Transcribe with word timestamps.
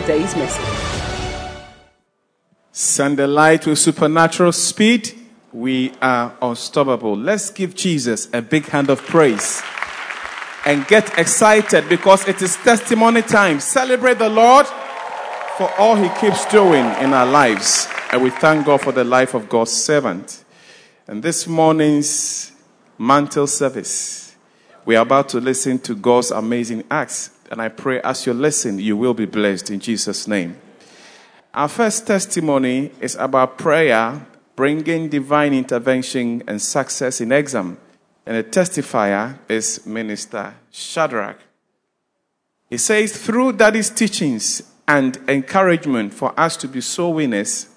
today's 0.00 0.34
message. 0.34 1.54
Send 2.72 3.16
the 3.16 3.28
light 3.28 3.64
with 3.64 3.78
supernatural 3.78 4.50
speed. 4.50 5.12
We 5.52 5.92
are 6.02 6.36
unstoppable. 6.42 7.16
Let's 7.16 7.50
give 7.50 7.76
Jesus 7.76 8.28
a 8.32 8.42
big 8.42 8.66
hand 8.66 8.90
of 8.90 9.00
praise 9.02 9.62
and 10.66 10.84
get 10.88 11.16
excited 11.16 11.88
because 11.88 12.26
it 12.26 12.42
is 12.42 12.56
testimony 12.56 13.22
time. 13.22 13.60
Celebrate 13.60 14.18
the 14.18 14.28
Lord 14.28 14.66
for 15.56 15.70
all 15.78 15.94
he 15.94 16.08
keeps 16.20 16.44
doing 16.46 16.86
in 17.00 17.14
our 17.14 17.26
lives. 17.26 17.86
And 18.10 18.20
we 18.20 18.30
thank 18.30 18.66
God 18.66 18.80
for 18.80 18.90
the 18.90 19.04
life 19.04 19.34
of 19.34 19.48
God's 19.48 19.70
servant. 19.70 20.42
And 21.06 21.22
this 21.22 21.46
morning's 21.46 22.50
mantle 22.98 23.46
service, 23.46 24.34
we 24.84 24.96
are 24.96 25.02
about 25.02 25.28
to 25.28 25.40
listen 25.40 25.78
to 25.78 25.94
God's 25.94 26.32
amazing 26.32 26.82
acts. 26.90 27.30
And 27.54 27.62
I 27.62 27.68
pray 27.68 28.00
as 28.00 28.26
you 28.26 28.34
listen, 28.34 28.80
you 28.80 28.96
will 28.96 29.14
be 29.14 29.26
blessed 29.26 29.70
in 29.70 29.78
Jesus' 29.78 30.26
name. 30.26 30.56
Our 31.54 31.68
first 31.68 32.04
testimony 32.04 32.90
is 33.00 33.14
about 33.14 33.58
prayer 33.58 34.26
bringing 34.56 35.08
divine 35.08 35.54
intervention 35.54 36.42
and 36.48 36.60
success 36.60 37.20
in 37.20 37.30
exam. 37.30 37.78
And 38.26 38.36
the 38.36 38.42
testifier 38.42 39.38
is 39.48 39.86
Minister 39.86 40.52
Shadrach. 40.72 41.38
He 42.70 42.76
says, 42.76 43.16
through 43.16 43.52
Daddy's 43.52 43.90
teachings 43.90 44.64
and 44.88 45.16
encouragement 45.28 46.12
for 46.12 46.34
us 46.36 46.56
to 46.56 46.66
be 46.66 46.80
soul 46.80 47.14
winners, 47.14 47.68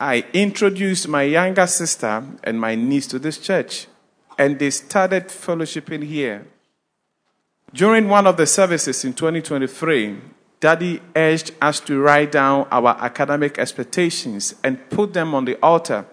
I 0.00 0.24
introduced 0.32 1.06
my 1.06 1.22
younger 1.22 1.68
sister 1.68 2.24
and 2.42 2.60
my 2.60 2.74
niece 2.74 3.06
to 3.06 3.20
this 3.20 3.38
church, 3.38 3.86
and 4.36 4.58
they 4.58 4.70
started 4.70 5.28
fellowshipping 5.28 6.02
here. 6.02 6.48
During 7.74 8.08
one 8.08 8.26
of 8.26 8.38
the 8.38 8.46
services 8.46 9.04
in 9.04 9.12
2023, 9.12 10.18
Daddy 10.60 11.02
urged 11.14 11.52
us 11.60 11.80
to 11.80 12.00
write 12.00 12.32
down 12.32 12.66
our 12.70 12.96
academic 12.98 13.58
expectations 13.58 14.54
and 14.64 14.88
put 14.88 15.12
them 15.12 15.34
on 15.34 15.44
the 15.44 15.56
altar. 15.62 16.06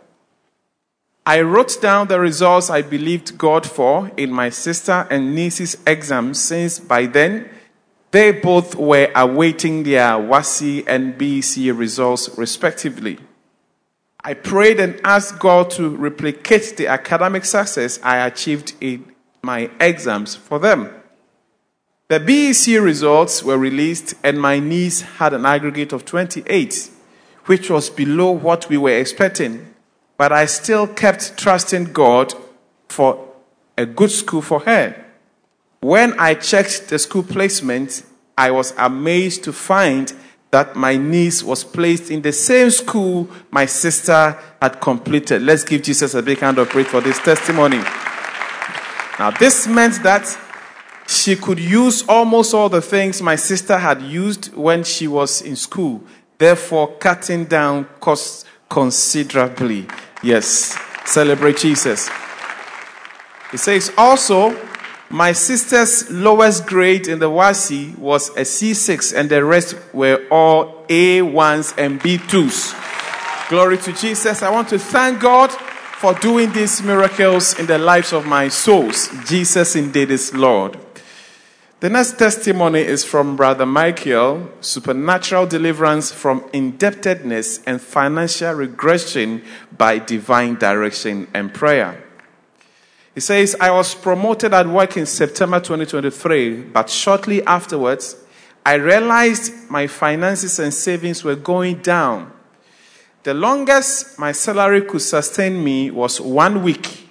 I 1.25 1.41
wrote 1.41 1.81
down 1.81 2.07
the 2.07 2.19
results 2.19 2.69
I 2.69 2.81
believed 2.81 3.37
God 3.37 3.65
for 3.65 4.11
in 4.17 4.31
my 4.31 4.49
sister 4.49 5.07
and 5.09 5.33
niece's 5.33 5.77
exams, 5.87 6.39
since 6.39 6.77
by 6.77 7.07
then 7.07 7.49
they 8.11 8.31
both 8.31 8.75
were 8.75 9.11
awaiting 9.15 9.83
their 9.83 10.11
WASSCE 10.19 10.83
and 10.87 11.17
BECE 11.17 11.71
results, 11.71 12.37
respectively. 12.37 13.17
I 14.23 14.35
prayed 14.35 14.79
and 14.79 14.99
asked 15.03 15.39
God 15.39 15.71
to 15.71 15.89
replicate 15.89 16.77
the 16.77 16.87
academic 16.87 17.45
success 17.45 17.99
I 18.03 18.25
achieved 18.25 18.73
in 18.79 19.13
my 19.41 19.71
exams 19.79 20.35
for 20.35 20.59
them. 20.59 20.93
The 22.07 22.19
BECE 22.19 22.79
results 22.79 23.41
were 23.41 23.57
released, 23.57 24.13
and 24.23 24.39
my 24.39 24.59
niece 24.59 25.01
had 25.01 25.33
an 25.33 25.43
aggregate 25.43 25.91
of 25.91 26.05
28, 26.05 26.91
which 27.45 27.71
was 27.71 27.89
below 27.89 28.29
what 28.29 28.69
we 28.69 28.77
were 28.77 28.95
expecting. 28.95 29.73
But 30.15 30.31
I 30.31 30.45
still 30.45 30.85
kept 30.85 31.35
trusting 31.35 31.93
God 31.93 32.35
for 32.89 33.27
a 33.75 33.87
good 33.87 34.11
school 34.11 34.43
for 34.43 34.59
her. 34.61 35.03
When 35.81 36.19
I 36.19 36.35
checked 36.35 36.89
the 36.89 36.99
school 36.99 37.23
placement, 37.23 38.03
I 38.37 38.51
was 38.51 38.75
amazed 38.77 39.43
to 39.45 39.53
find 39.53 40.13
that 40.51 40.75
my 40.75 40.97
niece 40.97 41.41
was 41.41 41.63
placed 41.63 42.11
in 42.11 42.21
the 42.21 42.31
same 42.31 42.69
school 42.69 43.27
my 43.49 43.65
sister 43.65 44.37
had 44.61 44.79
completed. 44.79 45.41
Let's 45.41 45.63
give 45.63 45.81
Jesus 45.81 46.13
a 46.13 46.21
big 46.21 46.37
hand 46.37 46.59
of 46.59 46.69
praise 46.69 46.87
for 46.87 47.01
this 47.01 47.17
testimony. 47.17 47.79
Now, 49.17 49.31
this 49.31 49.65
meant 49.65 50.03
that 50.03 50.37
she 51.07 51.35
could 51.35 51.59
use 51.59 52.03
almost 52.07 52.53
all 52.53 52.69
the 52.69 52.81
things 52.81 53.21
my 53.21 53.35
sister 53.35 53.77
had 53.77 54.01
used 54.01 54.53
when 54.55 54.83
she 54.83 55.07
was 55.07 55.41
in 55.41 55.55
school, 55.55 56.03
therefore, 56.37 56.95
cutting 56.97 57.45
down 57.45 57.85
costs 57.99 58.45
considerably. 58.69 59.87
Yes, 60.23 60.77
celebrate 61.05 61.57
Jesus. 61.57 62.09
He 63.51 63.57
says 63.57 63.91
also, 63.97 64.55
my 65.09 65.31
sister's 65.33 66.09
lowest 66.09 66.65
grade 66.65 67.07
in 67.07 67.19
the 67.19 67.29
WASSCE 67.29 67.97
was 67.99 68.29
a 68.29 68.41
C6, 68.41 69.15
and 69.15 69.29
the 69.29 69.45
rest 69.45 69.75
were 69.93 70.25
all 70.31 70.83
A1s 70.87 71.77
and 71.77 72.01
B2s. 72.01 73.49
Glory 73.49 73.77
to 73.77 73.93
Jesus. 73.93 74.41
I 74.41 74.49
want 74.49 74.67
to 74.69 74.79
thank 74.79 75.21
God 75.21 75.51
for 75.51 76.15
doing 76.15 76.51
these 76.51 76.81
miracles 76.81 77.57
in 77.59 77.67
the 77.67 77.77
lives 77.77 78.11
of 78.11 78.25
my 78.25 78.47
souls. 78.47 79.09
Jesus 79.27 79.75
indeed 79.75 80.09
is 80.09 80.33
Lord. 80.33 80.77
The 81.85 81.91
next 81.91 82.17
testimony 82.17 82.79
is 82.79 83.05
from 83.05 83.35
Brother 83.35 83.67
Michael 83.67 84.49
supernatural 84.59 85.45
deliverance 85.45 86.11
from 86.11 86.43
indebtedness 86.51 87.63
and 87.65 87.79
financial 87.79 88.53
regression 88.53 89.43
by 89.77 89.99
divine 89.99 90.55
direction 90.55 91.27
and 91.31 91.53
prayer. 91.53 92.03
He 93.13 93.19
says, 93.19 93.55
I 93.61 93.69
was 93.69 93.93
promoted 93.93 94.51
at 94.51 94.65
work 94.65 94.97
in 94.97 95.05
September 95.05 95.59
2023, 95.59 96.63
but 96.73 96.89
shortly 96.89 97.45
afterwards, 97.45 98.15
I 98.65 98.77
realized 98.77 99.69
my 99.69 99.85
finances 99.85 100.57
and 100.57 100.73
savings 100.73 101.23
were 101.23 101.35
going 101.35 101.83
down. 101.83 102.33
The 103.21 103.35
longest 103.35 104.17
my 104.17 104.31
salary 104.31 104.81
could 104.81 105.03
sustain 105.03 105.63
me 105.63 105.91
was 105.91 106.19
one 106.19 106.63
week. 106.63 107.04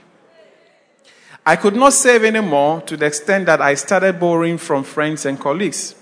I 1.46 1.56
could 1.56 1.76
not 1.76 1.92
save 1.92 2.24
anymore 2.24 2.80
to 2.82 2.96
the 2.96 3.06
extent 3.06 3.46
that 3.46 3.60
I 3.60 3.74
started 3.74 4.18
borrowing 4.18 4.56
from 4.56 4.82
friends 4.82 5.26
and 5.26 5.38
colleagues. 5.38 5.94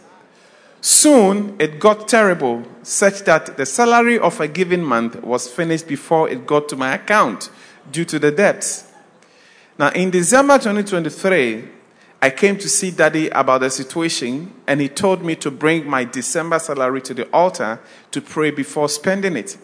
Soon 0.81 1.57
it 1.59 1.81
got 1.81 2.07
terrible, 2.07 2.65
such 2.83 3.23
that 3.23 3.57
the 3.57 3.67
salary 3.67 4.19
of 4.19 4.41
a 4.41 4.47
given 4.47 4.85
month 4.85 5.23
was 5.23 5.49
finished 5.49 5.89
before 5.89 6.29
it 6.29 6.47
got 6.47 6.69
to 6.69 6.77
my 6.77 6.95
account 6.95 7.51
due 7.91 8.05
to 8.05 8.19
the 8.19 8.31
debts. 8.31 8.85
Now, 9.79 9.91
in 9.91 10.11
December 10.11 10.59
2023, 10.59 11.69
I 12.21 12.31
came 12.31 12.57
to 12.59 12.69
see 12.69 12.93
Daddy 12.93 13.29
about 13.31 13.63
the 13.63 13.71
situation, 13.71 14.53
and 14.69 14.81
he 14.81 14.89
told 14.89 15.25
me 15.25 15.35
to 15.37 15.51
bring 15.51 15.89
my 15.89 16.05
December 16.05 16.61
salary 16.61 17.01
to 17.03 17.15
the 17.15 17.29
altar 17.33 17.81
to 18.13 18.21
pray 18.21 18.53
before 18.53 18.89
spending 18.89 19.37
it. 19.37 19.57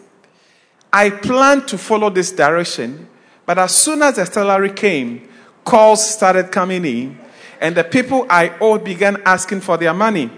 I 0.91 1.09
planned 1.09 1.69
to 1.69 1.77
follow 1.77 2.09
this 2.09 2.33
direction, 2.33 3.07
but 3.45 3.57
as 3.57 3.73
soon 3.73 4.01
as 4.01 4.17
the 4.17 4.25
salary 4.25 4.71
came, 4.71 5.28
calls 5.65 6.13
started 6.13 6.51
coming 6.51 6.85
in, 6.85 7.19
and 7.61 7.75
the 7.75 7.83
people 7.83 8.25
I 8.29 8.57
owed 8.59 8.83
began 8.83 9.21
asking 9.25 9.61
for 9.61 9.77
their 9.77 9.93
money. 9.93 10.31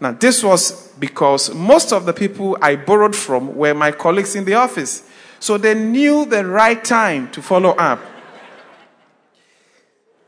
Now, 0.00 0.12
this 0.12 0.42
was 0.42 0.88
because 0.98 1.54
most 1.54 1.92
of 1.92 2.06
the 2.06 2.12
people 2.12 2.56
I 2.60 2.76
borrowed 2.76 3.16
from 3.16 3.54
were 3.56 3.74
my 3.74 3.92
colleagues 3.92 4.34
in 4.34 4.44
the 4.44 4.54
office, 4.54 5.08
so 5.40 5.58
they 5.58 5.74
knew 5.74 6.24
the 6.24 6.44
right 6.46 6.82
time 6.82 7.30
to 7.32 7.42
follow 7.42 7.70
up. 7.70 8.00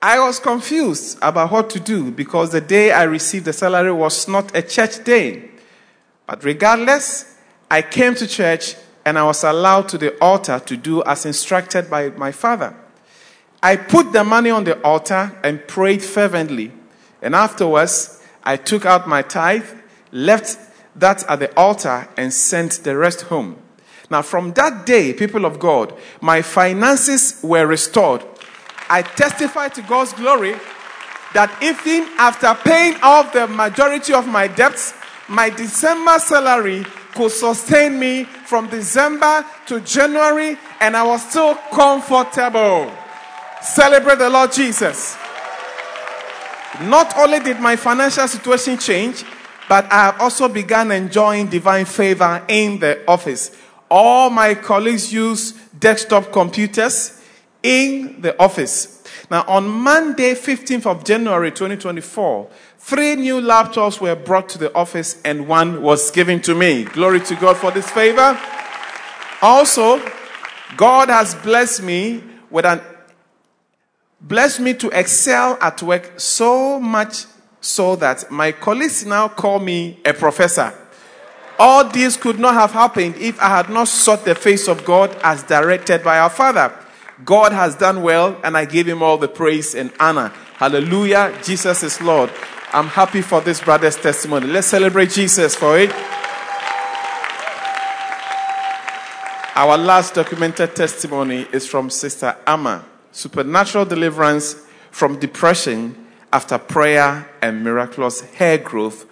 I 0.02 0.20
was 0.20 0.38
confused 0.38 1.18
about 1.22 1.50
what 1.50 1.70
to 1.70 1.80
do 1.80 2.10
because 2.10 2.52
the 2.52 2.60
day 2.60 2.92
I 2.92 3.04
received 3.04 3.46
the 3.46 3.52
salary 3.52 3.92
was 3.92 4.28
not 4.28 4.54
a 4.56 4.62
church 4.62 5.02
day. 5.02 5.50
But 6.26 6.44
regardless, 6.44 7.36
I 7.70 7.82
came 7.82 8.14
to 8.16 8.26
church 8.26 8.76
and 9.04 9.18
I 9.18 9.24
was 9.24 9.42
allowed 9.42 9.88
to 9.90 9.98
the 9.98 10.16
altar 10.20 10.60
to 10.66 10.76
do 10.76 11.02
as 11.04 11.26
instructed 11.26 11.88
by 11.88 12.10
my 12.10 12.30
father. 12.30 12.74
I 13.62 13.76
put 13.76 14.12
the 14.12 14.24
money 14.24 14.50
on 14.50 14.64
the 14.64 14.80
altar 14.82 15.36
and 15.42 15.66
prayed 15.66 16.02
fervently. 16.02 16.72
And 17.22 17.34
afterwards, 17.34 18.22
I 18.44 18.56
took 18.56 18.84
out 18.84 19.08
my 19.08 19.22
tithe, 19.22 19.68
left 20.12 20.58
that 20.96 21.24
at 21.28 21.40
the 21.40 21.54
altar, 21.58 22.08
and 22.16 22.32
sent 22.32 22.84
the 22.84 22.96
rest 22.96 23.22
home. 23.22 23.56
Now, 24.08 24.22
from 24.22 24.52
that 24.52 24.86
day, 24.86 25.12
people 25.12 25.44
of 25.44 25.58
God, 25.58 25.92
my 26.20 26.42
finances 26.42 27.40
were 27.42 27.66
restored 27.66 28.22
I 28.88 29.02
testify 29.02 29.68
to 29.68 29.82
God's 29.82 30.12
glory 30.12 30.54
that 31.34 31.50
even 31.60 32.08
after 32.18 32.54
paying 32.54 32.94
off 33.02 33.32
the 33.32 33.46
majority 33.48 34.14
of 34.14 34.28
my 34.28 34.46
debts, 34.46 34.94
my 35.28 35.50
December 35.50 36.18
salary 36.18 36.84
could 37.14 37.32
sustain 37.32 37.98
me 37.98 38.24
from 38.24 38.68
December 38.68 39.44
to 39.66 39.80
January, 39.80 40.56
and 40.80 40.96
I 40.96 41.02
was 41.02 41.28
still 41.28 41.56
comfortable. 41.72 42.92
Celebrate 43.62 44.18
the 44.18 44.30
Lord 44.30 44.52
Jesus. 44.52 45.16
Not 46.82 47.16
only 47.16 47.40
did 47.40 47.58
my 47.58 47.76
financial 47.76 48.28
situation 48.28 48.78
change, 48.78 49.24
but 49.68 49.90
I 49.90 50.06
have 50.06 50.20
also 50.20 50.48
begun 50.48 50.92
enjoying 50.92 51.46
divine 51.48 51.86
favor 51.86 52.44
in 52.48 52.78
the 52.78 53.02
office. 53.08 53.56
All 53.90 54.30
my 54.30 54.54
colleagues 54.54 55.12
use 55.12 55.52
desktop 55.78 56.32
computers 56.32 57.22
in 57.62 58.20
the 58.20 58.38
office. 58.40 59.02
Now, 59.30 59.44
on 59.48 59.66
Monday, 59.66 60.34
15th 60.34 60.86
of 60.86 61.04
January 61.04 61.50
2024, 61.50 62.48
three 62.78 63.16
new 63.16 63.40
laptops 63.40 64.00
were 64.00 64.14
brought 64.14 64.48
to 64.50 64.58
the 64.58 64.72
office 64.74 65.20
and 65.24 65.48
one 65.48 65.82
was 65.82 66.10
given 66.10 66.40
to 66.42 66.54
me. 66.54 66.84
Glory 66.84 67.20
to 67.20 67.34
God 67.36 67.56
for 67.56 67.70
this 67.70 67.90
favor. 67.90 68.38
Also, 69.42 70.00
God 70.76 71.08
has 71.08 71.34
blessed 71.34 71.82
me 71.82 72.22
with 72.50 72.64
an 72.64 72.80
blessed 74.20 74.60
me 74.60 74.74
to 74.74 74.88
excel 74.90 75.58
at 75.60 75.82
work 75.82 76.18
so 76.18 76.80
much 76.80 77.24
so 77.60 77.96
that 77.96 78.30
my 78.30 78.52
colleagues 78.52 79.04
now 79.04 79.28
call 79.28 79.58
me 79.58 79.98
a 80.04 80.12
professor. 80.12 80.72
All 81.58 81.88
this 81.88 82.16
could 82.16 82.38
not 82.38 82.54
have 82.54 82.72
happened 82.72 83.16
if 83.16 83.40
I 83.40 83.48
had 83.48 83.70
not 83.70 83.88
sought 83.88 84.24
the 84.24 84.34
face 84.34 84.68
of 84.68 84.84
God 84.84 85.16
as 85.22 85.42
directed 85.42 86.04
by 86.04 86.18
our 86.18 86.30
Father. 86.30 86.72
God 87.24 87.52
has 87.52 87.74
done 87.74 88.02
well, 88.02 88.38
and 88.44 88.56
I 88.56 88.66
give 88.66 88.86
him 88.86 89.02
all 89.02 89.16
the 89.16 89.28
praise 89.28 89.74
and 89.74 89.90
honor. 89.98 90.28
Hallelujah. 90.56 91.38
Jesus 91.42 91.82
is 91.82 92.00
Lord. 92.02 92.30
I'm 92.72 92.88
happy 92.88 93.22
for 93.22 93.40
this 93.40 93.60
brother's 93.60 93.96
testimony. 93.96 94.48
Let's 94.48 94.66
celebrate 94.66 95.10
Jesus 95.10 95.54
for 95.54 95.78
it. 95.78 95.90
Our 99.54 99.78
last 99.78 100.14
documented 100.14 100.76
testimony 100.76 101.46
is 101.52 101.66
from 101.66 101.88
Sister 101.88 102.36
Amma 102.46 102.84
supernatural 103.16 103.86
deliverance 103.86 104.56
from 104.90 105.18
depression 105.18 106.06
after 106.30 106.58
prayer 106.58 107.26
and 107.40 107.64
miraculous 107.64 108.20
hair 108.20 108.58
growth 108.58 109.06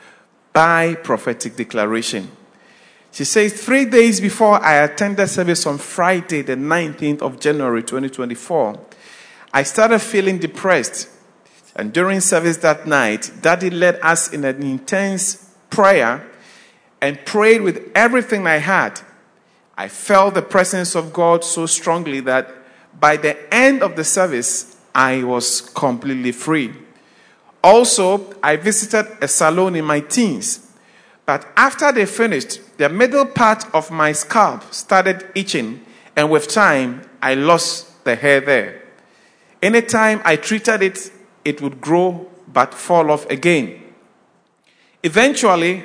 by 0.53 0.95
prophetic 0.97 1.56
declaration. 1.56 2.31
She 3.12 3.25
says, 3.25 3.55
Three 3.55 3.87
days 3.87 4.21
before 4.21 4.62
I 4.62 4.75
attended 4.75 5.31
service 5.31 5.65
on 5.65 5.79
Friday, 5.79 6.43
the 6.43 6.55
19th 6.55 7.23
of 7.23 7.41
January 7.41 7.83
2024, 7.83 8.79
I 9.55 9.62
started 9.62 10.01
feeling 10.01 10.37
depressed. 10.39 11.09
And 11.75 11.91
during 11.91 12.21
service 12.21 12.59
that 12.59 12.87
night, 12.87 13.33
Daddy 13.41 13.71
led 13.71 13.99
us 14.03 14.31
in 14.31 14.45
an 14.45 14.62
intense 14.62 15.51
prayer 15.71 16.31
and 17.01 17.25
prayed 17.25 17.62
with 17.62 17.91
everything 17.95 18.47
I 18.47 18.59
had. 18.59 19.01
I 19.79 19.89
felt 19.89 20.35
the 20.35 20.43
presence 20.43 20.95
of 20.95 21.15
God 21.15 21.43
so 21.43 21.65
strongly 21.65 22.21
that 22.21 22.64
by 23.00 23.17
the 23.17 23.52
end 23.52 23.82
of 23.82 23.96
the 23.96 24.05
service, 24.05 24.76
I 24.94 25.25
was 25.25 25.61
completely 25.61 26.32
free. 26.32 26.73
Also, 27.62 28.35
I 28.43 28.56
visited 28.56 29.06
a 29.20 29.29
salon 29.29 29.75
in 29.75 29.85
my 29.85 30.00
teens. 30.00 30.70
But 31.26 31.46
after 31.56 31.91
they 31.91 32.06
finished, 32.06 32.61
the 32.76 32.88
middle 32.88 33.25
part 33.26 33.64
of 33.75 33.91
my 33.91 34.12
scalp 34.12 34.73
started 34.73 35.26
itching, 35.35 35.85
and 36.14 36.31
with 36.31 36.49
time, 36.49 37.02
I 37.23 37.35
lost 37.35 38.05
the 38.05 38.14
hair 38.14 38.41
there. 38.41 38.82
Anytime 39.62 40.20
I 40.25 40.37
treated 40.37 40.82
it, 40.82 41.11
it 41.44 41.62
would 41.62 41.81
grow 41.81 42.31
but 42.52 42.75
fall 42.75 43.11
off 43.11 43.29
again. 43.31 43.82
Eventually, 45.02 45.85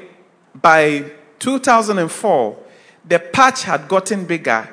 by 0.53 1.11
2004, 1.39 2.57
the 3.05 3.19
patch 3.19 3.63
had 3.63 3.87
gotten 3.87 4.25
bigger 4.25 4.67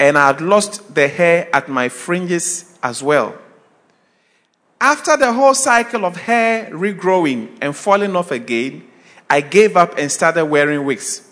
and 0.00 0.16
I 0.16 0.28
had 0.28 0.40
lost 0.40 0.94
the 0.94 1.06
hair 1.06 1.48
at 1.52 1.68
my 1.68 1.90
fringes 1.90 2.74
as 2.82 3.02
well. 3.02 3.36
After 4.80 5.14
the 5.18 5.30
whole 5.30 5.52
cycle 5.52 6.06
of 6.06 6.16
hair 6.16 6.70
regrowing 6.72 7.58
and 7.60 7.76
falling 7.76 8.16
off 8.16 8.30
again, 8.30 8.88
I 9.28 9.42
gave 9.42 9.76
up 9.76 9.98
and 9.98 10.10
started 10.10 10.46
wearing 10.46 10.86
wigs. 10.86 11.28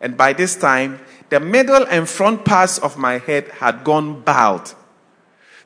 And 0.00 0.16
by 0.16 0.32
this 0.32 0.56
time, 0.56 0.98
the 1.28 1.38
middle 1.38 1.86
and 1.86 2.08
front 2.08 2.44
parts 2.44 2.78
of 2.78 2.98
my 2.98 3.18
head 3.18 3.48
had 3.52 3.84
gone 3.84 4.20
bald. 4.22 4.74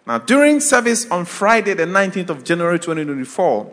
Now, 0.07 0.19
during 0.19 0.61
service 0.61 1.11
on 1.11 1.25
Friday, 1.25 1.73
the 1.73 1.87
19th 1.87 2.29
of 2.29 2.45
January 2.45 2.79
2024, 2.79 3.73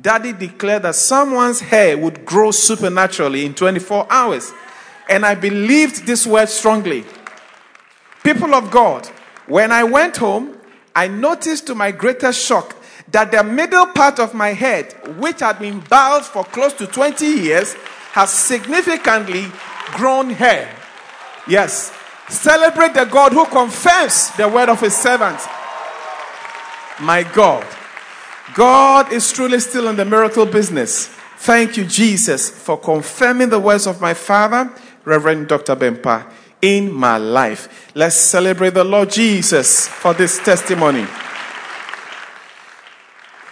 Daddy 0.00 0.32
declared 0.32 0.82
that 0.82 0.94
someone's 0.94 1.60
hair 1.60 1.98
would 1.98 2.24
grow 2.24 2.52
supernaturally 2.52 3.44
in 3.44 3.52
24 3.52 4.06
hours. 4.08 4.52
And 5.08 5.26
I 5.26 5.34
believed 5.34 6.06
this 6.06 6.24
word 6.24 6.48
strongly. 6.48 7.04
People 8.26 8.56
of 8.56 8.72
God, 8.72 9.06
when 9.46 9.70
I 9.70 9.84
went 9.84 10.16
home, 10.16 10.58
I 10.96 11.06
noticed 11.06 11.68
to 11.68 11.76
my 11.76 11.92
greatest 11.92 12.44
shock 12.44 12.74
that 13.12 13.30
the 13.30 13.44
middle 13.44 13.86
part 13.86 14.18
of 14.18 14.34
my 14.34 14.48
head, 14.48 14.94
which 15.20 15.38
had 15.38 15.60
been 15.60 15.78
bald 15.78 16.24
for 16.24 16.42
close 16.42 16.72
to 16.72 16.88
20 16.88 17.24
years, 17.24 17.74
has 18.14 18.30
significantly 18.30 19.46
grown 19.92 20.30
hair. 20.30 20.68
Yes. 21.46 21.92
Celebrate 22.28 22.94
the 22.94 23.04
God 23.04 23.30
who 23.30 23.46
confirms 23.46 24.32
the 24.32 24.48
word 24.48 24.70
of 24.70 24.80
his 24.80 24.96
servant. 24.96 25.38
My 27.00 27.22
God. 27.32 27.64
God 28.54 29.12
is 29.12 29.30
truly 29.30 29.60
still 29.60 29.86
in 29.86 29.94
the 29.94 30.04
miracle 30.04 30.46
business. 30.46 31.06
Thank 31.36 31.76
you, 31.76 31.84
Jesus, 31.84 32.50
for 32.50 32.76
confirming 32.76 33.50
the 33.50 33.60
words 33.60 33.86
of 33.86 34.00
my 34.00 34.14
father, 34.14 34.72
Reverend 35.04 35.46
Dr. 35.46 35.76
Bempa, 35.76 36.28
in 36.62 36.92
my 36.92 37.18
life. 37.18 37.90
Let's 37.94 38.16
celebrate 38.16 38.74
the 38.74 38.84
Lord 38.84 39.10
Jesus 39.10 39.86
for 39.88 40.14
this 40.14 40.38
testimony. 40.38 41.06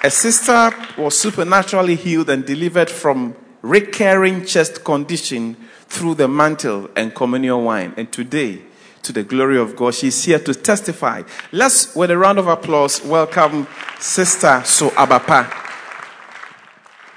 A 0.02 0.10
sister 0.10 0.70
was 0.98 1.18
supernaturally 1.18 1.96
healed 1.96 2.28
and 2.28 2.44
delivered 2.44 2.90
from 2.90 3.34
recurring 3.62 4.44
chest 4.44 4.84
condition 4.84 5.56
through 5.86 6.16
the 6.16 6.28
mantle 6.28 6.90
and 6.96 7.14
communion 7.14 7.64
wine. 7.64 7.94
And 7.96 8.12
today, 8.12 8.62
to 9.02 9.12
the 9.12 9.22
glory 9.22 9.58
of 9.58 9.76
God, 9.76 9.94
she's 9.94 10.24
here 10.24 10.38
to 10.40 10.54
testify. 10.54 11.22
Let's, 11.52 11.94
with 11.94 12.10
a 12.10 12.18
round 12.18 12.38
of 12.38 12.48
applause, 12.48 13.02
welcome 13.02 13.66
Sister 13.98 14.62
So 14.64 14.90
Abapa 14.90 15.62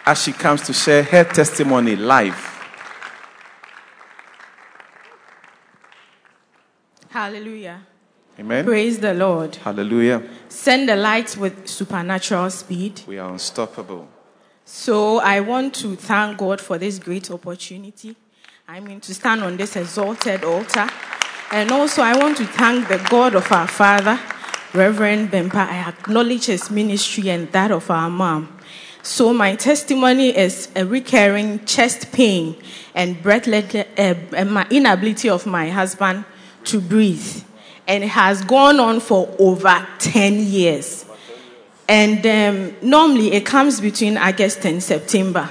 as 0.05 0.23
she 0.23 0.31
comes 0.31 0.61
to 0.61 0.73
share 0.73 1.03
her 1.03 1.25
testimony 1.25 1.97
live. 1.97 2.56
Hallelujah. 7.17 7.81
Amen. 8.39 8.63
Praise 8.63 8.99
the 8.99 9.11
Lord. 9.11 9.55
Hallelujah. 9.55 10.21
Send 10.49 10.87
the 10.87 10.95
light 10.95 11.35
with 11.35 11.67
supernatural 11.67 12.51
speed. 12.51 13.01
We 13.07 13.17
are 13.17 13.31
unstoppable. 13.31 14.07
So 14.65 15.17
I 15.17 15.39
want 15.39 15.73
to 15.81 15.95
thank 15.95 16.37
God 16.37 16.61
for 16.61 16.77
this 16.77 16.99
great 16.99 17.31
opportunity. 17.31 18.15
I 18.67 18.81
mean, 18.81 18.99
to 18.99 19.15
stand 19.15 19.41
on 19.41 19.57
this 19.57 19.75
exalted 19.75 20.43
altar. 20.43 20.87
And 21.51 21.71
also, 21.71 22.03
I 22.03 22.15
want 22.15 22.37
to 22.37 22.45
thank 22.45 22.87
the 22.87 23.03
God 23.09 23.33
of 23.33 23.51
our 23.51 23.67
father, 23.67 24.19
Reverend 24.75 25.31
Bempa. 25.31 25.67
I 25.67 25.89
acknowledge 25.89 26.45
his 26.45 26.69
ministry 26.69 27.31
and 27.31 27.51
that 27.51 27.71
of 27.71 27.89
our 27.89 28.11
mom. 28.11 28.59
So, 29.01 29.33
my 29.33 29.55
testimony 29.55 30.37
is 30.37 30.69
a 30.75 30.85
recurring 30.85 31.65
chest 31.65 32.11
pain 32.11 32.57
and 32.93 33.19
breathless, 33.23 33.73
uh, 33.73 34.65
inability 34.69 35.29
of 35.29 35.47
my 35.47 35.71
husband 35.71 36.23
to 36.67 36.81
breathe. 36.81 37.43
And 37.87 38.03
it 38.03 38.09
has 38.09 38.43
gone 38.43 38.79
on 38.79 38.99
for 38.99 39.33
over 39.39 39.87
10 39.99 40.39
years. 40.39 41.05
And 41.87 42.25
um, 42.25 42.75
normally 42.81 43.31
it 43.31 43.45
comes 43.45 43.79
between 43.79 44.17
August 44.17 44.65
and 44.65 44.83
September. 44.83 45.49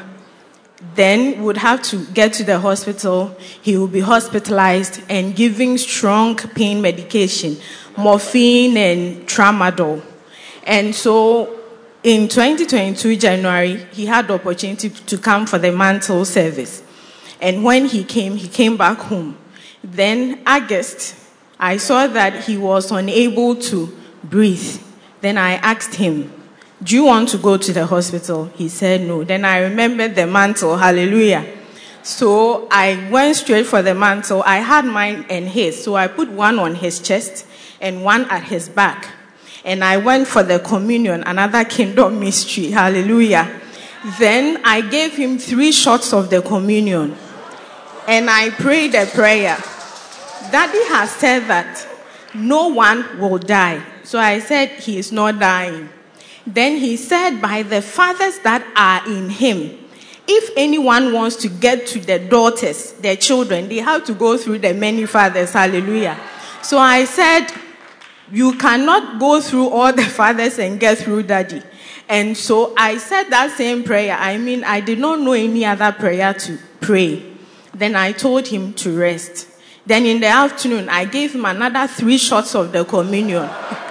Then 0.95 1.43
would 1.45 1.57
have 1.57 1.83
to 1.85 2.05
get 2.07 2.35
to 2.35 2.45
the 2.45 2.61
hospital. 2.61 3.35
He 3.63 3.77
will 3.77 3.89
be 3.89 4.01
hospitalized 4.01 5.03
and 5.09 5.35
giving 5.35 5.79
strong 5.79 6.37
pain 6.37 6.83
medication, 6.83 7.57
morphine 7.97 8.77
and 8.77 9.27
tramadol. 9.27 10.03
And 10.65 10.95
so 10.95 11.59
in 12.03 12.29
2022 12.29 13.17
January, 13.17 13.87
he 13.93 14.07
had 14.07 14.29
the 14.29 14.35
opportunity 14.35 14.91
to 14.91 15.19
come 15.19 15.47
for 15.47 15.59
the 15.59 15.73
mantle 15.73 16.25
service. 16.25 16.83
And 17.41 17.65
when 17.65 17.87
he 17.87 18.05
came, 18.05 18.37
he 18.37 18.49
came 18.49 18.77
back 18.77 18.99
home. 18.99 19.37
Then 19.83 20.43
August, 20.47 21.15
I 21.59 21.77
saw 21.77 22.07
that 22.07 22.45
he 22.45 22.57
was 22.57 22.91
unable 22.91 23.57
to 23.57 23.97
breathe. 24.25 24.81
Then 25.21 25.39
I 25.39 25.55
asked 25.55 25.95
him, 25.95 26.33
Do 26.83 26.95
you 26.95 27.05
want 27.05 27.31
to 27.31 27.39
go 27.39 27.57
to 27.57 27.73
the 27.73 27.87
hospital? 27.87 28.47
He 28.57 28.69
said 28.69 29.03
no. 29.03 29.25
Then 29.25 29.45
I 29.45 29.61
remembered 29.61 30.15
the 30.15 30.27
mantle. 30.27 30.77
Hallelujah. 30.77 31.47
So 32.03 32.69
I 32.71 33.09
went 33.11 33.37
straight 33.37 33.67
for 33.67 33.83
the 33.83 33.95
mantle. 33.95 34.43
I 34.45 34.59
had 34.59 34.85
mine 34.85 35.27
and 35.29 35.49
his. 35.49 35.83
So 35.83 35.97
I 35.97 36.07
put 36.07 36.29
one 36.31 36.59
on 36.59 36.77
his 36.77 37.01
chest 37.01 37.47
and 37.81 38.05
one 38.05 38.27
at 38.31 38.45
his 38.45 38.69
back. 38.69 39.09
And 39.65 39.83
I 39.83 39.97
went 39.97 40.29
for 40.29 40.45
the 40.45 40.61
communion, 40.61 41.25
another 41.27 41.65
kingdom 41.65 42.21
mystery. 42.21 42.71
Hallelujah. 42.71 43.61
Then 44.21 44.61
I 44.65 44.83
gave 44.83 45.17
him 45.17 45.39
three 45.39 45.73
shots 45.73 46.13
of 46.13 46.31
the 46.31 46.41
communion. 46.43 47.17
And 48.07 48.31
I 48.31 48.51
prayed 48.51 48.95
a 48.95 49.07
prayer. 49.07 49.57
Daddy 50.51 50.85
has 50.89 51.11
said 51.11 51.41
that 51.49 51.87
no 52.35 52.69
one 52.69 53.19
will 53.19 53.39
die. 53.39 53.83
So 54.05 54.19
I 54.19 54.39
said, 54.39 54.71
He 54.71 54.99
is 54.99 55.11
not 55.11 55.39
dying. 55.39 55.89
Then 56.47 56.77
he 56.77 56.97
said, 56.97 57.41
By 57.41 57.63
the 57.63 57.83
fathers 57.83 58.39
that 58.41 58.65
are 58.77 59.11
in 59.11 59.31
him, 59.31 59.79
if 60.29 60.51
anyone 60.57 61.13
wants 61.13 61.37
to 61.37 61.49
get 61.49 61.87
to 61.89 62.01
their 62.01 62.19
daughters, 62.19 62.93
their 62.93 63.17
children, 63.17 63.69
they 63.69 63.79
have 63.79 64.05
to 64.07 64.15
go 64.15 64.37
through 64.37 64.61
the 64.61 64.75
many 64.75 65.07
fathers. 65.07 65.53
Hallelujah. 65.53 66.19
So 66.63 66.79
I 66.79 67.05
said, 67.05 67.49
you 68.31 68.57
cannot 68.57 69.21
go 69.21 69.41
through 69.41 69.69
all 69.71 69.93
the 69.93 70.03
fathers 70.05 70.59
and 70.59 70.81
get 70.81 70.99
through 70.99 71.25
daddy. 71.25 71.63
And 72.09 72.37
so 72.37 72.75
I 72.77 72.99
said 72.99 73.25
that 73.31 73.57
same 73.57 73.85
prayer. 73.85 74.17
I 74.19 74.39
mean, 74.39 74.65
I 74.65 74.81
did 74.81 74.99
not 74.99 75.21
know 75.21 75.33
any 75.33 75.65
other 75.65 75.93
prayer 75.93 76.35
to 76.35 76.59
pray. 76.81 77.36
Then 77.77 77.95
I 77.95 78.13
told 78.13 78.47
him 78.49 78.73
to 78.75 78.99
rest. 78.99 79.49
Then 79.85 80.07
in 80.07 80.21
the 80.21 80.29
afternoon, 80.29 80.89
I 80.89 81.05
gave 81.05 81.35
him 81.35 81.45
another 81.45 81.87
three 81.87 82.17
shots 82.17 82.55
of 82.55 82.73
the 82.73 82.85
communion, 82.85 83.49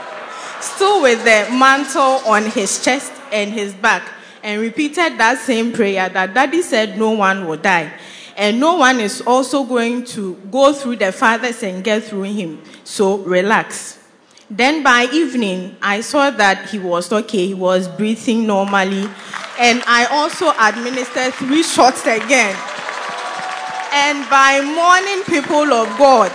still 0.59 1.03
with 1.03 1.19
the 1.19 1.47
mantle 1.55 2.19
on 2.27 2.45
his 2.49 2.83
chest 2.83 3.13
and 3.31 3.51
his 3.51 3.73
back, 3.75 4.03
and 4.43 4.59
repeated 4.59 5.17
that 5.19 5.37
same 5.37 5.71
prayer 5.71 6.09
that 6.09 6.33
daddy 6.33 6.63
said 6.63 6.97
no 6.97 7.11
one 7.11 7.47
will 7.47 7.57
die. 7.57 7.93
And 8.35 8.59
no 8.59 8.75
one 8.75 8.99
is 8.99 9.21
also 9.21 9.63
going 9.63 10.03
to 10.07 10.35
go 10.51 10.73
through 10.73 10.97
the 10.97 11.11
fathers 11.11 11.63
and 11.63 11.83
get 11.83 12.03
through 12.03 12.23
him. 12.23 12.61
So 12.83 13.19
relax. 13.19 13.99
Then 14.49 14.83
by 14.83 15.07
evening, 15.13 15.77
I 15.81 16.01
saw 16.01 16.29
that 16.31 16.69
he 16.69 16.77
was 16.77 17.11
okay, 17.11 17.47
he 17.47 17.53
was 17.53 17.87
breathing 17.87 18.45
normally. 18.45 19.09
And 19.57 19.81
I 19.87 20.07
also 20.11 20.51
administered 20.59 21.33
three 21.35 21.63
shots 21.63 22.05
again. 22.05 22.57
And 23.93 24.29
by 24.29 24.61
morning, 24.61 25.23
people 25.25 25.73
of 25.73 25.87
God, 25.97 26.31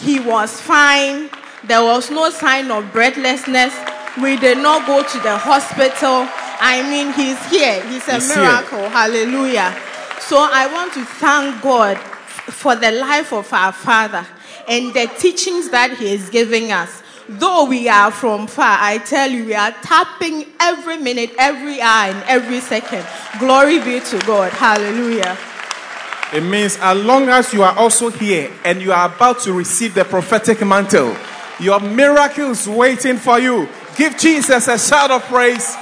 he 0.00 0.20
was 0.20 0.60
fine. 0.60 1.30
There 1.64 1.82
was 1.82 2.10
no 2.10 2.30
sign 2.30 2.70
of 2.70 2.92
breathlessness. 2.92 3.74
We 4.22 4.36
did 4.36 4.58
not 4.58 4.86
go 4.86 5.02
to 5.02 5.18
the 5.20 5.36
hospital. 5.36 6.28
I 6.58 6.82
mean, 6.88 7.12
he's 7.12 7.38
here. 7.50 7.82
He's 7.88 8.06
a 8.08 8.14
he's 8.14 8.28
miracle. 8.28 8.78
Here. 8.78 8.88
Hallelujah. 8.90 9.76
So 10.20 10.38
I 10.38 10.66
want 10.72 10.92
to 10.94 11.04
thank 11.04 11.62
God 11.62 11.98
for 11.98 12.76
the 12.76 12.92
life 12.92 13.32
of 13.32 13.52
our 13.52 13.72
Father 13.72 14.26
and 14.68 14.92
the 14.94 15.10
teachings 15.18 15.70
that 15.70 15.96
He 15.98 16.12
is 16.12 16.30
giving 16.30 16.72
us. 16.72 17.02
Though 17.28 17.64
we 17.64 17.88
are 17.88 18.10
from 18.10 18.46
far, 18.46 18.78
I 18.80 18.98
tell 18.98 19.28
you, 19.30 19.46
we 19.46 19.54
are 19.54 19.72
tapping 19.82 20.46
every 20.60 20.96
minute, 20.96 21.32
every 21.38 21.80
hour, 21.80 22.12
and 22.12 22.24
every 22.28 22.60
second. 22.60 23.04
Glory 23.40 23.80
be 23.80 24.00
to 24.00 24.18
God. 24.26 24.52
Hallelujah. 24.52 25.36
It 26.32 26.42
means 26.42 26.76
as 26.80 27.02
long 27.04 27.28
as 27.28 27.52
you 27.54 27.62
are 27.62 27.76
also 27.78 28.10
here 28.10 28.50
and 28.64 28.82
you 28.82 28.92
are 28.92 29.06
about 29.14 29.40
to 29.40 29.52
receive 29.52 29.94
the 29.94 30.04
prophetic 30.04 30.60
mantle, 30.66 31.16
your 31.60 31.80
miracle 31.80 32.50
is 32.50 32.68
waiting 32.68 33.16
for 33.16 33.38
you. 33.38 33.68
Give 33.96 34.16
Jesus 34.18 34.68
a 34.68 34.78
shout 34.78 35.10
of 35.10 35.22
praise. 35.24 35.74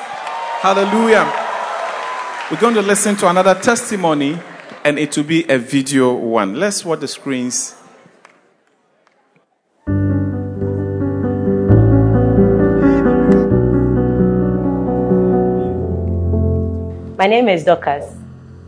Hallelujah. 0.61 1.25
We're 2.51 2.61
going 2.61 2.75
to 2.75 2.83
listen 2.83 3.17
to 3.17 3.29
another 3.29 3.55
testimony, 3.55 4.39
and 4.85 4.99
it 4.99 5.17
will 5.17 5.25
be 5.25 5.49
a 5.49 5.59
video 5.59 6.13
one. 6.13 6.55
Let's 6.61 6.85
watch 6.85 7.01
the 7.01 7.09
screens. 7.09 7.75
My 17.17 17.27
name 17.27 17.49
is 17.49 17.65
Dorcas. 17.65 18.15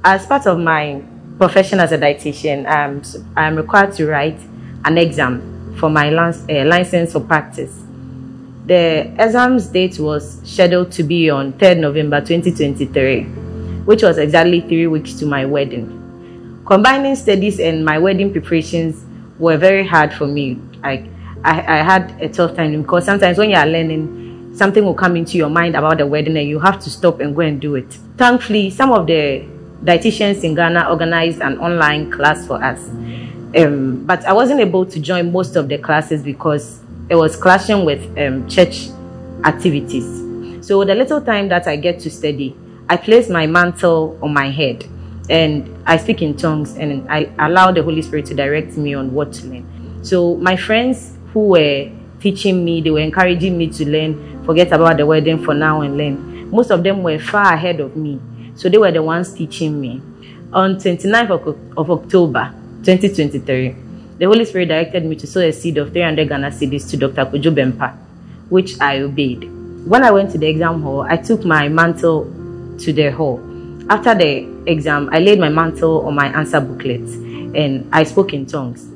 As 0.03 0.25
part 0.27 0.47
of 0.47 0.59
my 0.59 1.03
profession 1.39 1.81
as 1.81 1.93
a 1.93 1.99
dietitian, 1.99 2.67
I'm, 2.67 3.03
I'm 3.37 3.57
required 3.57 3.93
to 3.95 4.07
write 4.07 4.39
an 4.85 4.99
exam 4.99 5.75
for 5.79 5.91
my 5.91 6.09
uh, 6.15 6.65
license 6.65 7.13
for 7.13 7.21
practice. 7.21 7.83
The 8.67 9.15
exam's 9.23 9.67
date 9.69 9.99
was 9.99 10.41
scheduled 10.45 10.91
to 10.93 11.03
be 11.03 11.31
on 11.31 11.53
3rd 11.55 11.79
November 11.79 12.21
2023, 12.21 13.25
which 13.85 14.03
was 14.03 14.19
exactly 14.19 14.61
three 14.63 14.87
weeks 14.87 15.15
to 15.15 15.27
my 15.27 15.45
wedding. 15.45 16.63
Combining 16.67 17.15
studies 17.15 17.61
and 17.61 17.85
my 17.85 17.99
wedding 17.99 18.33
preparations 18.33 19.05
were 19.39 19.57
very 19.57 19.87
hard 19.87 20.13
for 20.13 20.27
me. 20.27 20.59
I, 20.83 21.09
I, 21.45 21.61
I 21.61 21.83
had 21.83 22.21
a 22.21 22.29
tough 22.29 22.57
time 22.57 22.81
because 22.83 23.05
sometimes 23.05 23.39
when 23.39 23.51
you 23.51 23.57
are 23.57 23.67
learning, 23.67 24.55
something 24.57 24.83
will 24.83 24.95
come 24.95 25.15
into 25.17 25.37
your 25.37 25.51
mind 25.51 25.77
about 25.77 25.99
the 25.99 26.07
wedding 26.07 26.37
and 26.37 26.49
you 26.49 26.59
have 26.59 26.81
to 26.81 26.91
stop 26.91 27.21
and 27.21 27.37
go 27.37 27.43
and 27.43 27.61
do 27.61 27.77
it. 27.77 27.99
Thankfully, 28.17 28.71
some 28.71 28.91
of 28.91 29.07
the 29.07 29.47
dietitians 29.87 30.45
in 30.45 30.55
Ghana 30.55 30.89
organized 30.91 31.41
an 31.41 31.59
online 31.59 32.11
class 32.11 32.47
for 32.47 32.63
us. 32.63 32.89
Um, 33.57 34.05
but 34.05 34.25
I 34.25 34.33
wasn't 34.33 34.61
able 34.61 34.85
to 34.85 35.01
join 35.01 35.33
most 35.33 35.57
of 35.57 35.69
the 35.69 35.79
classes 35.79 36.23
because 36.23 36.81
it 37.09 37.15
was 37.15 37.37
clashing 37.37 37.85
with 37.85 38.03
um, 38.19 38.49
church 38.49 38.89
activities. 39.45 40.05
So 40.67 40.85
the 40.85 40.95
little 40.95 41.21
time 41.21 41.49
that 41.49 41.67
I 41.67 41.77
get 41.77 42.01
to 42.01 42.11
study, 42.11 42.57
I 42.89 42.97
place 42.97 43.29
my 43.31 43.47
mantle 43.47 44.19
on 44.21 44.35
my 44.35 44.51
head 44.51 44.85
and 45.31 45.73
I 45.87 45.97
speak 45.97 46.21
in 46.21 46.37
tongues 46.37 46.77
and 46.77 47.09
I 47.09 47.33
allow 47.39 47.71
the 47.71 47.83
Holy 47.83 48.03
Spirit 48.03 48.27
to 48.27 48.35
direct 48.35 48.77
me 48.77 48.95
on 48.95 49.13
what 49.13 49.33
to 49.35 49.47
learn. 49.47 50.05
So 50.05 50.35
my 50.37 50.57
friends 50.57 51.17
who 51.33 51.49
were 51.49 51.91
teaching 52.21 52.65
me, 52.65 52.81
they 52.81 52.91
were 52.91 53.01
encouraging 53.01 53.57
me 53.57 53.69
to 53.69 53.89
learn 53.89 54.37
forget 54.47 54.73
about 54.73 54.97
the 54.97 55.05
wedding 55.05 55.45
for 55.45 55.53
now 55.53 55.83
and 55.83 55.99
learn. 55.99 56.49
Most 56.51 56.71
of 56.71 56.83
them 56.83 57.03
were 57.03 57.19
far 57.19 57.53
ahead 57.53 57.81
of 57.81 57.97
me, 57.97 58.21
so 58.57 58.69
they 58.69 58.79
were 58.79 58.91
the 58.91 59.03
ones 59.03 59.33
teaching 59.33 59.81
me. 59.81 60.03
On 60.53 60.77
29th 60.77 61.31
of, 61.31 61.79
of 61.79 61.91
October 61.91 62.53
2023, 62.85 63.77
the 64.19 64.25
Holy 64.25 64.45
Spirit 64.45 64.67
directed 64.67 65.05
me 65.05 65.15
to 65.17 65.27
sow 65.27 65.41
a 65.41 65.53
seed 65.53 65.77
of 65.79 65.93
300 65.93 66.29
Ghana 66.29 66.49
cedis 66.51 66.89
to 66.91 66.97
Dr. 66.97 67.31
Kojo 67.31 67.55
Bempa, 67.55 67.97
which 68.49 68.81
I 68.81 69.01
obeyed. 69.01 69.45
When 69.87 70.03
I 70.03 70.11
went 70.11 70.31
to 70.33 70.39
the 70.39 70.49
exam 70.49 70.83
hall, 70.83 71.03
I 71.03 71.17
took 71.17 71.45
my 71.45 71.69
mantle 71.69 72.25
to 72.79 72.93
the 72.93 73.11
hall. 73.11 73.41
After 73.89 74.15
the 74.15 74.49
exam, 74.67 75.11
I 75.13 75.19
laid 75.19 75.39
my 75.39 75.49
mantle 75.49 76.07
on 76.07 76.15
my 76.15 76.27
answer 76.29 76.61
booklet 76.61 77.03
and 77.55 77.89
I 77.93 78.05
spoke 78.05 78.33
in 78.33 78.47
tongues. 78.47 78.87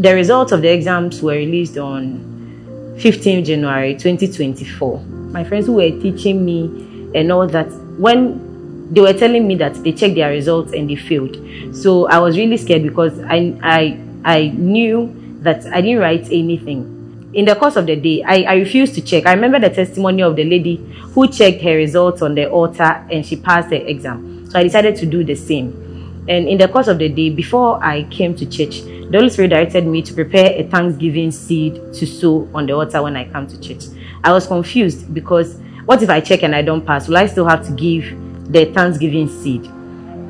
The 0.00 0.14
results 0.14 0.52
of 0.52 0.62
the 0.62 0.72
exams 0.72 1.22
were 1.22 1.34
released 1.34 1.76
on 1.76 2.96
15 2.98 3.44
January 3.44 3.94
2024. 3.94 5.00
My 5.32 5.44
friends 5.44 5.66
who 5.66 5.74
were 5.74 5.90
teaching 5.90 6.44
me 6.44 7.10
and 7.14 7.30
all 7.30 7.46
that, 7.46 7.70
when 7.98 8.92
they 8.92 9.00
were 9.00 9.12
telling 9.12 9.46
me 9.46 9.54
that 9.56 9.74
they 9.82 9.92
checked 9.92 10.16
their 10.16 10.30
results 10.30 10.72
and 10.72 10.88
they 10.88 10.96
failed. 10.96 11.36
So 11.74 12.06
I 12.08 12.18
was 12.18 12.36
really 12.36 12.56
scared 12.58 12.82
because 12.82 13.18
I, 13.20 13.58
I, 13.62 14.00
I 14.24 14.48
knew 14.48 15.38
that 15.40 15.64
I 15.66 15.80
didn't 15.80 16.00
write 16.00 16.26
anything. 16.26 17.30
In 17.32 17.46
the 17.46 17.54
course 17.54 17.76
of 17.76 17.86
the 17.86 17.96
day, 17.96 18.22
I, 18.22 18.42
I 18.42 18.54
refused 18.56 18.94
to 18.96 19.00
check. 19.00 19.24
I 19.26 19.32
remember 19.32 19.58
the 19.58 19.74
testimony 19.74 20.22
of 20.22 20.36
the 20.36 20.44
lady 20.44 20.76
who 21.14 21.26
checked 21.28 21.62
her 21.62 21.74
results 21.74 22.20
on 22.20 22.34
the 22.34 22.50
altar 22.50 23.06
and 23.10 23.24
she 23.24 23.36
passed 23.36 23.70
the 23.70 23.88
exam. 23.88 24.50
So 24.50 24.58
I 24.58 24.62
decided 24.64 24.96
to 24.96 25.06
do 25.06 25.24
the 25.24 25.34
same. 25.34 26.24
And 26.28 26.46
in 26.46 26.58
the 26.58 26.68
course 26.68 26.88
of 26.88 26.98
the 26.98 27.08
day, 27.08 27.30
before 27.30 27.82
I 27.82 28.04
came 28.04 28.36
to 28.36 28.46
church, 28.46 28.82
the 28.82 29.18
Holy 29.18 29.30
Spirit 29.30 29.48
directed 29.48 29.86
me 29.86 30.02
to 30.02 30.12
prepare 30.12 30.52
a 30.52 30.64
thanksgiving 30.68 31.30
seed 31.30 31.74
to 31.94 32.06
sow 32.06 32.48
on 32.54 32.66
the 32.66 32.74
altar 32.74 33.02
when 33.02 33.16
I 33.16 33.28
come 33.28 33.46
to 33.46 33.58
church. 33.60 33.84
I 34.22 34.32
was 34.32 34.46
confused 34.46 35.12
because 35.12 35.56
what 35.86 36.02
if 36.02 36.10
I 36.10 36.20
check 36.20 36.42
and 36.42 36.54
I 36.54 36.62
don't 36.62 36.84
pass? 36.86 37.08
Will 37.08 37.16
I 37.16 37.26
still 37.26 37.46
have 37.46 37.66
to 37.66 37.72
give 37.72 38.04
the 38.52 38.66
thanksgiving 38.66 39.28
seed? 39.28 39.70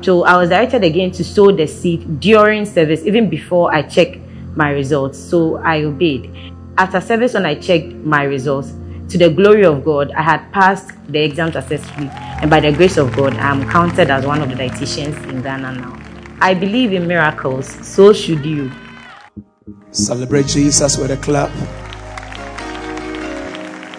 So 0.03 0.23
I 0.23 0.37
was 0.37 0.49
directed 0.49 0.83
again 0.83 1.11
to 1.11 1.23
sow 1.23 1.51
the 1.51 1.67
seed 1.67 2.19
during 2.19 2.65
service, 2.65 3.05
even 3.05 3.29
before 3.29 3.73
I 3.73 3.83
check 3.83 4.17
my 4.55 4.71
results. 4.71 5.17
So 5.17 5.57
I 5.57 5.83
obeyed. 5.83 6.29
After 6.77 6.99
service, 6.99 7.33
when 7.35 7.45
I 7.45 7.55
checked 7.55 7.93
my 7.93 8.23
results, 8.23 8.73
to 9.09 9.17
the 9.17 9.29
glory 9.29 9.63
of 9.63 9.85
God, 9.85 10.11
I 10.13 10.23
had 10.23 10.51
passed 10.51 10.91
the 11.07 11.19
exam 11.19 11.51
successfully, 11.51 12.09
and 12.11 12.49
by 12.49 12.59
the 12.59 12.71
grace 12.71 12.97
of 12.97 13.15
God, 13.15 13.35
I 13.35 13.51
am 13.51 13.69
counted 13.69 14.09
as 14.09 14.25
one 14.25 14.41
of 14.41 14.49
the 14.49 14.55
dietitians 14.55 15.15
in 15.29 15.41
Ghana 15.41 15.73
now. 15.73 15.99
I 16.41 16.53
believe 16.53 16.93
in 16.93 17.07
miracles, 17.07 17.67
so 17.85 18.11
should 18.11 18.43
you. 18.43 18.71
Celebrate 19.91 20.47
Jesus 20.47 20.97
with 20.97 21.11
a 21.11 21.17
clap. 21.17 21.51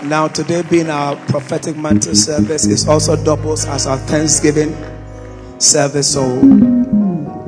Now, 0.04 0.28
today 0.28 0.60
being 0.60 0.90
our 0.90 1.16
prophetic 1.28 1.78
mantle 1.78 2.14
service, 2.14 2.66
is 2.66 2.86
also 2.86 3.16
doubles 3.24 3.64
as 3.64 3.86
our 3.86 3.96
Thanksgiving 3.96 4.76
service. 5.58 6.12
So, 6.12 6.26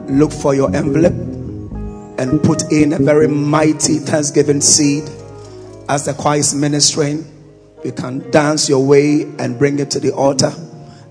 look 0.09 0.33
for 0.33 0.55
your 0.55 0.75
envelope 0.75 1.13
and 2.19 2.43
put 2.43 2.73
in 2.73 2.95
a 2.95 2.99
very 2.99 3.29
mighty 3.29 3.99
Thanksgiving 3.99 4.63
seed 4.63 5.05
as 5.87 6.07
the 6.07 6.15
choir 6.15 6.39
is 6.39 6.55
ministering. 6.55 7.31
You 7.85 7.93
can 7.93 8.31
dance 8.31 8.71
your 8.71 8.87
way 8.87 9.25
and 9.39 9.59
bring 9.59 9.79
it 9.79 9.91
to 9.91 10.01
the 10.01 10.13
altar 10.13 10.53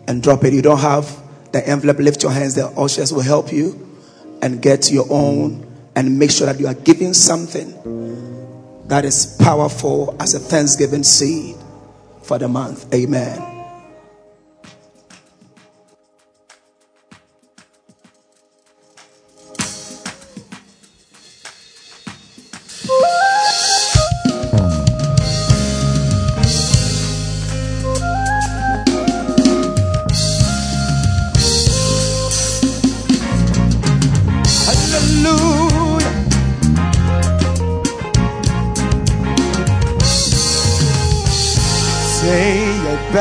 and 0.08 0.24
drop 0.24 0.44
it. 0.46 0.54
You 0.54 0.64
don't 0.64 0.80
have 0.80 1.16
the 1.52 1.66
envelope, 1.68 2.00
lift 2.00 2.24
your 2.24 2.32
hands. 2.32 2.56
The 2.56 2.70
ushers 2.70 3.14
will 3.14 3.22
help 3.22 3.54
you 3.54 3.88
and 4.42 4.64
get 4.64 4.92
your 4.92 5.06
own 5.12 5.64
and 5.96 6.18
make 6.18 6.32
sure 6.32 6.48
that 6.48 6.60
you 6.60 6.66
are 6.66 6.74
giving 6.74 7.14
something 7.14 8.35
that 8.88 9.06
is 9.06 9.38
powerful 9.40 10.16
as 10.20 10.34
a 10.34 10.40
thanksgiving 10.40 11.04
seed 11.04 11.56
for 12.22 12.38
the 12.38 12.48
month. 12.48 12.94
Amen. 12.94 13.55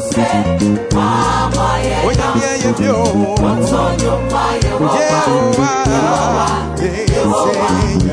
say 0.00 0.74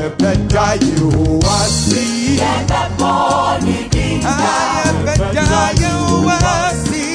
you 0.02 0.10
better 0.18 0.84
you 0.84 1.40
are 1.44 1.68
see. 1.68 2.38
I 4.24 4.82
am 4.86 5.04
better 5.04 5.66
you 5.80 6.28
are 6.28 6.74
see. 6.74 7.12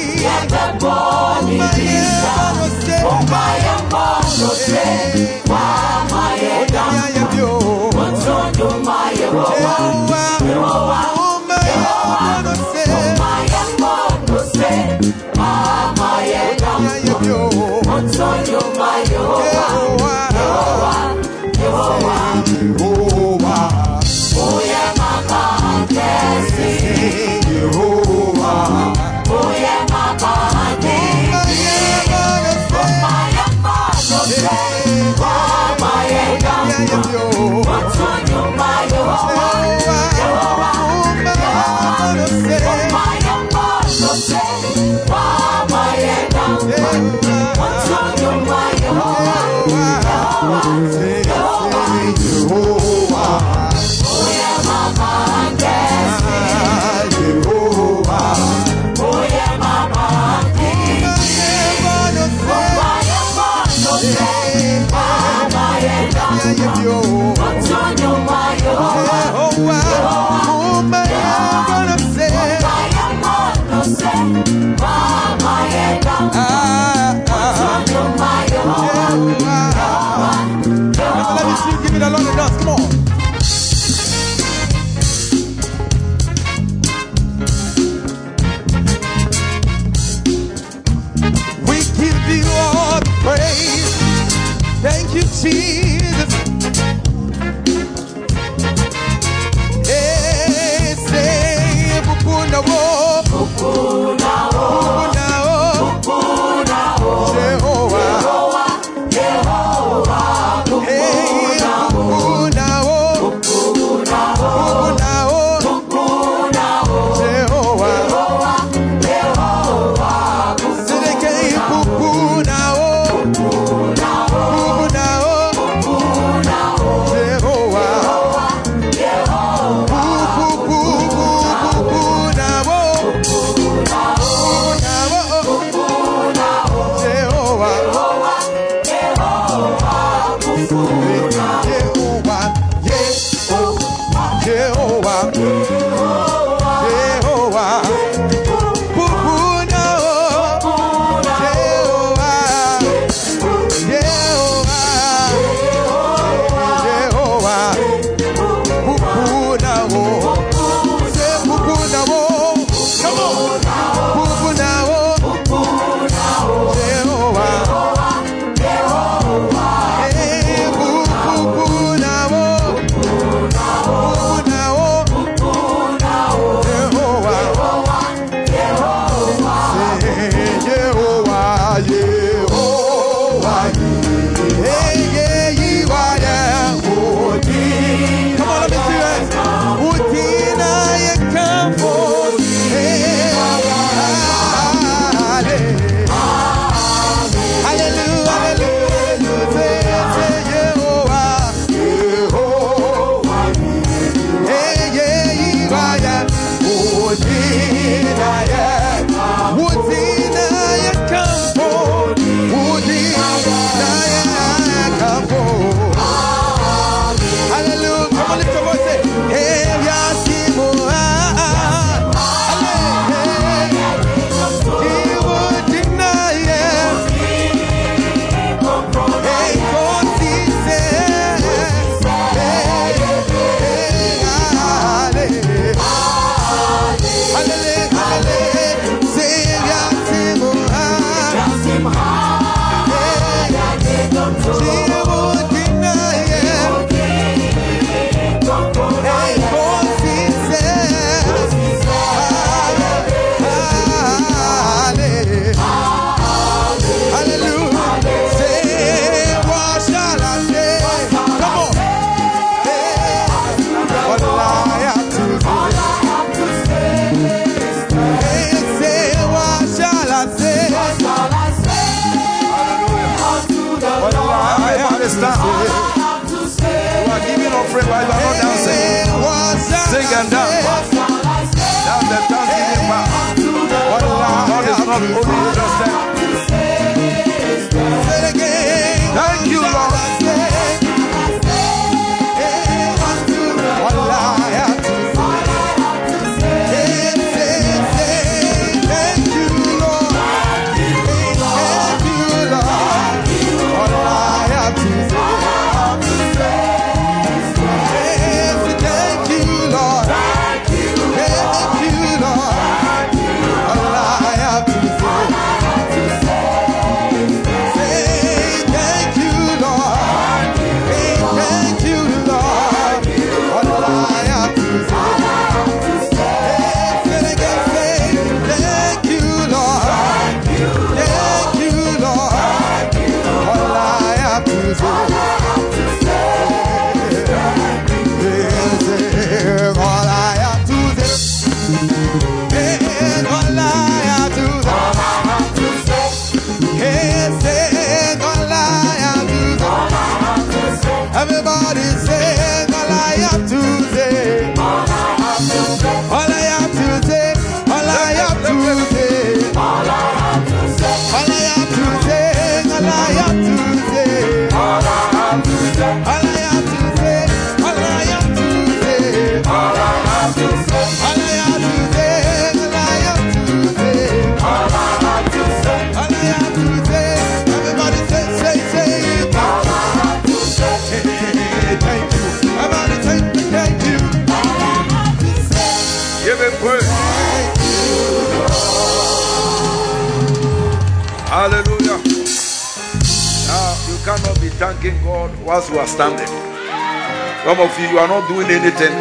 Thanking 394.72 395.02
God 395.02 395.30
whilst 395.44 395.70
you 395.70 395.78
are 395.78 395.86
standing. 395.86 396.26
Some 396.26 397.58
of 397.58 397.80
you, 397.80 397.88
you 397.88 397.98
are 397.98 398.08
not 398.08 398.28
doing 398.28 398.48
anything. 398.50 398.92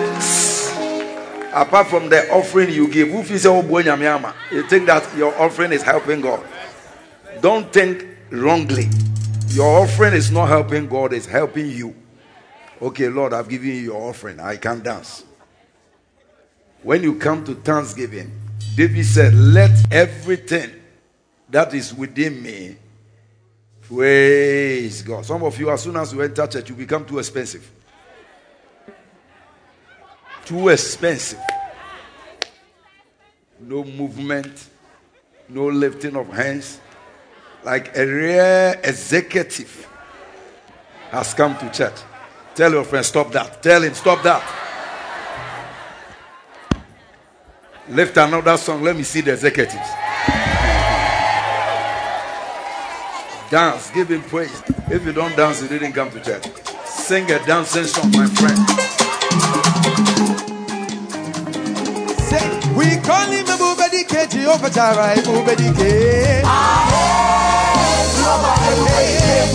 Apart 1.53 1.87
from 1.87 2.07
the 2.07 2.25
offering 2.31 2.69
you 2.69 2.87
give, 2.87 3.09
oh, 3.13 3.17
you 3.17 4.67
think 4.69 4.85
that 4.85 5.17
your 5.17 5.37
offering 5.37 5.73
is 5.73 5.81
helping 5.81 6.21
God. 6.21 6.45
Don't 7.41 7.73
think 7.73 8.07
wrongly. 8.29 8.87
Your 9.49 9.83
offering 9.83 10.13
is 10.13 10.31
not 10.31 10.47
helping 10.47 10.87
God, 10.87 11.11
it's 11.11 11.25
helping 11.25 11.69
you. 11.69 11.93
Okay, 12.81 13.09
Lord, 13.09 13.33
I've 13.33 13.49
given 13.49 13.67
you 13.67 13.73
your 13.73 14.09
offering. 14.09 14.39
I 14.39 14.55
can 14.55 14.81
dance. 14.81 15.25
When 16.81 17.03
you 17.03 17.15
come 17.15 17.43
to 17.43 17.55
Thanksgiving, 17.55 18.31
David 18.77 19.05
said, 19.05 19.33
Let 19.33 19.91
everything 19.91 20.71
that 21.49 21.73
is 21.73 21.93
within 21.93 22.41
me 22.41 22.77
Praise 23.87 25.01
God. 25.01 25.25
Some 25.25 25.43
of 25.43 25.57
you, 25.57 25.69
as 25.69 25.81
soon 25.83 25.95
as 25.95 26.11
you 26.11 26.21
enter 26.21 26.45
church, 26.45 26.69
you 26.69 26.75
become 26.75 27.05
too 27.05 27.19
expensive. 27.19 27.71
Too 30.43 30.69
expensive. 30.69 31.39
No 33.61 33.83
movement, 33.83 34.69
no 35.47 35.67
lifting 35.67 36.15
of 36.15 36.27
hands. 36.33 36.79
Like 37.63 37.95
a 37.95 38.05
rare 38.05 38.79
executive 38.83 39.87
has 41.11 41.33
come 41.33 41.57
to 41.57 41.69
church. 41.71 41.95
Tell 42.55 42.71
your 42.71 42.83
friend, 42.83 43.05
stop 43.05 43.31
that. 43.31 43.63
Tell 43.63 43.81
him, 43.81 43.93
stop 43.93 44.21
that. 44.23 44.43
Lift 47.89 48.17
another 48.17 48.57
song. 48.57 48.83
Let 48.83 48.97
me 48.97 49.03
see 49.03 49.21
the 49.21 49.31
executives. 49.31 49.89
Dance, 53.49 53.91
give 53.91 54.09
him 54.09 54.21
praise. 54.23 54.61
If 54.91 55.05
you 55.05 55.13
don't 55.13 55.33
dance, 55.37 55.61
you 55.61 55.69
didn't 55.69 55.93
come 55.93 56.11
to 56.11 56.19
church. 56.19 56.45
Sing 56.83 57.31
a 57.31 57.39
dancing 57.45 57.85
song, 57.85 58.11
my 58.11 58.27
friend. 58.27 58.57
Say, 62.27 62.43
we 62.75 62.99
call 63.07 63.31
him 63.31 63.45
a 63.47 63.55
K, 64.05 64.27
Jehovah 64.27 64.69
Jireh, 64.69 65.23
Bubedi 65.23 65.71
K. 65.77 66.43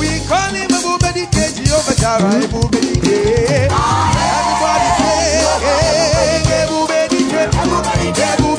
We 0.01 0.25
call 0.27 0.55
him 0.55 0.71
a 0.71 0.81
Bubedi 0.81 1.31
K, 1.31 1.53
Jehovah 1.63 1.95
Jireh, 1.95 2.49
K. 2.99 3.69
Everybody 3.69 4.89
say, 4.97 5.45
hey, 5.61 6.65
Bubedi 6.67 8.52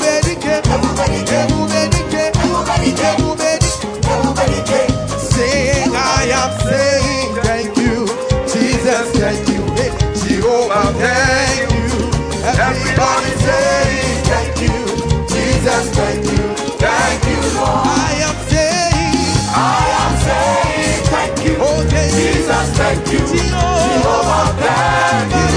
Everybody 12.94 13.30
saying 13.42 14.22
thank 14.22 14.54
you, 14.62 14.78
Jesus, 15.26 15.90
thank 15.98 16.22
you, 16.30 16.46
thank 16.78 17.24
you, 17.26 17.40
Lord. 17.58 17.90
I 17.90 18.22
am 18.22 18.38
saying, 18.46 19.18
I 19.50 19.82
am 19.98 20.14
saying 20.22 21.02
thank 21.10 21.44
you, 21.44 21.56
oh, 21.58 21.82
thank 21.90 22.14
Jesus, 22.14 22.70
thank 22.78 23.02
you, 23.10 23.18
Jehovah, 23.18 24.46
thank 24.62 25.26
you. 25.34 25.50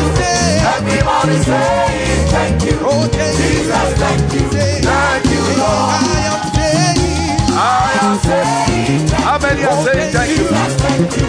Everybody 0.65 1.37
saying 1.45 2.25
thank 2.33 2.63
you, 2.65 2.75
oh, 2.81 3.05
thank 3.05 3.37
Jesus, 3.37 3.89
thank 4.01 4.33
you, 4.33 4.49
thank 4.49 5.25
you, 5.29 5.41
Lord. 5.61 5.93
I 5.93 6.25
am 6.25 6.41
saying, 6.57 7.53
I 7.53 8.01
am 8.01 8.17
saying, 8.25 9.09
how 9.21 9.37
many 9.37 9.61
are 9.61 9.77
oh, 9.77 9.85
saying 9.85 10.09
thank 10.11 10.33
you? 10.33 10.49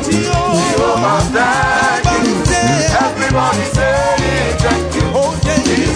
Jehovah, 0.09 1.21
thank 1.37 2.09
you. 2.25 2.33
Everybody 2.97 3.61
saying 3.61 3.77
thank 3.77 3.77
you. 3.77 3.78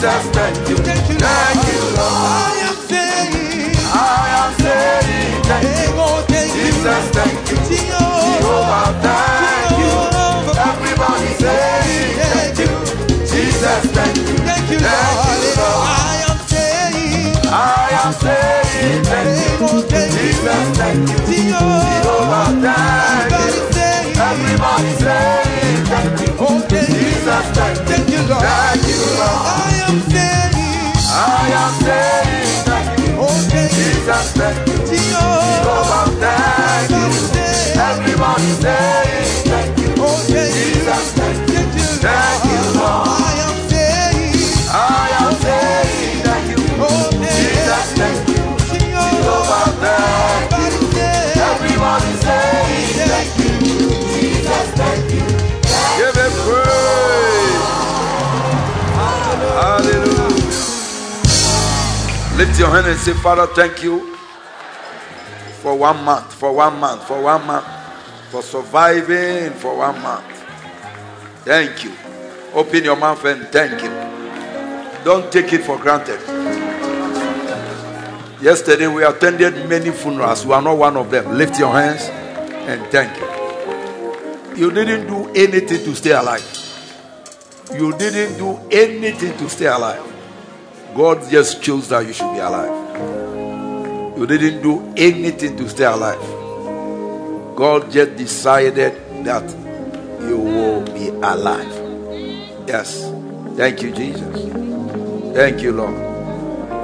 Jesus, 0.03 0.31
thank 0.35 0.69
you. 0.69 0.77
Thank 0.79 1.07
you, 1.07 1.15
Lord. 1.23 2.03
I 2.03 2.59
am 2.67 2.75
saying, 2.91 3.71
I 3.87 4.35
am 4.43 4.51
saying 4.59 5.43
thank 5.47 5.63
you. 5.63 6.59
Jesus, 6.59 7.07
thank 7.15 7.39
you. 7.47 7.57
Jehovah, 7.71 8.99
thank 8.99 9.79
you. 9.79 9.95
Everybody 10.59 11.31
saying 11.39 12.19
thank 12.19 12.59
you. 12.59 12.75
Jesus, 13.31 13.83
thank 13.95 14.17
you. 14.19 14.35
Thank 14.43 14.71
you, 14.75 14.79
Thank 14.83 15.39
you, 15.39 15.55
Lord. 15.63 15.87
I 15.87 16.27
am 16.27 16.39
saying, 16.51 17.39
I 17.47 17.87
am 18.03 18.13
saying 18.27 19.05
thank 19.07 19.31
you. 19.39 19.87
Jesus, 20.19 20.67
thank 20.83 20.99
you. 20.99 21.19
Jehovah, 21.31 22.51
thank 22.59 23.39
you. 23.39 24.19
Everybody 24.19 24.93
saying 24.99 25.79
thank 25.87 26.19
you. 26.27 26.35
Jesus, 26.91 27.47
thank 27.55 27.79
you. 27.79 27.87
Thank 27.87 28.09
you, 28.11 28.23
Lord. 28.27 28.43
Thank 28.43 28.51
you, 28.51 28.51
Lord. 28.51 28.72
I 29.93 29.95
am 29.95 30.01
saying, 30.09 30.95
I 31.13 31.53
am 31.53 31.75
saying 31.85 32.65
thank 32.65 32.99
you. 32.99 33.13
Jesus, 33.77 34.33
thank 34.33 34.67
you. 34.67 34.79
Jehovah, 34.89 36.09
thank 36.17 36.91
you. 36.91 37.13
Everybody 37.77 38.53
Lift 62.43 62.59
your 62.59 62.71
hand 62.71 62.89
and 62.89 62.99
say, 62.99 63.13
Father, 63.13 63.47
thank 63.55 63.85
you 63.85 64.17
for 65.63 65.77
one 65.79 66.03
month, 66.03 66.35
for 66.35 66.53
one 66.53 66.77
month, 66.81 67.07
for 67.07 67.23
one 67.23 67.47
month, 67.47 67.65
for 68.33 68.43
surviving 68.43 69.53
for 69.53 69.77
one 69.77 70.03
month. 70.03 70.25
Thank 71.45 71.85
you. 71.85 71.93
Open 72.53 72.83
your 72.83 72.97
mouth 72.97 73.25
and 73.27 73.47
thank 73.47 73.81
Him. 73.81 73.93
Don't 75.05 75.31
take 75.31 75.53
it 75.53 75.63
for 75.63 75.79
granted. 75.79 76.19
Yesterday 78.43 78.89
we 78.89 79.05
attended 79.05 79.69
many 79.69 79.93
funerals. 79.93 80.45
You 80.45 80.53
are 80.55 80.63
not 80.63 80.77
one 80.77 80.97
of 80.97 81.13
them. 81.13 81.39
Lift 81.39 81.61
your 81.61 81.71
hands 81.71 82.09
and 82.67 82.85
thank 82.91 83.13
Him. 83.13 84.59
You 84.59 84.73
didn't 84.73 85.07
do 85.07 85.29
anything 85.29 85.85
to 85.85 85.95
stay 85.95 86.11
alive. 86.11 86.43
You 87.73 87.97
didn't 87.97 88.37
do 88.37 88.59
anything 88.73 89.39
to 89.39 89.49
stay 89.49 89.67
alive. 89.67 90.12
God 90.95 91.29
just 91.31 91.63
chose 91.63 91.89
that 91.89 92.07
you 92.07 92.13
should 92.13 92.33
be 92.33 92.39
alive. 92.39 94.19
You 94.19 94.27
didn't 94.27 94.63
do 94.63 94.93
anything 94.97 95.57
to 95.57 95.69
stay 95.69 95.85
alive. 95.85 96.21
God 97.57 97.91
just 97.91 98.17
decided 98.17 98.95
that 99.25 99.51
you 100.21 100.39
will 100.39 100.85
be 100.85 101.09
alive. 101.09 101.67
Yes. 102.69 103.11
Thank 103.57 103.83
you, 103.83 103.93
Jesus. 103.93 105.35
Thank 105.35 105.63
you, 105.63 105.73
Lord. 105.73 105.95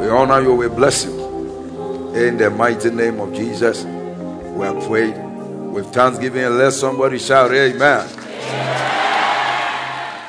We 0.00 0.08
honor 0.08 0.40
you, 0.40 0.54
we 0.54 0.68
bless 0.68 1.04
you. 1.04 2.14
In 2.14 2.36
the 2.36 2.50
mighty 2.50 2.90
name 2.90 3.20
of 3.20 3.32
Jesus, 3.32 3.84
we 3.84 4.64
have 4.64 4.82
prayed 4.84 5.16
with 5.72 5.92
thanksgiving. 5.92 6.44
Let 6.56 6.72
somebody 6.72 7.18
shout, 7.18 7.52
Amen. 7.52 8.08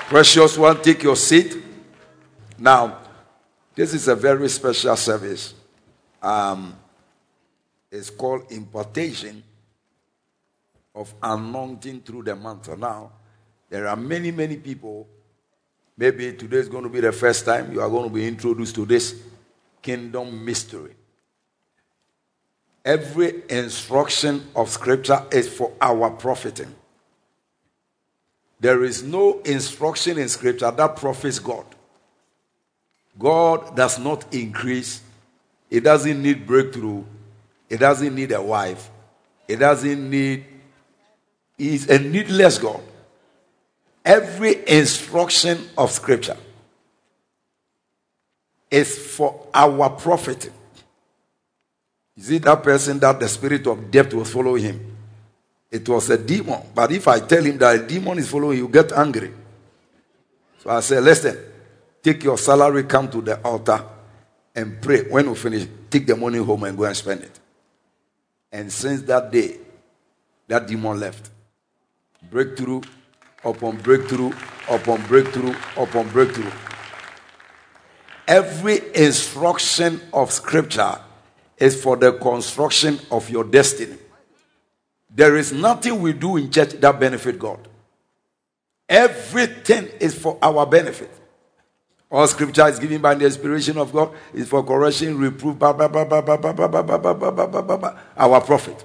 Precious 0.08 0.58
one, 0.58 0.82
take 0.82 1.04
your 1.04 1.16
seat. 1.16 1.58
Now, 2.58 2.99
This 3.80 3.94
is 3.94 4.10
a 4.10 4.16
very 4.18 4.50
special 4.50 4.94
service. 4.98 5.54
Um, 6.22 6.76
it's 7.90 8.10
called 8.10 8.52
impartation 8.52 9.42
of 10.94 11.14
anointing 11.24 12.02
through 12.02 12.24
the 12.24 12.36
mantle. 12.36 12.76
Now, 12.76 13.14
there 13.70 13.88
are 13.88 13.96
many, 13.96 14.32
many 14.32 14.58
people. 14.58 15.08
Maybe 15.96 16.34
today 16.34 16.58
is 16.58 16.68
going 16.68 16.84
to 16.84 16.90
be 16.90 17.00
the 17.00 17.14
first 17.14 17.46
time 17.46 17.72
you 17.72 17.80
are 17.80 17.88
going 17.88 18.10
to 18.10 18.14
be 18.14 18.28
introduced 18.28 18.76
to 18.76 18.86
this 18.86 19.16
kingdom 19.82 20.44
mystery. 20.44 20.96
Every 22.84 23.44
instruction 23.50 24.46
of 24.58 24.68
scripture 24.68 25.26
is 25.32 25.48
for 25.48 25.72
our 25.80 26.10
profiting. 26.10 26.76
There 28.60 28.84
is 28.84 29.04
no 29.04 29.40
instruction 29.46 30.18
in 30.18 30.28
scripture 30.28 30.70
that 30.70 30.98
profits 30.98 31.40
God. 31.40 31.64
God 33.20 33.76
does 33.76 34.00
not 34.00 34.34
increase, 34.34 35.02
He 35.70 35.82
doesn't 35.82 36.24
need 36.24 36.48
breakthrough, 36.48 37.04
He 37.68 37.76
doesn't 37.76 38.16
need 38.16 38.32
a 38.32 38.42
wife, 38.42 38.90
He 39.48 39.58
doesn't 39.58 40.10
need, 40.10 40.46
He's 41.58 41.90
a 41.90 42.00
needless 42.00 42.58
God. 42.58 42.82
Every 44.06 44.68
instruction 44.68 45.70
of 45.78 45.92
scripture 45.92 46.38
is 48.72 48.98
for 48.98 49.48
our 49.54 49.90
profit. 49.90 50.50
Is 52.16 52.32
it 52.32 52.44
that 52.44 52.64
person 52.64 53.00
that 53.00 53.20
the 53.20 53.28
spirit 53.28 53.68
of 53.68 53.92
death 53.92 54.14
was 54.14 54.32
following 54.32 54.64
him? 54.64 54.98
It 55.72 55.88
was 55.88 56.10
a 56.10 56.18
demon. 56.18 56.62
But 56.74 56.92
if 56.92 57.08
I 57.08 57.20
tell 57.20 57.44
him 57.44 57.58
that 57.60 57.76
a 57.76 57.88
demon 57.88 58.18
is 58.18 58.30
following 58.30 58.58
you, 58.58 58.68
get 58.68 58.92
angry. 58.92 59.32
So 60.60 60.70
I 60.70 60.80
say, 60.82 61.00
listen, 61.00 61.38
take 62.02 62.24
your 62.24 62.38
salary, 62.38 62.84
come 62.84 63.10
to 63.12 63.22
the 63.22 63.40
altar 63.42 63.84
and 64.56 64.82
pray. 64.82 65.04
When 65.04 65.26
you 65.26 65.36
finish, 65.36 65.68
take 65.90 66.08
the 66.08 66.16
money 66.16 66.40
home 66.40 66.64
and 66.64 66.78
go 66.78 66.86
and 66.86 66.96
spend 66.96 67.22
it. 67.24 67.40
And 68.52 68.72
since 68.72 69.02
that 69.04 69.32
day, 69.32 69.58
that 70.48 70.68
demon 70.68 71.00
left. 71.00 71.30
Breakthrough 72.30 72.82
upon 73.44 73.78
breakthrough 73.78 74.32
upon 74.70 75.02
breakthrough 75.08 75.56
upon 75.78 76.10
breakthrough. 76.10 76.52
Every 78.28 78.82
instruction 78.94 80.02
of 80.14 80.32
scripture 80.32 81.00
is 81.58 81.82
for 81.82 81.96
the 81.98 82.14
construction 82.14 83.00
of 83.12 83.30
your 83.30 83.44
destiny. 83.44 83.98
There 85.10 85.36
is 85.36 85.52
nothing 85.52 86.02
we 86.02 86.14
do 86.14 86.38
in 86.38 86.52
church 86.52 86.72
that 86.74 87.00
benefit 87.00 87.40
God. 87.40 87.68
Everything 88.88 89.88
is 90.00 90.18
for 90.18 90.38
our 90.42 90.66
benefit. 90.66 91.12
All 92.12 92.26
scripture 92.28 92.68
is 92.68 92.80
given 92.80 93.02
by 93.02 93.14
the 93.14 93.26
inspiration 93.26 93.78
of 93.78 93.94
God, 93.94 94.12
is 94.34 94.50
for 94.50 94.64
correction, 94.64 95.18
reproof, 95.20 95.62
our 98.18 98.42
profit. 98.42 98.84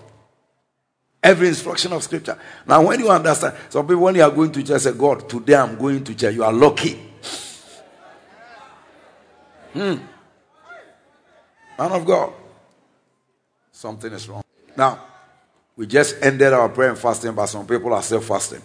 Every 1.23 1.49
instruction 1.49 1.95
of 1.95 2.03
scripture. 2.03 2.39
Now, 2.67 2.87
when 2.87 3.01
you 3.01 3.09
understand, 3.09 3.57
some 3.71 3.87
people, 3.87 4.03
when 4.03 4.15
you 4.15 4.23
are 4.23 4.31
going 4.31 4.53
to 4.53 4.63
church, 4.63 4.83
say, 4.83 4.93
God, 4.93 5.27
today 5.27 5.55
I'm 5.55 5.79
going 5.79 6.05
to 6.05 6.15
church, 6.15 6.35
you 6.35 6.45
are 6.45 6.53
lucky. 6.53 7.01
Hmm. 9.73 9.95
Man 11.79 11.93
of 11.93 12.05
God. 12.05 12.33
Something 13.73 14.13
is 14.13 14.29
wrong. 14.29 14.45
Now, 14.77 15.03
we 15.77 15.87
just 15.87 16.17
ended 16.23 16.53
our 16.53 16.69
prayer 16.69 16.91
and 16.91 16.99
fasting, 16.99 17.35
but 17.35 17.47
some 17.47 17.67
people 17.67 17.95
are 17.95 18.03
still 18.03 18.21
fasting. 18.21 18.63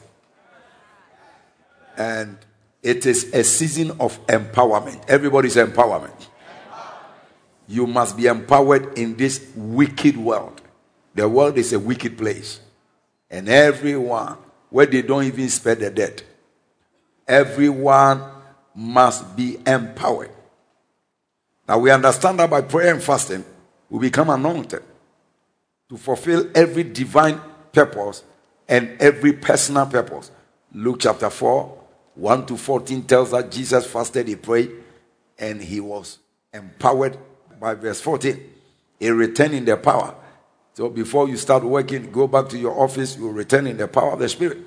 And 1.98 2.38
it 2.82 3.06
is 3.06 3.34
a 3.34 3.44
season 3.44 3.92
of 4.00 4.26
empowerment. 4.28 5.08
Everybody's 5.10 5.56
empowerment. 5.56 6.28
You 7.68 7.86
must 7.86 8.18
be 8.18 8.26
empowered 8.26 8.98
in 8.98 9.16
this 9.16 9.48
wicked 9.56 10.18
world. 10.18 10.62
The 11.14 11.28
world 11.28 11.58
is 11.58 11.74
a 11.74 11.80
wicked 11.80 12.18
place. 12.18 12.60
And 13.30 13.48
everyone, 13.48 14.38
where 14.70 14.86
they 14.86 15.02
don't 15.02 15.24
even 15.26 15.50
spare 15.50 15.76
the 15.76 15.90
dead, 15.90 16.24
everyone 17.28 18.24
must 18.74 19.36
be 19.36 19.58
empowered. 19.68 20.32
Now 21.68 21.78
we 21.78 21.92
understand 21.92 22.40
that 22.40 22.50
by 22.50 22.62
prayer 22.62 22.94
and 22.94 23.04
fasting, 23.04 23.46
we 23.90 24.00
become 24.00 24.30
anointed 24.30 24.82
to 25.90 25.98
fulfill 25.98 26.50
every 26.56 26.84
divine 26.84 27.40
purpose 27.72 28.24
and 28.68 29.00
every 29.00 29.34
personal 29.34 29.86
purpose. 29.86 30.32
Luke 30.74 30.98
chapter 31.00 31.30
4, 31.30 31.79
1 32.20 32.46
to 32.48 32.58
14 32.58 33.04
tells 33.04 33.34
us 33.34 33.54
Jesus 33.54 33.86
fasted, 33.86 34.28
he 34.28 34.36
prayed, 34.36 34.72
and 35.38 35.62
he 35.62 35.80
was 35.80 36.20
empowered 36.54 37.18
by 37.60 37.74
verse 37.74 38.02
14. 38.02 38.38
He 39.00 39.10
returned 39.10 39.54
in 39.54 39.64
the 39.64 39.78
power. 39.78 40.14
So 40.74 40.90
before 40.90 41.30
you 41.30 41.38
start 41.38 41.64
working, 41.64 42.12
go 42.12 42.28
back 42.28 42.50
to 42.50 42.58
your 42.58 42.78
office, 42.78 43.18
you 43.18 43.30
return 43.32 43.68
in 43.68 43.78
the 43.78 43.88
power 43.88 44.14
of 44.14 44.20
the 44.20 44.28
Spirit. 44.28 44.58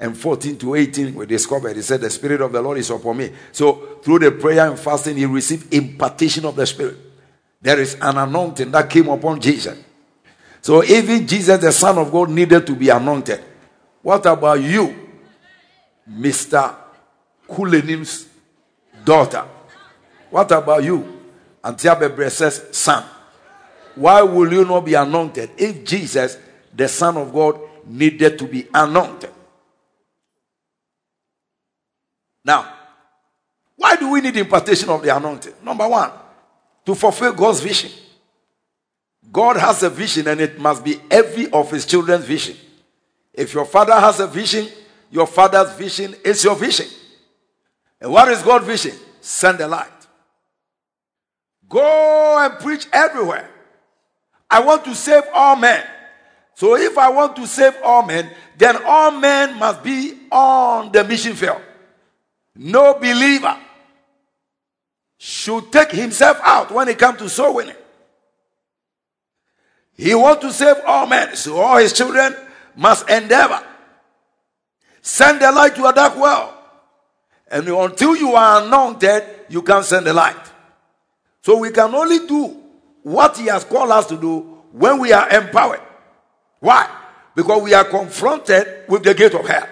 And 0.00 0.16
14 0.16 0.58
to 0.58 0.74
18, 0.74 1.14
we 1.14 1.26
discovered, 1.26 1.76
he 1.76 1.82
said, 1.82 2.00
The 2.00 2.10
Spirit 2.10 2.40
of 2.40 2.50
the 2.52 2.60
Lord 2.60 2.78
is 2.78 2.90
upon 2.90 3.18
me. 3.18 3.32
So 3.52 3.98
through 4.02 4.20
the 4.20 4.32
prayer 4.32 4.68
and 4.68 4.78
fasting, 4.78 5.16
he 5.16 5.26
received 5.26 5.72
impartation 5.72 6.44
of 6.44 6.56
the 6.56 6.66
Spirit. 6.66 6.96
There 7.62 7.78
is 7.78 7.96
an 8.00 8.16
anointing 8.16 8.70
that 8.72 8.90
came 8.90 9.08
upon 9.08 9.40
Jesus. 9.40 9.78
So 10.60 10.82
even 10.82 11.26
Jesus, 11.26 11.60
the 11.60 11.70
Son 11.70 11.98
of 11.98 12.10
God, 12.10 12.30
needed 12.30 12.66
to 12.66 12.74
be 12.74 12.88
anointed. 12.88 13.44
What 14.02 14.26
about 14.26 14.60
you, 14.60 15.08
Mr. 16.10 16.79
Kulenim's 17.50 18.28
daughter? 19.04 19.44
What 20.30 20.50
about 20.52 20.84
you, 20.84 21.20
Antia 21.62 22.74
son? 22.74 23.04
Why 23.96 24.22
will 24.22 24.52
you 24.52 24.64
not 24.64 24.84
be 24.84 24.94
anointed 24.94 25.50
if 25.56 25.84
Jesus, 25.84 26.38
the 26.74 26.88
Son 26.88 27.16
of 27.16 27.32
God, 27.32 27.60
needed 27.86 28.38
to 28.38 28.46
be 28.46 28.66
anointed? 28.72 29.30
Now, 32.44 32.72
why 33.76 33.96
do 33.96 34.10
we 34.10 34.20
need 34.20 34.36
impartation 34.36 34.88
of 34.88 35.02
the 35.02 35.14
anointing? 35.14 35.54
Number 35.62 35.88
one, 35.88 36.10
to 36.86 36.94
fulfill 36.94 37.32
God's 37.32 37.60
vision. 37.60 37.90
God 39.32 39.56
has 39.56 39.82
a 39.82 39.90
vision 39.90 40.28
and 40.28 40.40
it 40.40 40.58
must 40.58 40.84
be 40.84 41.00
every 41.10 41.50
of 41.50 41.70
his 41.70 41.84
children's 41.84 42.24
vision. 42.24 42.56
If 43.32 43.54
your 43.54 43.64
father 43.64 43.94
has 43.94 44.20
a 44.20 44.26
vision, 44.26 44.68
your 45.10 45.26
father's 45.26 45.72
vision 45.74 46.14
is 46.24 46.42
your 46.42 46.56
vision. 46.56 46.86
And 48.00 48.12
what 48.12 48.28
is 48.28 48.42
God's 48.42 48.66
vision? 48.66 48.96
Send 49.20 49.58
the 49.58 49.68
light. 49.68 49.88
Go 51.68 52.38
and 52.38 52.58
preach 52.58 52.86
everywhere. 52.92 53.48
I 54.50 54.60
want 54.60 54.84
to 54.86 54.94
save 54.94 55.24
all 55.32 55.56
men. 55.56 55.84
So 56.54 56.76
if 56.76 56.98
I 56.98 57.08
want 57.10 57.36
to 57.36 57.46
save 57.46 57.74
all 57.82 58.02
men, 58.02 58.30
then 58.58 58.82
all 58.84 59.12
men 59.12 59.58
must 59.58 59.82
be 59.82 60.18
on 60.30 60.90
the 60.92 61.04
mission 61.04 61.34
field. 61.34 61.62
No 62.56 62.94
believer 62.94 63.56
should 65.16 65.70
take 65.70 65.92
himself 65.92 66.38
out 66.42 66.70
when 66.70 66.88
it 66.88 66.98
comes 66.98 67.18
to 67.18 67.28
soul 67.28 67.54
winning. 67.54 67.76
He 69.94 70.14
wants 70.14 70.42
to 70.42 70.52
save 70.52 70.76
all 70.86 71.06
men, 71.06 71.36
so 71.36 71.60
all 71.60 71.76
his 71.76 71.92
children 71.92 72.34
must 72.74 73.08
endeavor. 73.08 73.62
Send 75.02 75.40
the 75.40 75.52
light 75.52 75.76
to 75.76 75.86
a 75.86 75.92
dark 75.92 76.16
world. 76.16 76.54
And 77.50 77.66
until 77.68 78.16
you 78.16 78.34
are 78.34 78.62
anointed, 78.62 79.24
you 79.48 79.62
can't 79.62 79.84
send 79.84 80.06
the 80.06 80.12
light. 80.12 80.36
So 81.42 81.58
we 81.58 81.70
can 81.70 81.92
only 81.94 82.26
do 82.26 82.56
what 83.02 83.36
he 83.36 83.46
has 83.46 83.64
called 83.64 83.90
us 83.90 84.06
to 84.06 84.16
do 84.16 84.40
when 84.72 84.98
we 85.00 85.12
are 85.12 85.28
empowered. 85.30 85.80
Why? 86.60 86.88
Because 87.34 87.62
we 87.62 87.74
are 87.74 87.84
confronted 87.84 88.84
with 88.88 89.02
the 89.02 89.14
gate 89.14 89.34
of 89.34 89.46
hell. 89.46 89.66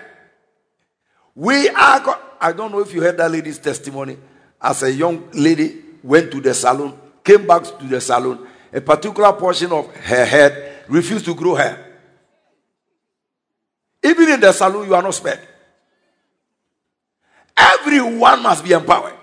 We 1.35 1.69
are, 1.69 2.01
go- 2.01 2.19
I 2.41 2.53
don't 2.53 2.73
know 2.73 2.81
if 2.81 2.93
you 2.93 3.01
heard 3.01 3.17
that 3.19 3.31
lady's 3.31 3.59
testimony. 3.59 4.17
As 4.61 4.83
a 4.83 4.91
young 4.91 5.31
lady 5.33 5.77
went 6.03 6.33
to 6.33 6.41
the 6.41 6.55
salon, 6.55 6.99
came 7.23 7.47
back 7.47 7.63
to 7.79 7.85
the 7.87 8.01
salon, 8.01 8.47
a 8.73 8.81
particular 8.81 9.33
portion 9.35 9.71
of 9.73 9.95
her 9.95 10.25
head 10.25 10.85
refused 10.89 11.25
to 11.27 11.35
grow 11.35 11.55
hair. 11.55 11.85
Even 14.03 14.31
in 14.31 14.41
the 14.41 14.51
salon, 14.53 14.87
you 14.87 14.95
are 14.95 15.03
not 15.03 15.15
spared. 15.15 15.41
Everyone 17.59 18.43
must 18.43 18.63
be 18.63 18.73
empowered. 18.73 19.15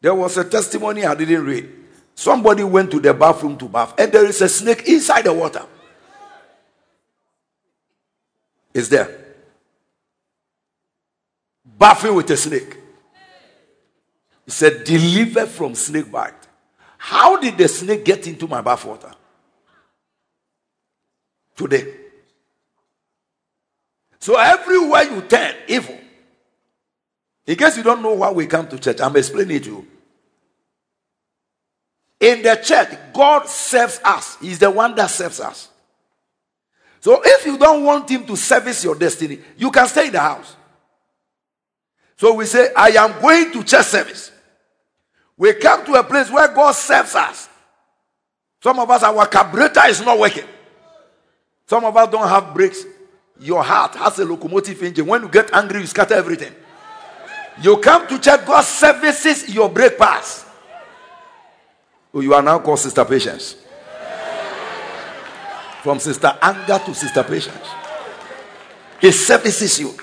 There 0.00 0.14
was 0.14 0.36
a 0.38 0.44
testimony 0.44 1.04
I 1.04 1.14
didn't 1.14 1.44
read. 1.44 1.68
Somebody 2.14 2.64
went 2.64 2.90
to 2.92 3.00
the 3.00 3.12
bathroom 3.12 3.58
to 3.58 3.68
bath, 3.68 3.94
and 3.98 4.10
there 4.10 4.24
is 4.24 4.40
a 4.40 4.48
snake 4.48 4.88
inside 4.88 5.22
the 5.22 5.32
water. 5.32 5.62
Is 8.72 8.88
there. 8.88 9.24
Bathing 11.78 12.14
with 12.14 12.30
a 12.30 12.36
snake. 12.36 12.78
He 14.44 14.50
said, 14.50 14.84
delivered 14.84 15.48
from 15.48 15.74
snake 15.74 16.10
bite. 16.10 16.32
How 16.96 17.38
did 17.38 17.58
the 17.58 17.68
snake 17.68 18.04
get 18.04 18.26
into 18.26 18.46
my 18.46 18.62
bathwater? 18.62 19.12
Today. 21.54 21.94
So 24.18 24.38
everywhere 24.38 25.02
you 25.04 25.20
turn, 25.22 25.54
evil. 25.68 25.98
In 27.46 27.56
case 27.56 27.76
you 27.76 27.82
don't 27.82 28.02
know 28.02 28.14
why 28.14 28.30
we 28.30 28.46
come 28.46 28.66
to 28.68 28.78
church, 28.78 29.00
I'm 29.00 29.16
explaining 29.16 29.56
it 29.56 29.64
to 29.64 29.70
you. 29.70 29.86
In 32.18 32.42
the 32.42 32.56
church, 32.56 32.88
God 33.12 33.46
serves 33.46 34.00
us. 34.02 34.36
He's 34.40 34.58
the 34.58 34.70
one 34.70 34.94
that 34.96 35.10
serves 35.10 35.38
us. 35.38 35.68
So 37.00 37.20
if 37.24 37.46
you 37.46 37.56
don't 37.56 37.84
want 37.84 38.08
Him 38.08 38.26
to 38.26 38.36
service 38.36 38.82
your 38.82 38.94
destiny, 38.96 39.38
you 39.56 39.70
can 39.70 39.86
stay 39.86 40.06
in 40.06 40.12
the 40.12 40.20
house. 40.20 40.56
So 42.16 42.34
we 42.34 42.46
say, 42.46 42.72
I 42.74 42.88
am 42.88 43.20
going 43.20 43.52
to 43.52 43.62
church 43.62 43.86
service. 43.86 44.32
We 45.36 45.52
come 45.52 45.84
to 45.84 45.94
a 45.94 46.02
place 46.02 46.30
where 46.30 46.48
God 46.48 46.72
serves 46.72 47.14
us. 47.14 47.48
Some 48.62 48.80
of 48.80 48.90
us, 48.90 49.02
our 49.02 49.26
carburetor 49.26 49.86
is 49.86 50.00
not 50.00 50.18
working. 50.18 50.46
Some 51.68 51.84
of 51.84 51.96
us 51.96 52.10
don't 52.10 52.26
have 52.26 52.54
brakes. 52.54 52.84
Your 53.38 53.62
heart 53.62 53.94
has 53.96 54.18
a 54.18 54.24
locomotive 54.24 54.82
engine. 54.82 55.06
When 55.06 55.22
you 55.22 55.28
get 55.28 55.52
angry, 55.52 55.80
you 55.80 55.86
scatter 55.86 56.14
everything. 56.14 56.54
You 57.62 57.78
come 57.78 58.06
to 58.08 58.18
church, 58.18 58.44
God 58.46 58.62
services 58.62 59.52
your 59.54 59.68
brake 59.68 59.98
pass. 59.98 60.44
Oh, 62.12 62.20
you 62.20 62.34
are 62.34 62.42
now 62.42 62.58
called 62.58 62.78
Sister 62.78 63.04
Patience. 63.04 63.56
From 65.82 65.98
Sister 65.98 66.36
Anger 66.42 66.78
to 66.84 66.94
Sister 66.94 67.22
Patience. 67.22 67.66
He 69.00 69.12
services 69.12 69.78
you. 69.80 69.94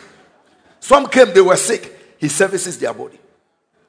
Some 0.79 1.07
came, 1.07 1.33
they 1.33 1.41
were 1.41 1.55
sick. 1.55 2.17
He 2.17 2.27
services 2.27 2.77
their 2.79 2.93
body. 2.93 3.19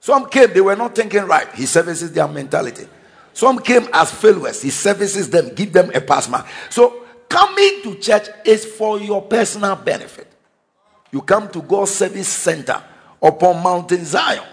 Some 0.00 0.29
came, 0.29 0.53
they 0.53 0.61
were 0.61 0.77
not 0.77 0.94
thinking 0.94 1.24
right. 1.24 1.53
He 1.55 1.66
services 1.66 2.12
their 2.12 2.29
mentality. 2.29 2.87
Some 3.33 3.59
came 3.59 3.88
as 3.92 4.11
failures. 4.11 4.62
He 4.62 4.70
services 4.70 5.31
them, 5.31 5.55
give 5.55 5.72
them 5.72 5.90
a 5.94 6.00
pass 6.00 6.29
mark. 6.29 6.46
So 6.70 7.05
coming 7.29 7.81
to 7.83 7.96
church 7.96 8.29
is 8.44 8.64
for 8.64 8.98
your 8.98 9.22
personal 9.22 9.77
benefit. 9.77 10.31
You 11.11 11.22
come 11.22 11.48
to 11.50 11.62
God's 11.62 11.92
service 11.92 12.29
center 12.29 12.83
upon 13.24 13.62
Mountain 13.62 14.04
Zion. 14.04 14.44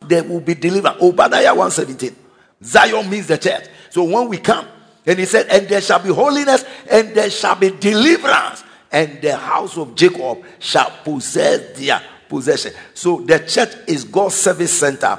They 0.00 0.22
will 0.22 0.40
be 0.40 0.54
deliverance. 0.54 1.00
Obadiah 1.02 1.54
117. 1.54 2.16
Zion 2.62 3.08
means 3.08 3.26
the 3.26 3.36
church. 3.36 3.66
So 3.90 4.04
when 4.04 4.28
we 4.28 4.38
come, 4.38 4.66
and 5.04 5.18
he 5.18 5.26
said, 5.26 5.46
and 5.48 5.68
there 5.68 5.80
shall 5.80 6.02
be 6.02 6.08
holiness, 6.08 6.64
and 6.90 7.14
there 7.14 7.30
shall 7.30 7.54
be 7.54 7.70
deliverance, 7.70 8.64
and 8.90 9.20
the 9.20 9.36
house 9.36 9.76
of 9.76 9.94
Jacob 9.94 10.42
shall 10.58 10.90
possess 11.04 11.78
their 11.78 12.00
possession. 12.28 12.72
So 12.94 13.20
the 13.20 13.38
church 13.40 13.74
is 13.86 14.04
God's 14.04 14.34
service 14.34 14.76
center. 14.76 15.18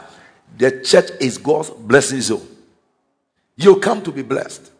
The 0.58 0.82
church 0.82 1.12
is 1.22 1.38
God's 1.38 1.70
blessing 1.70 2.22
zone. 2.22 2.48
You 3.56 3.80
come 3.80 4.02
to 4.04 4.12
be 4.12 4.24
blessed. 4.24 4.72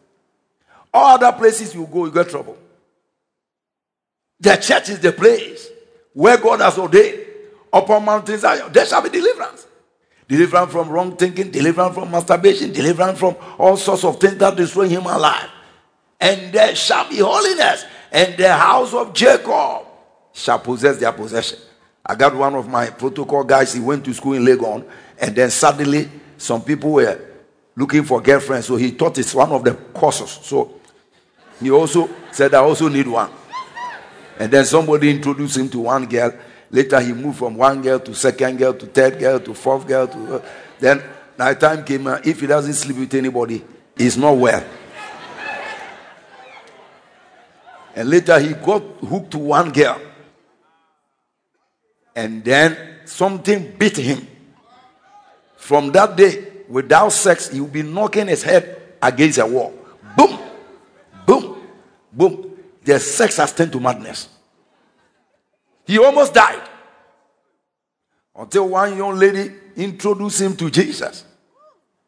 All 0.92 1.14
other 1.14 1.32
places 1.36 1.74
you 1.74 1.86
go, 1.90 2.06
you 2.06 2.12
get 2.12 2.28
trouble. 2.28 2.56
The 4.40 4.56
church 4.56 4.88
is 4.88 5.00
the 5.00 5.12
place 5.12 5.68
where 6.12 6.36
God 6.36 6.60
has 6.60 6.78
ordained 6.78 7.27
upon 7.72 8.04
Mount 8.04 8.26
Zion. 8.26 8.72
There 8.72 8.86
shall 8.86 9.02
be 9.02 9.10
deliverance. 9.10 9.66
Deliverance 10.26 10.72
from 10.72 10.90
wrong 10.90 11.16
thinking, 11.16 11.50
deliverance 11.50 11.94
from 11.94 12.10
masturbation, 12.10 12.72
deliverance 12.72 13.18
from 13.18 13.36
all 13.58 13.76
sorts 13.76 14.04
of 14.04 14.20
things 14.20 14.36
that 14.36 14.56
destroy 14.56 14.86
human 14.88 15.18
life. 15.18 15.48
And 16.20 16.52
there 16.52 16.74
shall 16.74 17.08
be 17.08 17.18
holiness, 17.18 17.84
and 18.12 18.36
the 18.36 18.52
house 18.52 18.92
of 18.92 19.14
Jacob 19.14 19.86
shall 20.32 20.58
possess 20.58 20.98
their 20.98 21.12
possession. 21.12 21.58
I 22.04 22.14
got 22.14 22.34
one 22.34 22.54
of 22.54 22.68
my 22.68 22.90
protocol 22.90 23.44
guys, 23.44 23.72
he 23.72 23.80
went 23.80 24.04
to 24.04 24.14
school 24.14 24.34
in 24.34 24.44
Legon, 24.44 24.84
and 25.18 25.34
then 25.34 25.50
suddenly 25.50 26.10
some 26.36 26.62
people 26.62 26.92
were 26.92 27.20
looking 27.76 28.02
for 28.02 28.20
girlfriends, 28.20 28.66
so 28.66 28.76
he 28.76 28.90
thought 28.90 29.16
it's 29.18 29.34
one 29.34 29.50
of 29.52 29.64
the 29.64 29.74
courses. 29.74 30.30
So 30.42 30.74
he 31.60 31.70
also 31.70 32.08
said, 32.32 32.54
I 32.54 32.58
also 32.58 32.88
need 32.88 33.06
one. 33.06 33.30
And 34.38 34.52
then 34.52 34.64
somebody 34.64 35.10
introduced 35.10 35.56
him 35.56 35.68
to 35.70 35.80
one 35.80 36.06
girl. 36.06 36.32
Later, 36.70 37.00
he 37.00 37.12
moved 37.12 37.38
from 37.38 37.56
one 37.56 37.80
girl 37.80 37.98
to 38.00 38.14
second 38.14 38.58
girl 38.58 38.74
to 38.74 38.86
third 38.86 39.18
girl 39.18 39.40
to 39.40 39.54
fourth 39.54 39.86
girl 39.86 40.06
to. 40.06 40.36
Uh, 40.36 40.42
then, 40.78 41.02
night 41.38 41.58
time 41.58 41.84
came. 41.84 42.06
Uh, 42.06 42.20
if 42.24 42.40
he 42.40 42.46
doesn't 42.46 42.74
sleep 42.74 42.98
with 42.98 43.14
anybody, 43.14 43.64
he's 43.96 44.16
not 44.16 44.36
well. 44.36 44.64
And 47.94 48.10
later, 48.10 48.38
he 48.38 48.52
got 48.52 48.82
hooked 49.08 49.30
to 49.32 49.38
one 49.38 49.72
girl. 49.72 50.00
And 52.14 52.44
then 52.44 53.00
something 53.06 53.74
beat 53.78 53.96
him. 53.96 54.26
From 55.56 55.90
that 55.92 56.16
day, 56.16 56.46
without 56.68 57.08
sex, 57.10 57.48
he 57.48 57.60
will 57.60 57.68
be 57.68 57.82
knocking 57.82 58.28
his 58.28 58.42
head 58.42 58.80
against 59.02 59.38
a 59.38 59.46
wall. 59.46 59.72
Boom, 60.16 60.38
boom, 61.26 61.62
boom. 62.12 62.58
The 62.84 63.00
sex 63.00 63.36
has 63.38 63.52
turned 63.52 63.72
to 63.72 63.80
madness. 63.80 64.28
He 65.88 65.98
almost 65.98 66.34
died. 66.34 66.68
Until 68.36 68.68
one 68.68 68.96
young 68.96 69.16
lady 69.16 69.50
introduced 69.74 70.40
him 70.42 70.54
to 70.58 70.70
Jesus. 70.70 71.24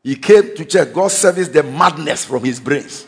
He 0.04 0.16
came 0.16 0.54
to 0.54 0.64
church. 0.66 0.92
God 0.92 1.10
serviced 1.10 1.54
the 1.54 1.62
madness 1.62 2.26
from 2.26 2.44
his 2.44 2.60
brains. 2.60 3.06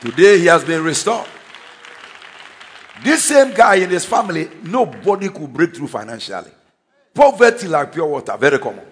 Today 0.00 0.40
he 0.40 0.46
has 0.46 0.64
been 0.64 0.82
restored. 0.82 1.28
This 3.04 3.24
same 3.24 3.54
guy 3.54 3.76
in 3.76 3.90
his 3.90 4.04
family, 4.04 4.50
nobody 4.64 5.28
could 5.28 5.52
break 5.52 5.76
through 5.76 5.88
financially. 5.88 6.50
Poverty 7.14 7.68
like 7.68 7.92
pure 7.92 8.06
water, 8.06 8.36
very 8.36 8.58
common. 8.58 8.84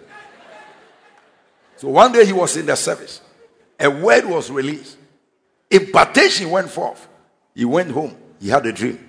So 1.76 1.88
one 1.88 2.12
day 2.12 2.24
he 2.24 2.32
was 2.32 2.56
in 2.56 2.66
the 2.66 2.76
service. 2.76 3.20
A 3.80 3.90
word 3.90 4.24
was 4.26 4.48
released. 4.48 4.96
Impartation 5.68 6.50
went 6.50 6.70
forth. 6.70 7.08
He 7.52 7.64
went 7.64 7.90
home. 7.90 8.16
He 8.40 8.48
had 8.48 8.64
a 8.64 8.72
dream. 8.72 9.03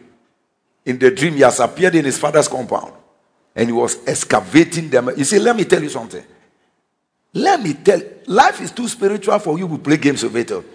In 0.86 1.00
the 1.00 1.12
dream, 1.12 1.34
he 1.34 1.42
has 1.42 1.60
appeared 1.60 1.96
in 1.96 2.06
his 2.06 2.18
father's 2.18 2.48
compound. 2.48 2.94
And 3.56 3.68
he 3.68 3.74
was 3.74 4.06
excavating 4.08 4.90
them. 4.90 5.10
You 5.18 5.24
see, 5.24 5.40
let 5.40 5.56
me 5.56 5.64
tell 5.66 5.82
you 5.82 5.90
something. 5.90 6.24
Let 7.34 7.62
me 7.62 7.74
tell 7.74 8.02
life 8.28 8.62
is 8.62 8.72
too 8.72 8.88
spiritual 8.88 9.38
for 9.40 9.58
you 9.58 9.68
to 9.68 9.78
play 9.78 9.98
games 9.98 10.24
with 10.24 10.36
it. 10.38 10.66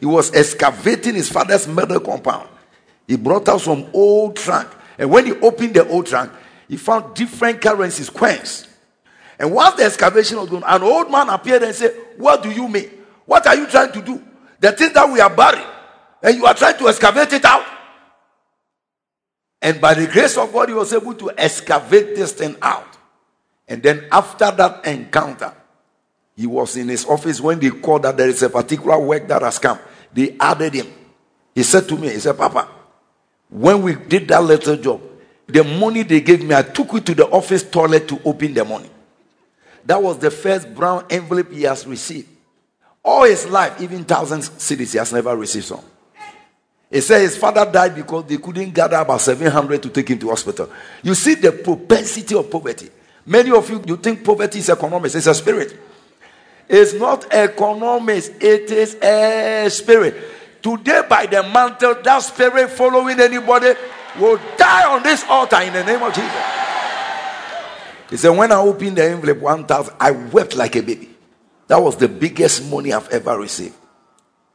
He 0.00 0.06
was 0.06 0.34
excavating 0.34 1.14
his 1.14 1.28
father's 1.28 1.68
murder 1.68 2.00
compound. 2.00 2.48
He 3.06 3.16
brought 3.16 3.48
out 3.48 3.60
some 3.60 3.86
old 3.92 4.36
trunk. 4.36 4.68
And 4.98 5.10
when 5.10 5.26
he 5.26 5.32
opened 5.32 5.74
the 5.74 5.86
old 5.88 6.06
trunk, 6.06 6.32
he 6.68 6.76
found 6.76 7.14
different 7.14 7.60
currencies, 7.60 8.08
coins. 8.08 8.66
And 9.38 9.52
once 9.52 9.76
the 9.76 9.84
excavation 9.84 10.38
was 10.38 10.50
done, 10.50 10.62
an 10.66 10.82
old 10.82 11.10
man 11.10 11.28
appeared 11.28 11.62
and 11.62 11.74
said, 11.74 11.94
What 12.16 12.42
do 12.42 12.50
you 12.50 12.68
mean? 12.68 12.90
What 13.26 13.46
are 13.46 13.56
you 13.56 13.66
trying 13.66 13.92
to 13.92 14.02
do? 14.02 14.22
The 14.58 14.72
thing 14.72 14.92
that 14.92 15.10
we 15.10 15.20
are 15.20 15.34
buried, 15.34 15.66
and 16.22 16.36
you 16.36 16.44
are 16.46 16.54
trying 16.54 16.76
to 16.78 16.88
excavate 16.88 17.32
it 17.32 17.44
out. 17.44 17.64
And 19.62 19.80
by 19.80 19.94
the 19.94 20.06
grace 20.06 20.36
of 20.36 20.52
God, 20.52 20.68
he 20.68 20.74
was 20.74 20.92
able 20.92 21.14
to 21.14 21.30
excavate 21.36 22.16
this 22.16 22.32
thing 22.32 22.56
out. 22.62 22.96
And 23.68 23.82
then 23.82 24.06
after 24.10 24.50
that 24.50 24.86
encounter, 24.86 25.54
he 26.36 26.46
was 26.46 26.76
in 26.76 26.88
his 26.88 27.04
office 27.04 27.40
when 27.40 27.60
they 27.60 27.70
called 27.70 28.02
that 28.02 28.16
there 28.16 28.28
is 28.28 28.42
a 28.42 28.48
particular 28.48 28.98
work 28.98 29.28
that 29.28 29.42
has 29.42 29.58
come. 29.58 29.78
They 30.12 30.36
added 30.40 30.74
him. 30.74 30.86
He 31.54 31.62
said 31.62 31.88
to 31.88 31.96
me, 31.96 32.08
He 32.08 32.18
said, 32.18 32.36
Papa, 32.36 32.68
when 33.50 33.82
we 33.82 33.94
did 33.94 34.28
that 34.28 34.42
little 34.42 34.76
job, 34.76 35.02
the 35.46 35.62
money 35.62 36.02
they 36.02 36.20
gave 36.20 36.42
me, 36.42 36.54
I 36.54 36.62
took 36.62 36.94
it 36.94 37.06
to 37.06 37.14
the 37.14 37.26
office 37.26 37.62
toilet 37.62 38.08
to 38.08 38.20
open 38.24 38.54
the 38.54 38.64
money. 38.64 38.88
That 39.84 40.02
was 40.02 40.18
the 40.18 40.30
first 40.30 40.74
brown 40.74 41.04
envelope 41.10 41.52
he 41.52 41.62
has 41.62 41.86
received. 41.86 42.28
All 43.04 43.24
his 43.24 43.46
life, 43.46 43.80
even 43.80 44.04
thousands 44.04 44.50
cedis, 44.50 44.92
he 44.92 44.98
has 44.98 45.12
never 45.12 45.36
received 45.36 45.66
some. 45.66 45.84
He 46.90 47.00
said 47.00 47.20
his 47.20 47.36
father 47.36 47.70
died 47.70 47.94
because 47.94 48.24
they 48.24 48.36
couldn't 48.36 48.74
gather 48.74 48.96
about 48.96 49.20
700 49.20 49.80
to 49.82 49.88
take 49.90 50.08
him 50.08 50.18
to 50.18 50.30
hospital. 50.30 50.68
You 51.02 51.14
see 51.14 51.34
the 51.34 51.52
propensity 51.52 52.34
of 52.34 52.50
poverty. 52.50 52.90
Many 53.24 53.52
of 53.52 53.70
you, 53.70 53.80
you 53.86 53.96
think 53.96 54.24
poverty 54.24 54.58
is 54.58 54.68
economics. 54.68 55.14
It's 55.14 55.28
a 55.28 55.34
spirit. 55.34 55.76
It's 56.68 56.94
not 56.94 57.32
economics. 57.32 58.28
It 58.40 58.70
is 58.70 58.94
a 58.96 59.68
spirit. 59.70 60.16
Today, 60.62 61.02
by 61.08 61.26
the 61.26 61.42
mantle, 61.44 61.94
that 62.02 62.18
spirit 62.20 62.70
following 62.70 63.20
anybody 63.20 63.72
will 64.18 64.38
die 64.56 64.92
on 64.92 65.02
this 65.02 65.24
altar 65.28 65.60
in 65.60 65.72
the 65.72 65.84
name 65.84 66.02
of 66.02 66.12
Jesus. 66.12 66.44
He 68.10 68.16
said, 68.16 68.30
When 68.30 68.50
I 68.50 68.56
opened 68.56 68.96
the 68.96 69.04
envelope 69.04 69.38
1,000, 69.38 69.94
I 70.00 70.10
wept 70.10 70.56
like 70.56 70.74
a 70.74 70.82
baby. 70.82 71.10
That 71.68 71.78
was 71.78 71.96
the 71.96 72.08
biggest 72.08 72.68
money 72.68 72.92
I've 72.92 73.08
ever 73.10 73.38
received. 73.38 73.76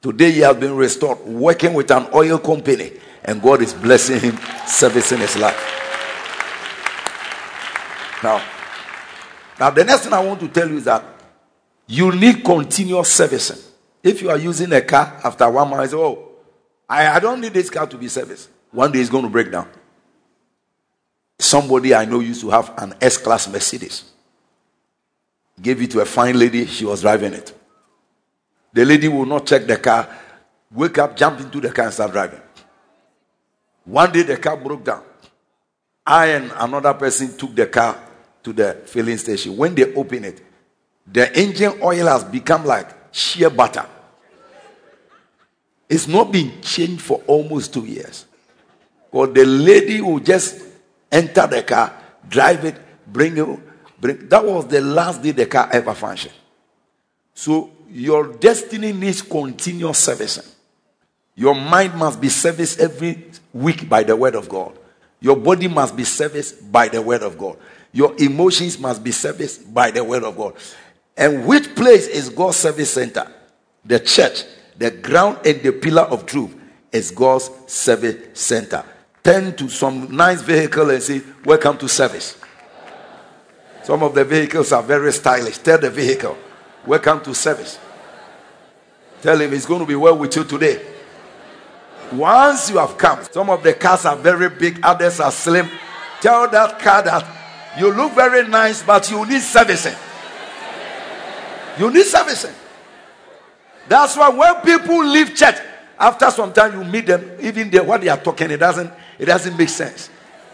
Today, 0.05 0.33
he 0.33 0.41
has 0.41 0.55
been 0.55 0.75
restored, 0.75 1.19
working 1.21 1.73
with 1.73 1.89
an 1.89 2.05
oil 2.13 2.37
company, 2.37 2.91
and 3.23 3.41
God 3.41 3.63
is 3.63 3.73
blessing 3.73 4.19
him, 4.19 4.37
servicing 4.67 5.17
his 5.17 5.35
life. 5.35 5.57
Now, 8.21 8.39
now 9.59 9.71
the 9.71 9.83
next 9.83 10.03
thing 10.03 10.13
I 10.13 10.19
want 10.19 10.41
to 10.41 10.47
tell 10.47 10.69
you 10.69 10.77
is 10.77 10.83
that 10.83 11.03
you 11.87 12.11
need 12.11 12.45
continuous 12.45 13.11
servicing. 13.11 13.57
If 14.03 14.21
you 14.21 14.29
are 14.29 14.37
using 14.37 14.71
a 14.73 14.81
car 14.81 15.19
after 15.23 15.49
one 15.49 15.71
month, 15.71 15.89
say, 15.89 15.97
Oh, 15.97 16.33
I, 16.87 17.07
I 17.07 17.19
don't 17.19 17.41
need 17.41 17.53
this 17.53 17.71
car 17.71 17.87
to 17.87 17.97
be 17.97 18.07
serviced. 18.07 18.51
One 18.69 18.91
day 18.91 18.99
it's 18.99 19.09
going 19.09 19.23
to 19.23 19.29
break 19.31 19.51
down. 19.51 19.67
Somebody 21.39 21.95
I 21.95 22.05
know 22.05 22.19
used 22.19 22.41
to 22.41 22.51
have 22.51 22.71
an 22.77 22.93
S 23.01 23.17
Class 23.17 23.47
Mercedes. 23.47 24.03
Gave 25.59 25.81
it 25.81 25.89
to 25.89 26.01
a 26.01 26.05
fine 26.05 26.37
lady, 26.37 26.67
she 26.67 26.85
was 26.85 27.01
driving 27.01 27.33
it. 27.33 27.59
The 28.75 28.83
lady 28.83 29.07
will 29.07 29.25
not 29.25 29.45
check 29.45 29.65
the 29.65 29.77
car, 29.77 30.05
wake 30.69 30.97
up, 30.97 31.15
jump 31.15 31.39
into 31.39 31.61
the 31.61 31.71
car, 31.71 31.85
and 31.85 31.93
start 31.93 32.11
driving. 32.11 32.41
One 33.85 34.11
day 34.11 34.23
the 34.23 34.35
car 34.35 34.57
broke 34.57 34.83
down. 34.83 35.01
I 36.05 36.27
and 36.27 36.51
another 36.57 36.93
person 36.93 37.37
took 37.37 37.55
the 37.55 37.67
car 37.67 37.97
to 38.43 38.51
the 38.51 38.73
filling 38.85 39.17
station. 39.17 39.55
When 39.55 39.73
they 39.75 39.93
opened 39.93 40.25
it, 40.25 40.41
The 41.11 41.31
engine 41.37 41.79
oil 41.83 42.07
has 42.07 42.23
become 42.23 42.65
like 42.65 42.89
shea 43.13 43.47
butter. 43.47 43.85
It's 45.87 46.07
not 46.07 46.31
been 46.31 46.61
changed 46.61 47.01
for 47.01 47.21
almost 47.27 47.73
two 47.73 47.85
years. 47.85 48.25
Or 49.11 49.27
the 49.27 49.45
lady 49.45 50.01
will 50.01 50.19
just 50.19 50.61
enter 51.11 51.47
the 51.47 51.61
car, 51.63 51.93
drive 52.27 52.65
it, 52.65 52.75
bring 53.07 53.37
it, 53.37 53.59
bring. 54.01 54.27
That 54.27 54.43
was 54.43 54.67
the 54.67 54.81
last 54.81 55.21
day 55.21 55.31
the 55.31 55.45
car 55.45 55.69
ever 55.71 55.93
functioned. 55.93 56.33
So 57.33 57.69
your 57.89 58.33
destiny 58.33 58.93
needs 58.93 59.21
continuous 59.21 59.99
servicing. 59.99 60.51
Your 61.35 61.55
mind 61.55 61.95
must 61.95 62.21
be 62.21 62.29
serviced 62.29 62.79
every 62.79 63.25
week 63.53 63.89
by 63.89 64.03
the 64.03 64.15
word 64.15 64.35
of 64.35 64.47
God. 64.47 64.77
Your 65.19 65.35
body 65.35 65.67
must 65.67 65.95
be 65.95 66.03
serviced 66.03 66.71
by 66.71 66.87
the 66.87 67.01
word 67.01 67.23
of 67.23 67.37
God. 67.37 67.57
Your 67.91 68.15
emotions 68.17 68.77
must 68.79 69.03
be 69.03 69.11
serviced 69.11 69.73
by 69.73 69.91
the 69.91 70.03
word 70.03 70.23
of 70.23 70.37
God. 70.37 70.55
And 71.17 71.45
which 71.45 71.75
place 71.75 72.07
is 72.07 72.29
God's 72.29 72.57
service 72.57 72.91
center? 72.93 73.31
The 73.85 73.99
church, 73.99 74.43
the 74.77 74.91
ground 74.91 75.39
and 75.45 75.61
the 75.61 75.71
pillar 75.71 76.03
of 76.03 76.25
truth 76.25 76.53
is 76.91 77.11
God's 77.11 77.49
service 77.67 78.39
center. 78.39 78.83
Turn 79.23 79.55
to 79.55 79.69
some 79.69 80.15
nice 80.15 80.41
vehicle 80.41 80.89
and 80.89 81.01
say, 81.01 81.21
Welcome 81.43 81.77
to 81.79 81.87
service. 81.87 82.37
Some 83.83 84.03
of 84.03 84.13
the 84.13 84.25
vehicles 84.25 84.71
are 84.71 84.83
very 84.83 85.11
stylish. 85.11 85.57
Tell 85.59 85.77
the 85.77 85.89
vehicle, 85.89 86.37
Welcome 86.85 87.21
to 87.21 87.33
service. 87.33 87.79
Tell 89.21 89.39
him 89.41 89.53
it's 89.53 89.65
going 89.65 89.79
to 89.79 89.87
be 89.87 89.95
well 89.95 90.17
with 90.17 90.35
you 90.35 90.43
today. 90.43 90.85
Once 92.11 92.69
you 92.69 92.77
have 92.77 92.95
come, 92.95 93.23
some 93.31 93.49
of 93.49 93.63
the 93.63 93.73
cars 93.73 94.05
are 94.05 94.15
very 94.15 94.49
big, 94.49 94.79
others 94.83 95.19
are 95.19 95.31
slim. 95.31 95.67
Tell 96.21 96.47
that 96.47 96.77
car 96.77 97.01
that 97.01 97.79
you 97.79 97.91
look 97.91 98.13
very 98.13 98.47
nice, 98.47 98.83
but 98.83 99.09
you 99.09 99.25
need 99.25 99.41
servicing. 99.41 99.95
You 101.79 101.91
need 101.91 102.05
servicing. 102.05 102.53
That's 103.87 104.15
why 104.15 104.29
when 104.29 104.61
people 104.61 105.03
leave 105.03 105.35
church, 105.35 105.55
after 105.97 106.29
some 106.29 106.53
time 106.53 106.79
you 106.79 106.85
meet 106.85 107.07
them, 107.07 107.37
even 107.41 107.71
they, 107.71 107.79
what 107.79 108.01
they 108.01 108.09
are 108.09 108.17
talking, 108.17 108.51
it 108.51 108.57
doesn't, 108.57 108.91
it 109.17 109.25
doesn't 109.25 109.57
make 109.57 109.69
sense. 109.69 110.07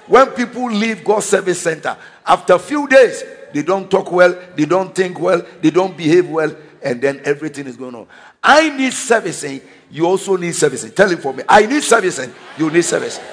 When 0.08 0.28
people 0.28 0.72
leave 0.72 1.04
God's 1.04 1.26
service 1.26 1.62
center, 1.62 1.98
after 2.26 2.54
a 2.54 2.60
few 2.60 2.88
days, 2.88 3.24
they 3.54 3.64
don't 3.64 3.90
talk 3.90 4.12
well, 4.12 4.38
they 4.56 4.66
don't 4.66 4.94
think 4.96 5.20
well, 5.20 5.46
they 5.62 5.70
don't 5.70 5.96
behave 5.96 6.30
well, 6.30 6.56
and 6.82 7.02
then 7.02 7.22
everything 7.26 7.68
is 7.68 7.78
going 7.78 7.96
on. 7.96 8.08
I 8.44 8.76
need 8.76 8.94
servicing, 8.94 9.60
eh? 9.60 9.64
you 9.92 10.06
also 10.06 10.36
need 10.38 10.56
servicing. 10.56 10.92
Eh? 10.92 10.94
Tell 10.94 11.10
him 11.10 11.20
for 11.20 11.34
me. 11.34 11.44
I 11.48 11.66
need 11.66 11.84
servicing, 11.84 12.30
eh? 12.30 12.34
you 12.58 12.70
need 12.72 12.84
servicing. 12.84 13.24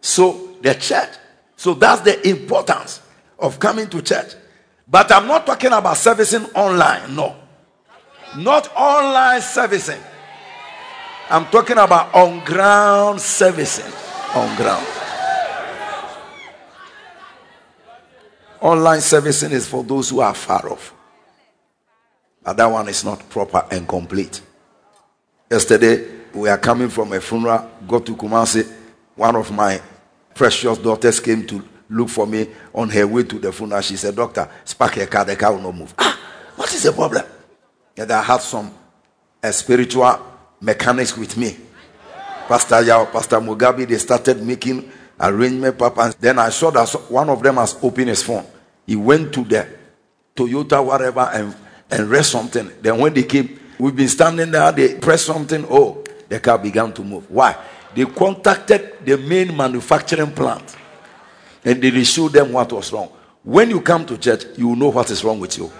So 0.00 0.56
the 0.62 0.74
church. 0.74 1.10
So 1.56 1.74
that's 1.74 2.02
the 2.02 2.28
importance 2.28 3.02
of 3.38 3.58
coming 3.58 3.88
to 3.88 4.02
church. 4.02 4.34
But 4.88 5.10
I'm 5.12 5.26
not 5.26 5.46
talking 5.46 5.72
about 5.72 5.96
servicing 5.96 6.44
online. 6.54 7.14
No. 7.14 7.36
Not 8.36 8.74
online 8.76 9.40
servicing. 9.40 10.00
I'm 11.28 11.46
talking 11.46 11.78
about 11.78 12.14
on 12.14 12.44
ground 12.44 13.20
servicing. 13.20 13.92
On 14.34 14.54
ground. 14.56 14.86
Online 18.60 19.00
servicing 19.00 19.52
is 19.52 19.66
for 19.68 19.84
those 19.84 20.10
who 20.10 20.20
are 20.20 20.34
far 20.34 20.68
off. 20.70 20.94
But 22.42 22.56
that 22.56 22.66
one 22.66 22.88
is 22.88 23.04
not 23.04 23.28
proper 23.28 23.64
and 23.70 23.86
complete. 23.88 24.40
Yesterday, 25.50 26.06
we 26.32 26.48
are 26.48 26.58
coming 26.58 26.88
from 26.88 27.12
a 27.12 27.20
funeral, 27.20 27.70
got 27.86 28.06
to 28.06 28.16
Kumasi. 28.16 28.70
One 29.14 29.36
of 29.36 29.50
my 29.52 29.80
precious 30.34 30.78
daughters 30.78 31.18
came 31.20 31.46
to 31.46 31.62
look 31.88 32.08
for 32.08 32.26
me 32.26 32.48
on 32.74 32.88
her 32.90 33.06
way 33.06 33.22
to 33.24 33.38
the 33.38 33.52
funeral. 33.52 33.80
She 33.80 33.96
said, 33.96 34.16
Doctor, 34.16 34.48
spark 34.64 34.96
your 34.96 35.06
car, 35.06 35.24
the 35.24 35.36
car 35.36 35.52
will 35.52 35.62
not 35.62 35.74
move. 35.74 35.94
Ah, 35.98 36.18
what 36.56 36.72
is 36.72 36.82
the 36.82 36.92
problem? 36.92 37.24
And 37.96 38.10
I 38.10 38.22
had 38.22 38.40
some 38.42 38.72
spiritual 39.50 40.20
mechanics 40.60 41.16
with 41.16 41.36
me. 41.36 41.56
Pastor 42.48 42.82
Yao, 42.82 43.06
Pastor 43.06 43.40
Mugabe, 43.40 43.88
they 43.88 43.98
started 43.98 44.42
making 44.42 44.90
arrangement, 45.20 45.78
Papa. 45.78 46.14
Then 46.18 46.38
I 46.38 46.50
saw 46.50 46.70
that 46.70 46.88
one 47.10 47.28
of 47.28 47.42
them 47.42 47.56
has 47.56 47.76
opened 47.82 48.08
his 48.08 48.22
phone. 48.22 48.44
He 48.86 48.96
went 48.96 49.32
to 49.34 49.44
the 49.44 49.66
Toyota, 50.34 50.84
whatever, 50.84 51.28
and, 51.32 51.54
and 51.90 52.08
read 52.08 52.24
something. 52.24 52.70
Then 52.80 52.98
when 52.98 53.14
they 53.14 53.24
came, 53.24 53.58
we've 53.78 53.96
been 53.96 54.08
standing 54.08 54.50
there, 54.50 54.70
they 54.72 54.94
pressed 54.98 55.26
something. 55.26 55.66
Oh, 55.70 56.04
the 56.28 56.40
car 56.40 56.58
began 56.58 56.92
to 56.92 57.02
move. 57.02 57.30
Why? 57.30 57.56
They 57.94 58.04
contacted 58.04 59.04
the 59.04 59.16
main 59.16 59.56
manufacturing 59.56 60.32
plant 60.32 60.76
and 61.64 61.82
they 61.82 62.04
showed 62.04 62.32
them 62.32 62.52
what 62.52 62.72
was 62.72 62.92
wrong. 62.92 63.10
When 63.42 63.70
you 63.70 63.80
come 63.80 64.04
to 64.06 64.18
church, 64.18 64.44
you 64.56 64.76
know 64.76 64.88
what 64.88 65.10
is 65.10 65.24
wrong 65.24 65.40
with 65.40 65.56
you. 65.58 65.70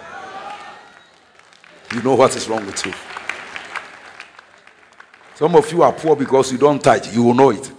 You 1.93 2.01
know 2.01 2.15
what 2.15 2.35
is 2.35 2.47
wrong 2.49 2.65
with 2.65 2.85
you. 2.85 2.93
Some 5.35 5.55
of 5.55 5.71
you 5.71 5.83
are 5.83 5.93
poor 5.93 6.15
because 6.15 6.51
you 6.51 6.57
don't 6.57 6.83
tithe. 6.83 7.13
You 7.13 7.23
will 7.23 7.33
know 7.33 7.51
it. 7.51 7.71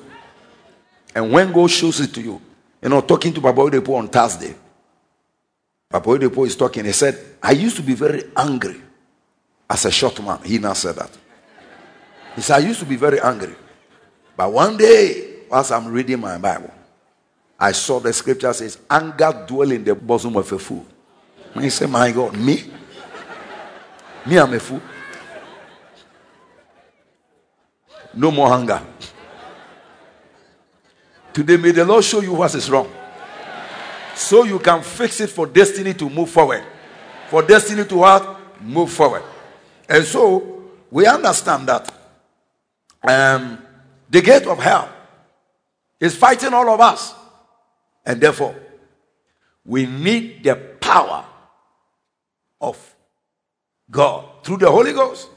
And 1.18 1.32
when 1.32 1.50
God 1.50 1.68
shows 1.68 1.98
it 1.98 2.14
to 2.14 2.22
you, 2.22 2.40
you 2.80 2.88
know, 2.88 3.00
talking 3.00 3.34
to 3.34 3.40
Papa 3.40 3.58
Oyedepo 3.58 3.96
on 3.96 4.06
Thursday, 4.06 4.54
Papa 5.90 6.08
Oyedepo 6.08 6.46
is 6.46 6.54
talking. 6.54 6.84
He 6.84 6.92
said, 6.92 7.18
I 7.42 7.50
used 7.50 7.74
to 7.74 7.82
be 7.82 7.94
very 7.94 8.22
angry 8.36 8.80
as 9.68 9.84
a 9.84 9.90
short 9.90 10.22
man. 10.22 10.38
He 10.44 10.58
now 10.58 10.74
said 10.74 10.94
that. 10.94 11.10
He 12.36 12.40
said, 12.40 12.62
I 12.62 12.68
used 12.68 12.78
to 12.78 12.86
be 12.86 12.94
very 12.94 13.18
angry. 13.20 13.56
But 14.36 14.52
one 14.52 14.76
day, 14.76 15.40
whilst 15.50 15.72
I'm 15.72 15.88
reading 15.88 16.20
my 16.20 16.38
Bible, 16.38 16.72
I 17.58 17.72
saw 17.72 17.98
the 17.98 18.12
scripture 18.12 18.52
says, 18.52 18.78
anger 18.88 19.44
dwell 19.44 19.72
in 19.72 19.82
the 19.82 19.96
bosom 19.96 20.36
of 20.36 20.52
a 20.52 20.58
fool. 20.60 20.86
And 21.52 21.64
he 21.64 21.70
said, 21.70 21.90
My 21.90 22.12
God, 22.12 22.36
me? 22.36 22.62
Me, 24.24 24.38
I'm 24.38 24.54
a 24.54 24.60
fool. 24.60 24.80
No 28.14 28.30
more 28.30 28.52
anger. 28.52 28.80
Today, 31.38 31.56
may 31.56 31.70
the 31.70 31.84
Lord 31.84 32.02
show 32.02 32.20
you 32.20 32.32
what 32.32 32.52
is 32.56 32.68
wrong. 32.68 32.90
So 34.16 34.42
you 34.42 34.58
can 34.58 34.82
fix 34.82 35.20
it 35.20 35.30
for 35.30 35.46
destiny 35.46 35.94
to 35.94 36.10
move 36.10 36.30
forward. 36.30 36.64
For 37.28 37.42
destiny 37.42 37.84
to 37.84 37.96
what? 37.96 38.60
Move 38.60 38.90
forward. 38.90 39.22
And 39.88 40.02
so, 40.04 40.64
we 40.90 41.06
understand 41.06 41.68
that 41.68 41.94
um, 43.08 43.56
the 44.10 44.20
gate 44.20 44.48
of 44.48 44.58
hell 44.58 44.88
is 46.00 46.16
fighting 46.16 46.52
all 46.52 46.68
of 46.70 46.80
us. 46.80 47.14
And 48.04 48.20
therefore, 48.20 48.56
we 49.64 49.86
need 49.86 50.42
the 50.42 50.56
power 50.56 51.24
of 52.60 52.96
God 53.88 54.42
through 54.42 54.56
the 54.56 54.72
Holy 54.72 54.92
Ghost. 54.92 55.28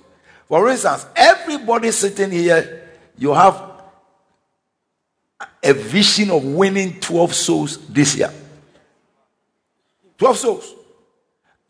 For 0.47 0.68
instance, 0.68 1.06
everybody 1.16 1.91
sitting 1.91 2.32
here, 2.32 2.89
you 3.20 3.36
have 3.36 3.70
a 5.64 5.74
vision 5.74 6.32
of 6.32 6.44
winning 6.44 7.00
12 7.00 7.34
souls 7.34 7.88
this 7.88 8.16
year. 8.16 8.32
12 10.18 10.38
souls. 10.38 10.76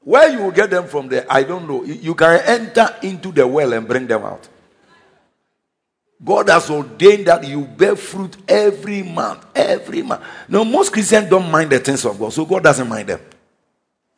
Where 0.04 0.30
you 0.30 0.44
will 0.44 0.52
get 0.52 0.70
them 0.70 0.88
from 0.88 1.08
there, 1.10 1.26
I 1.30 1.44
don't 1.44 1.68
know. 1.68 1.84
You 1.84 2.16
can 2.16 2.42
enter 2.46 2.96
into 3.04 3.32
the 3.32 3.46
well 3.46 3.72
and 3.74 3.88
bring 3.88 4.08
them 4.08 4.24
out. 4.24 4.48
God 6.24 6.50
has 6.50 6.70
ordained 6.70 7.28
that 7.28 7.48
you 7.48 7.62
bear 7.66 7.96
fruit 7.96 8.38
every 8.48 9.04
month. 9.04 9.46
Every 9.56 10.02
month. 10.02 10.24
Now, 10.48 10.64
most 10.64 10.92
Christians 10.92 11.30
don't 11.30 11.50
mind 11.50 11.72
the 11.72 11.80
things 11.80 12.06
of 12.06 12.20
God, 12.20 12.32
so 12.32 12.46
God 12.46 12.64
doesn't 12.64 12.88
mind 12.88 13.10
them. 13.10 13.20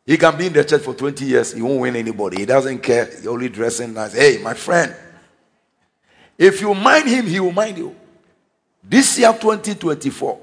He 0.06 0.18
can 0.18 0.36
be 0.36 0.46
in 0.46 0.52
the 0.52 0.64
church 0.64 0.82
for 0.82 0.94
20 0.94 1.24
years, 1.24 1.52
he 1.54 1.62
won't 1.62 1.80
win 1.80 1.96
anybody. 1.96 2.38
He 2.38 2.46
doesn't 2.46 2.80
care. 2.80 3.06
He 3.06 3.26
only 3.26 3.48
dressing 3.48 3.94
nice. 3.94 4.12
Hey, 4.12 4.38
my 4.42 4.52
friend. 4.52 4.94
If 6.36 6.60
you 6.60 6.74
mind 6.74 7.08
him, 7.08 7.26
he 7.26 7.40
will 7.40 7.52
mind 7.52 7.78
you. 7.78 7.96
This 8.84 9.18
year, 9.18 9.32
2024, 9.32 10.38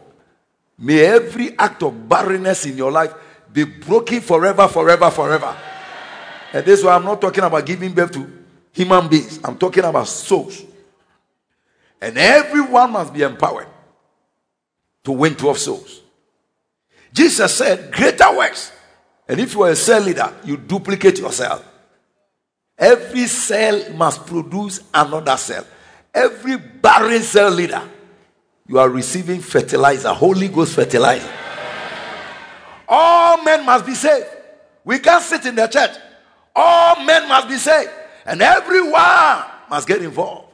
may 0.80 1.06
every 1.06 1.58
act 1.58 1.84
of 1.84 2.10
barrenness 2.10 2.66
in 2.66 2.78
your 2.78 2.92
life 2.92 3.14
be 3.52 3.64
broken 3.64 4.22
forever, 4.22 4.68
forever, 4.68 5.12
forever. 5.12 5.56
And 6.54 6.66
this 6.66 6.80
is 6.80 6.86
why 6.86 6.96
I'm 6.96 7.06
not 7.06 7.22
talking 7.22 7.44
about 7.44 7.66
giving 7.66 7.94
birth 7.94 8.12
to 8.14 8.28
human 8.72 9.08
beings, 9.08 9.40
I'm 9.44 9.58
talking 9.58 9.84
about 9.84 10.08
souls. 10.08 10.64
And 12.00 12.18
everyone 12.18 12.92
must 12.92 13.14
be 13.14 13.22
empowered 13.22 13.68
to 15.04 15.12
win 15.12 15.36
12 15.36 15.58
souls. 15.58 16.02
Jesus 17.14 17.56
said, 17.56 17.92
Greater 17.92 18.36
works. 18.36 18.72
And 19.28 19.40
if 19.40 19.54
you 19.54 19.62
are 19.64 19.70
a 19.70 19.76
cell 19.76 20.02
leader, 20.02 20.34
you 20.44 20.58
duplicate 20.58 21.20
yourself. 21.20 21.66
Every 22.78 23.28
cell 23.28 23.94
must 23.94 24.26
produce 24.26 24.82
another 24.94 25.38
cell. 25.38 25.66
Every 26.14 26.58
barren 26.58 27.22
cell 27.22 27.52
leader, 27.52 27.82
you 28.72 28.80
are 28.80 28.90
receiving 28.90 29.42
fertilizer, 29.42 30.14
Holy 30.14 30.48
Ghost 30.48 30.76
fertilizer. 30.76 31.30
All 32.88 33.44
men 33.44 33.66
must 33.66 33.86
be 33.86 33.94
saved. 33.94 34.28
We 34.86 34.98
can't 35.00 35.22
sit 35.22 35.46
in 35.46 35.56
the 35.56 35.68
church. 35.68 35.92
All 36.56 37.04
men 37.04 37.28
must 37.28 37.50
be 37.50 37.58
saved. 37.58 37.92
And 38.26 38.42
everyone 38.42 39.44
must 39.70 39.86
get 39.90 40.02
involved. 40.02 40.54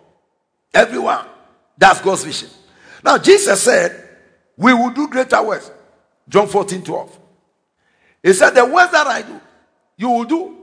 Everyone. 0.73 1.27
That's 1.77 2.01
God's 2.01 2.23
vision. 2.23 2.49
Now, 3.03 3.19
Jesus 3.19 3.61
said, 3.61 4.09
We 4.57 4.73
will 4.73 4.89
do 4.89 5.07
greater 5.07 5.43
works. 5.43 5.69
John 6.27 6.47
14 6.47 6.83
12. 6.83 7.19
He 8.23 8.33
said, 8.33 8.49
The 8.49 8.65
works 8.65 8.93
that 8.93 9.05
I 9.05 9.21
do, 9.21 9.39
you 9.95 10.09
will 10.09 10.23
do, 10.25 10.57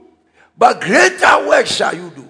but 0.57 0.81
greater 0.81 1.47
works 1.47 1.73
shall 1.73 1.95
you 1.95 2.09
do. 2.09 2.27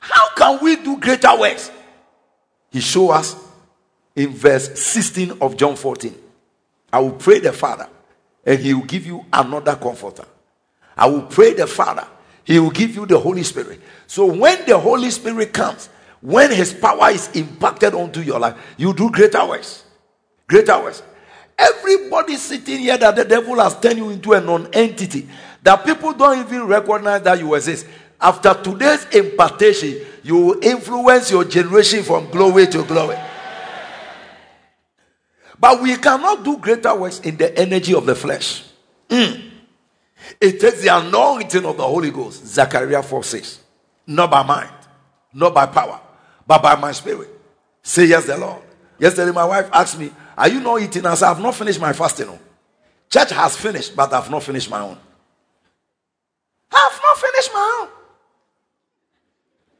How 0.00 0.34
can 0.34 0.62
we 0.62 0.76
do 0.76 0.98
greater 0.98 1.34
works? 1.38 1.70
He 2.70 2.80
showed 2.80 3.12
us 3.12 3.49
in 4.20 4.34
verse 4.34 4.78
16 4.78 5.38
of 5.40 5.56
John 5.56 5.76
14. 5.76 6.14
I 6.92 6.98
will 6.98 7.12
pray 7.12 7.38
the 7.38 7.54
Father, 7.54 7.88
and 8.44 8.58
he 8.60 8.74
will 8.74 8.84
give 8.84 9.06
you 9.06 9.24
another 9.32 9.74
comforter. 9.76 10.26
I 10.94 11.06
will 11.08 11.22
pray 11.22 11.54
the 11.54 11.66
Father, 11.66 12.06
he 12.44 12.58
will 12.58 12.70
give 12.70 12.94
you 12.94 13.06
the 13.06 13.18
Holy 13.18 13.42
Spirit. 13.42 13.80
So 14.06 14.26
when 14.26 14.66
the 14.66 14.78
Holy 14.78 15.10
Spirit 15.10 15.54
comes, 15.54 15.88
when 16.20 16.50
his 16.50 16.74
power 16.74 17.10
is 17.10 17.30
impacted 17.34 17.94
onto 17.94 18.20
your 18.20 18.38
life, 18.38 18.58
you 18.76 18.92
do 18.92 19.10
greater 19.10 19.46
works. 19.46 19.84
Greater 20.46 20.78
works. 20.82 21.02
Everybody 21.56 22.36
sitting 22.36 22.80
here 22.80 22.98
that 22.98 23.16
the 23.16 23.24
devil 23.24 23.58
has 23.58 23.78
turned 23.80 23.98
you 23.98 24.10
into 24.10 24.34
a 24.34 24.40
non 24.40 24.68
entity, 24.74 25.28
that 25.62 25.82
people 25.86 26.12
don't 26.12 26.38
even 26.46 26.66
recognize 26.66 27.22
that 27.22 27.38
you 27.38 27.54
exist. 27.54 27.86
After 28.20 28.52
today's 28.52 29.06
impartation, 29.14 30.04
you 30.22 30.36
will 30.36 30.62
influence 30.62 31.30
your 31.30 31.44
generation 31.44 32.02
from 32.02 32.30
glory 32.30 32.66
to 32.66 32.84
glory. 32.84 33.16
But 35.60 35.82
we 35.82 35.94
cannot 35.98 36.42
do 36.42 36.56
greater 36.56 36.94
works 36.94 37.20
in 37.20 37.36
the 37.36 37.56
energy 37.56 37.94
of 37.94 38.06
the 38.06 38.14
flesh. 38.14 38.64
Mm. 39.10 39.50
It 40.40 40.58
takes 40.58 40.80
the 40.80 40.88
anointing 40.88 41.66
of 41.66 41.76
the 41.76 41.82
Holy 41.82 42.10
Ghost. 42.10 42.46
Zechariah 42.46 43.02
4 43.02 43.22
6. 43.22 43.60
Not 44.06 44.30
by 44.30 44.42
mind, 44.42 44.70
not 45.34 45.52
by 45.52 45.66
power, 45.66 46.00
but 46.46 46.62
by 46.62 46.74
my 46.76 46.92
spirit. 46.92 47.28
Say 47.82 48.06
yes, 48.06 48.26
the 48.26 48.38
Lord. 48.38 48.62
Yesterday, 48.98 49.32
my 49.32 49.44
wife 49.44 49.68
asked 49.72 49.98
me, 49.98 50.10
Are 50.36 50.48
you 50.48 50.60
not 50.60 50.80
eating? 50.80 51.04
I 51.04 51.14
said, 51.14 51.28
I've 51.30 51.40
not 51.40 51.54
finished 51.54 51.80
my 51.80 51.92
fasting. 51.92 52.38
Church 53.10 53.30
has 53.30 53.56
finished, 53.56 53.94
but 53.94 54.12
I've 54.12 54.30
not 54.30 54.42
finished 54.42 54.70
my 54.70 54.80
own. 54.80 54.96
I've 56.72 57.00
not 57.02 57.18
finished 57.18 57.50
my 57.52 57.80
own. 57.82 57.88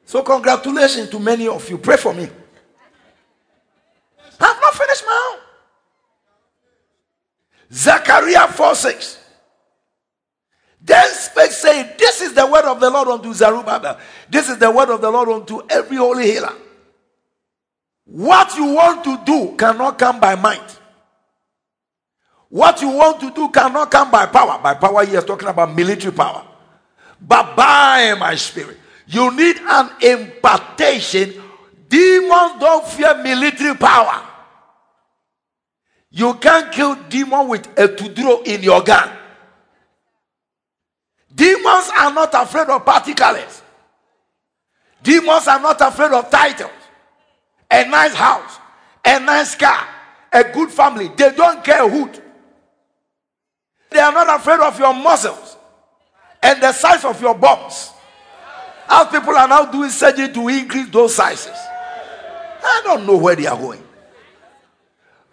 So, 0.04 0.22
congratulations 0.22 1.08
to 1.10 1.18
many 1.18 1.46
of 1.48 1.68
you. 1.70 1.78
Pray 1.78 1.96
for 1.96 2.12
me. 2.12 2.28
I've 4.40 4.60
not 4.60 4.74
finished 4.74 5.04
my 5.06 5.32
own. 5.32 5.49
Zechariah 7.72 8.48
4 8.48 8.74
6. 8.74 9.18
Then 10.82 11.08
spake 11.12 11.52
saying, 11.52 11.90
This 11.98 12.20
is 12.20 12.32
the 12.32 12.46
word 12.46 12.64
of 12.64 12.80
the 12.80 12.90
Lord 12.90 13.08
unto 13.08 13.32
Zerubbabel. 13.32 13.98
This 14.28 14.48
is 14.48 14.58
the 14.58 14.70
word 14.70 14.88
of 14.88 15.00
the 15.00 15.10
Lord 15.10 15.28
unto 15.28 15.60
every 15.68 15.96
holy 15.96 16.24
healer. 16.24 16.54
What 18.04 18.56
you 18.56 18.64
want 18.74 19.04
to 19.04 19.20
do 19.24 19.54
cannot 19.56 19.98
come 19.98 20.18
by 20.18 20.34
might. 20.34 20.78
What 22.48 22.82
you 22.82 22.88
want 22.88 23.20
to 23.20 23.30
do 23.30 23.48
cannot 23.50 23.90
come 23.90 24.10
by 24.10 24.26
power. 24.26 24.58
By 24.60 24.74
power, 24.74 25.04
he 25.04 25.14
is 25.14 25.24
talking 25.24 25.48
about 25.48 25.74
military 25.74 26.12
power. 26.12 26.44
But 27.20 27.54
by 27.54 28.16
my 28.18 28.34
spirit. 28.34 28.78
You 29.06 29.30
need 29.36 29.56
an 29.58 29.90
impartation. 30.00 31.34
Demons 31.88 32.58
don't 32.58 32.86
fear 32.86 33.22
military 33.22 33.76
power. 33.76 34.29
You 36.10 36.34
can't 36.34 36.72
kill 36.72 36.96
demon 37.08 37.48
with 37.48 37.66
a 37.78 37.88
tudro 37.88 38.46
in 38.46 38.62
your 38.62 38.82
gun. 38.82 39.10
Demons 41.32 41.90
are 41.96 42.12
not 42.12 42.34
afraid 42.34 42.68
of 42.68 42.84
party 42.84 43.14
colors. 43.14 43.62
Demons 45.02 45.46
are 45.46 45.60
not 45.60 45.80
afraid 45.80 46.12
of 46.12 46.28
titles. 46.30 46.70
A 47.70 47.84
nice 47.84 48.14
house, 48.14 48.58
a 49.04 49.20
nice 49.20 49.54
car, 49.54 49.86
a 50.32 50.42
good 50.42 50.70
family. 50.70 51.08
They 51.16 51.32
don't 51.32 51.62
care 51.62 51.88
who. 51.88 52.10
They 53.90 54.00
are 54.00 54.12
not 54.12 54.40
afraid 54.40 54.60
of 54.60 54.78
your 54.78 54.92
muscles 54.92 55.56
and 56.42 56.60
the 56.60 56.72
size 56.72 57.04
of 57.04 57.20
your 57.20 57.34
bones. 57.34 57.92
As 58.88 59.06
people 59.08 59.36
are 59.36 59.46
now 59.46 59.66
doing 59.66 59.90
surgery 59.90 60.32
to 60.32 60.48
increase 60.48 60.88
those 60.90 61.14
sizes. 61.14 61.56
I 62.62 62.82
don't 62.84 63.06
know 63.06 63.16
where 63.16 63.36
they 63.36 63.46
are 63.46 63.56
going. 63.56 63.82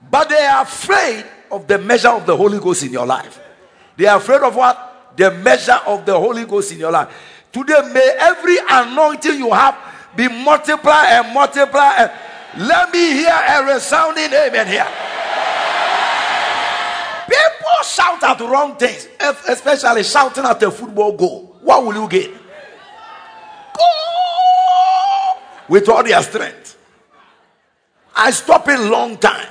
But 0.10 0.30
they 0.30 0.45
are 0.45 0.64
afraid 0.64 1.26
of 1.51 1.68
the 1.68 1.78
measure 1.78 2.10
of 2.10 2.26
the 2.26 2.36
Holy 2.36 2.60
Ghost 2.60 2.84
in 2.84 2.91
your 2.91 3.05
life. 3.05 3.39
They 3.95 4.05
are 4.05 4.18
afraid 4.18 4.41
of 4.41 4.55
what? 4.55 5.14
The 5.18 5.32
measure 5.32 5.80
of 5.86 6.05
the 6.05 6.18
Holy 6.18 6.45
Ghost 6.45 6.72
in 6.72 6.80
your 6.80 6.91
life. 6.91 7.10
Today, 7.51 7.82
may 7.93 8.16
every 8.20 8.58
anointing 8.70 9.38
you 9.38 9.51
have 9.51 9.76
be 10.16 10.28
multiplied 10.28 11.08
and 11.10 11.34
multiplied. 11.34 12.12
And 12.55 12.68
let 12.68 12.91
me 12.91 13.12
hear 13.14 13.30
a 13.30 13.74
resounding 13.74 14.32
amen 14.34 14.68
here. 14.68 14.88
People 17.28 17.84
shout 17.84 18.24
at 18.24 18.39
wrong 18.39 18.76
things, 18.78 19.08
especially 19.47 20.03
shouting 20.03 20.45
at 20.45 20.62
a 20.64 20.72
football 20.72 21.12
goal. 21.14 21.58
What 21.62 21.86
will 21.86 21.95
you 21.95 22.08
get? 22.08 22.32
With 25.68 25.89
all 25.89 26.03
their 26.03 26.22
strength. 26.22 26.78
I 28.16 28.32
stop 28.32 28.68
a 28.68 28.89
long 28.89 29.18
time. 29.18 29.47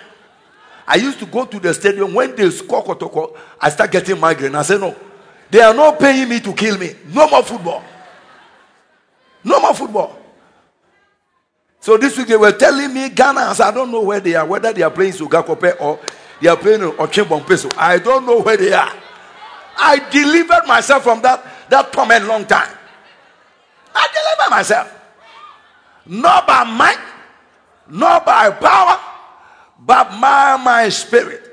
I 0.87 0.97
used 0.97 1.19
to 1.19 1.27
go 1.27 1.45
to 1.45 1.59
the 1.59 1.75
stadium 1.75 2.15
when 2.15 2.37
they 2.37 2.49
score 2.51 2.85
Kotoko, 2.85 3.37
I 3.61 3.71
start 3.71 3.91
getting 3.91 4.21
migraine. 4.21 4.55
I 4.55 4.63
say, 4.63 4.79
No, 4.79 4.95
they 5.51 5.61
are 5.61 5.75
not 5.75 5.99
paying 5.99 6.29
me 6.29 6.41
to 6.41 6.53
kill 6.53 6.79
me. 6.79 6.95
No 7.13 7.29
more 7.29 7.43
football. 7.43 7.83
No 9.43 9.61
more 9.61 9.75
football. 9.75 10.19
So 11.81 11.97
this 11.97 12.19
week 12.19 12.27
they 12.29 12.37
were 12.37 12.53
telling 12.53 12.93
me 12.93 13.09
Ghana, 13.11 13.55
I 13.61 13.71
don't 13.71 13.93
know 13.93 14.03
where 14.03 14.19
they 14.21 14.35
are, 14.35 14.45
whether 14.45 14.73
they 14.73 14.83
are 14.83 14.91
playing 14.91 15.13
Sugakope 15.13 15.81
or 15.81 16.01
they 16.41 16.49
are 16.49 16.57
playing 16.57 16.81
Ochimbo 16.81 17.73
I 17.79 17.99
don't 17.99 18.27
know 18.27 18.41
where 18.41 18.57
they 18.57 18.73
are. 18.73 18.93
I 19.79 19.99
delivered 20.11 20.67
myself 20.67 21.05
from 21.05 21.23
that, 21.23 21.45
that 21.71 21.93
torment 21.93 22.27
long 22.27 22.45
time. 22.45 22.77
I 23.95 24.09
delivered 24.13 24.51
myself. 24.57 24.93
Not 26.07 26.47
by 26.47 26.65
might, 26.65 26.99
not 27.89 28.25
by 28.27 28.51
power, 28.51 28.99
but 29.87 30.21
by 30.21 30.61
my 30.63 30.89
spirit. 30.89 31.45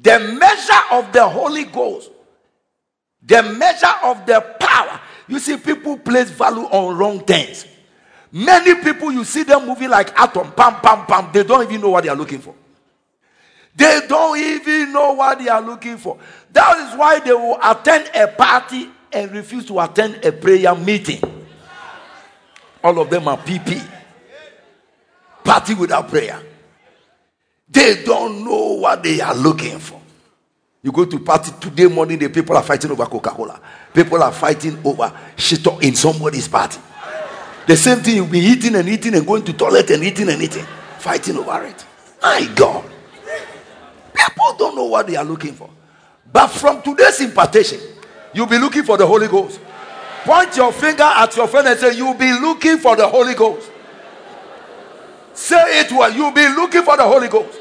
The 0.00 0.18
measure 0.18 0.72
of 0.92 1.12
the 1.12 1.28
Holy 1.28 1.64
Ghost, 1.64 2.10
the 3.22 3.42
measure 3.42 3.86
of 4.04 4.24
the 4.26 4.40
power. 4.58 5.00
You 5.26 5.38
see, 5.38 5.56
people 5.58 5.98
place 5.98 6.30
value 6.30 6.62
on 6.62 6.96
wrong 6.96 7.20
things. 7.20 7.66
Many 8.32 8.76
people, 8.82 9.12
you 9.12 9.24
see 9.24 9.42
them 9.42 9.66
moving 9.66 9.90
like 9.90 10.18
atom, 10.18 10.52
pam, 10.52 10.76
pam, 10.76 11.04
pam. 11.06 11.30
They 11.32 11.42
don't 11.42 11.64
even 11.68 11.80
know 11.80 11.90
what 11.90 12.04
they 12.04 12.10
are 12.10 12.16
looking 12.16 12.38
for. 12.38 12.54
They 13.74 14.02
don't 14.08 14.38
even 14.38 14.92
know 14.92 15.12
what 15.12 15.38
they 15.38 15.48
are 15.48 15.60
looking 15.60 15.98
for. 15.98 16.18
That 16.52 16.78
is 16.78 16.98
why 16.98 17.20
they 17.20 17.32
will 17.32 17.58
attend 17.62 18.10
a 18.14 18.28
party 18.28 18.88
and 19.12 19.30
refuse 19.32 19.64
to 19.66 19.80
attend 19.80 20.24
a 20.24 20.32
prayer 20.32 20.74
meeting. 20.74 21.20
All 22.82 22.98
of 22.98 23.10
them 23.10 23.28
are 23.28 23.38
PP. 23.38 23.86
Party 25.44 25.74
without 25.74 26.08
prayer. 26.08 26.40
They 27.70 28.02
don't 28.04 28.44
know 28.44 28.74
what 28.74 29.02
they 29.02 29.20
are 29.20 29.34
looking 29.34 29.78
for. 29.78 30.00
You 30.82 30.92
go 30.92 31.04
to 31.04 31.18
party 31.18 31.52
today 31.60 31.86
morning, 31.86 32.18
the 32.18 32.28
people 32.28 32.56
are 32.56 32.62
fighting 32.62 32.90
over 32.90 33.04
Coca-Cola. 33.06 33.60
People 33.92 34.22
are 34.22 34.32
fighting 34.32 34.78
over 34.84 35.12
shit 35.36 35.66
in 35.82 35.94
somebody's 35.94 36.48
party. 36.48 36.78
The 37.66 37.76
same 37.76 37.98
thing 37.98 38.16
you'll 38.16 38.26
be 38.26 38.38
eating 38.38 38.74
and 38.76 38.88
eating 38.88 39.14
and 39.14 39.26
going 39.26 39.44
to 39.44 39.52
toilet 39.52 39.90
and 39.90 40.02
eating 40.02 40.28
and 40.30 40.40
eating, 40.40 40.64
fighting 40.98 41.36
over 41.36 41.64
it. 41.64 41.84
My 42.22 42.50
God. 42.54 42.84
People 44.14 44.54
don't 44.56 44.76
know 44.76 44.84
what 44.84 45.06
they 45.06 45.16
are 45.16 45.24
looking 45.24 45.52
for. 45.52 45.68
But 46.32 46.48
from 46.48 46.80
today's 46.82 47.20
impartation, 47.20 47.80
you'll 48.32 48.46
be 48.46 48.58
looking 48.58 48.84
for 48.84 48.96
the 48.96 49.06
Holy 49.06 49.28
Ghost. 49.28 49.60
Point 50.24 50.56
your 50.56 50.72
finger 50.72 51.02
at 51.02 51.36
your 51.36 51.46
friend 51.48 51.68
and 51.68 51.78
say, 51.78 51.96
You'll 51.96 52.14
be 52.14 52.32
looking 52.32 52.78
for 52.78 52.96
the 52.96 53.06
Holy 53.06 53.34
Ghost. 53.34 53.70
Say 55.34 55.80
it 55.80 55.92
well. 55.92 56.12
You'll 56.12 56.32
be 56.32 56.48
looking 56.48 56.82
for 56.82 56.96
the 56.96 57.04
Holy 57.04 57.28
Ghost. 57.28 57.57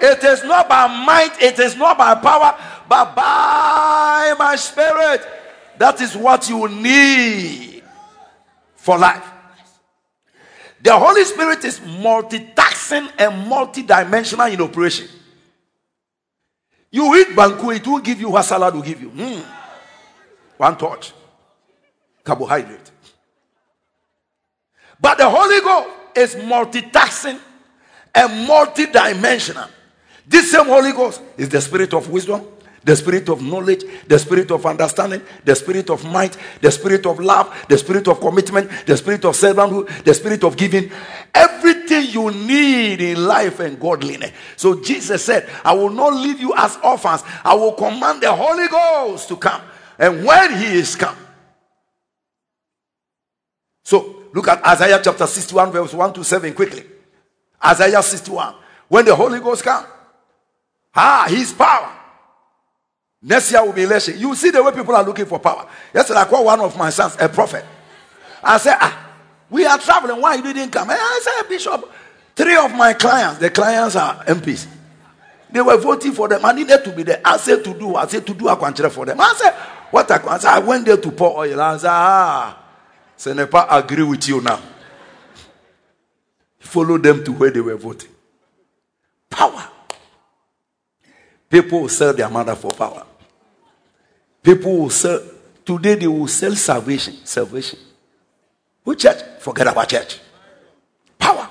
It 0.00 0.24
is 0.24 0.44
not 0.44 0.68
by 0.68 0.86
might, 0.86 1.40
it 1.40 1.58
is 1.58 1.76
not 1.76 1.98
by 1.98 2.14
power, 2.14 2.58
but 2.88 3.14
by 3.14 4.34
my 4.38 4.56
spirit. 4.56 5.26
That 5.78 6.00
is 6.00 6.16
what 6.16 6.48
you 6.48 6.68
need 6.68 7.82
for 8.76 8.98
life. 8.98 9.24
The 10.82 10.98
Holy 10.98 11.24
Spirit 11.24 11.64
is 11.64 11.80
multitasking 11.80 13.12
and 13.18 13.50
multidimensional 13.50 14.52
in 14.52 14.60
operation. 14.62 15.08
You 16.90 17.14
eat 17.16 17.28
banku, 17.28 17.76
it 17.76 17.86
will 17.86 18.00
give 18.00 18.20
you 18.20 18.30
what 18.30 18.42
salad 18.44 18.74
will 18.74 18.82
give 18.82 19.00
you. 19.00 19.10
Mm. 19.10 19.44
One 20.56 20.76
touch. 20.76 21.12
Carbohydrate. 22.24 22.90
But 25.00 25.18
the 25.18 25.28
Holy 25.28 25.60
Ghost 25.60 25.88
is 26.16 26.34
multitasking 26.36 27.38
and 28.14 28.48
multidimensional. 28.48 29.68
This 30.30 30.52
same 30.52 30.66
Holy 30.66 30.92
Ghost 30.92 31.20
is 31.36 31.48
the 31.48 31.60
spirit 31.60 31.92
of 31.92 32.08
wisdom, 32.08 32.46
the 32.84 32.94
spirit 32.94 33.28
of 33.28 33.42
knowledge, 33.42 33.82
the 34.06 34.16
spirit 34.16 34.52
of 34.52 34.64
understanding, 34.64 35.22
the 35.44 35.56
spirit 35.56 35.90
of 35.90 36.04
might, 36.04 36.36
the 36.60 36.70
spirit 36.70 37.04
of 37.04 37.18
love, 37.18 37.52
the 37.68 37.76
spirit 37.76 38.06
of 38.06 38.20
commitment, 38.20 38.70
the 38.86 38.96
spirit 38.96 39.24
of 39.24 39.34
servanthood, 39.34 40.04
the 40.04 40.14
spirit 40.14 40.44
of 40.44 40.56
giving. 40.56 40.88
Everything 41.34 42.10
you 42.10 42.30
need 42.30 43.00
in 43.00 43.26
life 43.26 43.58
and 43.58 43.80
godliness. 43.80 44.30
So 44.54 44.80
Jesus 44.80 45.24
said, 45.24 45.50
I 45.64 45.74
will 45.74 45.90
not 45.90 46.14
leave 46.14 46.38
you 46.38 46.54
as 46.56 46.78
orphans. 46.84 47.24
I 47.44 47.54
will 47.54 47.72
command 47.72 48.22
the 48.22 48.32
Holy 48.32 48.68
Ghost 48.68 49.26
to 49.30 49.36
come. 49.36 49.62
And 49.98 50.24
when 50.24 50.56
he 50.56 50.78
is 50.78 50.94
come. 50.94 51.16
So 53.82 54.26
look 54.32 54.46
at 54.46 54.64
Isaiah 54.64 55.00
chapter 55.02 55.26
61, 55.26 55.72
verse 55.72 55.92
1 55.92 56.12
to 56.12 56.22
7 56.22 56.54
quickly. 56.54 56.84
Isaiah 57.66 58.00
61. 58.00 58.54
When 58.86 59.04
the 59.04 59.16
Holy 59.16 59.40
Ghost 59.40 59.64
come, 59.64 59.86
ah, 60.94 61.26
his 61.28 61.52
power 61.52 62.00
Next 63.22 63.52
year 63.52 63.64
will 63.64 63.72
be 63.72 63.82
election. 63.82 64.18
You 64.18 64.34
see 64.34 64.50
the 64.50 64.62
way 64.62 64.72
people 64.72 64.94
are 64.96 65.04
looking 65.04 65.26
for 65.26 65.38
power. 65.38 65.68
Yesterday, 65.92 66.20
I 66.20 66.24
called 66.24 66.46
one 66.46 66.60
of 66.60 66.76
my 66.76 66.88
sons 66.90 67.16
a 67.20 67.28
prophet. 67.28 67.64
I 68.42 68.56
said, 68.56 68.76
Ah, 68.80 69.10
we 69.50 69.66
are 69.66 69.76
traveling. 69.78 70.20
Why 70.20 70.36
you 70.36 70.42
didn't 70.42 70.70
come? 70.70 70.88
And 70.88 70.98
I 70.98 71.20
said, 71.22 71.48
Bishop, 71.48 71.92
three 72.34 72.56
of 72.56 72.74
my 72.74 72.94
clients, 72.94 73.38
the 73.38 73.50
clients 73.50 73.96
are 73.96 74.24
MPs. 74.24 74.66
They 75.52 75.60
were 75.60 75.76
voting 75.76 76.12
for 76.12 76.28
them. 76.28 76.44
I 76.44 76.52
needed 76.52 76.82
to 76.84 76.92
be 76.92 77.02
there. 77.02 77.20
I 77.24 77.36
said 77.36 77.62
to 77.64 77.74
do. 77.74 77.96
I 77.96 78.06
said 78.06 78.26
to 78.26 78.32
do 78.32 78.48
a 78.48 78.56
contract 78.56 78.94
for 78.94 79.04
them. 79.04 79.20
I 79.20 79.34
said, 79.36 79.52
What 79.90 80.10
I, 80.10 80.16
I 80.26 80.38
said, 80.38 80.50
I 80.50 80.58
went 80.60 80.86
there 80.86 80.96
to 80.96 81.10
pour 81.12 81.40
oil. 81.40 81.60
I 81.60 81.76
said, 81.76 81.90
Ah, 81.90 82.64
Senepa 83.18 83.66
agree 83.68 84.04
with 84.04 84.26
you 84.28 84.40
now. 84.40 84.62
Follow 86.58 86.96
them 86.96 87.22
to 87.24 87.32
where 87.32 87.50
they 87.50 87.60
were 87.60 87.76
voting. 87.76 88.10
Power. 89.28 89.68
People 91.50 91.80
will 91.80 91.88
sell 91.88 92.14
their 92.14 92.30
mother 92.30 92.54
for 92.54 92.70
power. 92.70 93.04
People 94.40 94.78
will 94.78 94.90
sell, 94.90 95.20
today 95.64 95.96
they 95.96 96.06
will 96.06 96.28
sell 96.28 96.54
salvation. 96.54 97.14
Salvation. 97.24 97.78
Which 98.84 99.00
church? 99.00 99.20
Forget 99.40 99.66
about 99.66 99.88
church. 99.88 100.20
Power. 101.18 101.48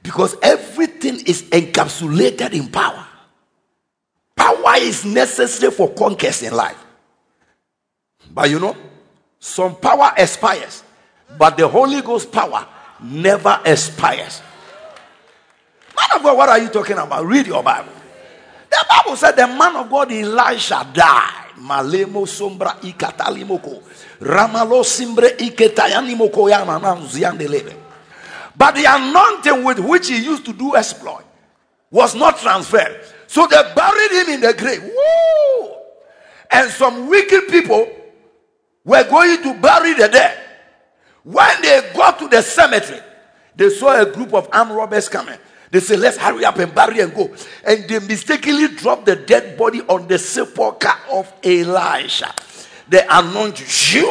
Because 0.00 0.36
everything 0.40 1.20
is 1.26 1.42
encapsulated 1.42 2.52
in 2.52 2.68
power. 2.68 3.04
Power 4.36 4.76
is 4.76 5.04
necessary 5.04 5.72
for 5.72 5.92
conquest 5.92 6.44
in 6.44 6.54
life. 6.54 6.82
But 8.32 8.48
you 8.48 8.60
know, 8.60 8.76
some 9.40 9.74
power 9.76 10.12
expires, 10.16 10.84
but 11.36 11.56
the 11.56 11.66
Holy 11.66 12.00
Ghost 12.00 12.30
power 12.30 12.66
never 13.02 13.60
expires. 13.64 14.40
Man 15.96 16.16
of 16.16 16.22
God, 16.22 16.36
what 16.36 16.48
are 16.48 16.58
you 16.58 16.68
talking 16.68 16.96
about? 16.96 17.26
Read 17.26 17.48
your 17.48 17.62
Bible. 17.62 17.99
The 18.70 18.86
Bible 18.88 19.16
said 19.16 19.32
the 19.32 19.46
man 19.48 19.76
of 19.76 19.90
God 19.90 20.12
Elisha 20.12 20.88
died. 20.94 21.54
Malemo 21.58 22.24
sombra 22.26 22.76
ikatalimoko. 22.80 23.82
Ramalo 24.20 24.84
simbre 24.84 25.30
iketayanimoko 25.30 26.48
yanananziandelebe. 26.48 27.74
But 28.56 28.76
the 28.76 28.84
anointing 28.86 29.64
with 29.64 29.80
which 29.80 30.08
he 30.08 30.22
used 30.22 30.44
to 30.44 30.52
do 30.52 30.76
exploit 30.76 31.24
was 31.90 32.14
not 32.14 32.38
transferred. 32.38 33.00
So 33.26 33.46
they 33.46 33.60
buried 33.74 34.12
him 34.12 34.34
in 34.34 34.40
the 34.40 34.54
grave. 34.54 34.82
Woo! 34.82 35.74
And 36.50 36.70
some 36.70 37.08
wicked 37.08 37.48
people 37.48 37.88
were 38.84 39.04
going 39.04 39.42
to 39.42 39.54
bury 39.60 39.94
the 39.94 40.08
dead. 40.08 40.38
When 41.22 41.62
they 41.62 41.92
got 41.94 42.18
to 42.18 42.28
the 42.28 42.42
cemetery, 42.42 43.00
they 43.54 43.70
saw 43.70 44.00
a 44.00 44.06
group 44.06 44.32
of 44.34 44.48
armed 44.52 44.72
robbers 44.72 45.08
coming. 45.08 45.38
They 45.70 45.80
say, 45.80 45.96
Let's 45.96 46.16
hurry 46.16 46.44
up 46.44 46.58
and 46.58 46.74
bury 46.74 47.00
and 47.00 47.14
go. 47.14 47.30
And 47.64 47.88
they 47.88 47.98
mistakenly 48.00 48.68
drop 48.68 49.04
the 49.04 49.16
dead 49.16 49.56
body 49.56 49.80
on 49.82 50.08
the 50.08 50.18
sepulchre 50.18 50.92
of 51.12 51.32
Elisha. 51.42 52.34
They 52.88 53.06
anoint 53.08 53.92
you. 53.94 54.10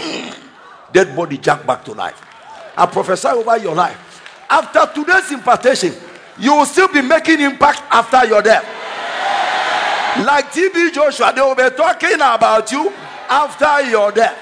Dead 0.91 1.15
body 1.15 1.37
jack 1.37 1.65
back 1.65 1.83
to 1.85 1.93
life. 1.93 2.21
I 2.75 2.85
prophesy 2.85 3.27
over 3.27 3.57
your 3.57 3.75
life. 3.75 4.45
After 4.49 5.01
today's 5.01 5.31
impartation, 5.31 5.93
you 6.39 6.53
will 6.55 6.65
still 6.65 6.87
be 6.87 7.01
making 7.01 7.41
impact 7.41 7.83
after 7.91 8.25
your 8.25 8.41
death. 8.41 8.63
Like 10.25 10.51
TB 10.51 10.93
Joshua, 10.93 11.31
they 11.35 11.41
will 11.41 11.55
be 11.55 11.69
talking 11.75 12.15
about 12.15 12.71
you 12.71 12.91
after 13.29 13.89
your 13.89 14.11
death. 14.11 14.37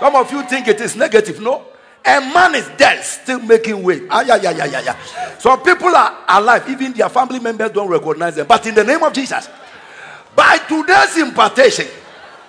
Some 0.00 0.16
of 0.16 0.30
you 0.32 0.42
think 0.44 0.68
it 0.68 0.80
is 0.80 0.96
negative. 0.96 1.40
No, 1.40 1.64
a 2.04 2.20
man 2.20 2.54
is 2.54 2.68
dead, 2.76 3.02
still 3.04 3.40
making 3.40 3.82
way. 3.82 4.02
Ah, 4.10 4.22
yeah, 4.22 4.36
yeah, 4.36 4.50
yeah, 4.50 4.66
yeah, 4.66 4.80
yeah. 4.80 5.38
Some 5.38 5.62
people 5.62 5.94
are 5.94 6.24
alive, 6.28 6.68
even 6.68 6.92
their 6.92 7.08
family 7.08 7.38
members 7.38 7.70
don't 7.70 7.88
recognize 7.88 8.34
them. 8.34 8.46
But 8.46 8.66
in 8.66 8.74
the 8.74 8.84
name 8.84 9.02
of 9.02 9.12
Jesus, 9.12 9.48
by 10.34 10.58
today's 10.58 11.16
impartation, 11.18 11.86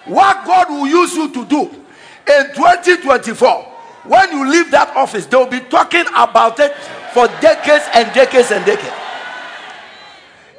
what 0.05 0.45
God 0.45 0.69
will 0.69 0.87
use 0.87 1.15
you 1.15 1.31
to 1.31 1.45
do 1.45 1.61
in 1.61 2.55
2024, 2.55 3.63
when 4.05 4.31
you 4.31 4.49
leave 4.49 4.71
that 4.71 4.95
office, 4.95 5.25
they 5.27 5.37
will 5.37 5.47
be 5.47 5.61
talking 5.61 6.05
about 6.15 6.59
it 6.59 6.73
for 7.13 7.27
decades 7.39 7.85
and 7.93 8.13
decades 8.13 8.51
and 8.51 8.65
decades. 8.65 8.95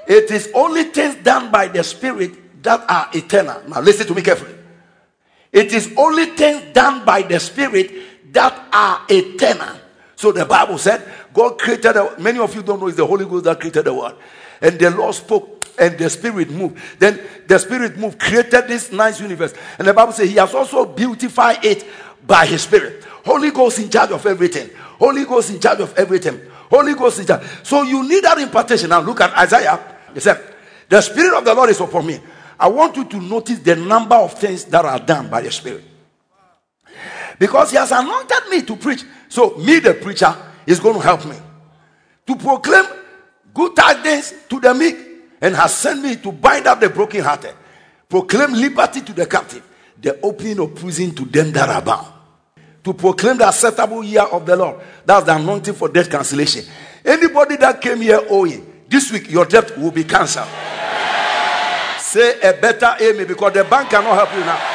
It 0.07 0.30
is 0.30 0.51
only 0.55 0.84
things 0.84 1.16
done 1.16 1.51
by 1.51 1.68
the 1.68 1.82
Spirit 1.82 2.62
that 2.62 2.88
are 2.88 3.09
eternal. 3.14 3.62
Now, 3.68 3.80
listen 3.80 4.07
to 4.07 4.14
me 4.14 4.22
carefully. 4.22 4.55
It 5.53 5.72
is 5.72 5.92
only 5.97 6.26
things 6.26 6.72
done 6.72 7.05
by 7.05 7.22
the 7.22 7.38
Spirit 7.38 8.13
that 8.35 8.68
are 8.72 9.03
eternal. 9.09 9.80
So 10.16 10.32
the 10.32 10.45
Bible 10.45 10.78
said, 10.78 11.03
God 11.32 11.59
created, 11.59 11.97
a, 11.97 12.18
many 12.20 12.39
of 12.39 12.55
you 12.55 12.62
don't 12.62 12.80
know 12.80 12.89
it's 12.89 12.97
the 12.97 13.07
Holy 13.07 13.24
Ghost 13.24 13.45
that 13.45 13.59
created 13.59 13.85
the 13.85 13.95
world. 13.95 14.14
And 14.61 14.78
the 14.78 14.91
Lord 14.91 15.14
spoke 15.14 15.66
and 15.78 15.99
the 15.99 16.09
Spirit 16.09 16.51
moved. 16.51 16.78
Then 16.99 17.20
the 17.47 17.59
Spirit 17.59 17.97
moved, 17.97 18.20
created 18.20 18.68
this 18.68 18.93
nice 18.93 19.20
universe. 19.20 19.55
And 19.78 19.89
the 19.89 19.95
Bible 19.95 20.12
says 20.12 20.28
He 20.28 20.37
has 20.37 20.55
also 20.55 20.85
beautified 20.85 21.64
it 21.64 21.85
by 22.26 22.47
His 22.47 22.62
Spirit. 22.62 23.05
Holy 23.24 23.51
Ghost 23.51 23.78
in 23.80 23.91
charge 23.91 24.11
of 24.11 24.24
everything. 24.24 24.70
Holy 24.99 25.24
Ghost 25.24 25.51
in 25.51 25.61
charge 25.61 25.80
of 25.80 25.97
everything. 25.99 26.41
Holy 26.70 26.95
Ghost 26.95 27.20
in 27.20 27.26
charge. 27.26 27.47
So 27.62 27.82
you 27.82 28.07
need 28.09 28.22
that 28.24 28.39
impartation. 28.39 28.91
Now 28.91 29.01
look 29.01 29.20
at 29.20 29.37
Isaiah. 29.37 29.80
He 30.12 30.20
said, 30.20 30.41
The 30.89 31.01
Spirit 31.01 31.37
of 31.39 31.45
the 31.45 31.55
Lord 31.55 31.70
is 31.70 31.80
upon 31.80 32.07
me. 32.07 32.20
I 32.59 32.68
want 32.68 32.97
you 32.97 33.05
to 33.05 33.20
notice 33.20 33.59
the 33.59 33.76
number 33.76 34.14
of 34.14 34.35
things 34.35 34.64
that 34.66 34.85
are 34.85 35.01
done 35.01 35.28
by 35.28 35.43
the 35.43 35.51
Spirit. 35.51 35.85
Because 37.39 37.70
he 37.70 37.76
has 37.76 37.91
anointed 37.91 38.49
me 38.51 38.62
to 38.62 38.76
preach. 38.76 39.05
So, 39.28 39.57
me, 39.57 39.80
the 39.80 39.95
preacher, 39.95 40.35
is 40.66 40.80
going 40.80 40.95
to 40.95 41.01
help 41.01 41.24
me 41.26 41.37
to 42.26 42.37
proclaim 42.37 42.85
good 43.53 43.76
tidings 43.76 44.35
to 44.49 44.61
the 44.61 44.74
meek 44.74 44.97
and 45.41 45.55
has 45.55 45.74
sent 45.74 46.03
me 46.03 46.16
to 46.16 46.32
bind 46.32 46.66
up 46.66 46.80
the 46.80 46.89
brokenhearted, 46.89 47.55
proclaim 48.09 48.53
liberty 48.53 49.01
to 49.03 49.12
the 49.12 49.26
captive, 49.26 49.62
the 50.01 50.18
opening 50.22 50.59
of 50.61 50.74
prison 50.74 51.14
to 51.14 51.24
them 51.24 51.53
that 51.53 51.68
are 51.68 51.82
bound, 51.82 52.07
to 52.82 52.95
proclaim 52.95 53.37
the 53.37 53.47
acceptable 53.47 54.03
year 54.03 54.22
of 54.22 54.47
the 54.47 54.57
Lord. 54.57 54.80
That's 55.05 55.26
the 55.26 55.37
anointing 55.37 55.74
for 55.74 55.89
debt 55.89 56.11
cancellation. 56.11 56.64
Anybody 57.05 57.57
that 57.57 57.80
came 57.80 58.01
here 58.01 58.20
oh, 58.22 58.41
owing, 58.41 58.85
this 58.89 59.12
week 59.12 59.30
your 59.30 59.45
debt 59.45 59.76
will 59.78 59.91
be 59.91 60.05
cancelled. 60.05 60.49
Say 61.99 62.41
a 62.41 62.53
better 62.55 62.97
amen 63.01 63.26
because 63.26 63.53
the 63.53 63.64
bank 63.64 63.91
cannot 63.91 64.14
help 64.14 64.32
you 64.35 64.41
now. 64.41 64.73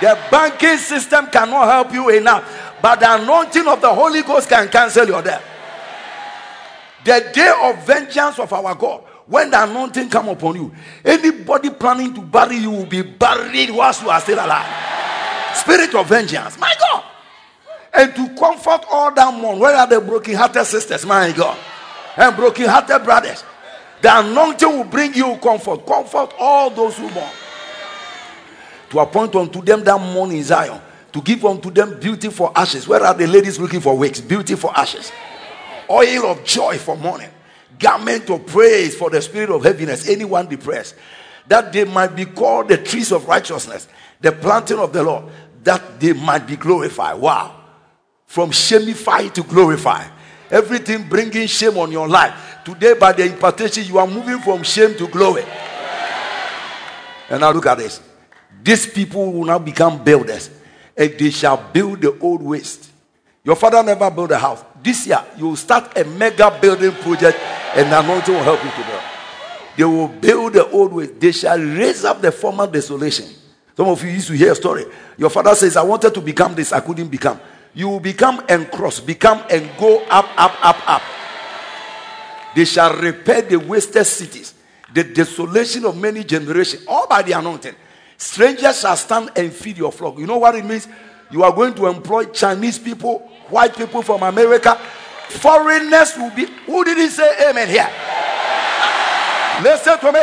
The 0.00 0.18
banking 0.30 0.78
system 0.78 1.26
cannot 1.28 1.66
help 1.66 1.92
you 1.92 2.10
enough, 2.10 2.44
but 2.82 3.00
the 3.00 3.14
anointing 3.14 3.66
of 3.66 3.80
the 3.80 3.92
Holy 3.92 4.22
Ghost 4.22 4.48
can 4.48 4.68
cancel 4.68 5.06
your 5.06 5.22
debt. 5.22 5.42
The 7.04 7.30
day 7.32 7.54
of 7.62 7.86
vengeance 7.86 8.38
of 8.38 8.52
our 8.52 8.74
God, 8.74 9.04
when 9.26 9.50
the 9.50 9.62
anointing 9.62 10.10
come 10.10 10.28
upon 10.28 10.56
you, 10.56 10.72
anybody 11.04 11.70
planning 11.70 12.12
to 12.14 12.20
bury 12.20 12.56
you 12.56 12.70
will 12.70 12.86
be 12.86 13.02
buried 13.02 13.70
whilst 13.70 14.02
you 14.02 14.10
are 14.10 14.20
still 14.20 14.38
alive. 14.38 14.66
Spirit 15.54 15.94
of 15.94 16.06
vengeance, 16.08 16.58
my 16.58 16.74
God. 16.78 17.04
And 17.94 18.14
to 18.14 18.34
comfort 18.38 18.84
all 18.90 19.14
that 19.14 19.34
mourn, 19.34 19.58
where 19.58 19.76
are 19.76 19.86
the 19.86 20.00
broken-hearted 20.00 20.66
sisters, 20.66 21.06
my 21.06 21.32
God, 21.32 21.56
and 22.16 22.36
broken-hearted 22.36 23.04
brothers? 23.04 23.42
The 24.02 24.20
anointing 24.20 24.68
will 24.68 24.84
bring 24.84 25.14
you 25.14 25.36
comfort. 25.36 25.86
Comfort 25.86 26.34
all 26.38 26.68
those 26.70 26.98
who 26.98 27.08
mourn 27.10 27.30
to 28.90 29.00
appoint 29.00 29.34
unto 29.34 29.62
them 29.62 29.82
that 29.84 30.00
mourn 30.00 30.30
in 30.32 30.42
Zion, 30.42 30.80
to 31.12 31.20
give 31.20 31.44
unto 31.44 31.70
them 31.70 31.98
beauty 31.98 32.30
for 32.30 32.52
ashes. 32.54 32.86
Where 32.86 33.02
are 33.02 33.14
the 33.14 33.26
ladies 33.26 33.58
looking 33.58 33.80
for 33.80 33.96
wigs? 33.96 34.20
Beauty 34.20 34.54
for 34.54 34.76
ashes. 34.76 35.12
Oil 35.88 36.26
of 36.26 36.44
joy 36.44 36.78
for 36.78 36.96
mourning. 36.96 37.30
Garment 37.78 38.28
of 38.30 38.46
praise 38.46 38.96
for 38.96 39.10
the 39.10 39.20
spirit 39.20 39.50
of 39.50 39.62
heaviness. 39.62 40.08
Anyone 40.08 40.48
depressed. 40.48 40.94
That 41.46 41.72
they 41.72 41.84
might 41.84 42.16
be 42.16 42.24
called 42.24 42.68
the 42.68 42.76
trees 42.76 43.12
of 43.12 43.28
righteousness, 43.28 43.88
the 44.20 44.32
planting 44.32 44.78
of 44.78 44.92
the 44.92 45.02
Lord, 45.02 45.24
that 45.62 46.00
they 46.00 46.12
might 46.12 46.46
be 46.46 46.56
glorified. 46.56 47.20
Wow. 47.20 47.60
From 48.26 48.50
shamify 48.50 49.32
to 49.34 49.42
glorify. 49.42 50.06
Everything 50.50 51.08
bringing 51.08 51.46
shame 51.46 51.76
on 51.76 51.90
your 51.90 52.08
life. 52.08 52.58
Today, 52.64 52.94
by 52.94 53.12
the 53.12 53.26
impartation, 53.26 53.84
you 53.84 53.98
are 53.98 54.06
moving 54.06 54.38
from 54.40 54.62
shame 54.62 54.96
to 54.96 55.06
glory. 55.08 55.44
And 57.28 57.40
now 57.40 57.52
look 57.52 57.66
at 57.66 57.78
this. 57.78 58.00
These 58.66 58.88
people 58.88 59.32
will 59.32 59.44
now 59.44 59.60
become 59.60 60.02
builders, 60.02 60.50
and 60.96 61.12
they 61.16 61.30
shall 61.30 61.56
build 61.72 62.00
the 62.00 62.18
old 62.18 62.42
waste. 62.42 62.90
Your 63.44 63.54
father 63.54 63.80
never 63.80 64.10
built 64.10 64.32
a 64.32 64.38
house. 64.38 64.64
This 64.82 65.06
year, 65.06 65.24
you 65.38 65.46
will 65.46 65.56
start 65.56 65.96
a 65.96 66.02
mega 66.02 66.50
building 66.60 66.90
project, 66.90 67.38
and 67.76 67.86
anointing 67.94 68.34
will 68.34 68.42
help 68.42 68.64
you 68.64 68.70
to 68.70 68.76
build. 68.76 69.02
They 69.76 69.84
will 69.84 70.08
build 70.08 70.54
the 70.54 70.68
old 70.68 70.92
ways. 70.94 71.12
They 71.16 71.30
shall 71.30 71.60
raise 71.60 72.04
up 72.04 72.20
the 72.20 72.32
former 72.32 72.66
desolation. 72.66 73.26
Some 73.76 73.86
of 73.86 74.02
you 74.02 74.10
used 74.10 74.26
to 74.26 74.32
hear 74.32 74.50
a 74.50 74.56
story. 74.56 74.84
Your 75.16 75.30
father 75.30 75.54
says, 75.54 75.76
I 75.76 75.84
wanted 75.84 76.12
to 76.14 76.20
become 76.20 76.56
this, 76.56 76.72
I 76.72 76.80
couldn't 76.80 77.06
become. 77.06 77.38
You 77.72 77.88
will 77.88 78.00
become 78.00 78.44
and 78.48 78.68
cross, 78.68 78.98
become 78.98 79.44
and 79.48 79.70
go 79.78 80.02
up, 80.06 80.26
up, 80.36 80.66
up, 80.66 80.90
up. 80.90 81.02
They 82.56 82.64
shall 82.64 82.98
repair 82.98 83.42
the 83.42 83.60
wasted 83.60 84.06
cities, 84.06 84.54
the 84.92 85.04
desolation 85.04 85.84
of 85.84 85.96
many 85.96 86.24
generations, 86.24 86.84
all 86.88 87.06
by 87.06 87.22
the 87.22 87.30
anointing. 87.30 87.76
Strangers 88.18 88.80
shall 88.80 88.96
stand 88.96 89.30
and 89.36 89.52
feed 89.52 89.76
your 89.78 89.92
flock. 89.92 90.18
You 90.18 90.26
know 90.26 90.38
what 90.38 90.54
it 90.54 90.64
means? 90.64 90.88
You 91.30 91.42
are 91.42 91.52
going 91.52 91.74
to 91.74 91.86
employ 91.86 92.26
Chinese 92.26 92.78
people, 92.78 93.18
white 93.48 93.76
people 93.76 94.02
from 94.02 94.22
America. 94.22 94.76
Foreigners 95.28 96.16
will 96.16 96.30
be. 96.30 96.46
Who 96.66 96.84
did 96.84 96.98
he 96.98 97.08
say 97.08 97.50
amen 97.50 97.68
here? 97.68 97.90
Listen 99.62 99.98
to 99.98 100.12
me. 100.12 100.20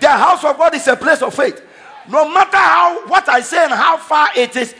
The 0.00 0.08
house 0.08 0.44
of 0.44 0.58
God 0.58 0.74
is 0.74 0.86
a 0.88 0.96
place 0.96 1.22
of 1.22 1.34
faith. 1.34 1.62
No 2.08 2.28
matter 2.28 2.56
how 2.56 3.06
what 3.06 3.28
I 3.28 3.40
say 3.40 3.62
and 3.64 3.72
how 3.72 3.96
far 3.96 4.28
it 4.34 4.56
is 4.56 4.74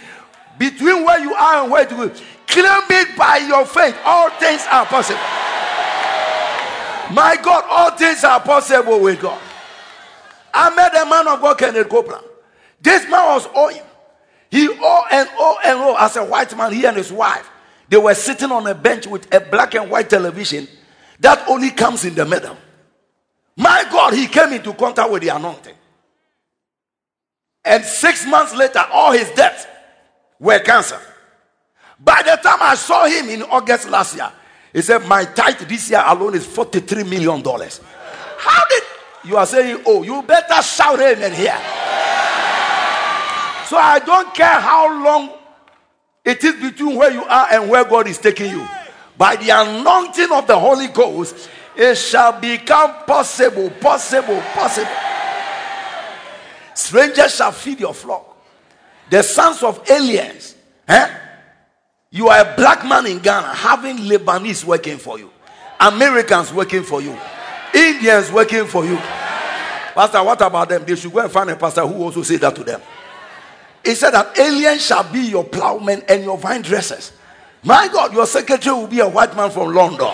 between 0.59 1.05
where 1.05 1.21
you 1.21 1.33
are 1.35 1.63
and 1.63 1.71
where 1.71 1.87
to 1.87 1.95
go, 1.95 2.09
claim 2.49 2.83
it 2.91 3.17
by 3.17 3.39
your 3.39 3.65
faith. 3.65 3.97
All 4.05 4.31
things 4.31 4.67
are 4.71 4.85
possible. 4.85 5.21
My 7.15 7.37
God, 7.41 7.65
all 7.69 7.97
things 7.97 8.25
are 8.25 8.41
possible 8.41 9.01
with 9.01 9.21
God. 9.21 9.41
I 10.53 10.75
met 10.75 10.95
a 11.01 11.09
man 11.09 11.29
of 11.29 11.41
God, 11.41 11.59
Kenneth 11.59 11.89
Copeland. 11.89 12.25
This 12.83 13.05
man 13.09 13.25
was 13.27 13.49
owing. 13.55 13.81
He 14.51 14.69
owed 14.69 15.05
and 15.11 15.29
owed 15.39 15.57
and 15.65 15.79
owed 15.81 15.97
as 15.99 16.17
a 16.17 16.25
white 16.25 16.55
man, 16.57 16.73
he 16.73 16.85
and 16.85 16.97
his 16.97 17.13
wife. 17.13 17.49
They 17.89 17.97
were 17.97 18.15
sitting 18.15 18.51
on 18.51 18.67
a 18.67 18.75
bench 18.75 19.07
with 19.07 19.33
a 19.33 19.41
black 19.41 19.75
and 19.75 19.91
white 19.91 20.11
television 20.11 20.69
that 21.21 21.49
only 21.49 21.71
comes 21.71 22.05
in 22.05 22.15
the 22.15 22.27
middle. 22.27 22.57
My 23.57 23.85
God, 23.91 24.15
he 24.15 24.27
came 24.27 24.53
into 24.53 24.73
contact 24.75 25.11
with 25.11 25.23
the 25.23 25.29
anointing. 25.29 25.75
And 27.65 27.85
six 27.85 28.27
months 28.27 28.55
later, 28.55 28.85
all 28.91 29.13
his 29.13 29.31
debts 29.31 29.67
were 30.41 30.59
cancer. 30.59 30.99
By 32.01 32.23
the 32.23 32.37
time 32.43 32.59
I 32.61 32.75
saw 32.75 33.07
him 33.07 33.29
in 33.29 33.43
August 33.45 33.89
last 33.89 34.17
year, 34.17 34.33
he 34.73 34.83
said, 34.83 35.07
My 35.07 35.25
tithe 35.25 35.61
this 35.69 35.91
year 35.91 36.03
alone 36.05 36.35
is 36.35 36.47
$43 36.47 37.09
million. 37.09 37.43
How 37.45 38.65
did 38.69 38.83
you 39.25 39.37
are 39.37 39.47
saying, 39.47 39.83
Oh, 39.87 40.03
you 40.03 40.23
better 40.23 40.61
shout 40.63 40.99
amen 40.99 41.33
here. 41.33 41.57
So 43.73 43.79
I 43.79 44.01
don't 44.01 44.35
care 44.35 44.61
how 44.61 45.03
long 45.03 45.31
it 46.27 46.45
is 46.45 46.61
between 46.61 46.95
where 46.95 47.11
you 47.11 47.25
are 47.25 47.47
and 47.53 47.71
where 47.71 47.83
God 47.85 48.07
is 48.07 48.19
taking 48.19 48.51
you. 48.51 48.69
By 49.17 49.37
the 49.37 49.49
anointing 49.49 50.31
of 50.31 50.47
the 50.47 50.59
Holy 50.59 50.89
Ghost, 50.89 51.49
it 51.75 51.95
shall 51.95 52.39
become 52.39 52.93
possible, 53.07 53.71
possible, 53.81 54.39
possible. 54.53 54.93
Strangers 56.75 57.35
shall 57.35 57.51
feed 57.51 57.81
your 57.81 57.95
flock. 57.95 58.37
The 59.09 59.23
sons 59.23 59.63
of 59.63 59.89
aliens. 59.89 60.55
Eh? 60.87 61.19
You 62.11 62.29
are 62.29 62.41
a 62.41 62.55
black 62.55 62.85
man 62.85 63.07
in 63.07 63.21
Ghana 63.21 63.55
having 63.55 63.97
Lebanese 63.97 64.67
working 64.67 64.99
for 64.99 65.19
you, 65.19 65.31
Americans 65.81 66.53
working 66.53 66.83
for 66.83 67.01
you, 67.01 67.17
Indians 67.73 68.31
working 68.31 68.67
for 68.67 68.85
you. 68.85 68.97
Pastor, 69.95 70.23
what 70.23 70.43
about 70.43 70.69
them? 70.69 70.85
They 70.85 70.95
should 70.95 71.11
go 71.11 71.21
and 71.21 71.33
find 71.33 71.49
a 71.49 71.57
pastor 71.57 71.87
who 71.87 72.03
also 72.03 72.23
say 72.23 72.37
that 72.37 72.55
to 72.57 72.65
them. 72.65 72.83
He 73.85 73.95
said 73.95 74.11
that 74.11 74.39
aliens 74.39 74.85
shall 74.85 75.11
be 75.11 75.21
your 75.21 75.45
plowmen 75.45 76.05
and 76.09 76.23
your 76.23 76.39
vine 76.39 76.63
dressers. 76.63 77.13
My 77.65 77.89
God, 77.89 78.13
your 78.13 78.27
secretary 78.27 78.75
will 78.75 78.87
be 78.87 79.01
a 79.01 79.09
white 79.09 79.37
man 79.37 79.51
from 79.51 79.75
London. 79.75 80.13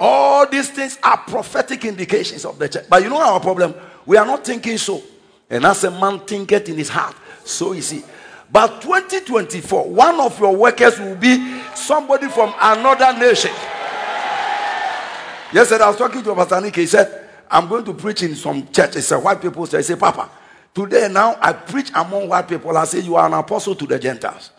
All 0.00 0.46
these 0.48 0.70
things 0.70 0.98
are 1.02 1.16
prophetic 1.18 1.84
indications 1.84 2.44
of 2.44 2.58
the 2.58 2.68
church. 2.68 2.86
But 2.88 3.02
you 3.02 3.08
know 3.08 3.20
our 3.20 3.40
problem? 3.40 3.74
We 4.06 4.16
are 4.16 4.26
not 4.26 4.44
thinking 4.44 4.78
so. 4.78 5.02
And 5.48 5.64
as 5.64 5.84
a 5.84 5.90
man 5.90 6.20
thinketh 6.20 6.68
in 6.68 6.76
his 6.76 6.88
heart, 6.88 7.14
so 7.44 7.72
is 7.72 7.90
he. 7.90 8.02
But 8.50 8.82
2024, 8.82 9.88
one 9.88 10.20
of 10.20 10.38
your 10.38 10.54
workers 10.54 10.98
will 10.98 11.16
be 11.16 11.60
somebody 11.74 12.28
from 12.28 12.54
another 12.60 13.18
nation. 13.18 13.52
Yesterday, 15.52 15.84
I 15.84 15.88
was 15.88 15.96
talking 15.96 16.22
to 16.22 16.34
Pastor 16.34 16.60
Nick. 16.60 16.76
He 16.76 16.86
said, 16.86 17.28
I'm 17.50 17.68
going 17.68 17.84
to 17.84 17.94
preach 17.94 18.22
in 18.22 18.34
some 18.34 18.66
church. 18.72 18.96
It's 18.96 19.10
a 19.12 19.18
white 19.18 19.40
people. 19.40 19.62
I 19.72 19.80
say, 19.80 19.96
Papa, 19.96 20.28
today 20.74 21.08
now 21.10 21.36
I 21.40 21.52
preach 21.52 21.90
among 21.94 22.28
white 22.28 22.48
people. 22.48 22.76
I 22.76 22.84
say, 22.84 23.00
You 23.00 23.16
are 23.16 23.26
an 23.26 23.34
apostle 23.34 23.74
to 23.76 23.86
the 23.86 23.98
Gentiles. 23.98 24.50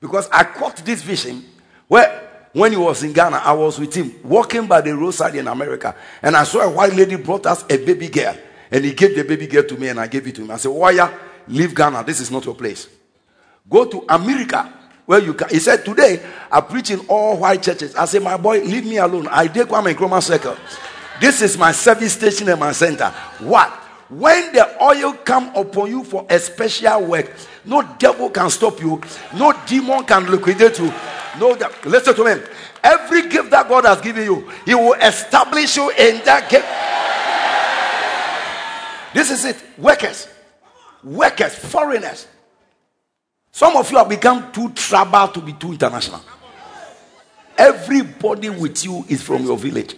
Because 0.00 0.28
I 0.30 0.42
caught 0.44 0.76
this 0.78 1.02
vision 1.02 1.44
where 1.86 2.48
when 2.52 2.72
he 2.72 2.76
was 2.76 3.02
in 3.02 3.12
Ghana, 3.12 3.36
I 3.36 3.52
was 3.52 3.78
with 3.78 3.94
him 3.94 4.14
walking 4.24 4.66
by 4.66 4.80
the 4.80 4.94
roadside 4.96 5.36
in 5.36 5.48
America. 5.48 5.94
And 6.20 6.36
I 6.36 6.44
saw 6.44 6.60
a 6.60 6.70
white 6.70 6.92
lady 6.92 7.16
brought 7.16 7.46
us 7.46 7.64
a 7.64 7.78
baby 7.78 8.08
girl. 8.08 8.36
And 8.70 8.84
he 8.84 8.92
gave 8.92 9.16
the 9.16 9.24
baby 9.24 9.46
girl 9.46 9.64
to 9.64 9.76
me 9.76 9.88
and 9.88 10.00
I 10.00 10.06
gave 10.06 10.26
it 10.26 10.34
to 10.36 10.42
him. 10.42 10.50
I 10.50 10.56
said, 10.56 10.70
Waya, 10.70 11.10
leave 11.48 11.74
Ghana. 11.74 12.04
This 12.04 12.20
is 12.20 12.30
not 12.30 12.44
your 12.44 12.54
place. 12.54 12.88
Go 13.68 13.86
to 13.86 14.04
America 14.08 14.72
where 15.06 15.20
you 15.20 15.34
can. 15.34 15.48
He 15.48 15.58
said, 15.60 15.84
Today 15.84 16.22
I 16.50 16.60
preach 16.60 16.90
in 16.90 17.00
all 17.08 17.38
white 17.38 17.62
churches. 17.62 17.94
I 17.94 18.04
said, 18.04 18.22
My 18.22 18.36
boy, 18.36 18.60
leave 18.60 18.84
me 18.84 18.98
alone. 18.98 19.28
I 19.28 19.48
come 19.48 19.86
in 19.86 19.96
Chroma 19.96 20.22
Circle. 20.22 20.56
This 21.20 21.42
is 21.42 21.56
my 21.56 21.72
service 21.72 22.14
station 22.14 22.48
and 22.48 22.58
my 22.58 22.72
center. 22.72 23.08
What? 23.38 23.81
When 24.12 24.52
the 24.52 24.84
oil 24.84 25.14
come 25.24 25.56
upon 25.56 25.90
you 25.90 26.04
for 26.04 26.26
a 26.28 26.38
special 26.38 27.06
work, 27.06 27.32
no 27.64 27.80
devil 27.98 28.28
can 28.28 28.50
stop 28.50 28.78
you, 28.78 29.00
no 29.34 29.54
demon 29.66 30.04
can 30.04 30.30
liquidate 30.30 30.78
you. 30.78 30.92
No, 31.40 31.54
that, 31.54 31.86
listen 31.86 32.14
to 32.16 32.24
me. 32.24 32.42
Every 32.84 33.26
gift 33.30 33.50
that 33.52 33.66
God 33.66 33.86
has 33.86 34.02
given 34.02 34.24
you, 34.24 34.50
He 34.66 34.74
will 34.74 34.92
establish 34.92 35.78
you 35.78 35.88
in 35.92 36.22
that 36.26 36.50
gift. 36.50 36.66
This 39.14 39.30
is 39.30 39.46
it. 39.46 39.56
Workers, 39.78 40.28
workers, 41.02 41.54
foreigners. 41.54 42.26
Some 43.50 43.78
of 43.78 43.90
you 43.90 43.96
have 43.96 44.10
become 44.10 44.52
too 44.52 44.68
trouble 44.72 45.28
to 45.28 45.40
be 45.40 45.54
too 45.54 45.72
international. 45.72 46.20
Everybody 47.56 48.50
with 48.50 48.84
you 48.84 49.06
is 49.08 49.22
from 49.22 49.44
your 49.44 49.56
village. 49.56 49.96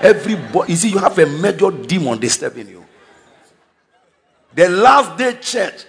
Everybody, 0.00 0.72
you 0.72 0.76
see, 0.76 0.90
you 0.90 0.98
have 0.98 1.18
a 1.18 1.26
major 1.26 1.72
demon 1.72 2.20
disturbing 2.20 2.68
you. 2.68 2.79
The 4.54 4.68
last 4.68 5.16
day 5.16 5.36
church 5.40 5.84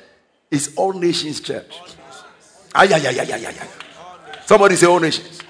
is 0.50 0.74
all 0.76 0.94
nations 0.94 1.42
church. 1.42 1.80
Ay, 2.74 2.88
ay, 2.94 3.08
ay, 3.08 3.20
ay, 3.20 3.34
ay, 3.34 3.46
ay. 3.48 3.68
Somebody 4.46 4.76
say 4.76 4.88
all 4.88 5.00
nations. 5.00 5.42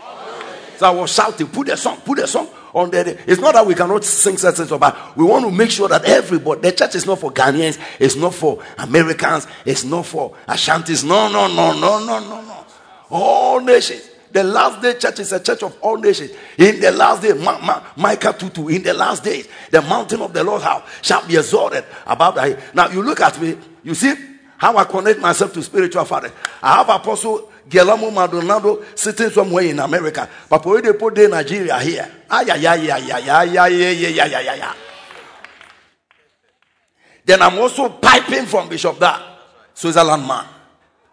So 0.78 0.88
I 0.88 0.92
was 0.92 1.14
shouting, 1.14 1.48
put 1.48 1.70
a 1.70 1.78
song, 1.78 1.98
put 1.98 2.20
a 2.20 2.28
song 2.28 2.48
on 2.74 2.90
there. 2.90 3.20
It's 3.28 3.42
not 3.42 3.54
that 3.54 3.66
we 3.66 3.76
cannot 3.76 4.04
sing 4.04 4.38
certain 4.38 4.66
songs, 4.66 4.80
but 4.80 5.18
we 5.18 5.26
want 5.26 5.46
to 5.46 5.52
make 5.52 5.70
sure 5.70 5.88
that 5.90 6.06
everybody, 6.06 6.62
the 6.62 6.72
church 6.72 6.96
is 6.96 7.06
not 7.06 7.20
for 7.20 7.32
Ghanaians, 7.32 7.80
it's 8.00 8.16
not 8.16 8.34
for 8.34 8.64
Americans, 8.78 9.46
it's 9.66 9.84
not 9.84 10.06
for 10.06 10.34
Ashantis. 10.48 11.04
No, 11.04 11.32
no, 11.32 11.48
no, 11.48 11.74
no, 11.74 12.00
no, 12.00 12.20
no, 12.20 12.42
no. 12.42 12.66
All 13.10 13.60
nations. 13.60 14.11
The 14.32 14.44
last 14.44 14.82
day 14.82 14.94
church 14.94 15.20
is 15.20 15.32
a 15.34 15.40
church 15.40 15.64
of 15.64 15.78
all 15.82 15.98
nations. 15.98 16.32
In 16.58 16.80
the 16.80 16.92
last 16.92 17.22
day, 17.22 17.34
Ma- 17.34 17.60
Ma- 17.60 17.84
Micah 17.98 18.34
2 18.38 18.50
2, 18.50 18.70
in 18.70 18.84
the 18.84 18.94
last 18.94 19.24
days, 19.24 19.48
the 19.70 19.82
mountain 19.82 20.22
of 20.22 20.34
the 20.34 20.44
Lord 20.44 20.62
house 20.62 20.84
shall 21.02 21.26
be 21.28 21.36
exalted 21.36 21.84
above 22.06 22.36
the 22.36 22.62
Now 22.74 22.90
you 22.90 23.02
look 23.02 23.20
at 23.22 23.40
me, 23.42 23.58
you 23.84 23.94
see 23.94 24.14
how 24.58 24.78
I 24.78 24.84
connect 24.86 25.20
myself 25.20 25.54
to 25.54 25.64
spiritual 25.64 26.06
father. 26.06 26.32
I 26.62 26.78
have 26.78 26.90
Apostle 26.90 27.52
Guillermo 27.68 28.12
Maldonado 28.12 28.84
sitting 28.96 29.30
somewhere 29.30 29.64
in 29.66 29.80
America. 29.80 30.30
But 30.50 30.66
when 30.66 30.84
they 30.84 30.94
put 30.94 31.18
in 31.18 31.32
Nigeria 31.32 31.80
here. 31.80 32.10
Ay, 32.30 32.46
ay, 32.52 32.68
ay, 32.68 32.92
ay, 32.92 33.12
ay, 33.12 33.30
ay, 33.30 33.58
ay, 33.58 34.20
ay, 34.20 34.20
ay, 34.22 34.36
ay, 34.36 34.62
ay. 34.62 34.76
Then 37.26 37.42
I'm 37.42 37.58
also 37.60 37.90
piping 37.90 38.46
from 38.46 38.70
Bishop 38.70 39.00
Da, 39.00 39.20
Switzerland 39.74 40.28
man. 40.28 40.46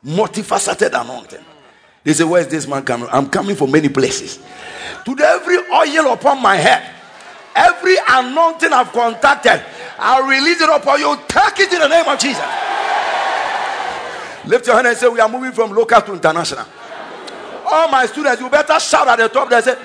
Multifaceted 0.04 0.98
anointing. 1.00 1.44
They 2.08 2.14
say, 2.14 2.24
Where 2.24 2.40
is 2.40 2.48
this 2.48 2.66
man 2.66 2.86
coming? 2.86 3.06
I'm 3.12 3.28
coming 3.28 3.54
from 3.54 3.70
many 3.70 3.90
places. 3.90 4.38
Today, 5.04 5.24
every 5.26 5.58
oil 5.58 6.14
upon 6.14 6.40
my 6.40 6.56
head, 6.56 6.90
every 7.54 7.96
anointing 8.08 8.72
I've 8.72 8.90
contacted, 8.92 9.62
I'll 9.98 10.26
release 10.26 10.58
it 10.58 10.70
upon 10.70 11.00
you. 11.00 11.18
Take 11.28 11.60
it 11.60 11.72
in 11.74 11.80
the 11.80 11.88
name 11.88 12.08
of 12.08 12.18
Jesus. 12.18 12.42
Lift 14.46 14.66
your 14.66 14.76
hand 14.76 14.86
and 14.86 14.96
say, 14.96 15.06
We 15.06 15.20
are 15.20 15.28
moving 15.28 15.52
from 15.52 15.72
local 15.72 16.00
to 16.00 16.14
international. 16.14 16.64
All 17.66 17.90
my 17.90 18.06
students, 18.06 18.40
you 18.40 18.48
better 18.48 18.80
shout 18.80 19.06
at 19.06 19.18
the 19.18 19.28
top. 19.28 19.50
They 19.50 19.60
say, 19.60 19.76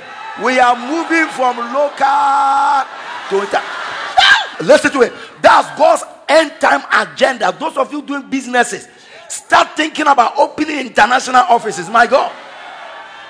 We 0.41 0.61
are 0.61 0.77
moving 0.77 1.27
from 1.27 1.57
local 1.57 2.87
to 3.31 3.35
international. 3.35 3.83
Listen 4.61 4.91
to 4.93 5.01
it. 5.01 5.13
That's 5.41 5.77
God's 5.77 6.03
end 6.29 6.53
time 6.61 6.83
agenda. 6.89 7.53
Those 7.59 7.75
of 7.75 7.91
you 7.91 8.01
doing 8.01 8.29
businesses, 8.29 8.87
start 9.33 9.75
thinking 9.75 10.07
about 10.07 10.37
opening 10.37 10.79
international 10.79 11.43
offices. 11.49 11.89
My 11.89 12.07
God. 12.07 12.31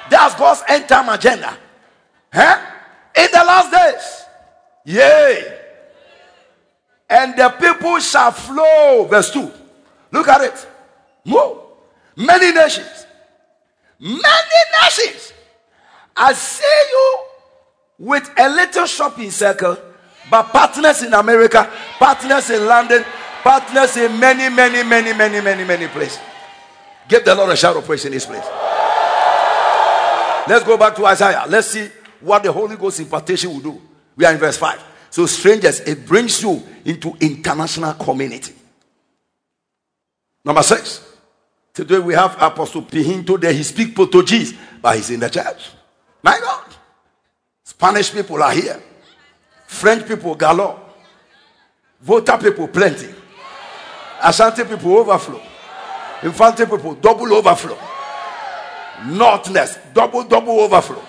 That's 0.10 0.36
God's 0.36 0.64
end 0.68 0.88
time 0.88 1.10
agenda. 1.10 1.58
Huh? 2.32 2.60
In 3.16 3.28
the 3.32 3.44
last 3.44 3.72
days. 3.72 4.96
Yay. 4.96 5.60
And 7.10 7.38
the 7.38 7.50
people 7.50 8.00
shall 8.00 8.32
flow. 8.32 9.06
Verse 9.06 9.32
2. 9.32 9.52
Look 10.12 10.28
at 10.28 10.42
it. 10.42 10.68
Move. 11.26 11.58
Many 12.16 12.52
nations. 12.52 13.06
Many 14.00 14.62
nations. 14.84 15.34
I 16.16 16.34
see 16.34 16.64
you 16.92 17.18
with 18.00 18.30
a 18.38 18.50
little 18.50 18.86
shopping 18.86 19.32
circle 19.32 19.78
But 20.30 20.52
partners 20.52 21.04
in 21.04 21.14
America, 21.14 21.70
partners 22.00 22.50
in 22.50 22.66
London, 22.66 23.04
partners 23.44 23.98
in 23.98 24.20
many, 24.20 24.50
many, 24.54 24.84
many, 24.84 25.14
many, 25.14 25.42
many, 25.42 25.64
many 25.64 25.88
places. 25.88 26.20
Give 27.08 27.24
the 27.24 27.36
Lord 27.36 27.52
a 27.52 27.56
shout 27.56 27.76
of 27.76 27.86
praise 27.86 28.06
in 28.06 28.12
this 28.12 28.26
place. 28.26 28.46
Let's 30.48 30.64
go 30.66 30.78
back 30.78 30.96
to 30.96 31.06
Isaiah. 31.06 31.46
Let's 31.48 31.68
see 31.68 31.90
what 32.22 32.44
the 32.44 32.52
Holy 32.52 32.76
Ghost 32.76 33.00
impartation 33.00 33.52
will 33.52 33.60
do. 33.60 33.82
We 34.16 34.26
are 34.26 34.34
in 34.34 34.40
verse 34.40 34.58
5. 34.58 34.84
So, 35.10 35.26
strangers, 35.26 35.82
it 35.82 36.06
brings 36.06 36.42
you 36.42 36.64
into 36.86 37.16
international 37.20 37.94
community. 37.94 38.54
Number 40.44 40.64
six. 40.64 41.02
Today 41.74 42.00
we 42.00 42.14
have 42.14 42.40
Apostle 42.42 42.84
Pihinto 42.84 43.40
there. 43.40 43.54
He 43.54 43.64
speaks 43.64 43.94
Portuguese, 43.94 44.54
but 44.82 44.96
he's 44.96 45.10
in 45.10 45.20
the 45.20 45.30
church. 45.30 45.72
My 46.22 46.40
God. 46.40 46.66
Spanish 47.64 48.12
people 48.12 48.42
are 48.44 48.52
here. 48.52 48.82
French 49.66 50.08
people 50.08 50.36
galore. 50.36 50.80
Volta 52.02 52.38
people 52.38 52.68
plenty. 52.68 53.08
Ashanti 54.24 54.64
people 54.64 54.98
overflow. 54.98 55.42
Infante 56.24 56.66
people 56.66 56.96
double 56.96 57.34
overflow. 57.34 57.78
Northness 59.06 59.78
double 59.94 60.24
double 60.24 60.60
overflow. 60.62 61.02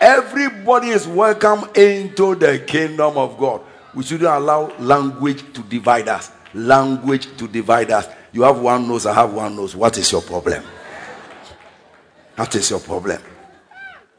Everybody 0.00 0.88
is 0.88 1.06
welcome 1.06 1.64
into 1.74 2.34
the 2.34 2.58
kingdom 2.58 3.16
of 3.16 3.38
God. 3.38 3.62
We 3.94 4.02
shouldn't 4.02 4.28
allow 4.28 4.76
language 4.78 5.52
to 5.54 5.62
divide 5.62 6.08
us. 6.08 6.30
Language 6.54 7.36
to 7.38 7.48
divide 7.48 7.90
us. 7.90 8.08
You 8.32 8.42
have 8.42 8.60
one 8.60 8.88
nose, 8.88 9.06
I 9.06 9.14
have 9.14 9.32
one 9.32 9.56
nose. 9.56 9.76
What 9.76 9.96
is 9.96 10.10
your 10.10 10.22
problem? 10.22 10.62
What 12.36 12.54
is 12.54 12.68
your 12.70 12.80
problem? 12.80 13.20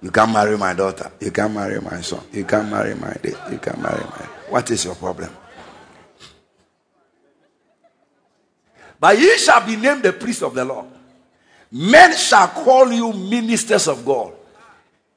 You 0.02 0.12
can't 0.12 0.32
marry 0.32 0.58
my 0.58 0.74
daughter. 0.74 1.12
You 1.20 1.32
can't 1.32 1.54
marry 1.54 1.80
my 1.82 2.02
son. 2.02 2.24
You 2.32 2.46
can't 2.46 2.70
marry 2.70 2.96
my 2.96 3.14
date. 3.22 3.38
You 3.52 3.58
can't 3.58 3.80
marry 3.80 4.04
my. 4.04 4.26
What 4.50 4.70
is 4.72 4.86
your 4.86 4.96
problem? 4.96 5.30
But 9.04 9.20
ye 9.20 9.38
shall 9.38 9.60
be 9.66 9.76
named 9.76 10.02
the 10.02 10.14
priest 10.14 10.44
of 10.44 10.54
the 10.54 10.64
Lord. 10.64 10.86
Men 11.70 12.16
shall 12.16 12.48
call 12.48 12.90
you 12.90 13.12
ministers 13.12 13.90
of 13.90 14.06
God. 14.06 14.32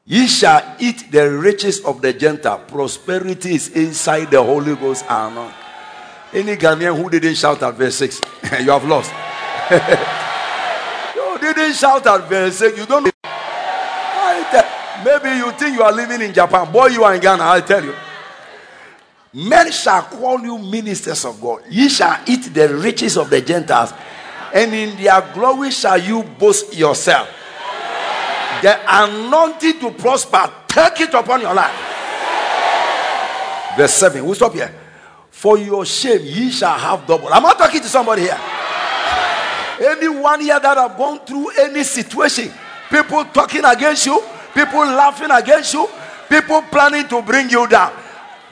Ye 0.04 0.26
shall 0.26 0.74
eat 0.80 1.12
the 1.12 1.30
riches 1.30 1.84
of 1.84 2.02
the 2.02 2.12
Gentile. 2.12 2.58
Prosperity 2.66 3.54
is 3.54 3.68
inside 3.68 4.32
the 4.32 4.42
Holy 4.42 4.74
Ghost. 4.74 5.04
Amen. 5.08 5.54
Any 6.32 6.56
Ghanaian 6.56 7.00
who 7.00 7.08
didn't 7.08 7.36
shout 7.36 7.62
at 7.62 7.74
verse 7.74 7.94
6, 7.94 8.20
you 8.58 8.72
have 8.72 8.84
lost. 8.84 9.12
you 11.14 11.38
didn't 11.38 11.74
shout 11.74 12.04
at 12.08 12.28
verse 12.28 12.56
6. 12.56 12.78
You 12.78 12.86
don't. 12.86 13.04
Maybe 15.04 15.28
you 15.36 15.52
think 15.52 15.76
you 15.76 15.84
are 15.84 15.92
living 15.92 16.22
in 16.22 16.34
Japan. 16.34 16.72
Boy, 16.72 16.86
you 16.86 17.04
are 17.04 17.14
in 17.14 17.20
Ghana, 17.20 17.40
I'll 17.40 17.62
tell 17.62 17.84
you. 17.84 17.94
Men 19.36 19.70
shall 19.70 20.02
call 20.04 20.40
you 20.40 20.56
ministers 20.56 21.26
of 21.26 21.38
God. 21.42 21.60
Ye 21.68 21.90
shall 21.90 22.18
eat 22.26 22.54
the 22.54 22.74
riches 22.74 23.18
of 23.18 23.28
the 23.28 23.42
Gentiles, 23.42 23.92
and 24.54 24.72
in 24.72 24.96
their 24.96 25.20
glory 25.34 25.70
shall 25.70 25.98
you 25.98 26.22
boast 26.22 26.74
yourself. 26.74 27.28
The 28.62 28.80
anointing 28.88 29.78
to 29.80 29.90
prosper, 29.90 30.50
take 30.66 31.02
it 31.02 31.12
upon 31.12 31.42
your 31.42 31.52
life. 31.52 31.76
Verse 33.76 33.92
7. 33.92 34.24
We'll 34.24 34.34
stop 34.34 34.54
here. 34.54 34.74
For 35.28 35.58
your 35.58 35.84
shame, 35.84 36.22
ye 36.22 36.50
shall 36.50 36.78
have 36.78 37.06
double. 37.06 37.28
I'm 37.28 37.42
not 37.42 37.58
talking 37.58 37.82
to 37.82 37.88
somebody 37.88 38.22
here. 38.22 38.40
Anyone 39.82 40.40
here 40.40 40.58
that 40.58 40.78
have 40.78 40.96
gone 40.96 41.18
through 41.26 41.50
any 41.58 41.84
situation, 41.84 42.50
people 42.88 43.22
talking 43.26 43.66
against 43.66 44.06
you, 44.06 44.18
people 44.54 44.80
laughing 44.80 45.30
against 45.30 45.74
you, 45.74 45.86
people 46.26 46.62
planning 46.62 47.06
to 47.08 47.20
bring 47.20 47.50
you 47.50 47.68
down. 47.68 48.05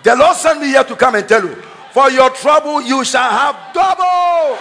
The 0.04 0.14
Lord 0.14 0.36
sent 0.36 0.60
me 0.60 0.66
here 0.66 0.84
to 0.84 0.96
come 0.96 1.14
and 1.14 1.26
tell 1.26 1.42
you, 1.42 1.54
for 1.90 2.10
your 2.10 2.28
trouble 2.28 2.82
you 2.82 3.02
shall 3.06 3.30
have 3.30 3.72
double. 3.72 4.58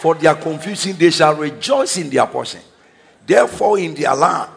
For 0.00 0.16
their 0.16 0.34
confusion 0.34 0.96
they 0.98 1.10
shall 1.10 1.36
rejoice 1.36 1.96
in 1.96 2.10
their 2.10 2.26
portion. 2.26 2.60
Therefore, 3.24 3.78
in 3.78 3.94
their 3.94 4.16
land 4.16 4.50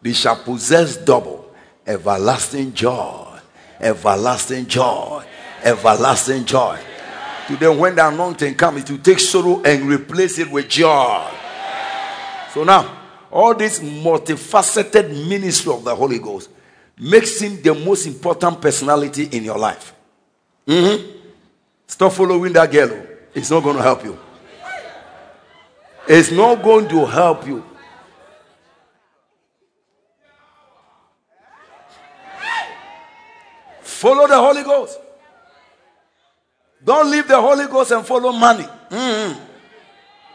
they 0.00 0.14
shall 0.14 0.36
possess 0.36 0.96
double, 0.96 1.52
everlasting 1.86 2.72
joy, 2.72 3.38
everlasting 3.78 4.66
joy, 4.66 5.22
everlasting 5.62 6.46
joy. 6.46 6.78
Today, 7.46 7.68
when 7.68 7.94
the 7.94 8.08
anointing 8.08 8.54
comes, 8.54 8.84
it 8.84 8.90
will 8.90 8.98
take 8.98 9.20
sorrow 9.20 9.62
and 9.64 9.82
replace 9.82 10.38
it 10.38 10.50
with 10.50 10.66
joy. 10.66 11.30
So 12.54 12.64
now, 12.64 12.96
all 13.30 13.54
this 13.54 13.80
multifaceted 13.80 15.28
ministry 15.28 15.74
of 15.74 15.84
the 15.84 15.94
Holy 15.94 16.18
Ghost 16.18 16.48
makes 17.00 17.40
him 17.40 17.60
the 17.62 17.74
most 17.74 18.06
important 18.06 18.60
personality 18.60 19.24
in 19.32 19.42
your 19.42 19.58
life. 19.58 19.94
Mm-hmm. 20.66 21.18
Stop 21.86 22.12
following 22.12 22.52
that 22.52 22.70
girl. 22.70 23.06
It's 23.34 23.50
not 23.50 23.62
going 23.62 23.76
to 23.76 23.82
help 23.82 24.04
you. 24.04 24.18
It's 26.06 26.30
not 26.30 26.62
going 26.62 26.88
to 26.88 27.06
help 27.06 27.46
you. 27.46 27.64
Follow 33.82 34.26
the 34.26 34.36
Holy 34.36 34.62
Ghost. 34.62 34.98
Don't 36.82 37.10
leave 37.10 37.28
the 37.28 37.40
Holy 37.40 37.66
Ghost 37.66 37.92
and 37.92 38.04
follow 38.06 38.32
money. 38.32 38.64
Mm-hmm. 38.90 39.40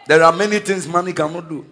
There 0.08 0.24
are 0.24 0.32
many 0.32 0.60
things 0.60 0.88
money 0.88 1.14
cannot 1.14 1.50
do. 1.50 1.66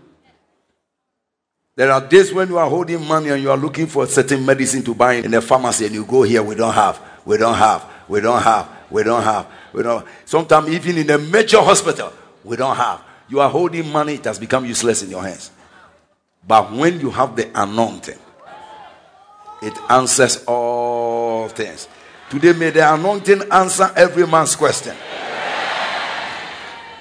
There 1.75 1.91
are 1.91 2.07
days 2.07 2.31
when 2.31 2.49
you 2.49 2.59
are 2.59 2.69
holding 2.69 3.03
money 3.03 3.29
and 3.29 3.41
you 3.41 3.49
are 3.49 3.57
looking 3.57 3.87
for 3.87 4.03
a 4.03 4.07
certain 4.07 4.45
medicine 4.45 4.83
to 4.83 4.93
buy 4.93 5.13
in 5.13 5.33
a 5.33 5.41
pharmacy 5.41 5.87
and 5.87 5.95
you 5.95 6.05
go 6.05 6.21
here, 6.21 6.43
we 6.43 6.53
don't 6.53 6.73
have, 6.73 7.01
we 7.25 7.35
don't 7.35 7.55
have, 7.55 7.89
we 8.07 8.21
don't 8.21 8.43
have, 8.43 8.69
we 8.91 9.01
don't 9.01 9.23
have, 9.23 9.47
we 9.73 9.81
don't. 9.81 10.05
Sometimes 10.23 10.69
even 10.69 10.99
in 10.99 11.09
a 11.09 11.17
major 11.17 11.59
hospital, 11.61 12.13
we 12.43 12.55
don't 12.57 12.75
have. 12.75 13.01
You 13.27 13.39
are 13.39 13.49
holding 13.49 13.91
money, 13.91 14.15
it 14.15 14.25
has 14.25 14.37
become 14.37 14.65
useless 14.65 15.01
in 15.01 15.09
your 15.09 15.23
hands. 15.23 15.49
But 16.47 16.71
when 16.71 16.99
you 16.99 17.09
have 17.09 17.35
the 17.35 17.49
anointing, 17.59 18.19
it 19.63 19.73
answers 19.89 20.43
all 20.45 21.47
things. 21.49 21.87
Today, 22.29 22.53
may 22.53 22.69
the 22.69 22.93
anointing 22.93 23.51
answer 23.51 23.91
every 23.95 24.27
man's 24.27 24.55
question. 24.55 24.95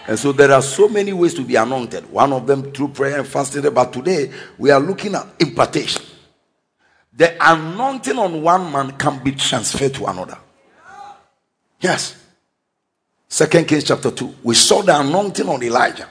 And 0.08 0.18
so 0.18 0.32
there 0.32 0.50
are 0.50 0.62
so 0.62 0.88
many 0.88 1.12
ways 1.12 1.34
to 1.34 1.44
be 1.44 1.56
anointed. 1.56 2.10
One 2.10 2.32
of 2.32 2.46
them 2.46 2.72
through 2.72 2.88
prayer 2.88 3.18
and 3.18 3.28
fasting. 3.28 3.62
But 3.72 3.92
today 3.92 4.32
we 4.58 4.70
are 4.70 4.80
looking 4.80 5.14
at 5.14 5.26
impartation. 5.38 6.02
The 7.12 7.36
anointing 7.40 8.18
on 8.18 8.42
one 8.42 8.72
man 8.72 8.92
can 8.92 9.22
be 9.22 9.32
transferred 9.32 9.94
to 9.94 10.06
another. 10.06 10.38
Yes. 11.80 12.16
Second 13.28 13.66
Kings 13.68 13.84
chapter 13.84 14.10
2. 14.10 14.34
We 14.42 14.54
saw 14.54 14.82
the 14.82 14.98
anointing 14.98 15.48
on 15.48 15.62
Elijah. 15.62 16.08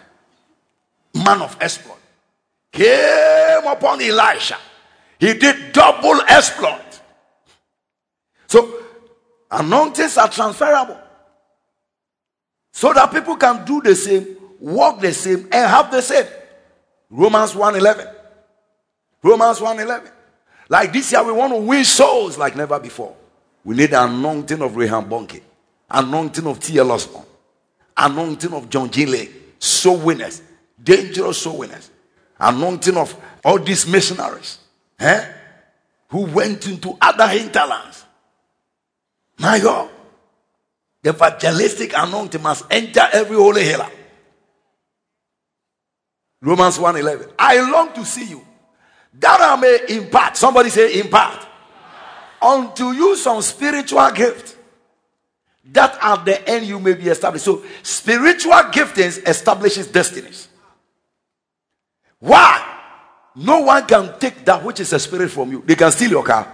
Man 1.13 1.41
of 1.41 1.57
exploit. 1.59 1.97
Came 2.71 3.65
upon 3.65 4.01
Elisha. 4.01 4.57
He 5.19 5.33
did 5.33 5.73
double 5.73 6.21
exploit. 6.21 7.01
So 8.47 8.83
anointings 9.49 10.17
are 10.17 10.29
transferable 10.29 11.00
so 12.71 12.93
that 12.93 13.11
people 13.11 13.35
can 13.35 13.65
do 13.65 13.81
the 13.81 13.95
same, 13.95 14.37
walk 14.59 15.01
the 15.01 15.13
same, 15.13 15.47
and 15.51 15.69
have 15.69 15.91
the 15.91 16.01
same. 16.01 16.25
Romans 17.09 17.53
1:11. 17.53 18.07
Romans 19.21 19.59
1:11. 19.59 20.09
Like 20.69 20.93
this 20.93 21.11
year, 21.11 21.23
we 21.23 21.33
want 21.33 21.53
to 21.53 21.59
win 21.59 21.83
souls 21.83 22.37
like 22.37 22.55
never 22.55 22.79
before. 22.79 23.13
We 23.63 23.75
need 23.75 23.91
the 23.91 24.03
anointing 24.03 24.61
of 24.61 24.75
Reinhard 24.75 25.09
Bonnke, 25.09 25.41
anointing 25.89 26.47
of 26.47 26.59
T.L. 26.59 26.91
Osborn, 26.91 27.25
anointing 27.97 28.53
of 28.53 28.69
John. 28.69 28.89
Lake, 28.89 29.31
soul 29.59 29.97
winners, 29.97 30.41
dangerous 30.81 31.39
soul 31.39 31.57
winners, 31.59 31.91
anointing 32.39 32.97
of 32.97 33.15
all 33.43 33.59
these 33.59 33.85
missionaries 33.85 34.59
eh, 34.99 35.25
who 36.09 36.21
went 36.25 36.67
into 36.67 36.97
other 37.01 37.27
hinterlands. 37.27 38.05
My 39.37 39.59
God. 39.59 39.89
The 41.03 41.09
evangelistic 41.09 41.93
anointing 41.95 42.41
must 42.41 42.65
enter 42.69 43.07
every 43.11 43.35
holy 43.35 43.63
healer. 43.63 43.89
Romans 46.41 46.77
1:11. 46.77 47.31
I 47.37 47.59
long 47.71 47.93
to 47.93 48.05
see 48.05 48.25
you, 48.25 48.45
that 49.19 49.41
I 49.41 49.55
may 49.55 49.79
impart. 49.97 50.37
Somebody 50.37 50.69
say 50.69 50.99
impart. 50.99 51.47
Unto 52.41 52.91
you 52.91 53.15
some 53.15 53.41
spiritual 53.41 54.09
gift, 54.11 54.57
that 55.65 55.97
at 56.01 56.25
the 56.25 56.49
end 56.49 56.65
you 56.65 56.79
may 56.79 56.93
be 56.93 57.07
established. 57.07 57.45
So 57.45 57.63
spiritual 57.83 58.53
giftings 58.71 59.27
establishes 59.27 59.87
destinies. 59.87 60.47
Why? 62.19 62.67
No 63.35 63.61
one 63.61 63.85
can 63.85 64.19
take 64.19 64.43
that 64.45 64.63
which 64.63 64.79
is 64.79 64.91
a 64.93 64.99
spirit 64.99 65.31
from 65.31 65.51
you. 65.51 65.63
They 65.65 65.75
can 65.75 65.91
steal 65.91 66.11
your 66.11 66.23
car. 66.23 66.51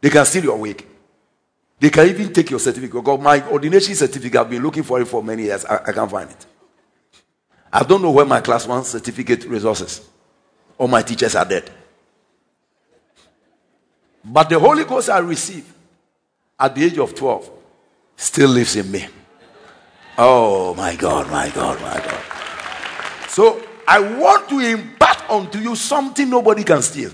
They 0.00 0.10
can 0.10 0.24
steal 0.24 0.44
your 0.44 0.58
wig. 0.58 0.86
They 1.78 1.90
can 1.90 2.08
even 2.08 2.32
take 2.32 2.50
your 2.50 2.60
certificate. 2.60 3.04
God, 3.04 3.20
my 3.20 3.46
ordination 3.48 3.94
certificate, 3.94 4.40
I've 4.40 4.50
been 4.50 4.62
looking 4.62 4.82
for 4.82 5.00
it 5.00 5.06
for 5.06 5.22
many 5.22 5.44
years. 5.44 5.64
I, 5.64 5.76
I 5.86 5.92
can't 5.92 6.10
find 6.10 6.30
it. 6.30 6.46
I 7.72 7.82
don't 7.82 8.00
know 8.00 8.10
where 8.10 8.24
my 8.24 8.40
class 8.40 8.66
one 8.66 8.84
certificate 8.84 9.44
resources. 9.44 10.08
All 10.78 10.88
my 10.88 11.02
teachers 11.02 11.34
are 11.34 11.44
dead. 11.44 11.70
But 14.24 14.48
the 14.48 14.58
Holy 14.58 14.84
Ghost 14.84 15.10
I 15.10 15.18
received 15.18 15.70
at 16.58 16.74
the 16.74 16.84
age 16.84 16.98
of 16.98 17.14
12 17.14 17.50
still 18.16 18.48
lives 18.50 18.76
in 18.76 18.90
me. 18.90 19.06
Oh 20.18 20.74
my 20.74 20.96
God, 20.96 21.30
my 21.30 21.50
God, 21.50 21.80
my 21.82 21.94
God. 21.94 22.22
So 23.28 23.62
I 23.86 24.00
want 24.00 24.48
to 24.48 24.60
impart 24.60 25.30
unto 25.30 25.58
you 25.58 25.76
something 25.76 26.28
nobody 26.28 26.64
can 26.64 26.80
steal 26.80 27.12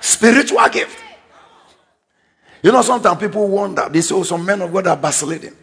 spiritual 0.00 0.68
gift. 0.68 0.98
You 2.62 2.70
know, 2.70 2.82
sometimes 2.82 3.18
people 3.18 3.48
wonder, 3.48 3.88
they 3.90 4.00
say, 4.00 4.14
oh, 4.14 4.22
some 4.22 4.44
men 4.44 4.62
of 4.62 4.72
God 4.72 4.86
are 4.86 4.96
vacillating. 4.96 5.56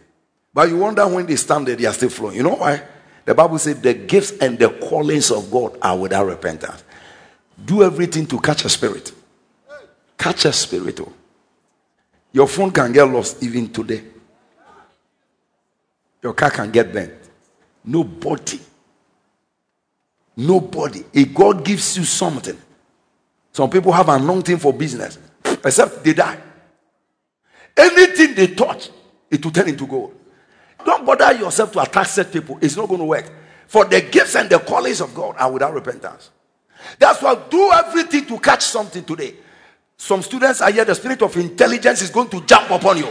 But 0.52 0.68
you 0.68 0.76
wonder 0.76 1.06
when 1.08 1.26
they 1.26 1.36
stand 1.36 1.66
there, 1.66 1.76
they 1.76 1.86
are 1.86 1.92
still 1.94 2.10
flowing. 2.10 2.36
You 2.36 2.42
know 2.42 2.56
why? 2.56 2.82
The 3.24 3.34
Bible 3.34 3.58
says 3.58 3.80
the 3.80 3.94
gifts 3.94 4.32
and 4.38 4.58
the 4.58 4.68
callings 4.68 5.30
of 5.30 5.50
God 5.50 5.78
are 5.80 5.96
without 5.96 6.26
repentance. 6.26 6.84
Do 7.64 7.82
everything 7.82 8.26
to 8.26 8.40
catch 8.40 8.64
a 8.64 8.68
spirit. 8.68 9.12
Catch 10.18 10.44
a 10.44 10.52
spirit. 10.52 11.00
Oh. 11.00 11.12
Your 12.32 12.46
phone 12.46 12.70
can 12.70 12.92
get 12.92 13.04
lost 13.04 13.42
even 13.42 13.72
today. 13.72 14.02
Your 16.22 16.34
car 16.34 16.50
can 16.50 16.70
get 16.70 16.92
bent. 16.92 17.12
Nobody. 17.84 18.60
Nobody. 20.36 21.04
If 21.12 21.34
God 21.34 21.64
gives 21.64 21.96
you 21.96 22.04
something, 22.04 22.56
some 23.52 23.70
people 23.70 23.92
have 23.92 24.08
a 24.08 24.12
long 24.12 24.22
anointing 24.22 24.58
for 24.58 24.72
business, 24.72 25.18
except 25.64 26.04
they 26.04 26.12
die. 26.12 26.38
Anything 27.76 28.34
they 28.34 28.48
touch, 28.48 28.90
it 29.30 29.44
will 29.44 29.52
turn 29.52 29.68
into 29.68 29.86
gold. 29.86 30.14
Don't 30.84 31.04
bother 31.04 31.32
yourself 31.34 31.72
to 31.72 31.80
attack 31.80 32.06
such 32.06 32.32
people. 32.32 32.58
It's 32.60 32.76
not 32.76 32.88
going 32.88 33.00
to 33.00 33.04
work. 33.04 33.30
For 33.66 33.84
the 33.84 34.00
gifts 34.00 34.34
and 34.34 34.50
the 34.50 34.58
callings 34.58 35.00
of 35.00 35.14
God 35.14 35.36
are 35.38 35.50
without 35.50 35.72
repentance. 35.72 36.30
That's 36.98 37.22
why 37.22 37.34
do 37.48 37.70
everything 37.72 38.26
to 38.26 38.38
catch 38.38 38.64
something 38.64 39.04
today. 39.04 39.34
Some 39.96 40.22
students 40.22 40.60
are 40.62 40.70
here, 40.70 40.84
the 40.84 40.94
spirit 40.94 41.20
of 41.22 41.36
intelligence 41.36 42.02
is 42.02 42.10
going 42.10 42.28
to 42.30 42.40
jump 42.46 42.70
upon 42.70 42.96
you. 42.96 43.08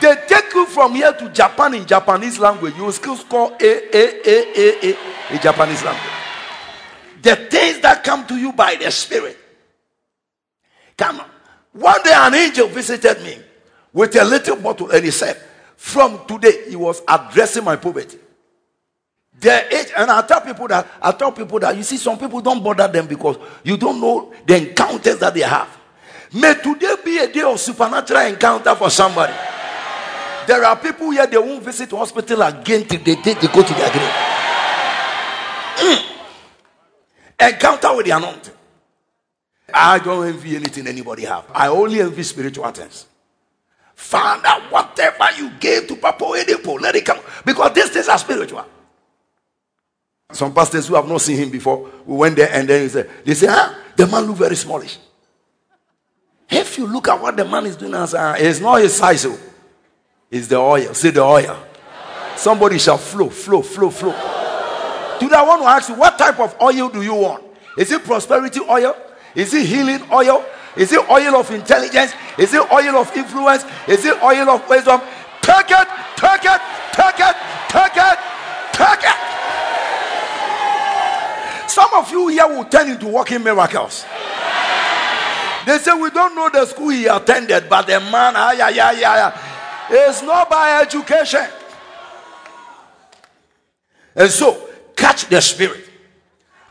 They 0.00 0.16
take 0.26 0.52
you 0.54 0.66
from 0.66 0.94
here 0.94 1.12
to 1.12 1.28
Japan 1.28 1.74
in 1.74 1.86
Japanese 1.86 2.38
language. 2.38 2.74
You 2.76 2.84
will 2.84 2.92
still 2.92 3.16
score 3.16 3.52
A, 3.60 3.96
A, 3.96 4.20
A, 4.26 4.58
A, 4.58 4.90
A 4.90 5.34
in 5.34 5.40
Japanese 5.40 5.82
language. 5.84 6.12
The 7.22 7.36
things 7.36 7.80
that 7.80 8.02
come 8.02 8.26
to 8.26 8.36
you 8.36 8.52
by 8.52 8.74
the 8.74 8.90
spirit. 8.90 9.38
Come 10.96 11.20
on. 11.20 11.30
One 11.74 12.02
day 12.04 12.12
an 12.14 12.34
angel 12.34 12.68
visited 12.68 13.20
me 13.22 13.36
with 13.92 14.14
a 14.16 14.24
little 14.24 14.56
bottle 14.56 14.90
and 14.92 15.04
he 15.04 15.10
said, 15.10 15.36
From 15.76 16.24
today, 16.26 16.70
he 16.70 16.76
was 16.76 17.02
addressing 17.06 17.64
my 17.64 17.76
poverty. 17.76 18.18
Their 19.40 19.66
age, 19.74 19.88
and 19.96 20.08
I 20.08 20.22
tell 20.22 20.40
people 20.40 20.68
that 20.68 20.86
I 21.02 21.10
tell 21.10 21.32
people 21.32 21.58
that 21.58 21.76
you 21.76 21.82
see, 21.82 21.96
some 21.96 22.16
people 22.16 22.40
don't 22.40 22.62
bother 22.62 22.86
them 22.86 23.08
because 23.08 23.36
you 23.64 23.76
don't 23.76 24.00
know 24.00 24.32
the 24.46 24.56
encounters 24.68 25.18
that 25.18 25.34
they 25.34 25.40
have. 25.40 25.68
May 26.32 26.54
today 26.54 26.94
be 27.04 27.18
a 27.18 27.32
day 27.32 27.42
of 27.42 27.58
supernatural 27.58 28.20
encounter 28.20 28.74
for 28.76 28.88
somebody. 28.88 29.34
There 30.46 30.64
are 30.64 30.76
people 30.76 31.10
here 31.10 31.26
they 31.26 31.38
won't 31.38 31.64
visit 31.64 31.90
hospital 31.90 32.42
again 32.42 32.84
till 32.84 33.00
they, 33.00 33.16
they, 33.16 33.34
they 33.34 33.48
go 33.48 33.62
to 33.62 33.74
their 33.74 33.90
grave. 33.90 34.12
Mm. 35.76 36.04
Encounter 37.40 37.96
with 37.96 38.06
the 38.06 38.12
anointing. 38.12 38.53
I 39.74 39.98
don't 39.98 40.26
envy 40.26 40.54
anything 40.54 40.86
anybody 40.86 41.24
have. 41.24 41.46
I 41.52 41.66
only 41.66 42.00
envy 42.00 42.22
spiritual 42.22 42.70
things. 42.70 43.06
Find 43.96 44.40
out 44.44 44.70
whatever 44.70 45.26
you 45.36 45.50
gave 45.58 45.88
to 45.88 45.96
Papa 45.96 46.24
Oyedepo, 46.24 46.80
let 46.80 46.94
it 46.94 47.04
come. 47.04 47.18
Because 47.44 47.72
these 47.74 47.90
things 47.90 48.08
are 48.08 48.18
spiritual. 48.18 48.64
Some 50.32 50.54
pastors 50.54 50.86
who 50.86 50.94
have 50.94 51.08
not 51.08 51.20
seen 51.20 51.38
him 51.38 51.50
before, 51.50 51.90
we 52.06 52.16
went 52.16 52.36
there 52.36 52.50
and 52.52 52.68
then 52.68 52.82
he 52.82 52.88
said, 52.88 53.10
they 53.24 53.34
say, 53.34 53.48
ah, 53.50 53.76
the 53.96 54.06
man 54.06 54.24
look 54.24 54.36
very 54.36 54.56
smallish. 54.56 54.98
If 56.48 56.78
you 56.78 56.86
look 56.86 57.08
at 57.08 57.20
what 57.20 57.36
the 57.36 57.44
man 57.44 57.66
is 57.66 57.76
doing, 57.76 57.94
uh, 57.94 58.36
it's 58.38 58.60
not 58.60 58.80
his 58.80 58.94
size, 58.94 59.26
oh. 59.26 59.38
it's 60.30 60.46
the 60.46 60.56
oil. 60.56 60.94
See 60.94 61.10
the 61.10 61.22
oil. 61.22 61.56
Somebody 62.36 62.78
shall 62.78 62.98
flow, 62.98 63.28
flow, 63.28 63.62
flow, 63.62 63.90
flow. 63.90 64.12
Today 65.18 65.36
I 65.36 65.44
want 65.46 65.62
to 65.62 65.68
ask 65.68 65.88
you, 65.88 65.94
what 65.96 66.16
type 66.16 66.38
of 66.38 66.54
oil 66.60 66.88
do 66.88 67.02
you 67.02 67.14
want? 67.14 67.44
Is 67.78 67.90
it 67.90 68.04
prosperity 68.04 68.60
oil? 68.60 68.96
Is 69.34 69.52
it 69.54 69.66
healing 69.66 70.02
oil? 70.12 70.44
Is 70.76 70.92
it 70.92 71.08
oil 71.10 71.36
of 71.36 71.50
intelligence? 71.50 72.12
Is 72.38 72.52
it 72.54 72.72
oil 72.72 72.96
of 72.96 73.16
influence? 73.16 73.64
Is 73.86 74.04
it 74.04 74.22
oil 74.22 74.48
of 74.50 74.68
wisdom? 74.68 75.00
Take 75.42 75.70
it, 75.70 75.88
take 76.16 76.44
it, 76.44 76.60
take 76.92 77.20
it, 77.20 77.36
take 77.68 77.96
it, 77.96 78.18
take 78.72 79.04
it. 79.04 79.34
Some 81.70 81.92
of 81.94 82.10
you 82.10 82.28
here 82.28 82.46
will 82.46 82.64
turn 82.64 82.90
into 82.90 83.08
walking 83.08 83.42
miracles. 83.42 84.04
They 85.66 85.78
say 85.78 85.94
we 85.94 86.10
don't 86.10 86.34
know 86.34 86.50
the 86.50 86.66
school 86.66 86.90
he 86.90 87.06
attended, 87.06 87.68
but 87.68 87.86
the 87.86 87.98
man, 88.00 88.34
ah, 88.36 88.52
yeah, 88.52 88.68
yeah, 88.68 88.92
yeah, 88.92 89.16
yeah. 89.16 90.08
It's 90.08 90.22
not 90.22 90.50
by 90.50 90.82
education. 90.82 91.46
And 94.14 94.30
so, 94.30 94.68
catch 94.94 95.26
the 95.26 95.40
spirit. 95.40 95.83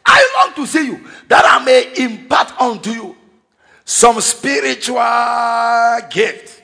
I 0.06 0.46
long 0.46 0.56
to 0.56 0.68
see 0.70 0.86
you 0.88 1.08
that 1.28 1.44
I 1.46 1.64
may 1.64 1.94
impart 1.98 2.60
unto 2.60 2.92
you 2.92 3.16
some 3.86 4.20
spiritual 4.22 5.00
gift. 6.10 6.62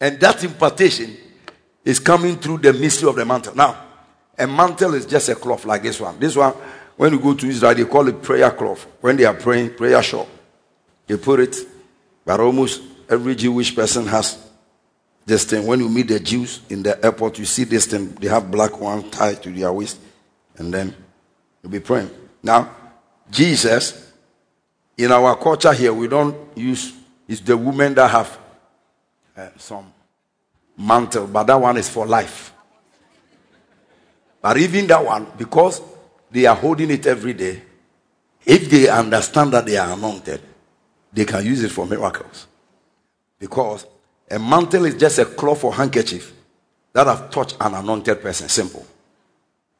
And 0.00 0.18
that 0.20 0.42
impartation 0.42 1.16
is 1.84 1.98
coming 1.98 2.36
through 2.36 2.58
the 2.58 2.72
mystery 2.72 3.08
of 3.08 3.16
the 3.16 3.24
mantle. 3.24 3.54
Now, 3.54 3.84
a 4.38 4.46
mantle 4.46 4.94
is 4.94 5.06
just 5.06 5.28
a 5.28 5.34
cloth 5.34 5.64
like 5.64 5.82
this 5.82 6.00
one. 6.00 6.18
This 6.18 6.34
one, 6.34 6.52
when 6.96 7.12
you 7.12 7.20
go 7.20 7.34
to 7.34 7.46
Israel, 7.46 7.74
they 7.74 7.84
call 7.84 8.08
it 8.08 8.22
prayer 8.22 8.50
cloth. 8.50 8.86
When 9.00 9.16
they 9.16 9.24
are 9.24 9.34
praying, 9.34 9.74
prayer 9.74 10.02
shawl. 10.02 10.28
They 11.06 11.16
put 11.16 11.40
it, 11.40 11.56
but 12.24 12.40
almost 12.40 12.82
every 13.08 13.34
Jewish 13.34 13.74
person 13.74 14.06
has 14.06 14.51
this 15.24 15.44
thing. 15.44 15.66
When 15.66 15.80
you 15.80 15.88
meet 15.88 16.08
the 16.08 16.20
Jews 16.20 16.60
in 16.68 16.82
the 16.82 17.02
airport, 17.04 17.38
you 17.38 17.44
see 17.44 17.64
this 17.64 17.86
thing. 17.86 18.14
They 18.14 18.28
have 18.28 18.50
black 18.50 18.80
one 18.80 19.10
tied 19.10 19.42
to 19.42 19.50
their 19.50 19.72
waist, 19.72 19.98
and 20.56 20.72
then 20.72 20.94
you'll 21.62 21.72
be 21.72 21.80
praying. 21.80 22.10
Now, 22.42 22.74
Jesus, 23.30 24.12
in 24.96 25.10
our 25.12 25.36
culture 25.36 25.72
here, 25.72 25.92
we 25.92 26.08
don't 26.08 26.36
use, 26.56 26.92
it's 27.28 27.40
the 27.40 27.56
women 27.56 27.94
that 27.94 28.10
have 28.10 28.38
uh, 29.36 29.48
some 29.56 29.92
mantle, 30.76 31.26
but 31.26 31.44
that 31.44 31.60
one 31.60 31.76
is 31.76 31.88
for 31.88 32.06
life. 32.06 32.52
But 34.40 34.58
even 34.58 34.86
that 34.88 35.04
one, 35.04 35.28
because 35.38 35.80
they 36.30 36.46
are 36.46 36.56
holding 36.56 36.90
it 36.90 37.06
every 37.06 37.32
day, 37.32 37.62
if 38.44 38.68
they 38.68 38.88
understand 38.88 39.52
that 39.52 39.66
they 39.66 39.76
are 39.76 39.92
anointed, 39.92 40.42
they 41.12 41.24
can 41.24 41.44
use 41.44 41.62
it 41.62 41.70
for 41.70 41.86
miracles. 41.86 42.48
Because 43.38 43.86
a 44.32 44.38
mantle 44.38 44.86
is 44.86 44.94
just 44.96 45.18
a 45.18 45.26
cloth 45.26 45.62
or 45.62 45.74
handkerchief 45.74 46.32
that 46.92 47.06
have 47.06 47.30
touched 47.30 47.56
an 47.60 47.74
anointed 47.74 48.20
person. 48.22 48.48
Simple. 48.48 48.84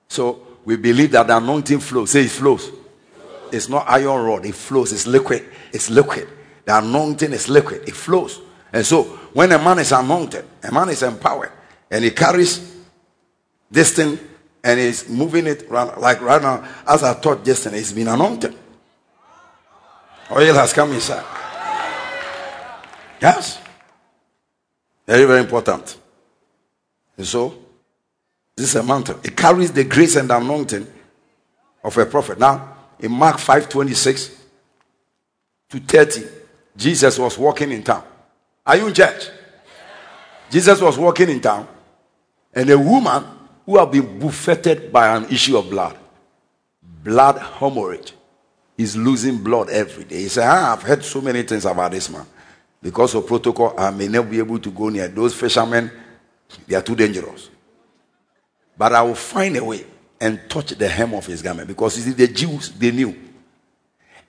So 0.09 0.47
we 0.65 0.77
believe 0.77 1.11
that 1.13 1.27
the 1.27 1.37
anointing 1.37 1.81
flows. 1.81 2.11
Say 2.11 2.25
it 2.25 2.31
flows. 2.31 2.71
It's 3.51 3.69
not 3.69 3.89
iron 3.89 4.25
rod, 4.25 4.47
it 4.47 4.55
flows. 4.55 4.93
It's 4.93 5.07
liquid. 5.07 5.45
It's 5.73 5.91
liquid. 5.91 6.29
The 6.65 6.79
anointing 6.79 7.33
is 7.33 7.49
liquid. 7.49 7.89
It 7.89 7.97
flows. 7.97 8.41
And 8.73 8.85
so 8.85 9.05
when 9.33 9.53
a 9.53 9.59
man 9.59 9.79
is 9.79 9.93
anointed, 9.93 10.45
a 10.63 10.71
man 10.73 10.91
is 10.91 11.03
empowered, 11.03 11.53
and 11.91 12.05
he 12.05 12.11
carries 12.11 12.77
this 13.71 13.95
thing 13.95 14.19
and 14.65 14.79
he's 14.79 15.09
moving 15.09 15.47
it 15.47 15.65
around, 15.65 16.01
like 16.01 16.21
right 16.21 16.41
now, 16.41 16.65
as 16.87 17.03
I 17.03 17.19
taught 17.19 17.47
yesterday, 17.47 17.79
it's 17.79 17.93
been 17.93 18.09
anointed. 18.09 18.55
Oil 20.31 20.55
has 20.55 20.73
come 20.73 20.93
inside. 20.93 21.25
Yes. 23.21 23.62
Very, 25.13 25.27
very 25.27 25.41
important. 25.41 25.99
And 27.19 27.27
so, 27.27 27.55
this 28.57 28.71
is 28.71 28.77
a 28.77 28.83
mantle. 28.83 29.21
It 29.23 29.37
carries 29.37 29.71
the 29.71 29.85
grace 29.85 30.17
and 30.17 30.31
anointing 30.31 30.87
of 31.85 31.99
a 31.99 32.07
prophet. 32.07 32.39
Now, 32.39 32.77
in 32.99 33.13
Mark 33.13 33.39
5 33.39 33.69
26 33.69 34.31
to 35.69 35.81
30, 35.81 36.23
Jesus 36.75 37.19
was 37.19 37.37
walking 37.37 37.73
in 37.73 37.83
town. 37.83 38.03
Are 38.65 38.75
you 38.75 38.87
in 38.87 38.95
church? 38.95 39.29
Jesus 40.51 40.81
was 40.81 40.97
walking 40.97 41.29
in 41.29 41.43
town, 41.43 41.69
and 42.55 42.71
a 42.71 42.79
woman 42.79 43.23
who 43.67 43.77
had 43.77 43.91
been 43.91 44.19
buffeted 44.19 44.91
by 44.91 45.15
an 45.15 45.27
issue 45.27 45.59
of 45.59 45.69
blood, 45.69 45.99
blood 47.05 47.37
hemorrhage, 47.37 48.15
is 48.79 48.97
losing 48.97 49.43
blood 49.43 49.69
every 49.69 50.05
day. 50.05 50.23
He 50.23 50.29
said, 50.29 50.49
ah, 50.49 50.73
I've 50.73 50.83
heard 50.83 51.05
so 51.05 51.21
many 51.21 51.43
things 51.43 51.67
about 51.67 51.91
this 51.91 52.09
man. 52.09 52.25
Because 52.83 53.15
of 53.15 53.27
protocol, 53.27 53.75
I 53.79 53.91
may 53.91 54.09
never 54.09 54.27
be 54.27 54.39
able 54.39 54.59
to 54.59 54.71
go 54.71 54.89
near 54.89 55.09
those 55.09 55.35
fishermen. 55.35 55.91
They 56.67 56.75
are 56.75 56.83
too 56.83 56.97
dangerous. 56.97 57.49
But 58.77 58.93
I 58.93 59.03
will 59.03 59.15
find 59.15 59.57
a 59.57 59.65
way 59.65 59.87
and 60.21 60.41
touch 60.49 60.71
the 60.71 60.89
hem 60.89 61.15
of 61.15 61.27
his 61.27 61.43
garment. 61.43 61.69
Because 61.69 61.97
you 61.97 62.03
see, 62.03 62.13
the 62.13 62.33
Jews, 62.33 62.71
they 62.71 62.91
knew. 62.91 63.17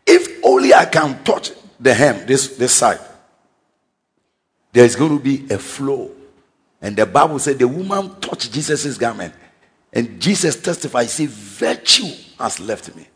If 0.06 0.44
only 0.44 0.74
I 0.74 0.86
can 0.86 1.24
touch 1.24 1.52
the 1.80 1.94
hem, 1.94 2.26
this, 2.28 2.56
this 2.58 2.74
side, 2.74 3.00
there's 4.72 4.96
going 4.96 5.18
to 5.18 5.24
be 5.24 5.52
a 5.52 5.58
flow 5.58 6.12
and 6.84 6.98
the 6.98 7.06
Bible 7.06 7.40
said 7.40 7.58
the 7.58 7.68
woman 7.68 8.20
touched 8.20 8.52
Jesus' 8.52 8.98
garment. 8.98 9.34
And 9.94 10.20
Jesus 10.20 10.58
testified, 10.58 11.10
"See, 11.10 11.28
virtue 11.28 12.12
has 12.38 12.60
left 12.60 12.94
me. 12.94 13.08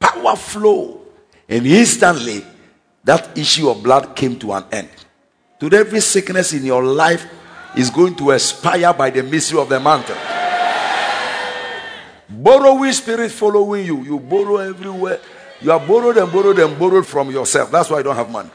Power 0.00 0.34
flow. 0.34 1.02
And 1.46 1.66
instantly, 1.66 2.42
that 3.06 3.38
issue 3.38 3.68
of 3.70 3.84
blood 3.84 4.16
came 4.16 4.36
to 4.40 4.52
an 4.52 4.64
end. 4.72 4.88
Today, 5.60 5.78
every 5.78 6.00
sickness 6.00 6.52
in 6.52 6.64
your 6.64 6.82
life 6.82 7.24
is 7.76 7.88
going 7.88 8.16
to 8.16 8.32
expire 8.32 8.92
by 8.92 9.10
the 9.10 9.22
mystery 9.22 9.60
of 9.60 9.68
the 9.68 9.78
mantle. 9.78 10.16
Borrowing 12.28 12.92
spirit 12.92 13.30
following 13.30 13.86
you. 13.86 14.02
You 14.02 14.18
borrow 14.18 14.56
everywhere. 14.56 15.20
You 15.60 15.70
are 15.70 15.78
borrowed 15.78 16.16
and 16.16 16.32
borrowed 16.32 16.58
and 16.58 16.76
borrowed 16.76 17.06
from 17.06 17.30
yourself. 17.30 17.70
That's 17.70 17.88
why 17.88 17.98
you 17.98 18.02
don't 18.02 18.16
have 18.16 18.28
money. 18.28 18.50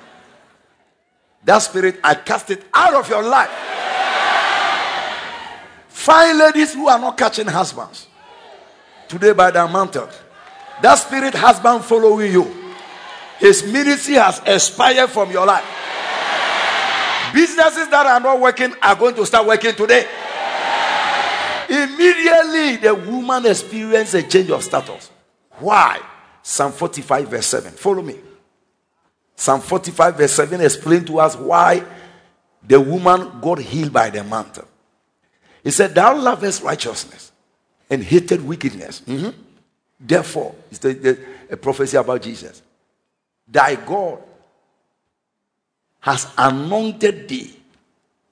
That 1.46 1.60
spirit, 1.60 2.02
I 2.04 2.16
cast 2.16 2.52
it 2.52 2.66
out 2.74 2.94
of 2.94 3.10
your 3.10 3.24
life. 3.24 3.50
Find 5.88 6.38
ladies 6.38 6.74
who 6.74 6.90
are 6.90 7.00
not 7.00 7.18
catching 7.18 7.48
husbands. 7.48 8.06
Today 9.08 9.32
by 9.32 9.50
the 9.50 9.66
mantle. 9.66 10.10
That 10.82 10.96
spirit 10.96 11.36
husband 11.36 11.86
following 11.86 12.34
you. 12.34 12.61
His 13.42 13.64
ministry 13.64 14.14
has 14.14 14.40
expired 14.46 15.10
from 15.10 15.32
your 15.32 15.48
life. 15.48 15.66
Businesses 17.34 17.88
that 17.90 18.06
are 18.06 18.20
not 18.20 18.40
working 18.40 18.72
are 18.82 18.96
going 18.96 19.16
to 19.16 19.26
start 19.26 19.48
working 19.48 19.74
today. 19.74 20.08
Immediately, 21.68 22.76
the 22.78 22.94
woman 22.94 23.48
experienced 23.48 24.14
a 24.14 24.22
change 24.22 24.52
of 24.52 24.64
status. 24.64 25.10
Why? 25.58 26.00
Psalm 26.44 26.72
45, 26.72 27.30
verse 27.30 27.48
7. 27.48 27.72
Follow 27.72 28.04
me. 28.04 28.18
Psalm 29.36 29.60
45, 29.62 30.18
verse 30.18 30.34
7 30.34 30.62
explain 30.62 31.04
to 31.06 31.20
us 31.20 31.36
why 31.36 31.84
the 32.62 32.80
woman 32.80 33.40
got 33.42 33.58
healed 33.58 33.92
by 33.92 34.12
the 34.12 34.24
mantle. 34.24 34.68
He 35.64 35.72
said, 35.72 35.96
Thou 35.96 36.16
lovest 36.16 36.62
righteousness 36.62 37.32
and 37.90 38.04
hated 38.04 38.46
wickedness. 38.46 39.02
Mhm. 39.08 39.34
Therefore, 40.00 40.54
it's 40.70 40.80
the, 40.80 40.94
the, 40.94 41.20
a 41.50 41.58
prophecy 41.58 41.98
about 41.98 42.22
Jesus. 42.22 42.62
Thy 43.52 43.76
God 43.76 44.20
has 46.00 46.28
anointed 46.38 47.28
thee 47.28 47.54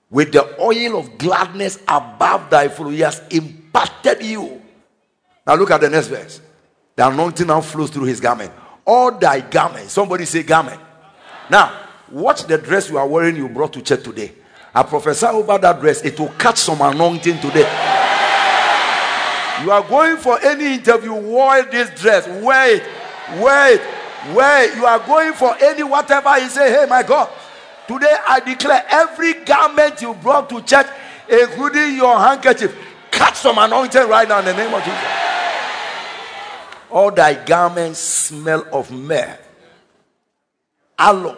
with 0.10 0.32
the 0.32 0.60
oil 0.62 0.98
of 0.98 1.18
gladness 1.18 1.78
above 1.88 2.50
thy 2.50 2.70
fellow. 2.70 2.90
He 2.90 3.02
has 3.02 3.22
imparted 3.30 4.24
you. 4.24 4.62
Now 5.46 5.56
look 5.56 5.72
at 5.72 5.82
the 5.82 5.90
next 5.90 6.08
verse. 6.08 6.42
The 6.96 7.08
anointing 7.08 7.48
now 7.48 7.62
flows 7.62 7.90
through 7.90 8.06
his 8.06 8.20
garment. 8.20 8.52
All 8.86 9.12
thy 9.12 9.42
garment. 9.42 9.90
Somebody 9.90 10.26
say 10.26 10.44
garment. 10.44 10.82
Now, 11.50 11.88
watch 12.12 12.44
the 12.46 12.58
dress 12.58 12.90
you 12.90 12.98
are 12.98 13.08
wearing 13.08 13.36
you 13.36 13.50
brought 13.50 13.74
to 13.74 13.82
church 13.82 14.04
today. 14.04 14.32
I 14.74 14.84
prophesy 14.84 15.26
over 15.26 15.58
that 15.58 15.80
dress, 15.80 16.04
it 16.04 16.20
will 16.20 16.30
catch 16.30 16.58
some 16.58 16.82
anointing 16.82 17.40
today. 17.40 17.68
You 19.64 19.72
are 19.72 19.84
going 19.88 20.18
for 20.18 20.40
any 20.42 20.76
interview, 20.76 21.14
wear 21.14 21.64
this 21.66 21.90
dress, 22.00 22.28
wear 22.28 22.78
it, 22.78 22.84
wear 23.42 23.76
it, 23.76 23.82
it. 24.26 24.76
You 24.76 24.86
are 24.86 25.00
going 25.00 25.34
for 25.34 25.56
any 25.62 25.84
whatever, 25.84 26.38
you 26.40 26.50
say, 26.50 26.72
hey, 26.72 26.86
my 26.90 27.04
God, 27.04 27.30
today 27.88 28.16
I 28.28 28.40
declare 28.40 28.84
every 28.90 29.34
garment 29.46 30.02
you 30.02 30.14
brought 30.16 30.50
to 30.50 30.62
church, 30.62 30.88
including 31.30 31.96
your 31.96 32.18
handkerchief, 32.18 32.76
catch 33.12 33.36
some 33.36 33.58
anointing 33.58 34.08
right 34.08 34.28
now 34.28 34.40
in 34.40 34.46
the 34.46 34.54
name 34.54 34.74
of 34.74 34.84
Jesus. 34.84 35.00
All 36.92 37.12
thy 37.12 37.44
garments 37.46 38.00
smell 38.00 38.66
of 38.74 38.92
myrrh, 38.92 39.38
aloe, 40.98 41.38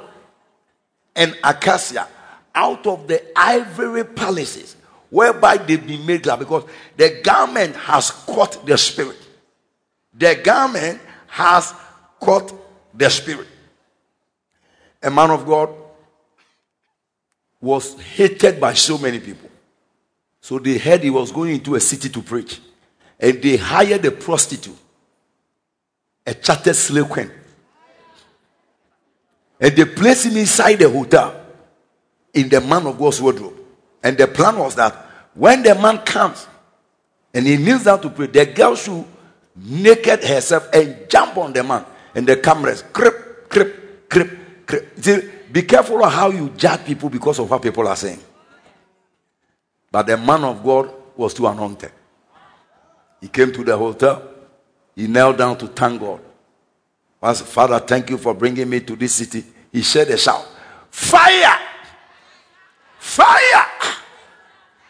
and 1.15 1.37
acacia 1.43 2.07
out 2.55 2.85
of 2.87 3.07
the 3.07 3.21
ivory 3.37 4.03
palaces 4.03 4.75
whereby 5.09 5.57
they've 5.57 5.85
been 5.85 6.05
made 6.05 6.23
glad 6.23 6.39
because 6.39 6.63
the 6.95 7.19
garment 7.23 7.75
has 7.75 8.11
caught 8.11 8.65
the 8.65 8.77
spirit. 8.77 9.17
The 10.13 10.39
garment 10.43 11.01
has 11.27 11.73
caught 12.19 12.53
the 12.93 13.09
spirit. 13.09 13.47
A 15.01 15.09
man 15.09 15.31
of 15.31 15.45
God 15.45 15.69
was 17.59 17.99
hated 17.99 18.59
by 18.59 18.73
so 18.73 18.97
many 18.97 19.19
people. 19.19 19.49
So 20.41 20.57
they 20.59 20.77
heard 20.77 21.01
he 21.01 21.09
was 21.09 21.31
going 21.31 21.53
into 21.53 21.75
a 21.75 21.79
city 21.79 22.09
to 22.09 22.21
preach. 22.21 22.59
And 23.19 23.41
they 23.41 23.57
hired 23.57 24.03
a 24.05 24.11
prostitute, 24.11 24.77
a 26.25 26.33
chartered 26.33 26.75
slave 26.75 27.07
queen. 27.07 27.31
And 29.59 29.75
they 29.75 29.85
placed 29.85 30.25
him 30.25 30.37
inside 30.37 30.79
the 30.79 30.89
hotel 30.89 31.39
in 32.33 32.49
the 32.49 32.59
man 32.59 32.87
of 32.87 32.97
God's 32.97 33.21
wardrobe. 33.21 33.53
And 34.03 34.17
the 34.17 34.27
plan 34.27 34.57
was 34.57 34.75
that 34.75 34.93
when 35.35 35.61
the 35.61 35.75
man 35.75 35.99
comes 35.99 36.47
and 37.31 37.45
he 37.45 37.57
kneels 37.57 37.83
down 37.83 38.01
to 38.01 38.09
pray, 38.09 38.25
the 38.25 38.45
girl 38.47 38.75
should 38.75 39.05
naked 39.55 40.23
herself 40.23 40.67
and 40.73 41.07
jump 41.07 41.37
on 41.37 41.53
the 41.53 41.63
man. 41.63 41.85
And 42.13 42.27
the 42.27 42.37
cameras, 42.37 42.83
creep, 42.91 43.13
creep, 43.49 44.09
creep, 44.09 44.65
creep. 44.65 44.83
See, 44.99 45.29
be 45.51 45.63
careful 45.63 46.03
of 46.03 46.11
how 46.11 46.29
you 46.29 46.49
judge 46.49 46.85
people 46.85 47.09
because 47.09 47.39
of 47.39 47.49
what 47.49 47.61
people 47.61 47.87
are 47.87 47.95
saying. 47.95 48.19
But 49.91 50.07
the 50.07 50.17
man 50.17 50.43
of 50.43 50.63
God 50.63 50.93
was 51.15 51.33
too 51.33 51.47
anointed. 51.47 51.91
He 53.19 53.27
came 53.27 53.51
to 53.51 53.63
the 53.63 53.77
hotel. 53.77 54.29
He 54.95 55.07
knelt 55.07 55.37
down 55.37 55.57
to 55.57 55.67
thank 55.67 55.99
God. 55.99 56.21
Once, 57.21 57.41
Father, 57.41 57.79
thank 57.79 58.09
you 58.09 58.17
for 58.17 58.33
bringing 58.33 58.69
me 58.69 58.79
to 58.79 58.95
this 58.95 59.15
city. 59.15 59.43
He 59.71 59.81
shed 59.81 60.09
a 60.09 60.17
shout. 60.17 60.45
Fire! 60.89 61.59
Fire! 62.97 63.65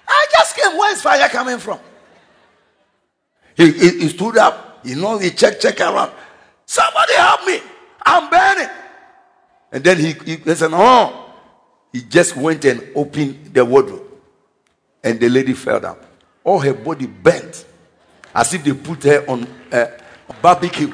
I 0.08 0.28
just 0.32 0.56
came. 0.56 0.78
Where 0.78 0.94
is 0.94 1.02
fire 1.02 1.28
coming 1.30 1.58
from? 1.58 1.80
He, 3.56 3.72
he, 3.72 3.90
he 4.00 4.10
stood 4.10 4.38
up. 4.38 4.80
You 4.84 4.96
know, 4.96 5.18
he 5.18 5.32
checked, 5.32 5.62
check 5.62 5.80
around. 5.80 6.12
Somebody 6.72 7.14
help 7.16 7.46
me. 7.46 7.60
I'm 8.06 8.30
burning. 8.30 8.70
And 9.74 9.84
then 9.84 9.98
he, 9.98 10.14
he, 10.24 10.38
he 10.38 10.56
said, 10.56 10.70
Oh. 10.72 11.34
He 11.92 12.02
just 12.02 12.38
went 12.38 12.64
and 12.64 12.82
opened 12.96 13.54
the 13.54 13.66
wardrobe. 13.66 14.10
And 15.04 15.20
the 15.20 15.28
lady 15.28 15.52
fell 15.52 15.82
down. 15.82 15.98
All 16.46 16.60
her 16.60 16.74
body 16.74 17.08
bent. 17.08 17.66
As 18.34 18.54
if 18.54 18.64
they 18.64 18.72
put 18.72 19.04
her 19.04 19.26
on 19.30 19.46
uh, 19.70 19.88
a 20.30 20.34
barbecue. 20.42 20.94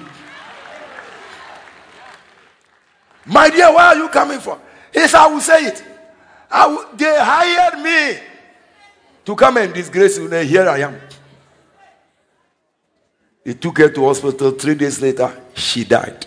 My 3.28 3.48
dear, 3.52 3.70
where 3.70 3.86
are 3.86 3.96
you 3.98 4.10
coming 4.10 4.40
from? 4.40 4.58
He 4.92 5.02
said, 5.02 5.20
I 5.20 5.28
will 5.28 5.42
say 5.42 5.64
it. 5.64 5.84
Will, 6.52 6.88
they 6.96 7.16
hired 7.20 7.84
me 7.84 8.20
to 9.26 9.36
come 9.36 9.58
and 9.58 9.72
disgrace 9.76 10.18
you. 10.18 10.28
Here 10.28 10.68
I 10.68 10.80
am. 10.80 11.00
He 13.48 13.54
took 13.54 13.78
her 13.78 13.88
to 13.88 14.02
hospital. 14.04 14.52
Three 14.52 14.76
days 14.76 15.02
later, 15.02 15.32
she 15.56 15.86
died. 15.86 16.26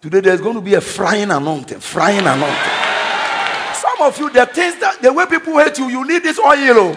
Today, 0.00 0.20
there's 0.20 0.40
going 0.40 0.54
to 0.54 0.62
be 0.62 0.72
a 0.72 0.80
frying 0.80 1.30
anointing. 1.30 1.78
Frying 1.80 2.26
anointing. 2.26 2.72
Some 3.74 4.00
of 4.00 4.18
you, 4.18 4.30
the 4.30 4.46
things 4.46 4.80
that 4.80 5.02
the 5.02 5.12
way 5.12 5.26
people 5.26 5.58
hate 5.58 5.76
you, 5.76 5.90
you 5.90 6.08
need 6.08 6.22
this 6.22 6.38
oil. 6.38 6.88
oh. 6.88 6.94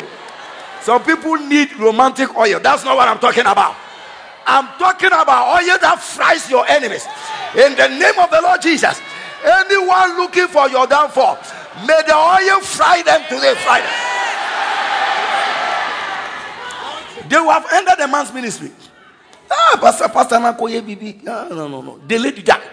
Some 0.79 1.03
people 1.03 1.35
need 1.35 1.75
romantic 1.75 2.33
oil. 2.37 2.61
That's 2.61 2.85
not 2.85 2.95
what 2.95 3.09
I'm 3.09 3.19
talking 3.19 3.45
about. 3.45 3.75
I'm 4.45 4.67
talking 4.79 5.11
about 5.11 5.59
oil 5.59 5.77
that 5.81 5.99
fries 5.99 6.49
your 6.49 6.65
enemies. 6.65 7.03
In 7.59 7.75
the 7.75 7.89
name 7.89 8.17
of 8.23 8.31
the 8.31 8.39
Lord 8.41 8.61
Jesus, 8.61 9.01
anyone 9.43 10.15
looking 10.15 10.47
for 10.47 10.69
your 10.69 10.87
downfall, 10.87 11.35
may 11.85 11.99
the 12.07 12.15
oil 12.15 12.61
fry 12.61 13.03
them 13.03 13.19
today. 13.27 13.53
Fry 13.55 13.81
them. 13.81 14.26
They 17.29 17.37
will 17.37 17.51
have 17.51 17.65
ended 17.71 17.95
the 17.97 18.07
man's 18.07 18.33
ministry. 18.33 18.71
Ah, 19.49 19.77
Pastor, 19.81 20.07
Pastor 20.09 20.39
Bibi. 20.81 21.21
Ah, 21.27 21.47
no, 21.49 21.67
no, 21.67 21.81
no. 21.81 21.99
The 22.05 22.17
lady 22.19 22.41
died. 22.41 22.69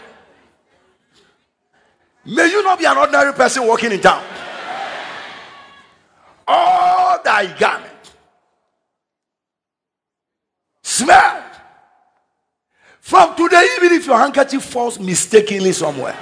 May 2.27 2.51
you 2.51 2.63
not 2.63 2.79
be 2.79 2.87
an 2.87 2.97
ordinary 2.97 3.33
person 3.33 3.67
walking 3.67 3.93
in 3.93 4.01
town. 4.01 4.23
All 6.47 7.23
thy 7.23 7.59
garment 7.59 7.95
smell. 10.83 11.43
From 13.01 13.35
today, 13.37 13.69
even 13.77 13.93
if 13.93 14.07
your 14.07 14.19
handkerchief 14.19 14.63
falls 14.63 14.99
mistakenly 14.99 15.73
somewhere, 15.73 16.17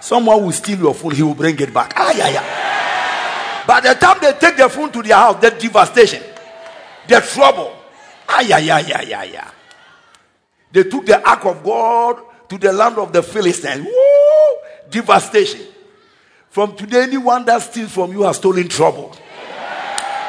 someone 0.00 0.44
will 0.44 0.52
steal 0.52 0.78
your 0.78 0.94
phone, 0.94 1.14
he 1.14 1.22
will 1.22 1.34
bring 1.34 1.58
it 1.58 1.72
back. 1.72 1.94
Ah, 1.96 2.12
yeah, 2.14 2.28
yeah. 2.28 3.64
By 3.66 3.80
the 3.80 3.94
time 3.94 4.18
they 4.20 4.32
take 4.34 4.56
their 4.56 4.68
phone 4.68 4.92
to 4.92 5.02
their 5.02 5.16
house, 5.16 5.40
the 5.40 5.50
devastation, 5.50 6.22
the 7.08 7.20
trouble. 7.20 7.72
Ah, 8.28 8.40
yeah, 8.40 8.58
yeah, 8.58 8.78
yeah, 8.80 9.02
yeah, 9.02 9.22
yeah. 9.22 9.50
They 10.72 10.84
took 10.84 11.06
the 11.06 11.26
ark 11.26 11.44
of 11.46 11.62
God 11.62 12.22
to 12.48 12.58
the 12.58 12.72
land 12.72 12.98
of 12.98 13.12
the 13.12 13.22
Philistines. 13.22 13.86
Woo! 13.86 14.90
Devastation. 14.90 15.66
From 16.50 16.74
today, 16.74 17.02
anyone 17.02 17.44
that 17.44 17.62
steals 17.62 17.92
from 17.92 18.12
you 18.12 18.22
has 18.22 18.36
stolen 18.36 18.68
trouble. 18.68 19.14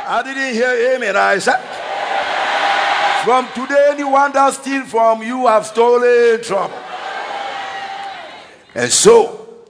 I 0.10 0.22
didn't 0.24 0.54
hear 0.54 0.96
amen. 0.96 1.16
I 1.16 1.38
said, 1.40 1.60
from 3.24 3.48
today, 3.54 3.90
anyone 3.92 4.32
that 4.32 4.54
steals 4.54 4.90
from 4.90 5.22
you 5.22 5.48
have 5.48 5.66
stolen 5.66 6.42
trouble. 6.42 6.78
And 8.74 8.92
so, 8.92 9.66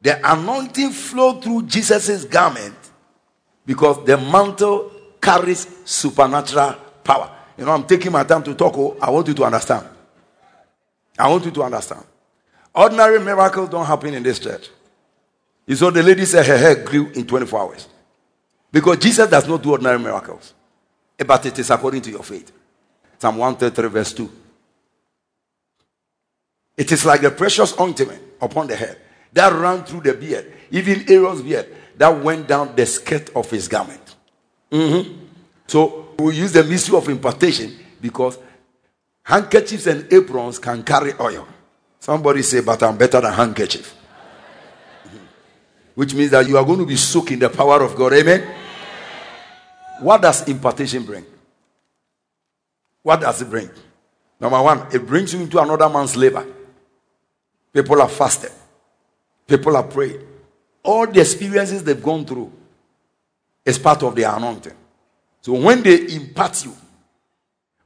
the 0.00 0.20
anointing 0.30 0.90
flowed 0.90 1.42
through 1.42 1.62
Jesus' 1.62 2.24
garment 2.24 2.74
because 3.64 4.04
the 4.04 4.18
mantle 4.18 4.90
carries 5.22 5.68
supernatural 5.84 6.74
power. 7.04 7.30
You 7.56 7.64
know, 7.64 7.72
I'm 7.72 7.84
taking 7.84 8.10
my 8.10 8.24
time 8.24 8.42
to 8.42 8.54
talk. 8.54 8.76
Oh, 8.76 8.96
I 9.00 9.08
want 9.10 9.28
you 9.28 9.34
to 9.34 9.44
understand. 9.44 9.86
I 11.16 11.28
want 11.28 11.44
you 11.44 11.52
to 11.52 11.62
understand. 11.62 12.04
Ordinary 12.74 13.20
miracles 13.20 13.68
don't 13.68 13.86
happen 13.86 14.14
in 14.14 14.22
this 14.22 14.40
church. 14.40 14.68
You 15.66 15.76
saw 15.76 15.90
the 15.90 16.02
lady 16.02 16.24
said 16.24 16.44
her 16.44 16.58
hair 16.58 16.74
grew 16.74 17.08
in 17.10 17.26
24 17.26 17.60
hours. 17.60 17.88
Because 18.72 18.98
Jesus 18.98 19.30
does 19.30 19.46
not 19.46 19.62
do 19.62 19.70
ordinary 19.70 19.98
miracles. 19.98 20.54
Eh, 21.18 21.24
but 21.24 21.46
it 21.46 21.58
is 21.58 21.70
according 21.70 22.02
to 22.02 22.10
your 22.10 22.22
faith. 22.22 22.50
Psalm 23.18 23.36
133, 23.36 23.88
verse 23.88 24.12
2. 24.14 24.30
It 26.78 26.90
is 26.90 27.04
like 27.04 27.20
the 27.20 27.30
precious 27.30 27.78
ointment 27.78 28.20
upon 28.40 28.66
the 28.66 28.74
head 28.74 28.98
that 29.32 29.52
ran 29.52 29.84
through 29.84 30.00
the 30.00 30.14
beard, 30.14 30.52
even 30.70 31.04
Aaron's 31.08 31.42
beard, 31.42 31.66
that 31.96 32.08
went 32.08 32.48
down 32.48 32.74
the 32.74 32.86
skirt 32.86 33.30
of 33.36 33.48
his 33.50 33.68
garment. 33.68 34.01
Mm-hmm. 34.72 35.26
So 35.66 36.14
we 36.18 36.36
use 36.36 36.52
the 36.52 36.64
mystery 36.64 36.96
of 36.96 37.08
impartation 37.08 37.78
because 38.00 38.38
handkerchiefs 39.22 39.86
and 39.86 40.10
aprons 40.10 40.58
can 40.58 40.82
carry 40.82 41.12
oil. 41.20 41.46
Somebody 42.00 42.42
say, 42.42 42.62
but 42.62 42.82
I'm 42.82 42.96
better 42.96 43.20
than 43.20 43.32
handkerchief. 43.32 43.94
Mm-hmm. 45.04 45.16
Which 45.94 46.14
means 46.14 46.30
that 46.30 46.48
you 46.48 46.56
are 46.56 46.64
going 46.64 46.78
to 46.78 46.86
be 46.86 46.96
soaked 46.96 47.30
in 47.30 47.38
the 47.38 47.50
power 47.50 47.82
of 47.82 47.94
God. 47.94 48.14
Amen. 48.14 48.48
What 50.00 50.22
does 50.22 50.48
impartation 50.48 51.04
bring? 51.04 51.26
What 53.02 53.20
does 53.20 53.42
it 53.42 53.50
bring? 53.50 53.70
Number 54.40 54.60
one, 54.60 54.86
it 54.92 55.06
brings 55.06 55.34
you 55.34 55.40
into 55.40 55.60
another 55.60 55.88
man's 55.88 56.16
labor. 56.16 56.46
People 57.72 58.00
are 58.00 58.08
fasted. 58.08 58.50
People 59.46 59.76
are 59.76 59.82
prayed. 59.82 60.20
All 60.82 61.06
the 61.06 61.20
experiences 61.20 61.84
they've 61.84 62.02
gone 62.02 62.24
through 62.24 62.52
is 63.64 63.78
part 63.78 64.02
of 64.02 64.14
the 64.14 64.22
anointing. 64.24 64.74
So 65.40 65.52
when 65.54 65.82
they 65.82 66.14
impart 66.14 66.64
you, 66.64 66.74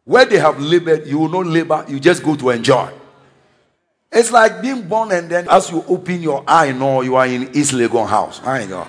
where 0.04 0.24
they 0.24 0.38
have 0.38 0.60
labored, 0.60 1.06
you 1.06 1.18
will 1.18 1.28
not 1.28 1.46
labor, 1.46 1.84
you 1.88 1.98
just 1.98 2.22
go 2.22 2.36
to 2.36 2.50
enjoy. 2.50 2.92
It's 4.12 4.30
like 4.30 4.62
being 4.62 4.86
born 4.86 5.10
and 5.12 5.28
then 5.28 5.48
as 5.50 5.70
you 5.70 5.84
open 5.88 6.22
your 6.22 6.44
eye, 6.46 6.72
no, 6.72 7.02
you 7.02 7.16
are 7.16 7.26
in 7.26 7.54
East 7.56 7.72
Legon 7.72 8.08
house. 8.08 8.40
My 8.42 8.64
God. 8.66 8.88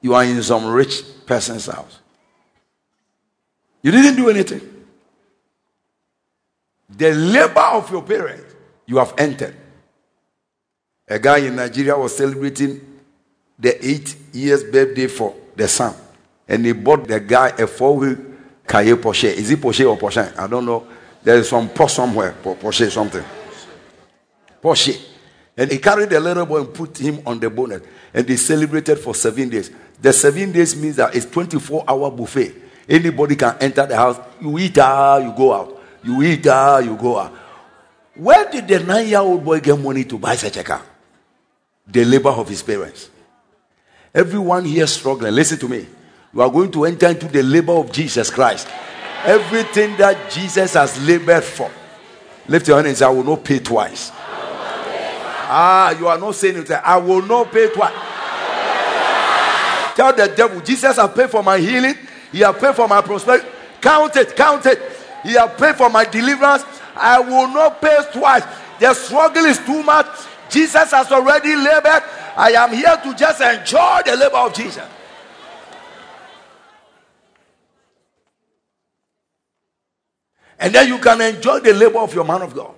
You 0.00 0.14
are 0.14 0.24
in 0.24 0.42
some 0.42 0.66
rich 0.66 1.02
person's 1.24 1.66
house. 1.66 2.00
You 3.82 3.90
didn't 3.90 4.16
do 4.16 4.28
anything. 4.28 4.60
The 6.90 7.14
labor 7.14 7.60
of 7.60 7.90
your 7.90 8.02
parents, 8.02 8.54
you 8.86 8.98
have 8.98 9.14
entered. 9.16 9.56
A 11.08 11.18
guy 11.18 11.38
in 11.38 11.56
Nigeria 11.56 11.96
was 11.96 12.16
celebrating 12.16 12.91
the 13.62 13.86
eight 13.86 14.16
years 14.32 14.64
birthday 14.64 15.06
for 15.06 15.34
the 15.54 15.68
son. 15.68 15.94
And 16.48 16.66
he 16.66 16.72
bought 16.72 17.06
the 17.06 17.20
guy 17.20 17.50
a 17.50 17.66
four 17.66 17.96
wheel 17.96 18.16
Kaye 18.66 18.94
Porsche. 18.96 19.32
Is 19.32 19.50
it 19.52 19.60
Porsche 19.60 19.88
or 19.88 19.96
Porsche? 19.96 20.36
I 20.36 20.48
don't 20.48 20.66
know. 20.66 20.84
There 21.22 21.36
is 21.36 21.48
some 21.48 21.68
Porsche 21.68 21.90
somewhere. 21.90 22.34
Porsche 22.42 22.90
something. 22.90 23.24
Porsche. 24.60 25.00
And 25.56 25.70
he 25.70 25.78
carried 25.78 26.10
the 26.10 26.18
little 26.18 26.44
boy 26.44 26.60
and 26.62 26.74
put 26.74 26.98
him 26.98 27.22
on 27.24 27.38
the 27.38 27.48
bonnet. 27.48 27.84
And 28.12 28.26
they 28.26 28.36
celebrated 28.36 28.98
for 28.98 29.14
seven 29.14 29.48
days. 29.48 29.70
The 30.00 30.12
seven 30.12 30.50
days 30.50 30.74
means 30.74 30.96
that 30.96 31.14
it's 31.14 31.26
24 31.26 31.84
hour 31.86 32.10
buffet. 32.10 32.54
Anybody 32.88 33.36
can 33.36 33.56
enter 33.60 33.86
the 33.86 33.96
house. 33.96 34.18
You 34.40 34.58
eat, 34.58 34.76
ah, 34.78 35.18
you 35.18 35.32
go 35.36 35.52
out. 35.52 35.80
You 36.02 36.20
eat, 36.22 36.44
ah, 36.48 36.78
you 36.78 36.96
go 36.96 37.18
out. 37.18 37.32
Where 38.16 38.50
did 38.50 38.66
the 38.66 38.80
nine 38.80 39.06
year 39.06 39.20
old 39.20 39.44
boy 39.44 39.60
get 39.60 39.78
money 39.78 40.04
to 40.04 40.18
buy 40.18 40.34
such 40.34 40.56
a 40.56 40.64
car? 40.64 40.82
The 41.86 42.04
labor 42.04 42.30
of 42.30 42.48
his 42.48 42.62
parents. 42.62 43.10
Everyone 44.14 44.64
here 44.64 44.86
struggling. 44.86 45.34
Listen 45.34 45.58
to 45.58 45.68
me. 45.68 45.86
You 46.34 46.42
are 46.42 46.50
going 46.50 46.70
to 46.72 46.84
enter 46.84 47.08
into 47.08 47.28
the 47.28 47.42
labor 47.42 47.72
of 47.72 47.92
Jesus 47.92 48.30
Christ. 48.30 48.68
Everything 49.24 49.96
that 49.96 50.30
Jesus 50.30 50.74
has 50.74 51.00
labored 51.06 51.44
for. 51.44 51.70
Lift 52.48 52.68
your 52.68 52.76
hand 52.76 52.88
and 52.88 52.96
say, 52.96 53.06
I 53.06 53.10
will 53.10 53.24
not 53.24 53.44
pay 53.44 53.58
twice. 53.58 54.10
Ah, 55.54 55.96
you 55.98 56.08
are 56.08 56.18
not 56.18 56.34
saying 56.34 56.56
it. 56.56 56.70
I 56.70 56.96
will 56.96 57.22
not 57.22 57.52
pay 57.52 57.68
twice. 57.70 57.92
Tell 59.94 60.12
the 60.12 60.32
devil, 60.34 60.60
Jesus 60.60 60.96
has 60.96 61.10
paid 61.12 61.30
for 61.30 61.42
my 61.42 61.58
healing. 61.58 61.94
He 62.32 62.40
has 62.40 62.56
paid 62.56 62.74
for 62.74 62.88
my 62.88 63.02
prosperity. 63.02 63.46
Count 63.80 64.16
it, 64.16 64.34
count 64.34 64.64
it. 64.66 64.80
He 65.22 65.32
has 65.32 65.50
paid 65.60 65.76
for 65.76 65.90
my 65.90 66.04
deliverance. 66.04 66.64
I 66.96 67.20
will 67.20 67.48
not 67.48 67.80
pay 67.80 67.98
twice. 68.12 68.44
The 68.80 68.94
struggle 68.94 69.44
is 69.44 69.58
too 69.58 69.82
much. 69.82 70.06
Jesus 70.52 70.90
has 70.90 71.10
already 71.10 71.56
labored. 71.56 72.02
I 72.36 72.52
am 72.56 72.72
here 72.72 72.96
to 73.02 73.14
just 73.14 73.40
enjoy 73.40 74.00
the 74.04 74.16
labor 74.16 74.36
of 74.36 74.54
Jesus. 74.54 74.84
And 80.58 80.74
then 80.74 80.88
you 80.88 80.98
can 80.98 81.20
enjoy 81.20 81.60
the 81.60 81.74
labor 81.74 81.98
of 81.98 82.14
your 82.14 82.24
man 82.24 82.42
of 82.42 82.54
God. 82.54 82.74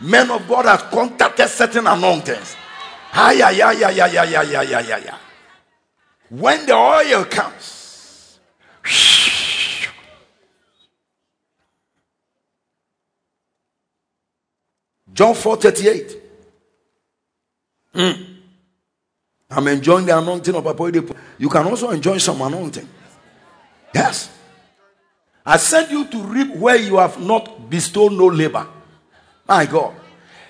Men 0.00 0.30
of 0.30 0.46
God 0.46 0.66
have 0.66 0.90
contacted 0.90 1.48
certain 1.48 1.86
anointings. 1.86 2.56
Yeah, 3.14 3.50
yeah, 3.50 3.72
yeah, 3.72 3.90
yeah, 3.90 4.06
yeah, 4.06 4.22
yeah, 4.24 4.42
yeah, 4.62 4.62
yeah, 4.62 4.98
yeah. 4.98 5.18
When 6.28 6.64
the 6.66 6.74
oil 6.74 7.24
comes, 7.24 8.38
John 15.12 15.34
4 15.34 15.56
38. 15.56 16.29
Mm. 17.94 18.26
I'm 19.50 19.66
enjoying 19.68 20.06
the 20.06 20.16
anointing 20.16 20.54
of 20.54 20.62
Papa. 20.62 20.92
You 21.38 21.48
can 21.48 21.66
also 21.66 21.90
enjoy 21.90 22.18
some 22.18 22.40
anointing. 22.40 22.88
Yes. 23.94 24.30
I 25.44 25.56
sent 25.56 25.90
you 25.90 26.04
to 26.06 26.18
reap 26.22 26.54
where 26.54 26.76
you 26.76 26.98
have 26.98 27.20
not 27.20 27.68
bestowed 27.68 28.12
no 28.12 28.26
labor. 28.26 28.66
My 29.48 29.66
God. 29.66 29.94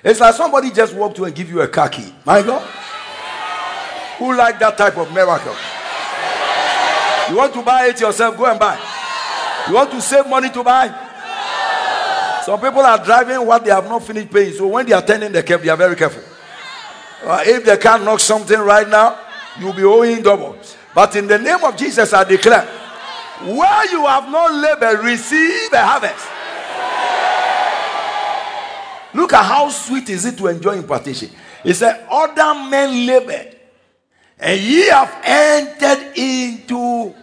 It's 0.04 0.20
like 0.20 0.34
somebody 0.34 0.70
just 0.70 0.94
walked 0.94 1.16
to 1.16 1.24
and 1.24 1.34
give 1.34 1.48
you 1.48 1.60
a 1.62 1.68
car 1.68 1.88
key. 1.88 2.14
My 2.26 2.42
God. 2.42 2.62
Who 4.18 4.36
like 4.36 4.58
that 4.58 4.76
type 4.76 4.98
of 4.98 5.12
miracle? 5.14 5.56
You 7.30 7.36
want 7.36 7.54
to 7.54 7.62
buy 7.62 7.86
it 7.86 8.00
yourself? 8.00 8.36
Go 8.36 8.44
and 8.44 8.58
buy. 8.60 8.78
You 9.68 9.74
want 9.74 9.90
to 9.92 10.00
save 10.02 10.26
money 10.26 10.50
to 10.50 10.62
buy? 10.62 10.88
Some 12.44 12.60
people 12.60 12.80
are 12.80 13.02
driving 13.02 13.46
what 13.46 13.64
they 13.64 13.70
have 13.70 13.84
not 13.84 14.02
finished 14.02 14.30
paying. 14.30 14.52
So 14.52 14.66
when 14.66 14.84
they 14.84 14.92
are 14.92 15.02
turning 15.02 15.32
the 15.32 15.42
cab, 15.42 15.62
they 15.62 15.68
are 15.68 15.76
very 15.76 15.96
careful. 15.96 16.22
Uh, 17.22 17.42
if 17.46 17.64
they 17.64 17.76
can't 17.76 18.04
knock 18.04 18.20
something 18.20 18.58
right 18.58 18.88
now, 18.88 19.18
you'll 19.58 19.72
be 19.72 19.84
owing 19.84 20.22
double. 20.22 20.56
But 20.94 21.14
in 21.16 21.26
the 21.26 21.38
name 21.38 21.62
of 21.62 21.76
Jesus, 21.76 22.12
I 22.12 22.24
declare 22.24 22.66
where 23.42 23.90
you 23.90 24.06
have 24.06 24.28
not 24.30 24.52
labored, 24.52 25.04
receive 25.04 25.72
a 25.72 25.82
harvest. 25.82 26.26
Look 29.14 29.32
at 29.32 29.44
how 29.44 29.68
sweet 29.70 30.08
is 30.10 30.24
it 30.24 30.36
to 30.38 30.46
enjoy 30.46 30.78
impartation. 30.78 31.30
He 31.62 31.72
said, 31.72 32.06
Other 32.10 32.68
men 32.68 33.06
labored, 33.06 33.56
and 34.38 34.60
ye 34.60 34.88
have 34.88 35.20
entered 35.24 36.16
into 36.16 37.14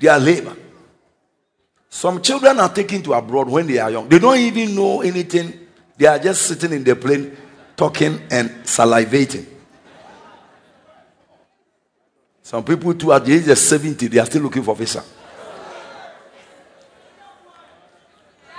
their 0.00 0.18
labor. 0.18 0.56
Some 1.88 2.22
children 2.22 2.58
are 2.60 2.72
taken 2.72 3.02
to 3.02 3.12
abroad 3.14 3.48
when 3.48 3.66
they 3.66 3.78
are 3.78 3.90
young. 3.90 4.08
They 4.08 4.18
don't 4.18 4.38
even 4.38 4.74
know 4.74 5.02
anything. 5.02 5.66
They 5.96 6.06
are 6.06 6.18
just 6.18 6.42
sitting 6.42 6.72
in 6.72 6.84
the 6.84 6.96
plane, 6.96 7.36
talking 7.80 8.20
and 8.30 8.50
salivating. 8.62 9.46
Some 12.42 12.62
people, 12.62 12.92
too, 12.92 13.10
at 13.10 13.24
the 13.24 13.32
age 13.32 13.48
of 13.48 13.56
70, 13.56 14.06
they 14.06 14.18
are 14.18 14.26
still 14.26 14.42
looking 14.42 14.62
for 14.62 14.76
visa. 14.76 15.02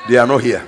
They 0.10 0.18
are 0.18 0.26
not 0.26 0.42
here. 0.42 0.68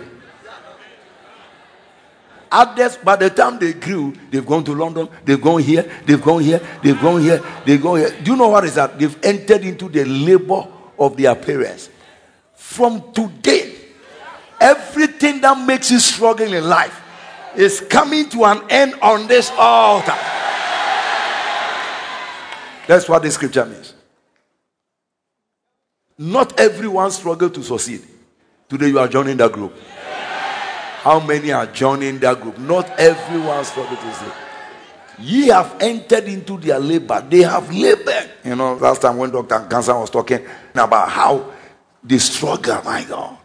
Others, 2.51 2.97
by 2.97 3.15
the 3.15 3.31
time 3.31 3.57
they 3.57 3.73
grew, 3.73 4.13
they've 4.29 4.45
gone 4.45 4.63
to 4.65 4.75
London, 4.75 5.09
they've 5.25 5.41
gone 5.41 5.63
here, 5.63 5.91
they've 6.05 6.21
gone 6.21 6.43
here, 6.43 6.61
they've 6.83 7.01
gone 7.01 7.21
here, 7.21 7.41
they've 7.65 7.81
gone 7.81 7.97
here. 7.97 8.11
Do 8.21 8.31
you 8.31 8.37
know 8.37 8.49
what 8.49 8.65
is 8.65 8.75
that? 8.75 8.99
They've 8.99 9.17
entered 9.23 9.63
into 9.63 9.89
the 9.89 10.05
labor 10.05 10.67
of 10.99 11.17
their 11.17 11.33
parents. 11.33 11.89
From 12.53 13.11
today, 13.13 13.73
everything 14.61 15.41
that 15.41 15.57
makes 15.65 15.89
you 15.89 15.97
struggle 15.97 16.53
in 16.53 16.63
life 16.63 16.99
is 17.57 17.81
coming 17.81 18.29
to 18.29 18.45
an 18.45 18.63
end 18.69 18.95
on 19.01 19.27
this 19.27 19.51
altar. 19.57 20.15
That's 22.87 23.07
what 23.07 23.23
the 23.23 23.31
scripture 23.31 23.65
means. 23.65 23.93
Not 26.17 26.59
everyone 26.59 27.11
struggle 27.11 27.49
to 27.49 27.63
succeed. 27.63 28.01
Today 28.69 28.89
you 28.89 28.99
are 28.99 29.07
joining 29.07 29.37
that 29.37 29.51
group. 29.51 29.73
How 31.01 31.19
many 31.19 31.51
are 31.51 31.65
joining 31.65 32.19
that 32.19 32.39
group? 32.39 32.57
Not 32.57 32.89
everyone 32.99 33.65
struggle 33.65 33.97
to 33.97 34.13
succeed. 34.13 34.33
Ye 35.19 35.47
have 35.47 35.77
entered 35.79 36.25
into 36.25 36.57
their 36.57 36.79
labor. 36.79 37.25
They 37.27 37.41
have 37.41 37.71
labored. 37.73 38.29
You 38.43 38.55
know, 38.55 38.73
last 38.75 39.01
time 39.01 39.17
when 39.17 39.29
Dr. 39.29 39.67
Gansan 39.69 39.99
was 39.99 40.09
talking 40.09 40.45
about 40.73 41.09
how 41.09 41.51
they 42.03 42.17
struggle, 42.17 42.81
my 42.83 43.03
God. 43.03 43.37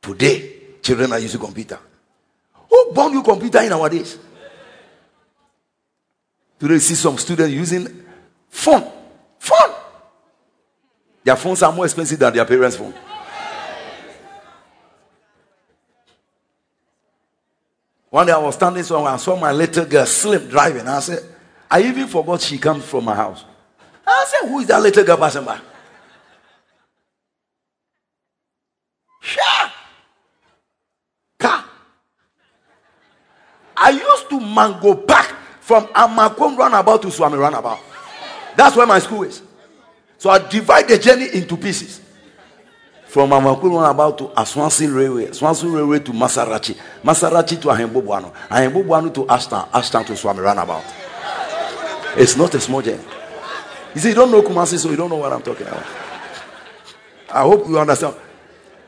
Today, 0.00 0.52
children 0.80 1.12
are 1.12 1.18
using 1.18 1.40
computer. 1.40 1.78
Who 2.70 2.92
born 2.92 3.12
you 3.12 3.22
computer 3.22 3.60
in 3.60 3.72
our 3.72 3.88
days? 3.88 4.18
Today, 6.58 6.78
see 6.78 6.94
some 6.94 7.16
students 7.18 7.52
using 7.52 8.04
phone. 8.48 8.90
Phone. 9.38 9.74
Their 11.22 11.36
phones 11.36 11.62
are 11.62 11.72
more 11.72 11.84
expensive 11.84 12.18
than 12.18 12.34
their 12.34 12.44
parents' 12.44 12.76
phone. 12.76 12.94
One 18.10 18.26
day 18.26 18.32
I 18.32 18.38
was 18.38 18.54
standing 18.54 18.82
somewhere, 18.82 19.12
and 19.12 19.20
saw 19.20 19.36
my 19.36 19.52
little 19.52 19.84
girl 19.84 20.06
slim 20.06 20.48
driving. 20.48 20.88
I 20.88 21.00
said, 21.00 21.22
I 21.70 21.82
even 21.82 22.06
forgot 22.06 22.40
she 22.40 22.58
comes 22.58 22.84
from 22.84 23.04
my 23.04 23.14
house. 23.14 23.44
I 24.06 24.24
said, 24.26 24.48
Who 24.48 24.60
is 24.60 24.66
that 24.68 24.80
little 24.80 25.04
girl 25.04 25.18
passing 25.18 25.44
by? 25.44 25.60
Sure. 29.20 29.70
Car. 31.38 31.64
I 33.80 33.90
used 33.90 34.28
to 34.30 34.40
mango 34.40 34.94
pack 34.94 35.34
from 35.60 35.86
Amakom 35.88 36.56
runabout 36.56 37.02
to 37.02 37.08
Suame 37.08 37.38
runabout. 37.38 37.78
That's 38.56 38.74
where 38.76 38.86
my 38.86 38.98
school 38.98 39.22
is. 39.22 39.42
So 40.18 40.30
I 40.30 40.38
divide 40.48 40.88
the 40.88 40.98
journey 40.98 41.28
into 41.32 41.56
pieces. 41.56 42.00
From 43.06 43.30
Amakom 43.30 43.62
runabout 43.70 44.18
to 44.18 44.24
Aswansi 44.28 44.92
Railway, 44.94 45.26
Aswansi 45.26 45.72
Railway 45.72 46.00
to 46.00 46.12
Masarachi, 46.12 46.76
Masarachi 47.02 47.60
to 47.60 47.68
Ahembobuano, 47.68 48.32
Ahembobuano 48.48 49.14
to 49.14 49.24
Ashtown, 49.26 49.68
Ashtown 49.70 50.04
to 50.06 50.12
Suame 50.14 50.38
runabout. 50.38 50.84
It's 52.16 52.36
not 52.36 52.52
a 52.54 52.60
small 52.60 52.82
journey. 52.82 53.04
You 53.94 54.00
see, 54.00 54.08
you 54.10 54.14
don't 54.14 54.30
know 54.30 54.42
Kumasi, 54.42 54.76
so 54.78 54.90
you 54.90 54.96
don't 54.96 55.08
know 55.08 55.16
what 55.16 55.32
I'm 55.32 55.42
talking 55.42 55.66
about. 55.66 55.86
I 57.30 57.42
hope 57.42 57.66
you 57.68 57.78
understand. 57.78 58.16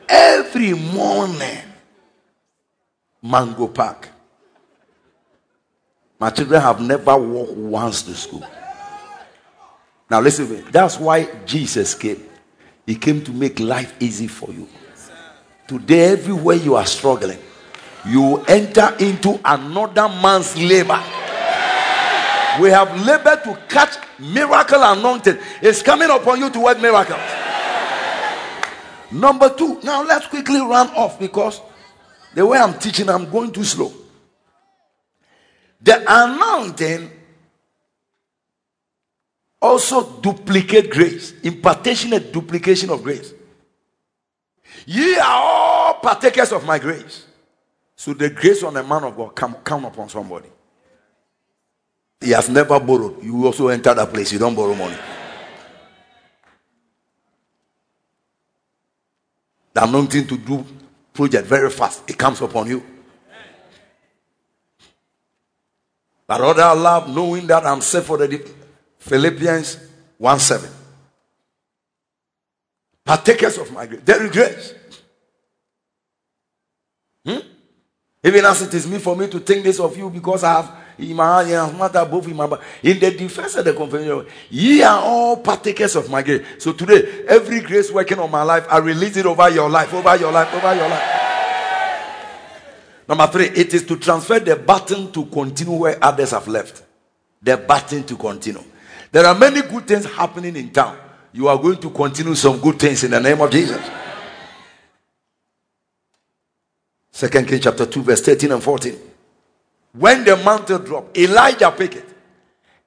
Every 0.07 0.73
morning, 0.73 1.59
Mango 3.21 3.67
Park. 3.67 4.10
My 6.21 6.29
children 6.29 6.61
have 6.61 6.79
never 6.79 7.17
walked 7.17 7.53
once 7.53 8.03
to 8.03 8.13
school. 8.13 8.45
Now, 10.07 10.21
listen 10.21 10.45
to 10.45 10.53
me. 10.53 10.61
That's 10.69 10.99
why 10.99 11.27
Jesus 11.47 11.95
came. 11.95 12.23
He 12.85 12.93
came 12.93 13.23
to 13.23 13.31
make 13.31 13.59
life 13.59 13.95
easy 13.99 14.27
for 14.27 14.51
you. 14.53 14.69
Today, 15.67 16.11
everywhere 16.11 16.57
you 16.57 16.75
are 16.75 16.85
struggling, 16.85 17.39
you 18.05 18.37
enter 18.43 18.95
into 18.99 19.39
another 19.43 20.07
man's 20.09 20.55
labor. 20.55 21.01
We 22.61 22.69
have 22.69 23.03
labored 23.03 23.43
to 23.45 23.57
catch 23.67 23.97
miracle 24.19 24.83
anointing. 24.83 25.39
It's 25.59 25.81
coming 25.81 26.11
upon 26.11 26.39
you 26.39 26.51
to 26.51 26.59
work 26.59 26.79
miracles. 26.79 27.19
Number 29.11 29.49
two. 29.49 29.79
Now 29.81 30.03
let's 30.03 30.27
quickly 30.27 30.59
run 30.59 30.87
off 30.89 31.19
because 31.19 31.59
the 32.35 32.45
way 32.45 32.59
I'm 32.59 32.77
teaching, 32.77 33.09
I'm 33.09 33.27
going 33.27 33.51
too 33.51 33.63
slow. 33.63 33.91
The 35.81 36.03
anointing 36.07 37.09
also 39.61 40.19
duplicate 40.19 40.89
grace. 40.89 41.33
Impartation 41.43 42.13
and 42.13 42.31
duplication 42.31 42.89
of 42.89 43.03
grace. 43.03 43.33
Ye 44.85 45.17
are 45.17 45.25
all 45.27 45.93
partakers 45.95 46.51
of 46.51 46.65
my 46.65 46.79
grace. 46.79 47.25
So 47.95 48.13
the 48.13 48.29
grace 48.29 48.63
on 48.63 48.73
the 48.73 48.83
man 48.83 49.03
of 49.03 49.15
God 49.15 49.35
come, 49.35 49.55
come 49.63 49.85
upon 49.85 50.09
somebody. 50.09 50.49
He 52.19 52.31
has 52.31 52.49
never 52.49 52.79
borrowed. 52.79 53.23
You 53.23 53.45
also 53.45 53.67
enter 53.67 53.93
that 53.93 54.11
place. 54.11 54.31
You 54.31 54.39
don't 54.39 54.55
borrow 54.55 54.75
money. 54.75 54.97
The 59.73 59.83
anointing 59.83 60.27
to 60.27 60.37
do 60.37 60.65
project 61.13 61.47
very 61.47 61.69
fast. 61.69 62.09
It 62.09 62.17
comes 62.17 62.41
upon 62.41 62.67
you. 62.67 62.83
But 66.31 66.39
other 66.39 66.63
I 66.63 66.71
love 66.71 67.13
knowing 67.13 67.45
that 67.47 67.65
I'm 67.65 67.81
for 67.81 68.17
the 68.17 68.41
Philippians 68.99 69.77
1 70.17 70.39
7. 70.39 70.69
Partakers 73.03 73.57
of 73.57 73.69
my 73.73 73.85
grace. 73.85 73.99
There 74.05 74.23
is 74.23 74.31
grace. 74.31 74.73
Hmm? 77.25 77.39
Even 78.23 78.45
as 78.45 78.61
it 78.61 78.73
is 78.73 78.87
me 78.87 78.99
for 78.99 79.13
me 79.13 79.27
to 79.27 79.41
think 79.41 79.65
this 79.65 79.77
of 79.81 79.97
you 79.97 80.09
because 80.09 80.45
I 80.45 80.53
have 80.53 80.73
in 80.99 81.17
my 81.17 81.43
matter 81.77 82.05
both 82.05 82.29
in 82.29 82.37
my 82.37 82.45
in 82.81 82.97
the 82.97 83.11
defense 83.11 83.57
of 83.57 83.65
the 83.65 83.73
confession, 83.73 84.25
ye 84.49 84.83
are 84.83 85.01
all 85.01 85.35
partakers 85.35 85.97
of 85.97 86.09
my 86.09 86.21
grace. 86.21 86.47
So 86.59 86.71
today, 86.71 87.25
every 87.27 87.59
grace 87.59 87.91
working 87.91 88.19
on 88.19 88.31
my 88.31 88.43
life, 88.43 88.65
I 88.69 88.77
release 88.77 89.17
it 89.17 89.25
over 89.25 89.49
your 89.49 89.69
life, 89.69 89.93
over 89.93 90.15
your 90.15 90.31
life, 90.31 90.53
over 90.53 90.75
your 90.75 90.87
life. 90.87 91.30
Number 93.11 93.27
three, 93.27 93.47
it 93.47 93.73
is 93.73 93.83
to 93.87 93.97
transfer 93.97 94.39
the 94.39 94.55
button 94.55 95.11
to 95.11 95.25
continue 95.25 95.73
where 95.73 96.01
others 96.01 96.31
have 96.31 96.47
left. 96.47 96.81
The 97.43 97.57
button 97.57 98.05
to 98.05 98.15
continue. 98.15 98.63
There 99.11 99.25
are 99.25 99.35
many 99.35 99.63
good 99.63 99.85
things 99.85 100.05
happening 100.05 100.55
in 100.55 100.69
town. 100.69 100.97
You 101.33 101.49
are 101.49 101.57
going 101.57 101.77
to 101.81 101.89
continue 101.89 102.35
some 102.35 102.61
good 102.61 102.79
things 102.79 103.03
in 103.03 103.11
the 103.11 103.19
name 103.19 103.41
of 103.41 103.51
Jesus. 103.51 103.85
Second 107.11 107.49
Kings 107.49 107.63
chapter 107.65 107.85
2, 107.85 108.01
verse 108.01 108.21
13 108.21 108.49
and 108.53 108.63
14. 108.63 108.97
When 109.91 110.23
the 110.23 110.37
mantle 110.37 110.79
dropped, 110.79 111.17
Elijah 111.17 111.69
picked 111.69 111.95
it. 111.95 112.05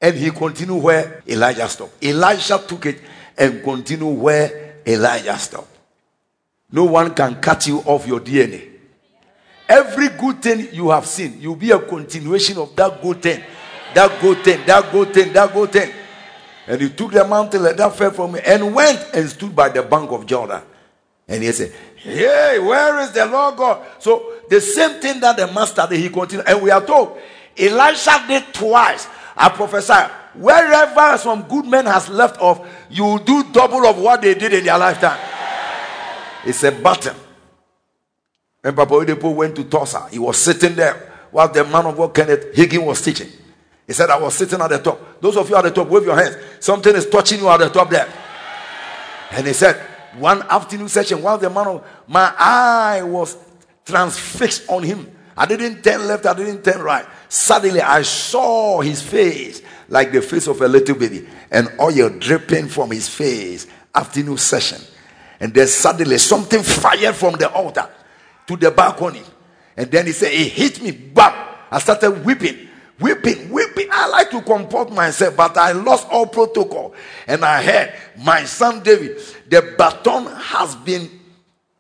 And 0.01 0.17
he 0.17 0.31
continued 0.31 0.83
where 0.83 1.23
Elijah 1.29 1.69
stopped. 1.69 2.03
Elijah 2.03 2.65
took 2.67 2.87
it 2.87 3.03
and 3.37 3.63
continued 3.63 4.19
where 4.19 4.77
Elijah 4.87 5.39
stopped. 5.39 5.77
No 6.73 6.85
one 6.85 7.15
can 7.15 7.43
cut 7.43 7.67
you 7.67 7.81
off 7.81 8.07
your 8.07 8.21
DNA. 8.21 8.74
Every 9.69 10.09
good 10.11 10.43
thing 10.43 10.69
you 10.73 10.91
have 10.91 11.07
seen, 11.07 11.41
you'll 11.41 11.57
be 11.57 11.71
a 11.71 11.79
continuation 11.79 12.59
of 12.59 12.77
that 12.77 13.01
good 13.03 13.23
thing. 13.23 13.43
That 13.95 14.21
good 14.21 14.39
thing, 14.45 14.67
that 14.67 14.91
good 14.91 15.15
thing, 15.15 15.33
that 15.33 15.53
good 15.53 15.73
thing. 15.73 15.93
And 16.67 16.81
he 16.81 16.91
took 16.91 17.13
the 17.13 17.27
mantle 17.27 17.67
and 17.67 17.79
that 17.79 17.95
fell 17.97 18.11
from 18.11 18.35
him 18.35 18.43
and 18.45 18.75
went 18.75 19.07
and 19.15 19.29
stood 19.29 19.55
by 19.55 19.69
the 19.69 19.83
bank 19.83 20.11
of 20.11 20.27
Jordan. 20.27 20.63
And 21.29 21.43
he 21.43 21.53
said, 21.53 21.73
Hey, 21.97 22.59
where 22.59 22.99
is 23.01 23.13
the 23.13 23.25
Lord 23.27 23.57
God? 23.57 23.87
So 23.99 24.33
the 24.49 24.61
same 24.61 25.01
thing 25.01 25.21
that 25.21 25.37
the 25.37 25.47
master 25.47 25.87
did, 25.89 26.01
he 26.01 26.11
continued. 26.11 26.47
And 26.47 26.63
we 26.63 26.71
are 26.71 26.85
told 26.85 27.19
Elisha 27.57 28.25
did 28.27 28.53
twice. 28.53 29.09
I 29.37 29.49
prophesy, 29.49 30.13
wherever 30.35 31.19
some 31.19 31.43
good 31.43 31.67
men 31.67 31.87
has 31.87 32.09
left 32.09 32.41
off, 32.41 32.67
you 32.91 33.05
will 33.05 33.19
do 33.19 33.45
double 33.53 33.87
of 33.87 33.99
what 33.99 34.23
they 34.23 34.35
did 34.35 34.53
in 34.53 34.65
their 34.65 34.79
lifetime. 34.79 35.19
It's 36.45 36.63
a 36.63 36.73
button. 36.73 37.17
When 38.65 38.75
Papa 38.75 38.95
Oyedepo 38.95 39.35
went 39.35 39.55
to 39.57 39.65
Tulsa, 39.65 40.09
he 40.11 40.19
was 40.19 40.39
sitting 40.39 40.75
there 40.75 40.95
while 41.31 41.53
the 41.53 41.63
man 41.65 41.85
of 41.85 41.99
God 41.99 42.15
Kenneth 42.15 42.55
Hagin 42.55 42.83
was 42.83 43.03
teaching. 43.03 43.29
He 43.87 43.93
said, 43.93 44.09
I 44.09 44.19
was 44.19 44.35
sitting 44.35 44.59
at 44.59 44.71
the 44.71 44.79
top. 44.79 45.21
Those 45.21 45.37
of 45.37 45.51
you 45.51 45.57
at 45.57 45.65
the 45.65 45.71
top, 45.71 45.87
wave 45.87 46.07
your 46.07 46.17
hands. 46.17 46.39
Something 46.61 46.97
is 46.97 47.07
touching 47.07 47.41
you 47.41 47.49
at 47.51 47.59
the 47.59 47.69
top 47.69 47.91
there. 47.91 48.09
And 49.33 49.47
he 49.47 49.53
said, 49.53 49.77
one 50.17 50.41
afternoon 50.49 50.89
session, 50.89 51.21
while 51.21 51.37
the 51.37 51.51
man 51.51 51.67
of 51.67 51.87
my 52.09 52.33
eye 52.39 53.03
was 53.03 53.37
transfixed 53.85 54.67
on 54.71 54.83
him. 54.83 55.15
I 55.37 55.45
didn't 55.45 55.83
turn 55.83 56.07
left, 56.07 56.25
I 56.25 56.33
didn't 56.33 56.63
turn 56.63 56.81
right. 56.81 57.05
Suddenly 57.29 57.83
I 57.83 58.01
saw 58.01 58.81
his 58.81 59.03
face 59.03 59.61
like 59.91 60.11
the 60.11 60.23
face 60.23 60.47
of 60.47 60.59
a 60.63 60.69
little 60.69 60.97
baby, 60.97 61.29
and 61.51 61.69
oil 61.79 62.09
dripping 62.09 62.69
from 62.69 62.93
his 62.93 63.11
face. 63.11 63.67
Afternoon 63.95 64.39
session. 64.39 64.81
And 65.39 65.53
then 65.53 65.67
suddenly 65.67 66.17
something 66.17 66.63
fired 66.63 67.15
from 67.15 67.35
the 67.35 67.53
altar 67.53 67.91
to 68.47 68.57
the 68.57 68.71
balcony. 68.71 69.23
And 69.77 69.91
then 69.91 70.07
he 70.07 70.13
said, 70.13 70.33
It 70.33 70.53
hit 70.53 70.83
me. 70.83 70.91
Bam! 70.91 71.33
I 71.71 71.79
started 71.79 72.25
weeping, 72.25 72.69
weeping, 73.01 73.51
weeping. 73.51 73.89
I 73.91 74.09
like 74.09 74.31
to 74.31 74.41
comport 74.43 74.93
myself, 74.93 75.37
but 75.37 75.57
I 75.57 75.73
lost 75.73 76.07
all 76.11 76.27
protocol. 76.27 76.95
And 77.27 77.45
I 77.45 77.63
heard 77.63 77.95
my 78.19 78.45
son 78.45 78.83
David, 78.83 79.21
the 79.49 79.75
baton 79.77 80.27
has 80.27 80.77
been 80.77 81.11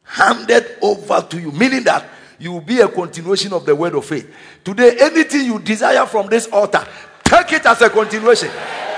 handed 0.03 0.79
over 0.83 1.25
to 1.31 1.41
you, 1.41 1.53
meaning 1.53 1.85
that 1.85 2.05
you 2.39 2.53
will 2.53 2.61
be 2.61 2.81
a 2.81 2.89
continuation 2.89 3.53
of 3.53 3.65
the 3.65 3.75
word 3.75 3.95
of 3.95 4.05
faith. 4.05 4.33
Today, 4.65 4.97
anything 5.01 5.47
you 5.47 5.59
desire 5.59 6.05
from 6.07 6.27
this 6.29 6.47
altar, 6.49 6.87
take 7.23 7.53
it 7.53 7.67
as 7.67 7.81
a 7.81 7.89
continuation. 7.89 8.51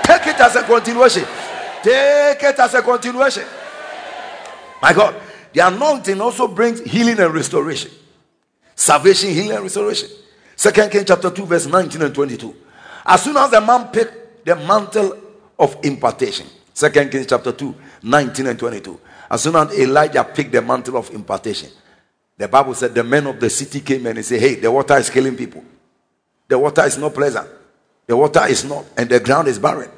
Take 0.03 0.27
it 0.27 0.39
as 0.39 0.55
a 0.55 0.63
continuation. 0.63 1.23
Take 1.83 2.41
it 2.43 2.59
as 2.59 2.73
a 2.73 2.81
continuation. 2.81 3.43
My 4.81 4.93
God, 4.93 5.15
the 5.57 5.65
anointing 5.65 6.21
also 6.21 6.47
brings 6.47 6.81
healing 6.81 7.19
and 7.19 7.33
restoration. 7.33 7.89
Salvation, 8.75 9.31
healing, 9.31 9.53
and 9.53 9.63
restoration. 9.63 10.07
Second 10.55 10.91
King 10.91 11.03
chapter 11.03 11.31
2, 11.31 11.45
verse 11.47 11.65
19 11.65 11.99
and 11.99 12.13
22. 12.13 12.55
As 13.03 13.23
soon 13.23 13.37
as 13.37 13.49
the 13.49 13.59
man 13.59 13.87
picked 13.87 14.45
the 14.45 14.55
mantle 14.55 15.17
of 15.57 15.75
impartation, 15.81 16.45
Second 16.71 17.09
Kings 17.09 17.25
chapter 17.25 17.51
2, 17.51 17.73
19 18.03 18.45
and 18.45 18.59
22. 18.59 18.99
As 19.31 19.41
soon 19.41 19.55
as 19.55 19.75
Elijah 19.79 20.23
picked 20.23 20.51
the 20.51 20.61
mantle 20.61 20.95
of 20.95 21.09
impartation, 21.09 21.71
the 22.37 22.47
Bible 22.47 22.75
said 22.75 22.93
the 22.93 23.03
men 23.03 23.25
of 23.25 23.39
the 23.39 23.49
city 23.49 23.79
came 23.79 24.05
and 24.05 24.15
they 24.19 24.21
said, 24.21 24.39
Hey, 24.39 24.55
the 24.57 24.71
water 24.71 24.95
is 24.97 25.09
killing 25.09 25.35
people. 25.35 25.65
The 26.47 26.59
water 26.59 26.83
is 26.83 26.99
not 26.99 27.15
pleasant. 27.15 27.49
The 28.05 28.15
water 28.15 28.45
is 28.47 28.63
not, 28.63 28.85
and 28.95 29.09
the 29.09 29.19
ground 29.19 29.47
is 29.47 29.57
barren. 29.57 29.89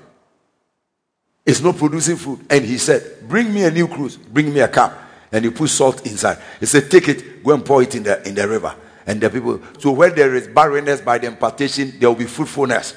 It's 1.46 1.60
not 1.60 1.76
producing 1.76 2.16
food. 2.16 2.46
And 2.50 2.64
he 2.64 2.78
said, 2.78 3.28
Bring 3.28 3.54
me 3.54 3.66
a 3.66 3.72
new 3.72 3.90
cruse, 3.90 4.16
bring 4.16 4.54
me 4.54 4.62
a 4.62 4.70
cup. 4.70 5.08
And 5.32 5.46
you 5.46 5.52
put 5.52 5.70
salt 5.70 6.06
inside. 6.06 6.40
He 6.60 6.66
said, 6.66 6.90
Take 6.90 7.08
it, 7.08 7.44
go 7.44 7.54
and 7.54 7.66
pour 7.66 7.84
it 7.84 7.94
in 7.96 8.04
the 8.04 8.28
in 8.28 8.36
the 8.36 8.48
river. 8.48 8.76
And 9.06 9.20
the 9.22 9.30
people, 9.30 9.62
so 9.80 9.92
where 9.92 10.10
there 10.10 10.36
is 10.36 10.48
barrenness 10.48 11.02
by 11.02 11.18
the 11.18 11.28
impartation, 11.28 11.94
there 12.00 12.10
will 12.10 12.16
be 12.16 12.26
fruitfulness. 12.26 12.96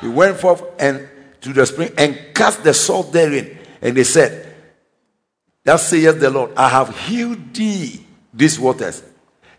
He 0.00 0.08
went 0.08 0.38
forth 0.38 0.62
and 0.78 1.08
to 1.40 1.52
the 1.52 1.64
spring 1.64 1.92
and 1.96 2.18
cast 2.34 2.62
the 2.62 2.74
salt 2.74 3.12
therein. 3.12 3.56
And 3.80 3.96
they 3.96 4.04
said, 4.04 4.54
That 5.64 5.80
saith 5.80 6.20
the 6.20 6.30
Lord, 6.30 6.52
I 6.56 6.68
have 6.68 6.96
healed 6.98 7.54
thee 7.54 8.04
these 8.32 8.58
waters. 8.58 9.02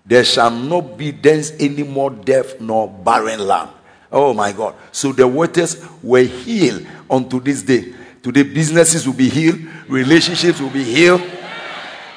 There 0.05 0.23
shall 0.23 0.51
not 0.51 0.97
be 0.97 1.11
thence 1.11 1.51
any 1.59 1.83
more 1.83 2.09
death 2.11 2.61
nor 2.61 2.87
barren 2.87 3.39
land. 3.39 3.71
Oh 4.11 4.33
my 4.33 4.51
God. 4.51 4.75
So 4.91 5.11
the 5.11 5.27
waters 5.27 5.83
were 6.01 6.23
healed 6.23 6.85
unto 7.09 7.39
this 7.41 7.63
day. 7.63 7.93
Today, 8.23 8.43
businesses 8.43 9.05
will 9.05 9.13
be 9.13 9.29
healed, 9.29 9.59
relationships 9.87 10.59
will 10.59 10.69
be 10.69 10.83
healed, 10.83 11.21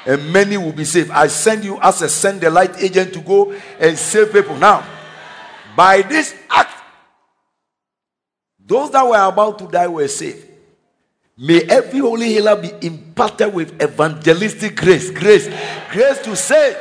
and 0.07 0.33
many 0.33 0.57
will 0.57 0.73
be 0.73 0.85
saved. 0.85 1.11
I 1.11 1.27
send 1.27 1.65
you 1.65 1.79
as 1.81 2.03
a 2.03 2.09
send 2.09 2.41
the 2.41 2.51
light 2.51 2.83
agent 2.83 3.13
to 3.15 3.21
go 3.21 3.53
and 3.79 3.99
save 3.99 4.33
people. 4.33 4.57
Now, 4.57 4.87
by 5.77 6.03
this 6.03 6.35
act, 6.49 6.75
those 8.65 8.91
that 8.93 9.07
were 9.07 9.29
about 9.29 9.59
to 9.59 9.67
die 9.67 9.89
were 9.89 10.09
saved. 10.09 10.47
May 11.37 11.63
every 11.63 12.01
holy 12.01 12.27
healer 12.27 12.55
be 12.55 12.71
imparted 12.87 13.55
with 13.55 13.83
evangelistic 13.83 14.77
grace, 14.77 15.11
grace, 15.11 15.49
grace 15.91 16.19
to 16.23 16.37
save. 16.37 16.77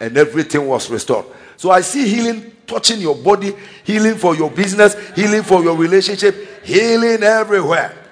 And 0.00 0.16
everything 0.16 0.66
was 0.66 0.90
restored. 0.90 1.26
So 1.56 1.70
I 1.70 1.82
see 1.82 2.08
healing 2.08 2.52
touching 2.66 3.00
your 3.00 3.14
body, 3.14 3.54
healing 3.84 4.16
for 4.16 4.34
your 4.34 4.50
business, 4.50 4.96
healing 5.14 5.42
for 5.42 5.62
your 5.62 5.76
relationship, 5.76 6.64
healing 6.64 7.22
everywhere. 7.22 8.03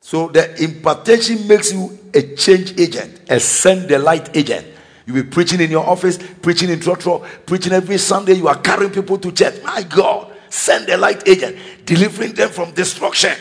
So 0.00 0.28
the 0.28 0.62
impartation 0.62 1.46
makes 1.46 1.72
you 1.72 1.98
a 2.14 2.34
change 2.34 2.78
agent, 2.80 3.20
a 3.30 3.38
send 3.38 3.88
the 3.88 3.98
light 3.98 4.36
agent. 4.36 4.66
You 5.06 5.14
be 5.14 5.22
preaching 5.22 5.60
in 5.60 5.70
your 5.70 5.86
office, 5.86 6.18
preaching 6.42 6.70
in 6.70 6.80
church, 6.80 7.06
preaching 7.46 7.72
every 7.72 7.98
Sunday. 7.98 8.34
You 8.34 8.48
are 8.48 8.58
carrying 8.58 8.92
people 8.92 9.18
to 9.18 9.32
church. 9.32 9.62
My 9.62 9.82
God, 9.82 10.32
send 10.48 10.86
the 10.86 10.96
light 10.96 11.26
agent, 11.28 11.56
delivering 11.84 12.32
them 12.32 12.50
from 12.50 12.72
destruction. 12.72 13.36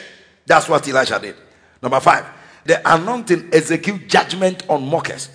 That's 0.45 0.67
what 0.67 0.87
Elisha 0.87 1.19
did. 1.19 1.35
Number 1.81 1.99
five, 1.99 2.25
the 2.65 2.81
anointing 2.91 3.49
execute 3.53 4.07
judgment 4.07 4.63
on 4.69 4.87
mockers. 4.87 5.29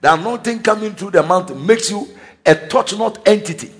The 0.00 0.14
anointing 0.14 0.62
coming 0.62 0.94
through 0.94 1.12
the 1.12 1.22
mantle 1.22 1.56
makes 1.56 1.90
you 1.90 2.08
a 2.44 2.54
touch 2.54 2.96
not 2.96 3.26
entity. 3.26 3.72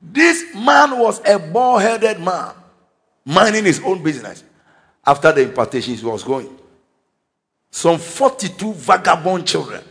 This 0.00 0.54
man 0.54 0.98
was 0.98 1.20
a 1.26 1.38
bald 1.38 1.82
headed 1.82 2.20
man, 2.20 2.54
minding 3.24 3.64
his 3.64 3.80
own 3.84 4.02
business. 4.02 4.44
After 5.08 5.32
the 5.32 5.40
impartation, 5.40 5.94
he 5.94 6.04
was 6.04 6.22
going. 6.22 6.54
Some 7.70 7.98
42 7.98 8.74
vagabond 8.74 9.46
children. 9.46 9.82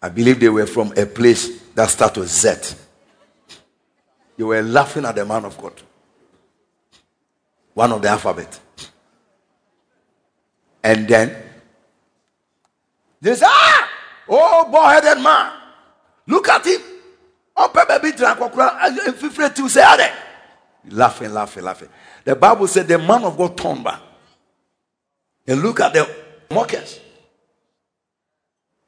I 0.00 0.08
believe 0.08 0.40
they 0.40 0.48
were 0.48 0.66
from 0.66 0.94
a 0.96 1.04
place 1.04 1.60
that 1.74 1.90
started 1.90 2.20
with 2.20 2.30
Z. 2.30 2.74
They 4.38 4.44
were 4.44 4.62
laughing 4.62 5.04
at 5.04 5.14
the 5.14 5.26
man 5.26 5.44
of 5.44 5.58
God. 5.58 5.74
One 7.74 7.92
of 7.92 8.00
the 8.00 8.08
alphabet. 8.08 8.58
And 10.82 11.06
then 11.06 11.36
they 13.20 13.34
say, 13.34 13.44
Ah, 13.46 13.90
oh, 14.30 14.70
boy 14.72 14.84
headed 14.84 15.22
man. 15.22 15.52
Look 16.26 16.48
at 16.48 16.64
him. 16.64 16.80
Oh, 17.54 17.70
baby, 17.74 18.12
to 18.16 19.68
say, 19.68 19.82
Laughing, 20.90 21.32
laughing, 21.32 21.64
laughing. 21.64 21.88
The 22.24 22.36
Bible 22.36 22.66
said 22.66 22.86
the 22.86 22.98
man 22.98 23.24
of 23.24 23.36
God 23.36 23.56
turned 23.56 23.82
back. 23.82 24.00
And 25.46 25.62
look 25.62 25.80
at 25.80 25.92
the 25.92 26.08
mockers. 26.50 27.00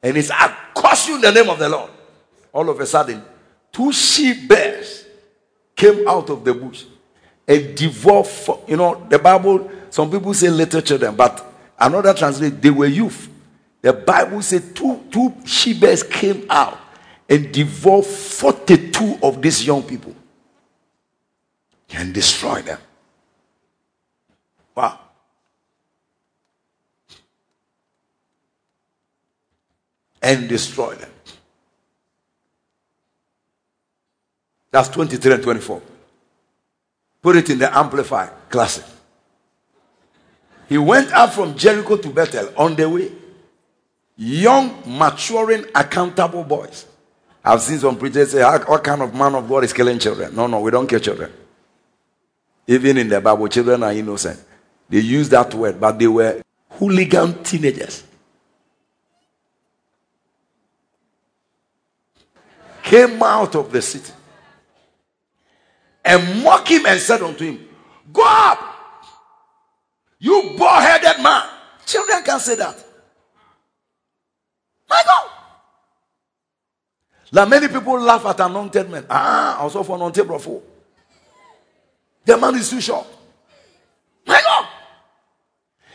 And 0.02 0.16
he 0.16 0.22
said, 0.22 0.36
I 0.38 0.56
curse 0.74 1.08
you 1.08 1.16
in 1.16 1.20
the 1.20 1.32
name 1.32 1.48
of 1.48 1.58
the 1.58 1.68
Lord. 1.68 1.90
All 2.52 2.68
of 2.68 2.78
a 2.80 2.86
sudden, 2.86 3.22
two 3.72 3.92
she 3.92 4.46
bears 4.46 5.04
came 5.74 6.06
out 6.08 6.30
of 6.30 6.44
the 6.44 6.54
bush 6.54 6.84
and 7.46 7.76
devoured, 7.76 8.26
you 8.66 8.76
know, 8.76 9.06
the 9.08 9.18
Bible, 9.18 9.70
some 9.90 10.10
people 10.10 10.34
say 10.34 10.50
little 10.50 10.80
children, 10.80 11.14
but 11.14 11.44
another 11.78 12.14
translate, 12.14 12.60
they 12.60 12.70
were 12.70 12.86
youth. 12.86 13.28
The 13.80 13.92
Bible 13.92 14.42
said 14.42 14.74
two, 14.74 15.04
two 15.10 15.34
she 15.44 15.78
bears 15.78 16.02
came 16.02 16.46
out 16.50 16.78
and 17.28 17.52
devoured 17.52 18.06
42 18.06 19.18
of 19.22 19.40
these 19.40 19.64
young 19.64 19.82
people 19.82 20.14
and 21.90 22.12
destroy 22.12 22.62
them. 22.62 22.78
Wow. 24.74 24.98
And 30.22 30.48
destroy 30.48 30.94
them. 30.94 31.10
That's 34.70 34.88
23 34.90 35.34
and 35.34 35.42
24. 35.42 35.82
Put 37.22 37.36
it 37.36 37.50
in 37.50 37.58
the 37.58 37.76
Amplified 37.76 38.30
Classic. 38.48 38.84
He 40.68 40.76
went 40.76 41.12
up 41.12 41.32
from 41.32 41.56
Jericho 41.56 41.96
to 41.96 42.10
Bethel 42.10 42.52
on 42.56 42.76
the 42.76 42.88
way. 42.88 43.10
Young, 44.16 44.82
maturing, 44.86 45.64
accountable 45.74 46.44
boys. 46.44 46.86
I've 47.42 47.62
seen 47.62 47.78
some 47.78 47.96
preachers 47.96 48.32
say, 48.32 48.42
What 48.42 48.84
kind 48.84 49.00
of 49.00 49.14
man 49.14 49.34
of 49.34 49.48
God 49.48 49.64
is 49.64 49.72
killing 49.72 49.98
children? 49.98 50.34
No, 50.34 50.46
no, 50.46 50.60
we 50.60 50.70
don't 50.70 50.86
kill 50.86 51.00
children. 51.00 51.32
Even 52.68 52.98
in 52.98 53.08
the 53.08 53.18
Bible, 53.18 53.48
children 53.48 53.82
are 53.82 53.92
innocent. 53.92 54.38
They 54.90 55.00
use 55.00 55.30
that 55.30 55.52
word, 55.54 55.80
but 55.80 55.98
they 55.98 56.06
were 56.06 56.42
hooligan 56.72 57.42
teenagers. 57.42 58.04
Came 62.82 63.22
out 63.22 63.54
of 63.54 63.72
the 63.72 63.80
city 63.80 64.12
and 66.04 66.42
mocked 66.44 66.68
him 66.68 66.86
and 66.86 67.00
said 67.00 67.22
unto 67.22 67.44
him, 67.44 67.68
Go 68.12 68.22
up, 68.24 68.58
you 70.18 70.54
bald 70.58 70.82
headed 70.82 71.22
man. 71.22 71.48
Children 71.86 72.22
can 72.22 72.38
say 72.40 72.54
that. 72.56 72.76
My 74.90 75.02
God. 75.06 75.30
Like 77.32 77.48
many 77.48 77.68
people 77.68 77.98
laugh 78.00 78.24
at 78.26 78.40
anointed 78.40 78.90
men. 78.90 79.06
Ah, 79.08 79.58
also 79.60 79.82
for 79.82 79.98
bro. 80.10 80.62
The 82.28 82.36
man 82.36 82.56
is 82.56 82.68
too 82.68 82.82
short. 82.82 83.06
My 84.26 84.38
God. 84.42 84.66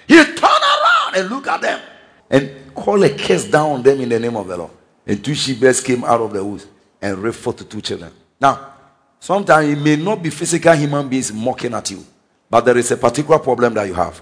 He 0.07 0.15
turned 0.15 0.39
around 0.41 1.15
and 1.15 1.29
looked 1.29 1.45
at 1.45 1.61
them 1.61 1.79
and 2.27 2.73
called 2.73 3.03
a 3.03 3.15
curse 3.15 3.45
down 3.45 3.69
on 3.69 3.83
them 3.83 4.01
in 4.01 4.09
the 4.09 4.19
name 4.19 4.35
of 4.35 4.47
the 4.47 4.57
Lord. 4.57 4.71
And 5.05 5.23
two 5.23 5.35
she 5.35 5.53
bears 5.53 5.79
came 5.79 6.03
out 6.03 6.21
of 6.21 6.33
the 6.33 6.43
woods 6.43 6.65
and 6.99 7.19
raped 7.19 7.35
42 7.35 7.81
children. 7.81 8.11
Now, 8.41 8.73
sometimes 9.19 9.77
it 9.77 9.79
may 9.79 9.95
not 9.95 10.23
be 10.23 10.31
physical 10.31 10.73
human 10.73 11.07
beings 11.07 11.31
mocking 11.31 11.75
at 11.75 11.91
you, 11.91 12.03
but 12.49 12.61
there 12.61 12.79
is 12.79 12.89
a 12.89 12.97
particular 12.97 13.37
problem 13.37 13.75
that 13.75 13.87
you 13.87 13.93
have, 13.93 14.19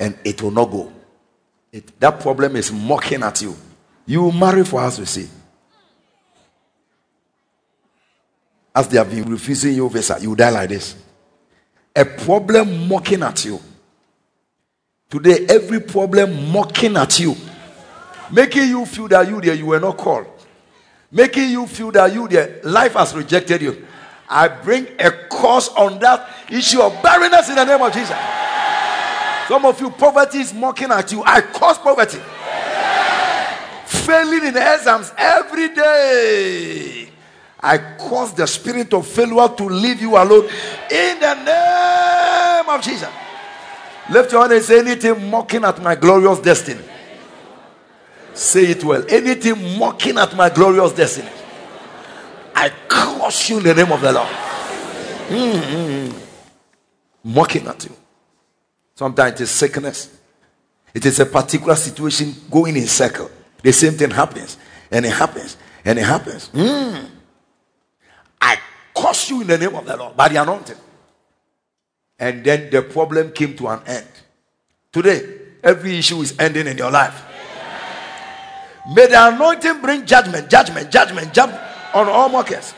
and 0.00 0.18
it 0.24 0.42
will 0.42 0.50
not 0.50 0.68
go. 0.68 0.92
It, 1.70 2.00
that 2.00 2.18
problem 2.18 2.56
is 2.56 2.72
mocking 2.72 3.22
at 3.22 3.40
you. 3.42 3.54
You 4.06 4.22
will 4.24 4.32
marry 4.32 4.64
for 4.64 4.80
us 4.80 4.96
to 4.96 5.06
see. 5.06 5.28
As 8.74 8.88
they 8.88 8.98
have 8.98 9.08
been 9.08 9.30
refusing 9.30 9.74
your 9.74 9.88
visa, 9.88 10.18
you 10.20 10.34
die 10.34 10.50
like 10.50 10.70
this 10.70 10.96
a 11.94 12.04
problem 12.04 12.88
mocking 12.88 13.22
at 13.22 13.44
you. 13.44 13.60
Today, 15.08 15.46
every 15.48 15.80
problem 15.80 16.50
mocking 16.50 16.96
at 16.96 17.18
you, 17.20 17.36
making 18.32 18.68
you 18.68 18.84
feel 18.84 19.06
that 19.08 19.28
you 19.28 19.40
there 19.40 19.54
you 19.54 19.66
were 19.66 19.80
not 19.80 19.96
called, 19.96 20.26
making 21.10 21.50
you 21.50 21.66
feel 21.66 21.92
that 21.92 22.12
you 22.12 22.26
there 22.26 22.60
life 22.64 22.94
has 22.94 23.14
rejected 23.14 23.62
you. 23.62 23.86
I 24.28 24.48
bring 24.48 24.86
a 24.98 25.10
curse 25.30 25.68
on 25.68 25.98
that 26.00 26.28
issue 26.50 26.80
of 26.80 27.00
barrenness 27.02 27.48
in 27.50 27.56
the 27.56 27.64
name 27.64 27.80
of 27.80 27.92
Jesus. 27.92 28.16
Some 29.46 29.66
of 29.66 29.78
you, 29.80 29.90
poverty 29.90 30.38
is 30.38 30.54
mocking 30.54 30.90
at 30.90 31.12
you. 31.12 31.22
I 31.24 31.42
cause 31.42 31.78
poverty. 31.78 32.18
Failing 33.84 34.46
in 34.46 34.56
exams 34.56 35.12
every 35.16 35.68
day. 35.74 37.08
I 37.64 37.78
cause 37.96 38.34
the 38.34 38.46
spirit 38.46 38.92
of 38.92 39.06
failure 39.06 39.48
to 39.48 39.64
leave 39.64 40.02
you 40.02 40.16
alone 40.18 40.44
in 40.90 41.18
the 41.18 41.34
name 41.34 42.68
of 42.68 42.82
Jesus. 42.82 43.08
Lift 44.10 44.32
your 44.32 44.42
hand 44.42 44.52
and 44.52 44.62
say 44.62 44.80
anything 44.80 45.30
mocking 45.30 45.64
at 45.64 45.82
my 45.82 45.94
glorious 45.94 46.40
destiny. 46.40 46.84
Say 48.34 48.66
it 48.66 48.84
well. 48.84 49.02
Anything 49.08 49.78
mocking 49.78 50.18
at 50.18 50.36
my 50.36 50.50
glorious 50.50 50.92
destiny. 50.92 51.30
I 52.54 52.70
curse 52.86 53.48
you 53.48 53.56
in 53.58 53.64
the 53.64 53.74
name 53.74 53.90
of 53.90 54.00
the 54.02 54.12
Lord. 54.12 54.28
Mm-hmm. 55.28 56.18
Mocking 57.32 57.66
at 57.66 57.82
you. 57.84 57.96
Sometimes 58.94 59.40
it 59.40 59.44
is 59.44 59.50
sickness. 59.50 60.18
It 60.92 61.06
is 61.06 61.18
a 61.18 61.24
particular 61.24 61.76
situation 61.76 62.34
going 62.50 62.76
in 62.76 62.86
circle. 62.86 63.30
The 63.62 63.72
same 63.72 63.94
thing 63.94 64.10
happens, 64.10 64.58
and 64.90 65.06
it 65.06 65.12
happens, 65.12 65.56
and 65.82 65.98
it 65.98 66.04
happens. 66.04 66.50
Mm. 66.50 67.08
I 68.44 68.58
curse 68.94 69.30
you 69.30 69.40
in 69.40 69.46
the 69.46 69.56
name 69.56 69.74
of 69.74 69.86
the 69.86 69.96
Lord 69.96 70.16
by 70.16 70.28
the 70.28 70.42
anointing. 70.42 70.76
And 72.18 72.44
then 72.44 72.70
the 72.70 72.82
problem 72.82 73.32
came 73.32 73.56
to 73.56 73.68
an 73.68 73.80
end. 73.86 74.06
Today, 74.92 75.38
every 75.62 75.98
issue 75.98 76.20
is 76.20 76.38
ending 76.38 76.66
in 76.66 76.76
your 76.76 76.90
life. 76.90 77.24
May 78.94 79.06
the 79.06 79.34
anointing 79.34 79.80
bring 79.80 80.04
judgment, 80.04 80.50
judgment, 80.50 80.90
judgment, 80.90 81.32
judgment 81.32 81.60
on 81.94 82.06
all 82.06 82.28
mockers. 82.28 82.74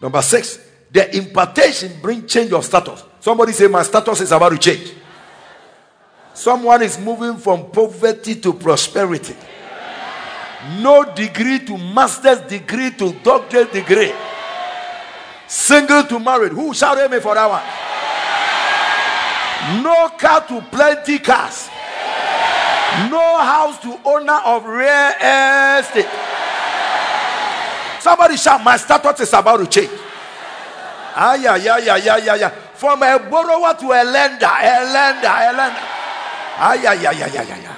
Number 0.00 0.22
six, 0.22 0.58
the 0.90 1.16
impartation 1.16 1.92
bring 2.00 2.26
change 2.26 2.52
of 2.52 2.64
status. 2.64 3.04
Somebody 3.20 3.52
say, 3.52 3.66
My 3.68 3.82
status 3.82 4.22
is 4.22 4.32
about 4.32 4.50
to 4.50 4.58
change. 4.58 4.94
Someone 6.32 6.82
is 6.82 6.98
moving 6.98 7.36
from 7.36 7.70
poverty 7.70 8.36
to 8.36 8.54
prosperity. 8.54 9.36
No 10.80 11.04
degree 11.14 11.58
to 11.66 11.76
master's 11.76 12.40
degree 12.40 12.90
to 12.92 13.12
doctorate 13.22 13.72
degree. 13.72 14.12
Single 15.52 16.04
to 16.04 16.18
married. 16.18 16.52
Who 16.52 16.72
shout 16.72 16.96
me 17.10 17.20
for 17.20 17.34
that 17.34 17.44
one? 17.44 17.60
No 19.84 20.08
car 20.16 20.40
to 20.48 20.62
plenty 20.62 21.18
cars. 21.18 21.68
No 23.10 23.36
house 23.36 23.78
to 23.82 24.00
owner 24.02 24.40
of 24.46 24.64
real 24.64 25.12
estate. 25.20 26.08
Somebody 28.00 28.38
shout, 28.38 28.64
My 28.64 28.78
status 28.78 29.20
is 29.20 29.32
about 29.34 29.58
to 29.58 29.66
change. 29.66 29.90
Ah, 31.14 31.34
yeah, 31.34 31.56
yeah, 31.56 31.76
yeah, 31.76 31.96
yeah, 31.96 32.16
yeah, 32.16 32.34
yeah. 32.34 32.48
From 32.48 33.02
a 33.02 33.18
borrower 33.18 33.74
to 33.74 33.92
a 33.92 34.02
lender, 34.08 34.46
a 34.46 34.84
lender, 34.88 35.28
a 35.28 35.52
lender. 35.52 35.84
Ah, 36.56 36.72
yeah, 36.80 36.94
yeah, 36.94 37.12
yeah, 37.12 37.26
yeah, 37.26 37.42
yeah, 37.42 37.58
yeah. 37.60 37.76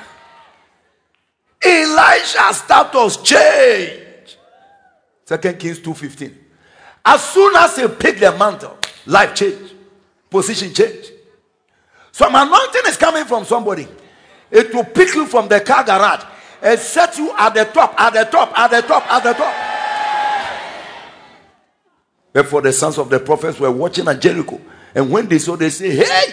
Elijah's 1.83 2.57
status 2.57 3.17
changed. 3.17 4.37
Second 5.25 5.59
Kings 5.59 5.81
2.15. 5.81 6.44
As 7.05 7.23
soon 7.23 7.55
as 7.57 7.77
he 7.77 7.87
picked 7.89 8.21
the 8.21 8.37
mantle, 8.37 8.79
life 9.07 9.35
changed. 9.35 9.75
Position 10.31 10.73
changed. 10.73 11.13
Some 12.11 12.35
anointing 12.35 12.83
is 12.87 12.97
coming 12.97 13.25
from 13.25 13.45
somebody. 13.45 13.87
It 14.51 14.73
will 14.73 14.85
pick 14.85 15.15
you 15.15 15.27
from 15.27 15.49
the 15.49 15.61
car 15.61 15.85
garage 15.85 16.25
and 16.63 16.79
set 16.79 17.19
you 17.19 17.33
at 17.37 17.55
the 17.55 17.65
top, 17.65 18.01
at 18.01 18.13
the 18.13 18.25
top, 18.25 18.59
at 18.59 18.71
the 18.71 18.81
top, 18.83 19.13
at 19.13 19.23
the 19.23 19.33
top. 19.33 19.55
Therefore, 22.33 22.63
the 22.63 22.73
sons 22.73 22.99
of 22.99 23.11
the 23.11 23.21
prophets 23.21 23.61
were 23.61 23.71
watching 23.71 24.09
at 24.09 24.21
Jericho. 24.21 24.61
And 24.95 25.11
when 25.11 25.29
they 25.29 25.39
saw, 25.39 25.57
they 25.57 25.71
say, 25.71 25.91
Hey, 25.91 26.33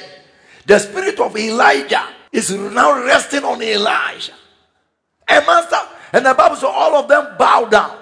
the 0.66 0.80
spirit 0.80 1.20
of 1.20 1.36
Elijah 1.38 2.08
is 2.32 2.52
now 2.52 3.04
resting 3.04 3.44
on 3.44 3.62
Elisha. 3.62 4.34
A 5.28 5.42
master. 5.42 5.78
And 6.14 6.26
the 6.26 6.34
Bible 6.34 6.56
says 6.56 6.66
all 6.66 6.96
of 6.96 7.08
them 7.08 7.36
bow 7.38 7.66
down. 7.66 8.01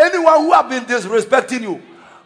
Anyone 0.00 0.40
who 0.40 0.52
have 0.52 0.70
been 0.70 0.84
disrespecting 0.84 1.60
you, 1.60 1.82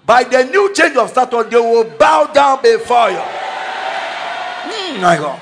by 0.06 0.22
the 0.22 0.44
new 0.44 0.72
change 0.72 0.96
of 0.96 1.10
status, 1.10 1.46
they 1.50 1.56
will 1.56 1.84
bow 1.98 2.26
down 2.26 2.62
before 2.62 3.10
you. 3.10 3.16
Mm, 3.16 5.00
my 5.00 5.16
God. 5.16 5.40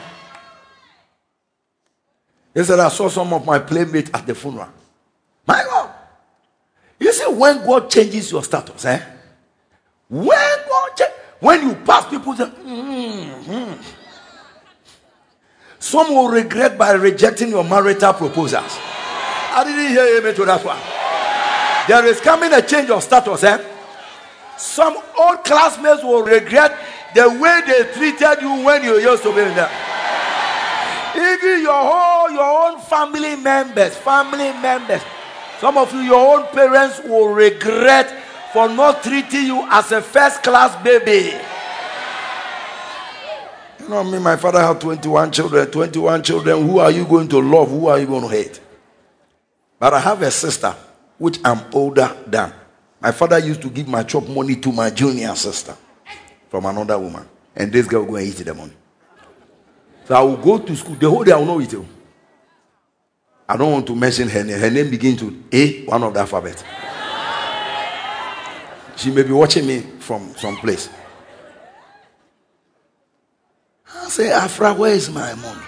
He 2.54 2.64
said, 2.64 2.80
I 2.80 2.88
saw 2.88 3.08
some 3.08 3.32
of 3.34 3.44
my 3.44 3.58
playmates 3.58 4.10
at 4.14 4.26
the 4.26 4.34
funeral. 4.34 4.68
My 5.46 5.62
God. 5.64 5.90
You 6.98 7.12
see, 7.12 7.26
when 7.26 7.66
God 7.66 7.90
changes 7.90 8.30
your 8.30 8.44
status, 8.44 8.84
eh? 8.86 9.02
When 10.08 10.24
God 10.68 10.96
changes, 10.96 11.14
when 11.40 11.68
you 11.68 11.74
pass 11.74 12.08
people, 12.08 12.34
say, 12.34 12.44
mm-hmm. 12.44 13.82
some 15.78 16.14
will 16.14 16.28
regret 16.28 16.78
by 16.78 16.92
rejecting 16.92 17.48
your 17.48 17.64
marital 17.64 18.12
proposals. 18.12 18.78
I 19.54 19.64
didn't 19.64 19.88
hear 19.88 20.30
you 20.30 20.34
to 20.34 20.44
that 20.46 20.64
one. 20.64 21.01
There 21.88 22.06
is 22.06 22.20
coming 22.20 22.52
a 22.52 22.62
change 22.62 22.90
of 22.90 23.02
status, 23.02 23.42
eh? 23.44 23.58
Some 24.56 24.96
old 25.18 25.44
classmates 25.44 26.02
will 26.02 26.22
regret 26.22 26.78
the 27.14 27.28
way 27.28 27.60
they 27.66 27.92
treated 27.92 28.40
you 28.40 28.64
when 28.64 28.84
you 28.84 28.98
used 28.98 29.22
to 29.24 29.30
be 29.30 29.42
there. 29.42 29.70
Even 31.14 31.62
your 31.62 31.72
whole, 31.72 32.30
your 32.30 32.68
own 32.68 32.80
family 32.80 33.36
members, 33.36 33.96
family 33.96 34.52
members. 34.62 35.02
Some 35.60 35.76
of 35.76 35.92
you, 35.92 36.00
your 36.00 36.38
own 36.38 36.46
parents 36.48 37.00
will 37.04 37.28
regret 37.28 38.10
for 38.52 38.68
not 38.68 39.02
treating 39.02 39.46
you 39.46 39.66
as 39.70 39.92
a 39.92 40.00
first 40.00 40.42
class 40.42 40.80
baby. 40.82 41.36
You 43.80 43.88
know, 43.88 44.04
me, 44.04 44.18
my 44.18 44.36
father 44.36 44.60
had 44.60 44.80
21 44.80 45.32
children. 45.32 45.66
21 45.66 46.22
children. 46.22 46.66
Who 46.66 46.78
are 46.78 46.90
you 46.90 47.04
going 47.04 47.28
to 47.28 47.40
love? 47.40 47.68
Who 47.70 47.88
are 47.88 47.98
you 47.98 48.06
going 48.06 48.22
to 48.22 48.28
hate? 48.28 48.60
But 49.78 49.94
I 49.94 50.00
have 50.00 50.22
a 50.22 50.30
sister, 50.30 50.74
which 51.22 51.38
I'm 51.44 51.60
older 51.72 52.12
than. 52.26 52.52
My 53.00 53.12
father 53.12 53.38
used 53.38 53.62
to 53.62 53.70
give 53.70 53.86
my 53.86 54.02
chop 54.02 54.26
money 54.28 54.56
to 54.56 54.72
my 54.72 54.90
junior 54.90 55.32
sister 55.36 55.76
from 56.48 56.66
another 56.66 56.98
woman. 56.98 57.28
And 57.54 57.72
this 57.72 57.86
girl 57.86 58.00
will 58.02 58.08
go 58.10 58.16
and 58.16 58.26
eat 58.26 58.44
the 58.44 58.52
money. 58.52 58.72
So 60.04 60.16
I 60.16 60.22
will 60.22 60.36
go 60.36 60.58
to 60.58 60.74
school. 60.74 60.96
The 60.96 61.08
whole 61.08 61.22
day 61.22 61.30
I 61.30 61.36
will 61.36 61.62
eat 61.62 61.72
it. 61.72 61.80
I 63.48 63.56
don't 63.56 63.70
want 63.70 63.86
to 63.86 63.94
mention 63.94 64.28
her 64.28 64.42
name. 64.42 64.58
Her 64.58 64.68
name 64.68 64.90
begins 64.90 65.22
with 65.22 65.44
A, 65.52 65.84
one 65.84 66.02
of 66.02 66.12
the 66.12 66.18
alphabet. 66.20 66.64
She 68.96 69.12
may 69.12 69.22
be 69.22 69.30
watching 69.32 69.64
me 69.64 69.78
from 70.00 70.34
some 70.34 70.56
place. 70.56 70.88
I 73.94 74.08
say, 74.08 74.32
Afra, 74.32 74.74
where 74.74 74.92
is 74.92 75.08
my 75.08 75.34
money? 75.34 75.62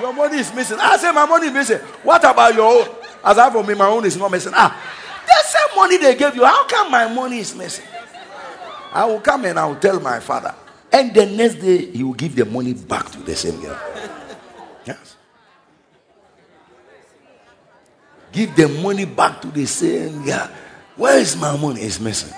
Your 0.00 0.12
money 0.12 0.38
is 0.38 0.52
missing. 0.54 0.78
I 0.80 0.96
say, 0.96 1.12
my 1.12 1.26
money 1.26 1.46
is 1.48 1.52
missing. 1.52 1.78
What 2.02 2.22
about 2.24 2.54
your 2.54 2.66
own? 2.80 2.88
As 3.24 3.38
I 3.38 3.50
for 3.50 3.62
me, 3.62 3.74
my 3.74 3.86
own 3.86 4.04
is 4.04 4.16
not 4.16 4.30
missing. 4.30 4.52
Ah, 4.54 4.74
the 5.26 5.48
same 5.48 5.76
money 5.76 5.98
they 5.98 6.14
gave 6.14 6.34
you. 6.34 6.44
How 6.44 6.66
come 6.66 6.90
my 6.90 7.12
money 7.12 7.38
is 7.38 7.54
missing? 7.54 7.84
I 8.92 9.04
will 9.04 9.20
come 9.20 9.44
and 9.44 9.58
I 9.58 9.66
will 9.66 9.76
tell 9.76 10.00
my 10.00 10.20
father. 10.20 10.54
And 10.92 11.14
the 11.14 11.26
next 11.26 11.56
day, 11.56 11.86
he 11.86 12.02
will 12.02 12.14
give 12.14 12.34
the 12.34 12.44
money 12.44 12.72
back 12.72 13.10
to 13.12 13.18
the 13.18 13.36
same 13.36 13.60
girl. 13.60 13.78
Yes. 14.84 15.16
Give 18.32 18.54
the 18.56 18.68
money 18.68 19.04
back 19.04 19.40
to 19.42 19.48
the 19.48 19.66
same 19.66 20.24
girl. 20.24 20.50
Where 20.96 21.18
is 21.18 21.36
my 21.36 21.56
money? 21.56 21.82
It's 21.82 22.00
missing. 22.00 22.34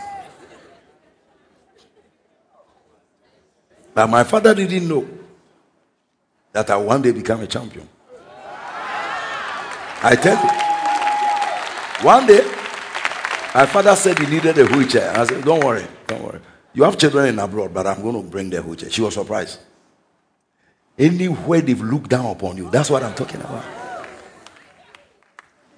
But 3.95 4.09
my 4.09 4.25
father 4.25 4.55
didn't 4.55 4.89
know 4.89 5.07
that 6.53 6.71
I 6.71 6.77
one 6.77 7.03
day 7.03 7.13
become 7.13 7.41
a 7.41 7.47
champion. 7.47 7.89
I 10.05 10.17
tell 10.17 10.37
you. 10.43 12.05
One 12.05 12.27
day, 12.27 12.45
my 13.55 13.67
father 13.67 13.95
said 13.95 14.19
he 14.19 14.27
needed 14.27 14.59
a 14.59 14.67
wheelchair. 14.67 15.17
I 15.17 15.25
said, 15.25 15.45
Don't 15.45 15.65
worry, 15.65 15.87
don't 16.07 16.23
worry. 16.23 16.41
You 16.75 16.85
have 16.85 16.99
children 16.99 17.27
in 17.27 17.39
abroad, 17.39 17.73
but 17.73 17.87
I'm 17.87 18.03
going 18.03 18.23
to 18.23 18.29
bring 18.29 18.51
the 18.51 18.63
wheelchair. 18.63 18.91
She 18.91 19.03
was 19.03 19.15
surprised. 19.15 19.61
Anywhere 20.99 21.61
they've 21.61 21.81
looked 21.81 22.11
down 22.11 22.27
upon 22.27 22.57
you, 22.57 22.71
that's 22.71 22.91
what 22.91 23.03
I'm 23.03 23.15
talking 23.15 23.41
about. 23.41 23.65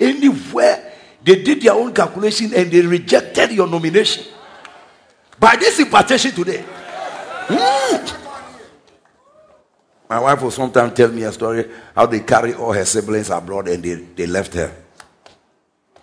Anywhere 0.01 0.93
they 1.23 1.43
did 1.43 1.63
their 1.63 1.73
own 1.73 1.93
calculation 1.93 2.53
and 2.55 2.71
they 2.71 2.81
rejected 2.81 3.53
your 3.53 3.67
nomination. 3.67 4.25
By 5.39 5.57
this 5.57 5.79
impartation 5.79 6.33
today. 6.33 6.65
Mm. 7.47 8.24
My 10.15 10.21
wife 10.21 10.43
will 10.43 10.53
sometimes 10.53 10.95
tell 10.95 11.09
me 11.09 11.25
a 11.25 11.33
story 11.33 11.69
how 11.93 12.07
they 12.07 12.21
carry 12.21 12.55
all 12.55 12.73
her 12.73 12.85
siblings 12.85 13.31
abroad 13.31 13.67
and 13.67 13.83
they, 13.83 13.95
they 13.95 14.27
left 14.29 14.55
her. 14.55 14.73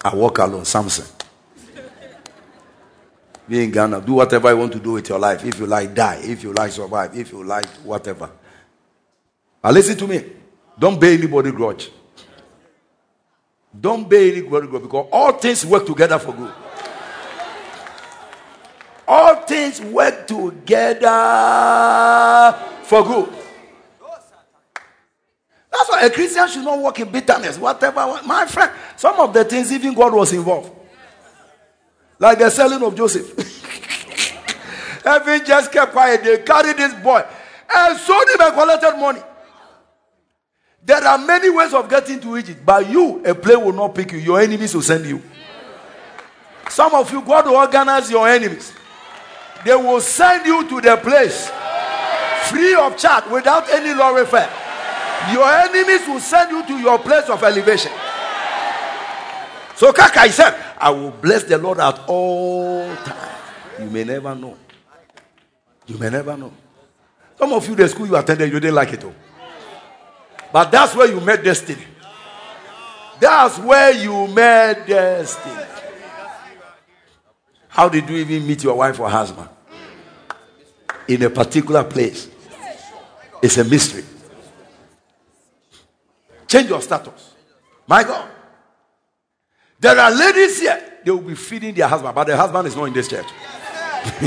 I 0.02 0.14
walk 0.14 0.40
alone, 0.40 0.66
Samson. 0.66 1.06
Be 3.48 3.64
in 3.64 3.72
Ghana, 3.72 4.02
do 4.02 4.16
whatever 4.16 4.52
you 4.52 4.58
want 4.58 4.74
to 4.74 4.80
do 4.80 4.92
with 4.92 5.08
your 5.08 5.18
life. 5.18 5.46
If 5.46 5.58
you 5.60 5.66
like, 5.66 5.94
die. 5.94 6.20
If 6.24 6.44
you 6.44 6.52
like, 6.52 6.74
survive. 6.74 7.18
If 7.18 7.32
you 7.32 7.42
like, 7.42 7.66
whatever. 7.86 8.30
But 9.62 9.74
listen 9.76 9.96
to 9.96 10.06
me. 10.08 10.26
Don't 10.78 11.00
bear 11.00 11.14
anybody 11.14 11.52
grudge. 11.52 11.90
Don't 13.80 14.10
bear 14.10 14.30
anybody 14.34 14.68
grudge 14.68 14.82
because 14.82 15.08
all 15.10 15.32
things 15.32 15.66
work 15.66 15.86
together 15.86 16.20
for 16.20 16.34
good. 16.34 16.52
All 19.08 19.36
things 19.36 19.80
work 19.80 20.28
together 20.28 21.08
for 22.84 23.04
good. 23.06 23.41
A 26.02 26.10
Christian 26.10 26.48
should 26.48 26.64
not 26.64 26.80
walk 26.80 27.00
in 27.00 27.12
bitterness. 27.12 27.60
Whatever, 27.60 28.20
my 28.26 28.46
friend, 28.48 28.72
some 28.98 29.20
of 29.20 29.32
the 29.34 29.46
things 29.46 29.72
even 29.72 29.94
God 29.94 30.14
was 30.14 30.34
involved. 30.34 30.72
Like 32.18 32.40
the 32.40 32.50
selling 32.50 32.82
of 32.84 32.96
Joseph. 32.96 33.38
Heaven 35.04 35.42
just 35.46 35.72
kept 35.72 35.92
quiet. 35.92 36.24
They 36.24 36.40
carried 36.40 36.78
this 36.78 36.94
boy 36.96 37.24
and 37.74 37.98
sold 38.00 38.28
him 38.30 38.42
and 38.42 38.54
collected 38.54 38.98
money. 38.98 39.22
There 40.84 41.04
are 41.04 41.18
many 41.20 41.52
ways 41.52 41.74
of 41.76 41.88
getting 41.88 42.20
to 42.22 42.38
Egypt, 42.38 42.62
but 42.66 42.90
you, 42.90 43.24
a 43.24 43.36
plane 43.36 43.64
will 43.64 43.74
not 43.74 43.94
pick 43.94 44.12
you. 44.12 44.18
Your 44.18 44.42
enemies 44.42 44.74
will 44.74 44.82
send 44.82 45.06
you. 45.06 45.22
Some 46.68 46.96
of 46.96 47.12
you, 47.12 47.22
God 47.22 47.46
will 47.46 47.58
organize 47.58 48.10
your 48.10 48.28
enemies. 48.28 48.74
They 49.64 49.76
will 49.76 50.02
send 50.02 50.48
you 50.48 50.68
to 50.68 50.82
the 50.82 50.98
place 50.98 51.52
free 52.50 52.74
of 52.74 52.98
charge 52.98 53.26
without 53.30 53.70
any 53.70 53.94
fare. 54.26 54.50
Your 55.30 55.48
enemies 55.48 56.08
will 56.08 56.20
send 56.20 56.52
you 56.52 56.66
to 56.66 56.82
your 56.82 56.98
place 57.00 57.30
of 57.30 57.44
elevation. 57.44 57.92
So 59.76 59.92
Kaka 59.94 60.32
said, 60.32 60.56
I 60.78 60.90
will 60.90 61.12
bless 61.12 61.44
the 61.44 61.58
Lord 61.58 61.80
at 61.80 62.00
all 62.08 62.96
times. 62.96 63.40
You 63.80 63.90
may 63.90 64.04
never 64.04 64.34
know. 64.36 64.58
You 65.88 65.98
may 65.98 66.10
never 66.10 66.38
know. 66.38 66.54
Some 67.38 67.54
of 67.54 67.68
you, 67.68 67.76
the 67.76 67.88
school 67.90 68.08
you 68.08 68.16
attended, 68.16 68.52
you 68.52 68.60
didn't 68.60 68.76
like 68.76 68.94
it. 68.94 69.04
All. 69.04 69.16
But 70.52 70.72
that's 70.72 70.96
where 70.96 71.08
you 71.08 71.20
met 71.20 71.44
destiny. 71.44 71.84
That's 73.20 73.58
where 73.60 73.92
you 73.92 74.28
met 74.28 74.86
destiny. 74.86 75.66
How 77.68 77.88
did 77.90 78.10
you 78.10 78.18
even 78.18 78.46
meet 78.46 78.64
your 78.64 78.76
wife 78.76 79.00
or 79.00 79.10
husband? 79.10 79.50
In 81.08 81.24
a 81.24 81.30
particular 81.30 81.84
place. 81.84 82.30
It's 83.42 83.58
a 83.58 83.64
mystery. 83.64 84.04
Change 86.52 86.68
your 86.68 86.82
status. 86.82 87.34
My 87.88 88.04
God. 88.04 88.30
There 89.80 89.98
are 89.98 90.12
ladies 90.12 90.60
here, 90.60 90.84
they 91.02 91.10
will 91.10 91.22
be 91.22 91.34
feeding 91.34 91.74
their 91.74 91.88
husband, 91.88 92.14
but 92.14 92.26
their 92.28 92.36
husband 92.36 92.68
is 92.68 92.76
not 92.76 92.84
in 92.84 92.94
this 92.94 93.08
church. 93.08 93.26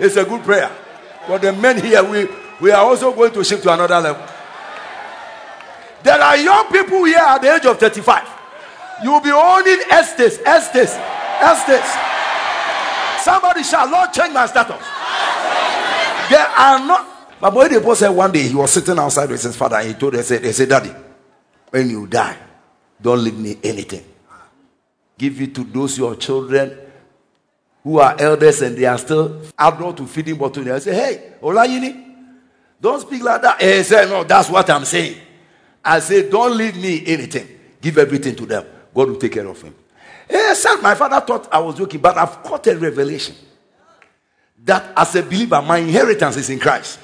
it's 0.00 0.16
a 0.16 0.24
good 0.24 0.42
prayer. 0.44 0.70
For 1.26 1.38
the 1.38 1.52
men 1.52 1.78
here, 1.84 2.02
we, 2.02 2.26
we 2.58 2.70
are 2.70 2.82
also 2.82 3.12
going 3.12 3.32
to 3.34 3.44
shift 3.44 3.64
to 3.64 3.72
another 3.74 4.00
level. 4.00 4.26
There 6.02 6.18
are 6.18 6.38
young 6.38 6.68
people 6.72 7.04
here 7.04 7.18
at 7.18 7.42
the 7.42 7.54
age 7.54 7.66
of 7.66 7.78
35. 7.78 8.26
You 9.04 9.12
will 9.12 9.20
be 9.20 9.30
owning 9.30 9.78
estates, 9.92 10.38
estates, 10.38 10.96
estates. 11.44 11.96
Somebody 13.20 13.62
shall 13.62 13.90
Lord 13.90 14.10
change 14.14 14.32
my 14.32 14.46
status. 14.46 14.82
There 16.30 16.46
are 16.48 16.78
not. 16.78 17.11
My 17.42 17.50
boy, 17.50 17.66
the 17.66 17.80
boy 17.80 17.94
said 17.94 18.10
one 18.10 18.30
day 18.30 18.42
he 18.46 18.54
was 18.54 18.70
sitting 18.70 18.96
outside 18.96 19.28
with 19.28 19.42
his 19.42 19.56
father 19.56 19.74
and 19.74 19.88
he 19.88 19.94
told 19.94 20.14
him, 20.14 20.22
said, 20.22 20.42
they 20.42 20.52
said, 20.52 20.68
Daddy, 20.68 20.94
when 21.70 21.90
you 21.90 22.06
die, 22.06 22.36
don't 23.00 23.22
leave 23.24 23.36
me 23.36 23.58
anything. 23.64 24.04
Give 25.18 25.42
it 25.42 25.52
to 25.56 25.64
those 25.64 25.98
your 25.98 26.14
children 26.14 26.78
who 27.82 27.98
are 27.98 28.14
elders 28.16 28.62
and 28.62 28.76
they 28.76 28.84
are 28.84 28.96
still 28.96 29.42
adult 29.58 29.96
to 29.96 30.06
feeding 30.06 30.36
bottle. 30.36 30.72
I 30.72 30.78
say, 30.78 30.94
Hey, 30.94 31.32
Olayini, 31.42 32.14
don't 32.80 33.00
speak 33.00 33.24
like 33.24 33.42
that. 33.42 33.60
He 33.60 33.82
said, 33.82 34.08
No, 34.08 34.22
that's 34.22 34.48
what 34.48 34.70
I'm 34.70 34.84
saying. 34.84 35.16
I 35.84 35.98
say, 35.98 36.30
Don't 36.30 36.56
leave 36.56 36.76
me 36.76 37.02
anything. 37.06 37.48
Give 37.80 37.98
everything 37.98 38.36
to 38.36 38.46
them. 38.46 38.64
God 38.94 39.08
will 39.08 39.16
take 39.16 39.32
care 39.32 39.48
of 39.48 39.60
him. 39.60 39.74
He 40.30 40.54
said, 40.54 40.76
My 40.76 40.94
father 40.94 41.20
thought 41.26 41.52
I 41.52 41.58
was 41.58 41.74
joking, 41.76 42.00
but 42.00 42.16
I've 42.16 42.40
caught 42.44 42.68
a 42.68 42.76
revelation 42.78 43.34
that 44.64 44.92
as 44.96 45.16
a 45.16 45.24
believer, 45.24 45.60
my 45.60 45.78
inheritance 45.78 46.36
is 46.36 46.48
in 46.48 46.60
Christ. 46.60 47.00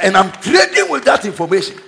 And 0.00 0.16
I'm 0.16 0.30
trading 0.42 0.90
with 0.90 1.04
that 1.04 1.24
information. 1.24 1.78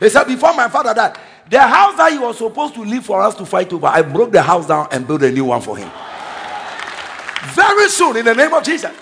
He 0.00 0.08
said, 0.08 0.24
Before 0.24 0.54
my 0.54 0.68
father 0.68 0.94
died, 0.94 1.18
the 1.48 1.60
house 1.60 1.96
that 1.96 2.12
he 2.12 2.18
was 2.18 2.38
supposed 2.38 2.74
to 2.74 2.80
leave 2.82 3.04
for 3.04 3.20
us 3.20 3.34
to 3.36 3.44
fight 3.44 3.72
over, 3.72 3.86
I 3.86 4.02
broke 4.02 4.32
the 4.32 4.42
house 4.42 4.66
down 4.66 4.88
and 4.90 5.06
built 5.06 5.22
a 5.22 5.30
new 5.30 5.44
one 5.46 5.60
for 5.60 5.76
him. 5.76 5.90
Very 7.52 7.88
soon, 7.88 8.16
in 8.16 8.24
the 8.24 8.34
name 8.34 8.52
of 8.54 8.62
Jesus. 8.64 8.92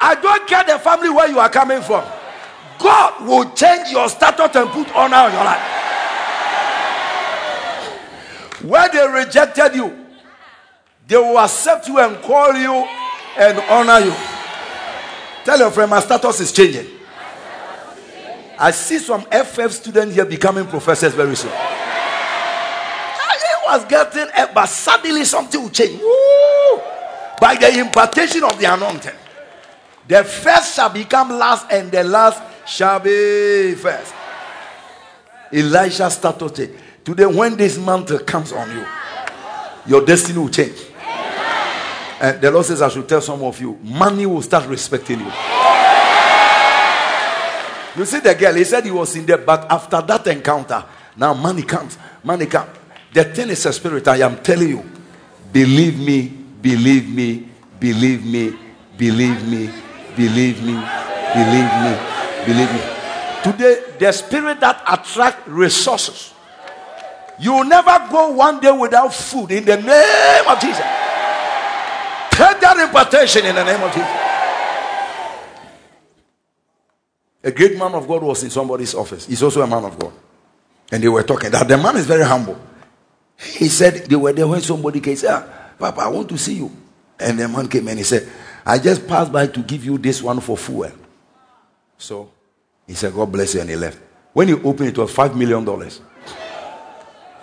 I 0.00 0.14
don't 0.16 0.46
care 0.46 0.64
the 0.64 0.78
family 0.78 1.08
where 1.08 1.28
you 1.28 1.38
are 1.38 1.48
coming 1.48 1.80
from. 1.80 2.04
God 2.78 3.26
will 3.26 3.50
change 3.52 3.90
your 3.90 4.08
status 4.08 4.54
and 4.54 4.68
put 4.70 4.94
honor 4.94 5.16
on 5.16 5.32
your 5.32 5.44
life. 5.44 5.62
Where 8.62 8.88
they 8.88 9.06
rejected 9.24 9.74
you, 9.74 10.06
they 11.06 11.16
will 11.16 11.38
accept 11.38 11.88
you 11.88 11.98
and 12.00 12.20
call 12.22 12.52
you 12.54 12.72
and 13.38 13.58
honor 13.70 14.04
you. 14.04 14.14
Tell 15.44 15.58
your 15.58 15.70
friend, 15.70 15.90
my 15.90 16.00
status 16.00 16.40
is 16.40 16.52
changing. 16.52 16.95
I 18.58 18.70
see 18.70 18.98
some 18.98 19.22
FF 19.22 19.70
students 19.70 20.14
here 20.14 20.24
becoming 20.24 20.66
professors 20.66 21.14
very 21.14 21.36
soon. 21.36 21.52
I 23.68 23.78
was 23.78 23.84
getting, 23.84 24.26
but 24.54 24.66
suddenly 24.66 25.24
something 25.24 25.60
will 25.60 25.70
change. 25.70 26.00
Woo! 26.00 26.80
By 27.40 27.56
the 27.56 27.78
impartation 27.78 28.44
of 28.44 28.58
the 28.58 28.72
anointing. 28.72 29.12
The 30.08 30.22
first 30.24 30.76
shall 30.76 30.88
become 30.88 31.30
last, 31.30 31.66
and 31.70 31.90
the 31.90 32.04
last 32.04 32.40
shall 32.66 33.00
be 33.00 33.74
first. 33.74 34.14
Elisha 35.52 36.10
started 36.10 36.78
Today, 37.04 37.26
when 37.26 37.56
this 37.56 37.78
mantle 37.78 38.18
comes 38.20 38.52
on 38.52 38.70
you, 38.70 38.84
your 39.86 40.04
destiny 40.04 40.38
will 40.38 40.48
change. 40.48 40.76
And 42.20 42.40
the 42.40 42.50
Lord 42.50 42.66
says, 42.66 42.82
I 42.82 42.88
should 42.88 43.08
tell 43.08 43.20
some 43.20 43.42
of 43.42 43.60
you, 43.60 43.78
money 43.82 44.26
will 44.26 44.42
start 44.42 44.66
respecting 44.68 45.20
you. 45.20 45.32
You 47.96 48.04
see 48.04 48.20
the 48.20 48.34
girl, 48.34 48.54
he 48.54 48.64
said 48.64 48.84
he 48.84 48.90
was 48.90 49.16
in 49.16 49.24
there, 49.24 49.38
but 49.38 49.70
after 49.70 50.02
that 50.02 50.26
encounter, 50.26 50.84
now 51.16 51.32
money 51.32 51.62
comes. 51.62 51.96
Money 52.22 52.46
comes. 52.46 52.70
The 53.12 53.24
thing 53.24 53.48
is 53.48 53.64
a 53.64 53.72
spirit, 53.72 54.06
I 54.08 54.18
am 54.18 54.42
telling 54.42 54.68
you. 54.68 54.84
Believe 55.52 55.98
me, 55.98 56.28
believe 56.60 57.08
me, 57.08 57.48
believe 57.80 58.26
me, 58.26 58.54
believe 58.98 59.48
me, 59.48 59.70
believe 60.14 60.62
me, 60.62 60.74
believe 61.32 61.72
me, 61.72 61.98
believe 62.44 62.72
me. 62.72 62.80
Today, 63.42 63.82
the 63.98 64.12
spirit 64.12 64.60
that 64.60 64.82
attracts 64.86 65.48
resources. 65.48 66.34
You 67.38 67.52
will 67.52 67.64
never 67.64 68.06
go 68.10 68.32
one 68.32 68.60
day 68.60 68.72
without 68.72 69.14
food 69.14 69.50
in 69.52 69.64
the 69.64 69.76
name 69.76 70.48
of 70.48 70.60
Jesus. 70.60 70.84
Take 72.32 72.60
that 72.60 72.76
impartation 72.78 73.46
in 73.46 73.54
the 73.54 73.64
name 73.64 73.82
of 73.82 73.92
Jesus. 73.92 74.25
A 77.46 77.52
great 77.52 77.78
man 77.78 77.94
of 77.94 78.08
God 78.08 78.24
was 78.24 78.42
in 78.42 78.50
somebody's 78.50 78.92
office. 78.92 79.24
He's 79.26 79.40
also 79.40 79.62
a 79.62 79.68
man 79.68 79.84
of 79.84 79.96
God. 79.96 80.12
And 80.90 81.00
they 81.00 81.06
were 81.06 81.22
talking. 81.22 81.48
That 81.52 81.68
the 81.68 81.78
man 81.78 81.96
is 81.96 82.04
very 82.04 82.24
humble. 82.24 82.60
He 83.38 83.68
said 83.68 83.94
they 83.94 84.16
were 84.16 84.32
there 84.32 84.48
when 84.48 84.60
somebody 84.62 85.00
came. 85.00 85.14
Said, 85.14 85.30
ah, 85.30 85.70
Papa, 85.78 86.00
I 86.00 86.08
want 86.08 86.28
to 86.30 86.38
see 86.38 86.54
you. 86.54 86.72
And 87.20 87.38
the 87.38 87.46
man 87.46 87.68
came 87.68 87.86
and 87.86 87.98
he 87.98 88.04
said, 88.04 88.28
I 88.64 88.80
just 88.80 89.06
passed 89.06 89.30
by 89.30 89.46
to 89.46 89.62
give 89.62 89.84
you 89.84 89.96
this 89.96 90.20
one 90.20 90.40
for 90.40 90.56
fuel. 90.56 90.90
So 91.96 92.32
he 92.84 92.94
said, 92.94 93.14
God 93.14 93.30
bless 93.30 93.54
you. 93.54 93.60
And 93.60 93.70
he 93.70 93.76
left. 93.76 94.00
When 94.32 94.48
he 94.48 94.54
opened 94.54 94.88
it, 94.88 94.98
was 94.98 95.14
$5 95.14 95.36
million 95.36 95.64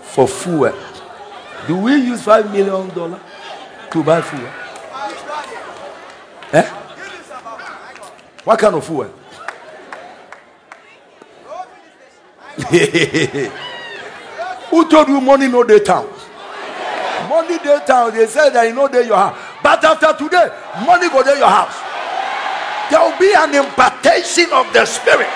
for 0.01 0.27
fuel. 0.27 0.73
Do 1.65 1.77
we 1.77 1.95
use 1.95 2.25
$5 2.25 2.51
million 2.51 3.19
to 3.89 4.03
buy 4.03 4.21
fuel? 4.21 4.51
Eh? 6.51 6.69
What 8.43 8.59
kind 8.59 8.75
of 8.75 8.85
fuel? 8.85 9.22
Who 14.69 14.89
told 14.89 15.07
you 15.07 15.21
money 15.21 15.47
no 15.47 15.63
day 15.63 15.79
town? 15.79 16.07
Money 17.29 17.57
day 17.57 17.79
town. 17.85 18.13
They 18.13 18.27
said 18.27 18.51
that 18.51 18.67
you 18.67 18.75
know 18.75 18.87
day 18.87 19.05
your 19.07 19.17
house. 19.17 19.37
But 19.63 19.83
after 19.83 20.13
today, 20.13 20.49
money 20.85 21.09
go 21.09 21.23
there 21.23 21.37
your 21.37 21.49
house. 21.49 21.73
There 22.91 23.01
will 23.01 23.17
be 23.17 23.33
an 23.33 23.55
impartation 23.55 24.53
of 24.53 24.69
the 24.73 24.85
spirit. 24.85 25.31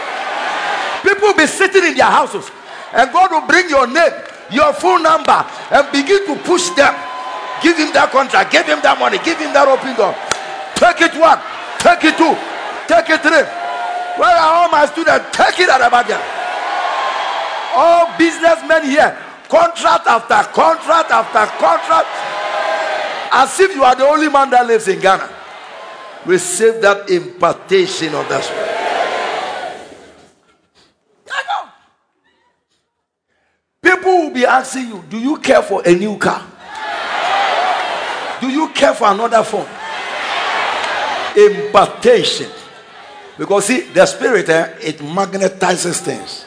People 1.01 1.29
will 1.33 1.37
be 1.37 1.47
sitting 1.47 1.85
in 1.85 1.95
their 1.95 2.11
houses, 2.11 2.51
and 2.93 3.09
God 3.11 3.31
will 3.31 3.47
bring 3.47 3.69
your 3.69 3.87
name, 3.87 4.11
your 4.51 4.73
phone 4.73 5.01
number, 5.01 5.45
and 5.71 5.89
begin 5.91 6.25
to 6.27 6.35
push 6.43 6.69
them. 6.77 6.93
Give 7.63 7.77
him 7.77 7.89
that 7.97 8.11
contract, 8.11 8.51
give 8.51 8.67
him 8.67 8.77
that 8.85 8.99
money, 8.99 9.17
give 9.25 9.39
him 9.39 9.53
that 9.57 9.65
open 9.65 9.95
door. 9.97 10.13
Take 10.77 11.01
it 11.01 11.17
one, 11.17 11.41
take 11.81 12.05
it 12.05 12.13
two, 12.13 12.37
take 12.85 13.09
it 13.09 13.25
three. 13.25 13.45
Where 14.21 14.37
are 14.37 14.53
all 14.61 14.69
my 14.69 14.85
students? 14.85 15.33
Take 15.33 15.65
it 15.65 15.69
at 15.69 15.81
the 15.81 15.89
back. 15.89 16.09
All 17.79 18.17
businessmen 18.17 18.85
here, 18.85 19.15
contract 19.47 20.07
after 20.07 20.51
contract 20.51 21.11
after 21.11 21.45
contract, 21.61 22.07
as 23.31 23.59
if 23.59 23.75
you 23.75 23.83
are 23.83 23.93
the 23.93 24.07
only 24.07 24.29
man 24.29 24.49
that 24.49 24.65
lives 24.65 24.87
in 24.87 24.99
Ghana. 24.99 25.29
Receive 26.25 26.81
that 26.81 27.07
impartation 27.07 28.15
of 28.15 28.27
that 28.29 28.43
spirit. 28.43 28.77
People 33.79 34.11
will 34.23 34.33
be 34.33 34.43
asking 34.43 34.87
you, 34.87 35.03
Do 35.07 35.19
you 35.19 35.37
care 35.37 35.61
for 35.61 35.83
a 35.85 35.93
new 35.93 36.17
car? 36.17 36.43
Do 38.41 38.49
you 38.49 38.69
care 38.69 38.95
for 38.95 39.07
another 39.07 39.43
phone? 39.43 39.67
Impartation. 41.37 42.49
Because 43.37 43.65
see, 43.65 43.81
the 43.81 44.07
spirit, 44.07 44.49
eh, 44.49 44.73
it 44.81 44.97
magnetizes 44.97 46.01
things. 46.01 46.46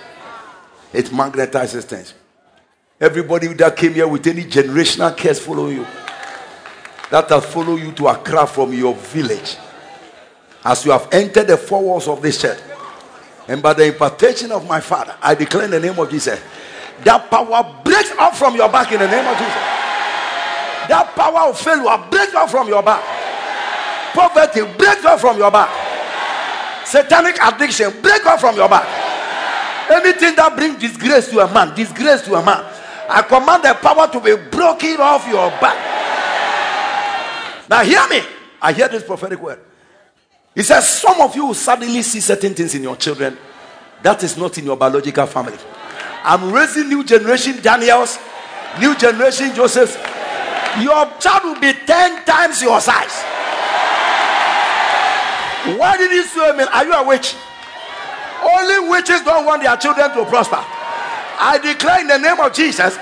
It 0.93 1.07
magnetizes 1.07 1.85
things. 1.85 2.15
Everybody 3.01 3.49
that 3.49 3.77
came 3.77 3.95
here 3.95 4.09
with 4.09 4.27
any 4.27 4.45
generational 4.45 5.17
curse 5.17 5.39
follow 5.39 5.69
you. 5.69 5.87
That 7.11 7.29
has 7.29 7.45
followed 7.47 7.81
you 7.81 7.93
to 7.93 8.09
Accra 8.09 8.47
from 8.47 8.73
your 8.73 8.95
village. 8.95 9.57
As 10.65 10.85
you 10.85 10.93
have 10.93 11.09
entered 11.13 11.47
the 11.47 11.57
four 11.57 11.83
walls 11.83 12.07
of 12.07 12.21
this 12.21 12.41
church. 12.41 12.59
And 13.49 13.63
by 13.63 13.73
the 13.73 13.87
impartation 13.87 14.53
of 14.53 14.69
my 14.69 14.81
father, 14.81 15.17
I 15.23 15.35
declare 15.35 15.65
in 15.65 15.71
the 15.71 15.81
name 15.81 15.99
of 15.99 16.11
Jesus. 16.11 16.41
That 17.05 17.31
power 17.31 17.81
breaks 17.83 18.13
out 18.19 18.37
from 18.37 18.55
your 18.55 18.69
back 18.69 18.93
in 18.93 19.01
the 19.01 19.09
name 19.09 19.27
of 19.27 19.37
Jesus. 19.39 19.81
That 20.87 21.13
power 21.17 21.49
of 21.49 21.59
failure 21.59 22.11
breaks 22.11 22.35
out 22.35 22.51
from 22.51 22.69
your 22.69 22.83
back. 22.83 23.03
Poverty 24.13 24.61
breaks 24.77 25.05
out 25.05 25.21
from 25.21 25.39
your 25.39 25.51
back. 25.51 25.71
Satanic 26.87 27.39
addiction 27.41 27.91
breaks 28.03 28.27
out 28.27 28.41
from 28.41 28.57
your 28.57 28.69
back. 28.69 29.00
Anything 29.91 30.37
that 30.37 30.55
brings 30.55 30.79
disgrace 30.79 31.29
to 31.31 31.41
a 31.41 31.53
man, 31.53 31.75
disgrace 31.75 32.23
to 32.23 32.35
a 32.37 32.45
man, 32.45 32.65
I 33.09 33.23
command 33.23 33.65
the 33.65 33.75
power 33.75 34.07
to 34.07 34.21
be 34.21 34.37
broken 34.51 35.01
off 35.01 35.27
your 35.27 35.51
back. 35.61 35.77
Now, 37.69 37.83
hear 37.83 38.07
me. 38.09 38.25
I 38.63 38.73
hear 38.73 38.89
this 38.89 39.03
prophetic 39.03 39.41
word. 39.41 39.59
He 40.55 40.63
says, 40.63 40.89
Some 40.89 41.21
of 41.21 41.35
you 41.35 41.47
will 41.47 41.55
suddenly 41.55 42.03
see 42.03 42.21
certain 42.21 42.55
things 42.55 42.75
in 42.75 42.83
your 42.83 42.97
children 42.97 43.37
that 44.03 44.23
is 44.23 44.37
not 44.37 44.57
in 44.59 44.65
your 44.65 44.77
biological 44.77 45.27
family. 45.27 45.59
I'm 46.23 46.53
raising 46.53 46.89
new 46.89 47.03
generation 47.03 47.61
Daniels, 47.61 48.19
new 48.79 48.95
generation 48.95 49.55
Josephs, 49.55 49.97
Your 50.79 51.11
child 51.19 51.45
will 51.45 51.61
be 51.61 51.73
10 51.73 52.25
times 52.25 52.63
your 52.63 52.81
size. 52.81 53.25
Why 55.77 55.97
did 55.99 56.11
he 56.13 56.23
say, 56.23 56.57
man? 56.57 56.69
Are 56.69 56.85
you 56.85 56.93
a 56.93 57.07
witch? 57.07 57.35
Only 58.51 58.91
witches 58.91 59.23
don't 59.23 59.47
want 59.47 59.63
their 59.63 59.77
children 59.77 60.11
to 60.11 60.25
prosper. 60.25 60.59
I 60.59 61.59
declare 61.63 62.01
in 62.01 62.09
the 62.09 62.19
name 62.19 62.41
of 62.41 62.53
Jesus. 62.53 62.99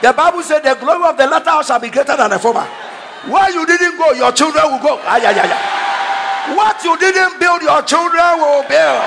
The 0.00 0.12
Bible 0.12 0.42
said 0.42 0.62
the 0.62 0.74
glory 0.74 1.04
of 1.08 1.16
the 1.16 1.26
latter 1.26 1.50
house 1.50 1.68
shall 1.68 1.80
be 1.80 1.90
greater 1.90 2.16
than 2.16 2.30
the 2.30 2.38
former. 2.38 2.66
Where 3.26 3.50
you 3.50 3.64
didn't 3.66 3.96
go, 3.96 4.12
your 4.12 4.32
children 4.32 4.64
will 4.70 4.80
go. 4.80 5.00
Ay, 5.04 5.24
ay, 5.24 5.32
ay, 5.32 5.48
ay. 5.48 6.54
What 6.56 6.76
you 6.84 6.96
didn't 6.98 7.40
build, 7.40 7.62
your 7.62 7.80
children 7.82 8.36
will 8.36 8.68
build. 8.68 9.04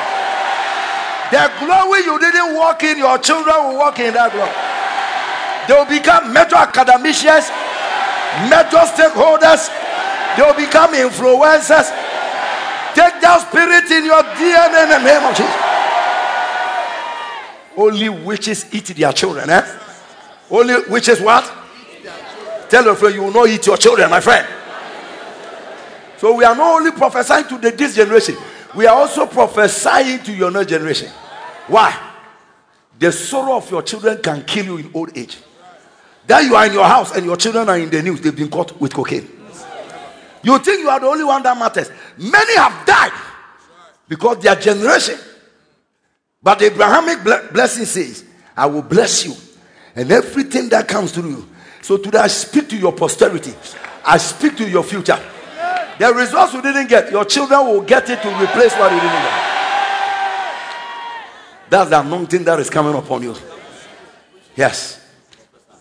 The 1.30 1.51
glory 1.61 2.01
you 2.01 2.18
didn't 2.18 2.55
walk 2.55 2.81
in, 2.84 2.97
your 2.97 3.18
children 3.19 3.55
will 3.68 3.77
walk 3.77 3.99
in 3.99 4.14
that 4.18 4.34
glory. 4.34 4.49
They 5.69 5.76
will 5.76 5.85
become 5.85 6.34
major 6.34 6.57
academicians, 6.57 7.51
major 8.49 8.81
stakeholders. 8.89 9.69
They 10.34 10.41
will 10.41 10.57
become 10.57 10.97
influencers. 10.97 11.93
Take 12.97 13.22
that 13.22 13.45
spirit 13.45 13.85
in 13.91 14.05
your 14.05 14.23
DNA 14.34 14.84
in 14.85 14.89
the 14.89 15.01
name 15.05 15.22
of 15.22 15.35
Jesus. 15.38 15.76
Only 17.77 18.09
witches 18.09 18.73
eat 18.73 18.85
their 18.87 19.13
children, 19.13 19.49
eh? 19.49 19.79
Only 20.49 20.75
witches 20.89 21.21
what? 21.21 21.43
Tell 22.69 22.83
your 22.83 22.95
friend 22.95 23.15
you 23.15 23.21
will 23.21 23.31
not 23.31 23.47
eat 23.47 23.65
your 23.65 23.77
children, 23.77 24.09
my 24.09 24.19
friend. 24.19 24.47
So 26.17 26.35
we 26.35 26.43
are 26.43 26.55
not 26.55 26.79
only 26.79 26.91
prophesying 26.91 27.47
to 27.49 27.57
the, 27.59 27.71
this 27.71 27.95
generation, 27.95 28.35
we 28.75 28.87
are 28.87 28.95
also 28.95 29.27
prophesying 29.27 30.23
to 30.23 30.33
your 30.33 30.49
next 30.49 30.69
generation. 30.69 31.09
Why? 31.67 31.95
The 32.97 33.11
sorrow 33.11 33.57
of 33.57 33.69
your 33.69 33.83
children 33.83 34.21
can 34.23 34.43
kill 34.43 34.65
you 34.65 34.77
in 34.77 34.91
old 34.93 35.15
age. 35.15 35.37
That 36.25 36.43
you 36.43 36.55
are 36.55 36.65
in 36.65 36.73
your 36.73 36.85
house 36.85 37.15
and 37.15 37.25
your 37.25 37.37
children 37.37 37.69
are 37.69 37.77
in 37.77 37.89
the 37.89 38.01
news, 38.01 38.19
they've 38.21 38.35
been 38.35 38.49
caught 38.49 38.79
with 38.81 38.93
cocaine. 38.93 39.29
You 40.43 40.57
think 40.59 40.81
you 40.81 40.89
are 40.89 40.99
the 40.99 41.07
only 41.07 41.23
one 41.23 41.43
that 41.43 41.57
matters. 41.57 41.91
Many 42.17 42.57
have 42.57 42.85
died 42.85 43.11
because 44.07 44.39
their 44.39 44.55
generation. 44.55 45.17
But 46.41 46.59
the 46.59 46.65
Abrahamic 46.65 47.23
blessing 47.53 47.85
says, 47.85 48.23
I 48.55 48.65
will 48.65 48.81
bless 48.81 49.26
you 49.26 49.35
and 49.95 50.11
everything 50.11 50.69
that 50.69 50.88
comes 50.88 51.11
through 51.11 51.30
you. 51.30 51.49
So 51.81 51.97
today 51.97 52.19
I 52.19 52.27
speak 52.27 52.69
to 52.69 52.77
your 52.77 52.93
posterity, 52.93 53.53
I 54.05 54.18
speak 54.18 54.57
to 54.57 54.69
your 54.69 54.84
future. 54.84 55.19
The 55.99 56.14
results 56.14 56.53
you 56.53 56.61
didn't 56.61 56.88
get, 56.88 57.11
your 57.11 57.26
children 57.26 57.65
will 57.65 57.81
get 57.81 58.09
it 58.09 58.22
to 58.22 58.27
replace 58.27 58.73
what 58.73 58.91
you 58.91 58.99
didn't 58.99 59.11
get. 59.11 59.47
That's 61.69 61.89
the 61.89 61.99
anointing 61.99 62.43
that 62.43 62.59
is 62.59 62.69
coming 62.69 62.93
upon 62.93 63.23
you. 63.23 63.35
Yes. 64.55 65.03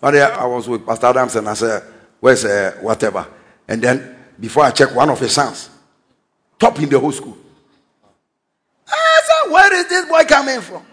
Day 0.02 0.22
I 0.22 0.46
was 0.46 0.68
with 0.68 0.86
Pastor 0.86 1.06
Adams 1.06 1.36
and 1.36 1.48
I 1.48 1.54
said, 1.54 1.82
Where's 2.20 2.44
uh, 2.44 2.76
whatever? 2.80 3.26
And 3.68 3.82
then 3.82 4.16
before 4.38 4.64
I 4.64 4.70
check 4.70 4.94
one 4.94 5.10
of 5.10 5.18
his 5.18 5.32
sons, 5.32 5.70
top 6.58 6.78
in 6.80 6.88
the 6.88 6.98
whole 6.98 7.12
school. 7.12 7.36
Ah, 8.88 8.92
I 8.92 9.22
said, 9.24 9.52
Where 9.52 9.74
is 9.74 9.88
this 9.88 10.08
boy 10.08 10.24
coming 10.24 10.60
from? 10.60 10.84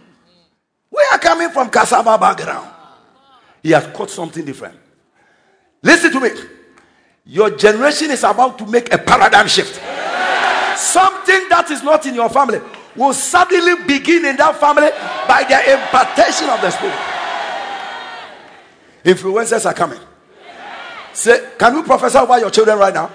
We 0.91 1.01
are 1.11 1.19
coming 1.19 1.49
from 1.49 1.69
cassava 1.69 2.17
background. 2.17 2.69
He 3.61 3.71
has 3.71 3.87
caught 3.87 4.09
something 4.09 4.43
different. 4.45 4.77
Listen 5.81 6.11
to 6.11 6.19
me. 6.19 6.29
Your 7.25 7.51
generation 7.51 8.11
is 8.11 8.23
about 8.23 8.57
to 8.59 8.65
make 8.65 8.93
a 8.93 8.97
paradigm 8.97 9.47
shift. 9.47 9.75
Something 10.77 11.47
that 11.49 11.67
is 11.71 11.81
not 11.81 12.05
in 12.05 12.15
your 12.15 12.29
family 12.29 12.59
will 12.95 13.13
suddenly 13.13 13.83
begin 13.85 14.25
in 14.25 14.35
that 14.37 14.57
family 14.59 14.89
by 15.27 15.43
the 15.47 15.73
impartation 15.73 16.49
of 16.49 16.61
the 16.61 16.69
Spirit. 16.69 16.99
Influencers 19.03 19.65
are 19.65 19.73
coming. 19.73 19.99
Say, 21.13 21.51
can 21.57 21.75
you 21.75 21.83
prophesy 21.83 22.17
over 22.17 22.39
your 22.39 22.49
children 22.49 22.77
right 22.77 22.93
now? 22.93 23.07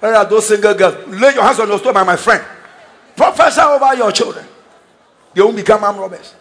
Where 0.00 0.14
are 0.14 0.24
those 0.24 0.48
single 0.48 0.74
girls? 0.74 1.06
Lay 1.06 1.34
your 1.34 1.44
hands 1.44 1.60
on 1.60 1.68
your 1.68 1.78
stomach, 1.78 2.06
my 2.06 2.16
friend. 2.16 2.42
Prophesy 3.16 3.60
over 3.60 3.94
your 3.94 4.12
children. 4.12 4.46
They 5.34 5.42
won't 5.42 5.56
become 5.56 5.84
armed 5.84 5.98
robbers. 5.98 6.34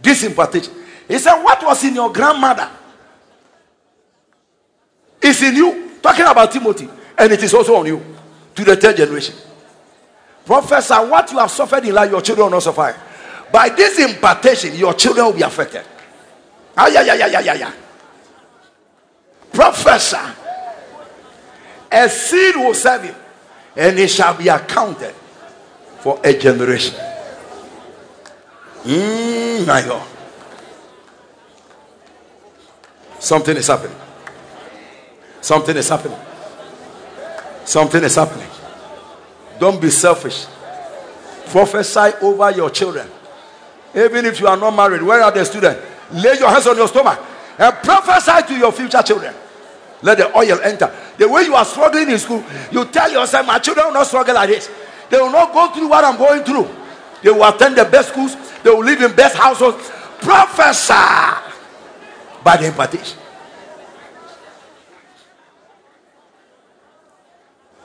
This 0.00 0.22
impartation. 0.24 0.72
He 1.08 1.18
said, 1.18 1.42
What 1.42 1.64
was 1.64 1.84
in 1.84 1.94
your 1.94 2.12
grandmother? 2.12 2.68
It's 5.20 5.42
in 5.42 5.56
you. 5.56 5.98
Talking 6.02 6.26
about 6.26 6.52
Timothy. 6.52 6.88
And 7.18 7.32
it 7.32 7.42
is 7.42 7.54
also 7.54 7.76
on 7.76 7.86
you. 7.86 8.02
To 8.54 8.64
the 8.64 8.76
third 8.76 8.96
generation. 8.96 9.34
Professor, 10.44 10.94
what 11.08 11.30
you 11.32 11.38
have 11.38 11.50
suffered 11.50 11.84
in 11.84 11.94
life, 11.94 12.10
your 12.10 12.22
children 12.22 12.44
will 12.46 12.52
not 12.52 12.62
suffer. 12.62 12.96
By 13.52 13.68
this 13.70 13.98
impartation, 13.98 14.74
your 14.76 14.94
children 14.94 15.26
will 15.26 15.32
be 15.32 15.42
affected. 15.42 15.84
Ah, 16.76 16.88
yeah, 16.88 17.02
yeah, 17.02 17.14
yeah, 17.14 17.26
yeah, 17.26 17.40
yeah, 17.40 17.54
yeah. 17.54 17.72
Professor, 19.52 20.34
a 21.90 22.08
seed 22.08 22.56
will 22.56 22.74
serve 22.74 23.06
you, 23.06 23.14
and 23.76 23.98
it 23.98 24.08
shall 24.08 24.36
be 24.36 24.48
accounted 24.48 25.14
for 26.00 26.20
a 26.24 26.38
generation. 26.38 26.94
Mm, 28.84 29.66
my 29.66 29.82
God. 29.82 30.06
Something 33.18 33.56
is 33.56 33.66
happening. 33.66 33.96
Something 35.40 35.76
is 35.76 35.88
happening. 35.88 36.18
Something 37.64 38.04
is 38.04 38.14
happening. 38.14 38.48
Don't 39.58 39.80
be 39.80 39.90
selfish. 39.90 40.46
Prophesy 41.46 42.16
over 42.22 42.50
your 42.52 42.70
children. 42.70 43.08
Even 43.94 44.26
if 44.26 44.38
you 44.40 44.46
are 44.46 44.56
not 44.56 44.72
married, 44.76 45.02
where 45.02 45.22
are 45.22 45.32
the 45.32 45.44
students? 45.44 45.80
Lay 46.12 46.38
your 46.38 46.48
hands 46.50 46.66
on 46.66 46.76
your 46.76 46.86
stomach 46.88 47.18
and 47.58 47.74
prophesy 47.76 48.46
to 48.48 48.58
your 48.58 48.70
future 48.72 49.02
children. 49.02 49.34
Let 50.02 50.18
the 50.18 50.36
oil 50.36 50.60
enter. 50.62 50.94
The 51.16 51.28
way 51.28 51.42
you 51.42 51.54
are 51.54 51.64
struggling 51.64 52.10
in 52.10 52.18
school, 52.18 52.44
you 52.70 52.84
tell 52.84 53.10
yourself, 53.10 53.46
My 53.46 53.58
children 53.58 53.86
will 53.86 53.94
not 53.94 54.06
struggle 54.06 54.34
like 54.34 54.50
this. 54.50 54.70
They 55.10 55.18
will 55.18 55.30
not 55.30 55.52
go 55.52 55.72
through 55.72 55.88
what 55.88 56.04
I'm 56.04 56.16
going 56.16 56.44
through. 56.44 56.68
They 57.22 57.30
will 57.30 57.44
attend 57.44 57.76
the 57.76 57.84
best 57.84 58.10
schools, 58.10 58.36
they 58.62 58.70
will 58.70 58.84
live 58.84 59.00
in 59.00 59.14
best 59.14 59.36
households. 59.36 59.90
Professor 60.20 61.42
by 62.42 62.56
the 62.56 62.66
impartation. 62.66 63.18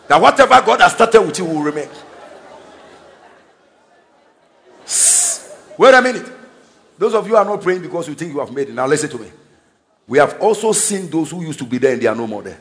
That 0.07 0.21
whatever 0.21 0.61
God 0.61 0.81
has 0.81 0.93
started 0.93 1.21
with 1.21 1.37
you 1.39 1.45
will 1.45 1.61
remain. 1.61 1.89
Wait 5.77 5.93
a 5.93 6.01
minute. 6.01 6.31
Those 6.97 7.15
of 7.15 7.27
you 7.27 7.35
are 7.35 7.45
not 7.45 7.61
praying 7.61 7.81
because 7.81 8.07
you 8.07 8.13
think 8.13 8.33
you 8.33 8.39
have 8.39 8.51
made 8.51 8.69
it. 8.69 8.73
Now 8.75 8.85
listen 8.85 9.09
to 9.09 9.17
me. 9.17 9.31
We 10.07 10.19
have 10.19 10.39
also 10.39 10.71
seen 10.73 11.09
those 11.09 11.31
who 11.31 11.41
used 11.41 11.59
to 11.59 11.65
be 11.65 11.77
there 11.77 11.93
and 11.93 12.01
they 12.01 12.07
are 12.07 12.15
no 12.15 12.27
more 12.27 12.43
there. 12.43 12.59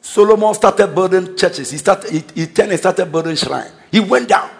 Solomon 0.00 0.54
started 0.54 0.94
building 0.94 1.36
churches. 1.36 1.70
He 1.70 1.78
started 1.78 2.10
he, 2.10 2.24
he 2.34 2.46
turned 2.46 2.70
and 2.70 2.78
started 2.78 3.10
building 3.10 3.36
shrine. 3.36 3.70
He 3.90 4.00
went 4.00 4.28
down. 4.28 4.50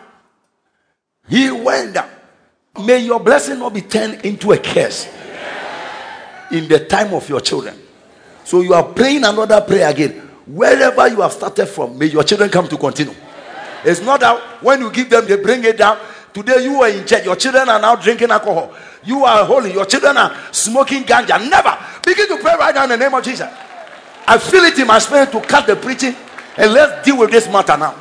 He 1.29 1.51
went 1.51 1.95
down. 1.95 2.11
May 2.85 2.99
your 2.99 3.21
blessing 3.21 3.59
not 3.59 3.75
be 3.75 3.81
turned 3.83 4.25
into 4.25 4.53
a 4.53 4.59
curse 4.59 5.09
in 6.51 6.69
the 6.69 6.85
time 6.89 7.15
of 7.15 7.29
your 7.29 7.41
children. 7.41 7.77
So 8.45 8.61
you 8.61 8.75
are 8.75 8.85
praying 8.85 9.25
another 9.25 9.61
prayer 9.61 9.89
again. 9.89 10.13
Wherever 10.47 11.07
you 11.09 11.21
have 11.21 11.33
started 11.33 11.67
from, 11.67 11.97
may 11.99 12.07
your 12.07 12.25
children 12.25 12.51
come 12.51 12.69
to 12.69 12.77
continue. 12.77 13.15
It's 13.85 14.01
not 14.01 14.21
that 14.21 14.63
when 14.63 14.81
you 14.81 14.91
give 14.91 15.09
them, 15.09 15.27
they 15.27 15.37
bring 15.37 15.65
it 15.65 15.79
down. 15.79 15.99
Today 16.33 16.65
you 16.65 16.81
are 16.83 16.89
in 16.89 17.07
church, 17.07 17.25
your 17.25 17.37
children 17.37 17.69
are 17.69 17.81
now 17.81 17.97
drinking 17.97 18.31
alcohol. 18.31 18.75
You 19.05 19.25
are 19.25 19.45
holy, 19.45 19.73
your 19.73 19.87
children 19.87 20.17
are 20.17 20.37
smoking 20.53 21.05
ganja. 21.05 21.39
Never. 21.49 21.77
Begin 22.05 22.29
to 22.29 22.37
pray 22.43 22.55
right 22.59 22.75
now 22.75 22.85
in 22.85 22.91
the 22.91 22.97
name 22.97 23.15
of 23.15 23.25
Jesus. 23.25 23.49
I 24.27 24.39
feel 24.39 24.65
it 24.65 24.79
in 24.79 24.87
my 24.87 24.99
spirit 24.99 25.33
to 25.33 25.41
cut 25.41 25.67
the 25.67 25.77
preaching 25.77 26.15
and 26.57 26.73
let's 26.73 27.05
deal 27.05 27.19
with 27.19 27.31
this 27.31 27.49
matter 27.49 27.77
now. 27.77 27.95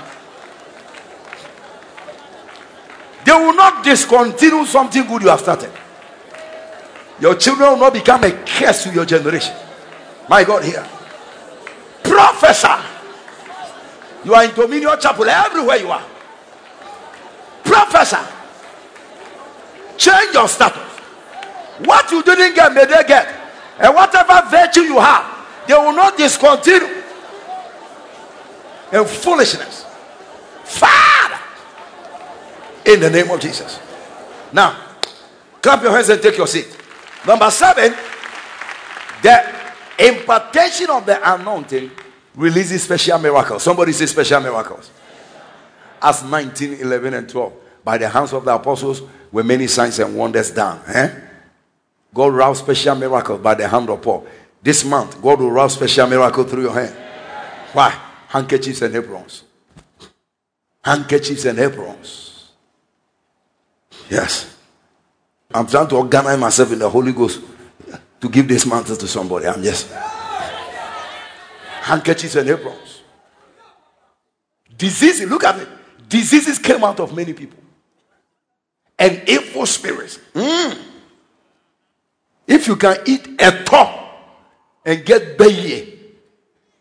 They 3.25 3.31
will 3.31 3.53
not 3.53 3.83
discontinue 3.83 4.65
something 4.65 5.05
good 5.05 5.21
you 5.21 5.29
have 5.29 5.39
started. 5.39 5.71
Your 7.19 7.35
children 7.35 7.71
will 7.71 7.77
not 7.77 7.93
become 7.93 8.23
a 8.23 8.31
curse 8.31 8.83
to 8.83 8.91
your 8.91 9.05
generation. 9.05 9.53
My 10.29 10.43
God, 10.43 10.63
here. 10.63 10.87
Professor. 12.03 12.79
You 14.23 14.33
are 14.33 14.45
in 14.45 14.53
Dominion 14.53 14.99
Chapel 14.99 15.25
everywhere 15.29 15.77
you 15.77 15.91
are. 15.91 16.03
Professor. 17.63 18.25
Change 19.97 20.33
your 20.33 20.47
status. 20.47 20.89
What 21.85 22.09
you 22.11 22.23
didn't 22.23 22.55
get, 22.55 22.73
may 22.73 22.85
they 22.85 23.03
get. 23.07 23.27
And 23.79 23.93
whatever 23.93 24.41
virtue 24.49 24.81
you 24.81 24.99
have, 24.99 25.38
they 25.69 25.75
will 25.75 25.93
not 25.93 26.17
discontinue. 26.17 26.87
And 28.91 29.07
foolishness. 29.07 29.85
Father. 30.63 31.37
In 32.87 32.99
the 32.99 33.09
name 33.11 33.29
of 33.29 33.39
Jesus. 33.39 33.79
Now, 34.51 34.75
clap 35.61 35.83
your 35.83 35.91
hands 35.91 36.09
and 36.09 36.19
take 36.19 36.37
your 36.37 36.47
seat. 36.47 36.75
Number 37.27 37.51
seven, 37.51 37.93
the 39.21 39.43
impartation 39.99 40.89
of 40.89 41.05
the 41.05 41.35
anointing 41.35 41.91
releases 42.33 42.81
special 42.81 43.19
miracles. 43.19 43.61
Somebody 43.61 43.91
say 43.91 44.07
special 44.07 44.41
miracles. 44.41 44.89
Acts 46.01 46.23
19, 46.23 46.79
11, 46.79 47.13
and 47.13 47.29
12. 47.29 47.53
By 47.83 47.99
the 47.99 48.09
hands 48.09 48.33
of 48.33 48.43
the 48.43 48.55
apostles 48.55 49.03
were 49.31 49.43
many 49.43 49.67
signs 49.67 49.99
and 49.99 50.15
wonders 50.15 50.49
done. 50.49 50.81
Eh? 50.87 51.13
God 52.11 52.33
wrought 52.33 52.57
special 52.57 52.95
miracles 52.95 53.39
by 53.39 53.53
the 53.53 53.67
hand 53.67 53.87
of 53.91 54.01
Paul. 54.01 54.25
This 54.61 54.83
month, 54.83 55.21
God 55.21 55.39
will 55.39 55.51
wrap 55.51 55.71
special 55.71 56.07
miracle 56.07 56.43
through 56.43 56.63
your 56.63 56.73
hand. 56.73 56.95
Why? 57.73 57.89
Handkerchiefs 58.27 58.81
and 58.81 58.95
aprons. 58.95 59.43
Handkerchiefs 60.83 61.45
and 61.45 61.59
aprons. 61.59 62.51
Yes. 64.09 64.57
I'm 65.53 65.65
trying 65.67 65.87
to 65.87 65.95
organize 65.95 66.39
myself 66.39 66.71
in 66.73 66.79
the 66.79 66.89
Holy 66.89 67.13
Ghost 67.13 67.41
to 68.19 68.29
give 68.29 68.47
this 68.47 68.65
mantle 68.65 68.95
to 68.95 69.07
somebody. 69.07 69.47
I'm 69.47 69.63
just 69.63 69.91
handkerchiefs 71.81 72.35
and 72.35 72.49
aprons. 72.49 73.01
Diseases, 74.77 75.29
look 75.29 75.43
at 75.43 75.59
it. 75.59 75.67
Diseases 76.07 76.59
came 76.59 76.83
out 76.83 76.99
of 76.99 77.15
many 77.15 77.33
people. 77.33 77.59
And 78.97 79.27
evil 79.27 79.65
spirits. 79.65 80.19
Mm. 80.33 80.77
If 82.47 82.67
you 82.67 82.75
can 82.75 82.97
eat 83.05 83.41
a 83.41 83.63
top 83.63 83.98
and 84.89 85.05
get 85.05 85.37
baye, 85.37 85.99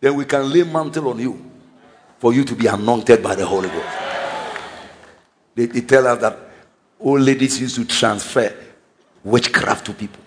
then 0.01 0.15
we 0.15 0.25
can 0.25 0.51
lay 0.51 0.63
mantle 0.63 1.09
on 1.09 1.19
you 1.19 1.51
for 2.19 2.33
you 2.33 2.43
to 2.43 2.55
be 2.55 2.67
anointed 2.67 3.23
by 3.23 3.35
the 3.35 3.45
Holy 3.45 3.69
Ghost. 3.69 3.99
They, 5.55 5.67
they 5.67 5.83
tell 5.83 6.07
us 6.07 6.19
that 6.23 6.39
old 6.99 7.21
ladies 7.21 7.61
used 7.61 7.77
to 7.77 7.85
transfer 7.85 8.55
witchcraft 9.23 9.85
to 9.87 9.93
people 9.93 10.23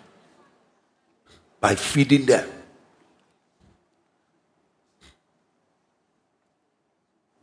by 1.59 1.73
feeding 1.73 2.27
them. 2.27 2.47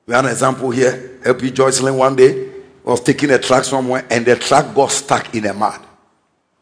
We 0.06 0.14
have 0.14 0.24
an 0.24 0.30
example 0.30 0.70
here. 0.70 1.18
LP 1.24 1.50
Joycelyn 1.50 1.98
one 1.98 2.14
day 2.14 2.48
was 2.84 3.00
taking 3.00 3.30
a 3.32 3.38
truck 3.40 3.64
somewhere 3.64 4.06
and 4.08 4.24
the 4.24 4.36
truck 4.36 4.72
got 4.72 4.92
stuck 4.92 5.34
in 5.34 5.46
a 5.46 5.52
mud. 5.52 5.80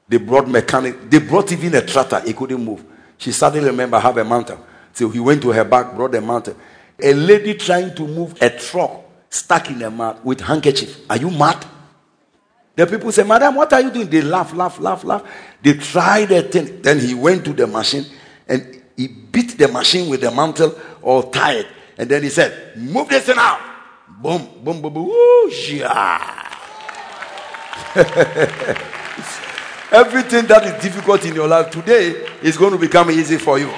They 0.09 0.17
brought 0.17 0.49
mechanic, 0.49 1.11
they 1.11 1.19
brought 1.19 1.53
even 1.53 1.75
a 1.75 1.85
tractor, 1.85 2.21
he 2.21 2.33
couldn't 2.33 2.65
move. 2.65 2.83
She 3.19 3.33
suddenly 3.33 3.69
remembered 3.69 4.01
have 4.01 4.17
a 4.19 4.25
mantle. 4.25 4.65
So 4.93 5.09
he 5.09 5.21
went 5.21 5.43
to 5.43 5.53
her 5.53 5.65
back, 5.65 5.95
brought 5.95 6.13
the 6.13 6.21
mantle. 6.21 6.57
A 7.03 7.13
lady 7.13 7.55
trying 7.55 7.95
to 7.95 8.07
move 8.07 8.41
a 8.41 8.51
truck 8.51 9.03
stuck 9.29 9.71
in 9.71 9.83
a 9.83 9.91
mud 9.91 10.25
with 10.25 10.41
handkerchief. 10.41 11.01
Are 11.11 11.17
you 11.17 11.31
mad? 11.31 11.65
The 12.75 12.87
people 12.87 13.11
say, 13.13 13.23
Madam, 13.23 13.55
what 13.55 13.73
are 13.73 13.81
you 13.81 13.91
doing? 13.91 14.09
They 14.09 14.23
laugh, 14.23 14.53
laugh, 14.55 14.79
laugh, 14.79 15.03
laugh. 15.05 15.23
They 15.63 15.75
tried 15.75 16.27
the 16.29 16.43
thing. 16.43 16.83
Then 16.83 16.99
he 16.99 17.15
went 17.15 17.45
to 17.47 17.53
the 17.53 17.67
machine 17.67 18.05
and 18.47 18.83
he 18.97 19.09
beat 19.09 19.57
the 19.59 19.69
machine 19.69 20.09
with 20.11 20.21
the 20.21 20.31
mantle 20.31 20.79
or 21.01 21.31
tied. 21.31 21.67
And 21.99 22.09
then 22.09 22.23
he 22.23 22.29
said, 22.29 22.77
Move 22.77 23.09
this 23.09 23.25
thing 23.25 23.37
out. 23.39 23.61
Boom, 24.21 24.63
boom, 24.63 24.83
boom, 24.83 24.93
boom. 24.93 25.07
Whoo, 25.07 25.51
yeah. 25.51 26.43
Everything 29.93 30.47
that 30.47 30.65
is 30.65 30.83
difficult 30.83 31.25
in 31.25 31.35
your 31.35 31.47
life 31.47 31.71
today 31.71 32.27
is 32.43 32.57
going 32.57 32.73
to 32.73 32.79
become 32.79 33.11
easy 33.11 33.39
for 33.39 33.59
you. 33.59 33.69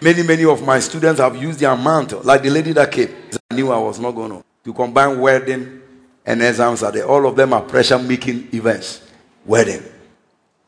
Many, 0.00 0.24
many 0.24 0.44
of 0.44 0.66
my 0.66 0.80
students 0.80 1.20
have 1.20 1.40
used 1.40 1.60
their 1.60 1.76
mantle, 1.76 2.22
like 2.22 2.42
the 2.42 2.50
lady 2.50 2.72
that 2.72 2.90
came. 2.90 3.14
I 3.50 3.54
knew 3.54 3.70
I 3.70 3.78
was 3.78 4.00
not 4.00 4.12
going 4.12 4.30
to. 4.32 4.44
To 4.64 4.72
combine 4.72 5.20
wedding 5.20 5.80
and 6.26 6.42
exams 6.42 6.82
are 6.82 6.90
there. 6.90 7.06
All 7.06 7.24
of 7.26 7.36
them 7.36 7.52
are 7.52 7.62
pressure 7.62 7.98
making 7.98 8.48
events. 8.52 9.08
Wedding. 9.46 9.82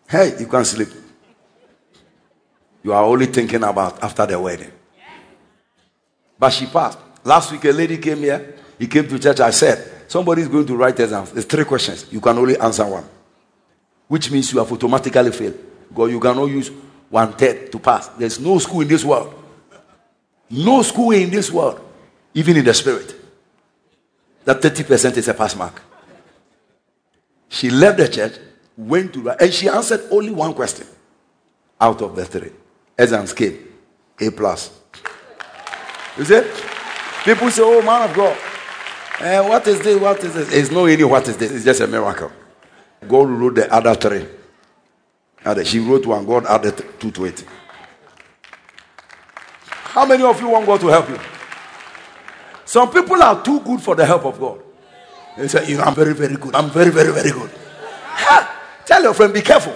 Hey, 0.08 0.36
you 0.38 0.46
can't 0.46 0.66
sleep. 0.66 0.88
You 2.84 2.92
are 2.92 3.02
only 3.02 3.26
thinking 3.26 3.64
about 3.64 4.02
after 4.04 4.26
the 4.26 4.38
wedding. 4.38 4.70
But 6.38 6.50
she 6.50 6.66
passed. 6.66 6.98
Last 7.24 7.50
week, 7.50 7.64
a 7.64 7.70
lady 7.70 7.98
came 7.98 8.18
here. 8.18 8.54
He 8.78 8.86
came 8.86 9.08
to 9.08 9.18
church. 9.18 9.40
I 9.40 9.50
said, 9.50 9.90
Somebody 10.08 10.42
is 10.42 10.48
going 10.48 10.66
to 10.66 10.76
write 10.76 10.98
exams. 11.00 11.32
There's 11.32 11.44
three 11.46 11.64
questions. 11.64 12.06
You 12.10 12.20
can 12.20 12.36
only 12.38 12.58
answer 12.58 12.86
one, 12.86 13.04
which 14.08 14.30
means 14.30 14.52
you 14.52 14.58
have 14.58 14.70
automatically 14.70 15.32
failed. 15.32 15.58
Because 15.88 16.10
you 16.10 16.20
cannot 16.20 16.46
use 16.46 16.70
one 17.10 17.32
third 17.32 17.70
to 17.72 17.78
pass. 17.78 18.08
There's 18.08 18.40
no 18.40 18.58
school 18.58 18.80
in 18.80 18.88
this 18.88 19.04
world. 19.04 19.34
No 20.50 20.82
school 20.82 21.12
in 21.12 21.30
this 21.30 21.50
world, 21.50 21.80
even 22.34 22.56
in 22.56 22.64
the 22.64 22.74
spirit 22.74 23.14
that 24.44 24.60
30% 24.60 25.16
is 25.16 25.28
a 25.28 25.34
pass 25.34 25.56
mark. 25.56 25.82
She 27.48 27.70
left 27.70 27.98
the 27.98 28.08
church, 28.08 28.34
went 28.76 29.12
to, 29.14 29.22
write, 29.22 29.40
and 29.40 29.52
she 29.52 29.68
answered 29.68 30.02
only 30.10 30.30
one 30.30 30.54
question 30.54 30.86
out 31.80 32.02
of 32.02 32.14
the 32.16 32.24
three. 32.24 32.50
Exams 32.98 33.32
came, 33.32 33.58
A 34.20 34.30
plus. 34.30 34.70
You 36.16 36.24
see? 36.24 36.42
People 37.24 37.50
say, 37.50 37.62
oh, 37.64 37.82
man 37.82 38.08
of 38.08 38.14
God, 38.14 38.36
eh, 39.20 39.40
what 39.40 39.66
is 39.66 39.80
this? 39.80 40.00
What 40.00 40.22
is 40.24 40.34
this? 40.34 40.52
It's 40.52 40.70
not 40.70 40.84
any 40.86 41.04
what 41.04 41.26
is 41.28 41.36
this. 41.36 41.50
It's 41.50 41.64
just 41.64 41.80
a 41.80 41.86
miracle. 41.86 42.30
God 43.06 43.28
wrote 43.28 43.54
the 43.56 43.72
other 43.72 43.94
three. 43.94 44.26
She 45.64 45.78
wrote 45.78 46.06
one, 46.06 46.24
God 46.24 46.46
added 46.46 46.82
two 46.98 47.10
to 47.10 47.26
it. 47.26 47.44
How 49.68 50.06
many 50.06 50.24
of 50.24 50.40
you 50.40 50.48
want 50.48 50.66
God 50.66 50.80
to 50.80 50.88
help 50.88 51.08
you? 51.10 51.18
Some 52.64 52.90
people 52.90 53.22
are 53.22 53.42
too 53.44 53.60
good 53.60 53.80
for 53.80 53.94
the 53.94 54.06
help 54.06 54.24
of 54.24 54.40
God. 54.40 54.60
They 55.36 55.48
say, 55.48 55.68
you 55.68 55.76
know, 55.76 55.84
I'm 55.84 55.94
very, 55.94 56.14
very 56.14 56.36
good. 56.36 56.54
I'm 56.54 56.70
very, 56.70 56.90
very, 56.90 57.12
very 57.12 57.30
good. 57.30 57.50
Ha! 57.50 58.62
Tell 58.86 59.02
your 59.02 59.12
friend, 59.12 59.34
be 59.34 59.42
careful. 59.42 59.74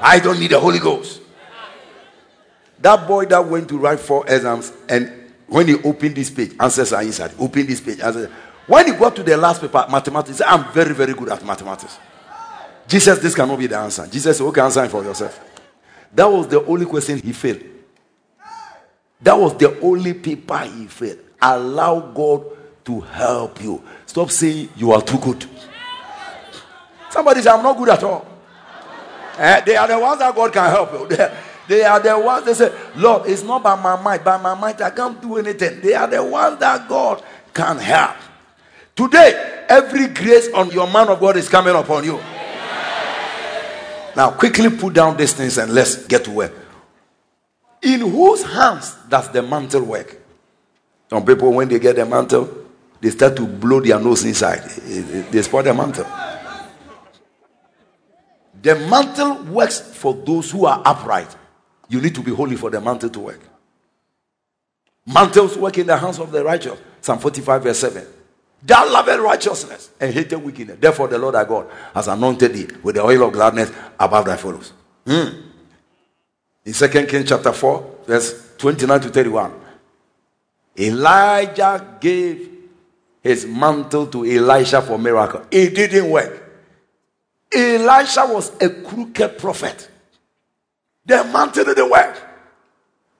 I 0.00 0.18
don't 0.18 0.40
need 0.40 0.50
the 0.50 0.58
Holy 0.58 0.80
Ghost. 0.80 1.20
That 2.80 3.06
boy 3.06 3.26
that 3.26 3.46
went 3.46 3.68
to 3.68 3.78
write 3.78 4.00
four 4.00 4.24
exams, 4.26 4.72
and 4.88 5.21
when 5.52 5.68
he 5.68 5.74
opened 5.82 6.16
this 6.16 6.30
page, 6.30 6.52
answers 6.58 6.94
are 6.94 7.02
inside. 7.02 7.32
Open 7.38 7.66
this 7.66 7.78
page. 7.78 8.00
Answers. 8.00 8.30
When 8.66 8.86
he 8.86 8.92
got 8.94 9.14
to 9.16 9.22
the 9.22 9.36
last 9.36 9.60
paper, 9.60 9.84
mathematics, 9.90 10.40
I'm 10.46 10.72
very, 10.72 10.94
very 10.94 11.12
good 11.12 11.28
at 11.28 11.44
mathematics. 11.44 11.98
Jesus, 12.88 13.18
this 13.18 13.34
cannot 13.34 13.58
be 13.58 13.66
the 13.66 13.76
answer. 13.76 14.06
Jesus 14.06 14.38
said, 14.38 14.44
okay, 14.44 14.62
answer 14.62 14.82
it 14.82 14.90
for 14.90 15.04
yourself. 15.04 15.38
That 16.14 16.24
was 16.24 16.48
the 16.48 16.64
only 16.64 16.86
question 16.86 17.18
he 17.18 17.34
failed. 17.34 17.60
That 19.20 19.38
was 19.38 19.54
the 19.58 19.78
only 19.80 20.14
paper 20.14 20.58
he 20.60 20.86
failed. 20.86 21.18
Allow 21.42 22.00
God 22.00 22.46
to 22.86 23.00
help 23.00 23.62
you. 23.62 23.82
Stop 24.06 24.30
saying 24.30 24.70
you 24.74 24.92
are 24.92 25.02
too 25.02 25.18
good. 25.18 25.44
Somebody 27.10 27.42
say, 27.42 27.50
I'm 27.50 27.62
not 27.62 27.76
good 27.76 27.90
at 27.90 28.02
all. 28.02 28.26
Eh, 29.36 29.60
they 29.66 29.76
are 29.76 29.86
the 29.86 29.98
ones 29.98 30.18
that 30.18 30.34
God 30.34 30.50
can 30.50 30.70
help 30.70 31.10
you. 31.10 31.16
They, 31.68 31.84
are 31.84 32.00
the 32.00 32.18
ones 32.18 32.44
that 32.46 32.56
say, 32.56 32.72
Lord, 32.96 33.28
it's 33.28 33.42
not 33.42 33.62
by 33.62 33.80
my 33.80 34.00
might, 34.00 34.24
by 34.24 34.36
my 34.36 34.54
might, 34.54 34.80
I 34.80 34.90
can't 34.90 35.20
do 35.20 35.36
anything. 35.38 35.80
They 35.80 35.94
are 35.94 36.06
the 36.06 36.22
ones 36.22 36.58
that 36.58 36.88
God 36.88 37.22
can 37.54 37.78
help. 37.78 38.16
Today, 38.96 39.64
every 39.68 40.08
grace 40.08 40.52
on 40.52 40.70
your 40.70 40.90
man 40.90 41.08
of 41.08 41.20
God 41.20 41.36
is 41.36 41.48
coming 41.48 41.74
upon 41.74 42.04
you. 42.04 42.20
Now, 44.14 44.30
quickly 44.32 44.68
put 44.70 44.92
down 44.92 45.16
these 45.16 45.32
things 45.32 45.56
and 45.56 45.72
let's 45.72 46.06
get 46.06 46.24
to 46.24 46.30
work. 46.30 46.52
In 47.80 48.00
whose 48.00 48.42
hands 48.42 48.96
does 49.08 49.30
the 49.30 49.42
mantle 49.42 49.82
work? 49.82 50.20
Some 51.08 51.24
people, 51.24 51.52
when 51.52 51.68
they 51.68 51.78
get 51.78 51.96
the 51.96 52.06
mantle, 52.06 52.48
they 53.00 53.10
start 53.10 53.36
to 53.36 53.46
blow 53.46 53.80
their 53.80 53.98
nose 53.98 54.24
inside. 54.24 54.60
They 54.60 55.42
spoil 55.42 55.62
the 55.62 55.74
mantle. 55.74 56.06
The 58.62 58.76
mantle 58.76 59.42
works 59.44 59.80
for 59.80 60.14
those 60.14 60.50
who 60.50 60.66
are 60.66 60.80
upright. 60.84 61.34
You 61.92 62.00
need 62.00 62.14
to 62.14 62.22
be 62.22 62.34
holy 62.34 62.56
for 62.56 62.70
the 62.70 62.80
mantle 62.80 63.10
to 63.10 63.20
work. 63.20 63.40
Mantles 65.06 65.58
work 65.58 65.76
in 65.76 65.86
the 65.86 65.96
hands 65.96 66.18
of 66.18 66.32
the 66.32 66.42
righteous. 66.42 66.80
Psalm 67.02 67.18
45, 67.18 67.62
verse 67.62 67.78
7. 67.80 68.06
Thou 68.62 68.90
lovest 68.90 69.20
righteousness 69.20 69.90
and 70.00 70.14
hated 70.14 70.38
wickedness. 70.38 70.78
Therefore, 70.80 71.08
the 71.08 71.18
Lord 71.18 71.34
thy 71.34 71.44
God 71.44 71.68
has 71.92 72.08
anointed 72.08 72.54
thee 72.54 72.66
with 72.82 72.94
the 72.94 73.02
oil 73.02 73.24
of 73.24 73.34
gladness 73.34 73.70
above 74.00 74.24
thy 74.24 74.38
fellows. 74.38 74.72
Hmm. 75.06 75.50
In 76.64 76.72
2 76.72 76.88
Kings 76.88 77.28
chapter 77.28 77.52
4, 77.52 77.98
verse 78.06 78.56
29 78.56 79.00
to 79.02 79.08
31. 79.10 79.52
Elijah 80.78 81.98
gave 82.00 82.48
his 83.22 83.44
mantle 83.44 84.06
to 84.06 84.24
Elisha 84.24 84.80
for 84.80 84.98
miracle. 84.98 85.42
It 85.50 85.74
didn't 85.74 86.08
work. 86.08 86.42
Elisha 87.52 88.24
was 88.24 88.50
a 88.62 88.70
crooked 88.70 89.36
prophet. 89.36 89.90
The 91.04 91.24
mantle 91.24 91.64
didn't 91.64 91.90
work. 91.90 92.22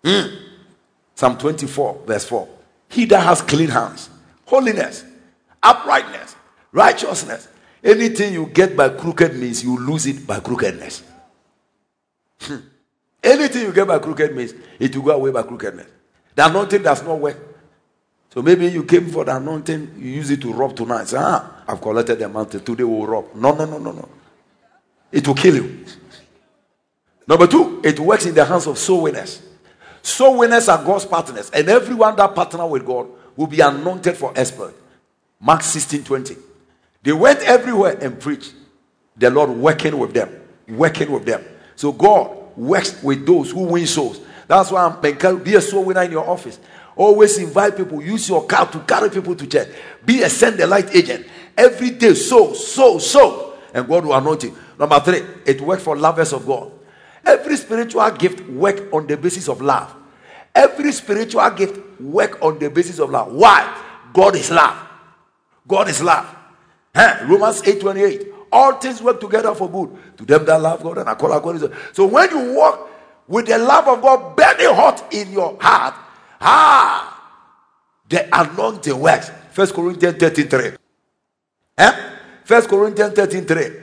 Hmm. 0.04 0.36
Psalm 1.14 1.38
24, 1.38 2.02
verse 2.06 2.24
4. 2.26 2.48
He 2.88 3.04
that 3.06 3.20
has 3.20 3.42
clean 3.42 3.68
hands, 3.68 4.10
holiness, 4.46 5.04
uprightness, 5.62 6.36
righteousness. 6.72 7.48
Anything 7.82 8.34
you 8.34 8.46
get 8.46 8.76
by 8.76 8.90
crooked 8.90 9.36
means 9.36 9.64
you 9.64 9.76
lose 9.78 10.06
it 10.06 10.26
by 10.26 10.40
crookedness. 10.40 11.02
Hmm. 12.40 12.56
Anything 13.22 13.66
you 13.66 13.72
get 13.72 13.86
by 13.86 13.98
crooked 13.98 14.34
means 14.34 14.54
it 14.78 14.94
will 14.96 15.04
go 15.04 15.12
away 15.12 15.30
by 15.30 15.42
crookedness. 15.42 15.86
The 16.34 16.46
anointing 16.46 16.82
does 16.82 17.02
not 17.02 17.18
work. 17.18 17.38
So 18.30 18.40
maybe 18.40 18.66
you 18.66 18.84
came 18.84 19.09
for 19.09 19.24
the 19.24 19.36
anointing, 19.36 19.96
you 19.98 20.10
use 20.10 20.30
it 20.30 20.40
to 20.40 20.52
rob 20.52 20.74
tonight. 20.74 21.09
Say, 21.09 21.18
ah, 21.20 21.62
I've 21.68 21.80
collected 21.80 22.18
the 22.18 22.28
mantle. 22.28 22.60
Today 22.60 22.84
we'll 22.84 23.06
rob. 23.06 23.34
No, 23.34 23.54
no, 23.54 23.66
no, 23.66 23.78
no, 23.78 23.92
no. 23.92 24.09
It 25.10 25.26
will 25.28 25.34
kill 25.34 25.56
you. 25.56 25.84
Number 27.27 27.47
two, 27.47 27.81
it 27.85 27.99
works 28.01 28.27
in 28.27 28.35
the 28.35 28.44
hands 28.44 28.66
of 28.66 28.78
soul 28.78 29.03
winners. 29.03 29.43
Soul 30.03 30.39
winners 30.39 30.69
are 30.69 30.82
God's 30.85 31.07
partners, 31.07 31.51
and 31.51 31.69
everyone 31.69 32.16
that 32.16 32.35
partner 32.35 32.66
with 32.66 32.85
God 32.85 33.09
will 33.36 33.47
be 33.47 33.61
anointed 33.61 34.16
for 34.16 34.32
exploit. 34.36 34.74
Mark 35.40 35.62
16 35.62 36.05
20. 36.05 36.36
They 37.03 37.12
went 37.12 37.40
everywhere 37.40 37.99
and 38.01 38.19
preached. 38.19 38.55
The 39.16 39.31
Lord 39.31 39.51
working 39.51 39.99
with 39.99 40.15
them, 40.15 40.31
working 40.69 41.11
with 41.11 41.24
them. 41.24 41.44
So 41.77 41.93
God 41.93 42.57
works 42.57 43.03
with 43.03 43.27
those 43.27 43.51
who 43.51 43.65
win 43.65 43.86
souls. 43.86 44.20
That's 44.49 44.70
why 44.70 44.85
I'm 44.85 45.05
encouraged. 45.05 45.44
Be 45.44 45.55
a 45.55 45.61
soul 45.61 45.85
winner 45.85 46.03
in 46.03 46.12
your 46.12 46.28
office. 46.28 46.59
Always 46.97 47.39
invite 47.39 47.77
people. 47.77 48.03
Use 48.03 48.28
your 48.28 48.47
car 48.47 48.66
to 48.70 48.81
carry 48.81 49.11
people 49.11 49.35
to 49.35 49.47
church. 49.47 49.69
Be 50.05 50.23
a 50.23 50.31
send 50.31 50.59
the 50.59 50.66
light 50.66 50.94
agent. 50.94 51.27
Every 51.57 51.90
day, 51.90 52.15
so, 52.15 52.53
so, 52.53 52.99
so. 52.99 53.55
And 53.73 53.86
God 53.86 54.05
will 54.05 54.15
anoint 54.15 54.43
you. 54.44 54.57
Number 54.78 55.01
three, 55.01 55.23
it 55.47 55.61
works 55.61 55.82
for 55.82 55.97
lovers 55.97 56.32
of 56.32 56.47
God. 56.47 56.72
Every 57.24 57.57
spiritual 57.57 58.11
gift 58.12 58.49
work 58.49 58.93
on 58.93 59.07
the 59.07 59.16
basis 59.16 59.49
of 59.49 59.61
love. 59.61 59.94
Every 60.55 60.93
spiritual 60.93 61.49
gift 61.51 62.01
work 62.01 62.43
on 62.43 62.59
the 62.59 62.69
basis 62.69 62.99
of 62.99 63.11
love. 63.11 63.32
Why? 63.32 63.82
God 64.12 64.36
is 64.36 64.51
love. 64.51 64.77
God 65.66 65.89
is 65.89 66.03
love. 66.03 66.27
Huh? 66.94 67.24
Romans 67.27 67.62
8 67.66 67.81
28. 67.81 68.28
All 68.51 68.74
things 68.74 69.01
work 69.01 69.20
together 69.20 69.55
for 69.55 69.70
good 69.70 69.97
to 70.19 70.24
them 70.27 70.44
that 70.44 70.61
love 70.61 70.82
God 70.82 70.99
and 70.99 71.09
are 71.09 71.16
called 71.16 71.32
according 71.32 71.62
to. 71.62 71.77
So 71.93 72.05
when 72.07 72.28
you 72.31 72.53
walk 72.53 72.90
with 73.27 73.47
the 73.47 73.57
love 73.57 73.89
of 73.89 74.03
God 74.03 74.36
burning 74.36 74.74
hot 74.74 75.12
in 75.12 75.32
your 75.32 75.57
heart, 75.59 75.94
ah, 76.40 77.12
the 78.09 78.28
anointing 78.39 78.99
works. 78.99 79.31
First 79.53 79.74
Corinthians 79.74 80.19
13 80.19 80.49
3. 80.49 80.70
Eh? 81.78 82.11
First 82.44 82.69
Corinthians 82.69 83.15
13 83.15 83.44
3. 83.47 83.81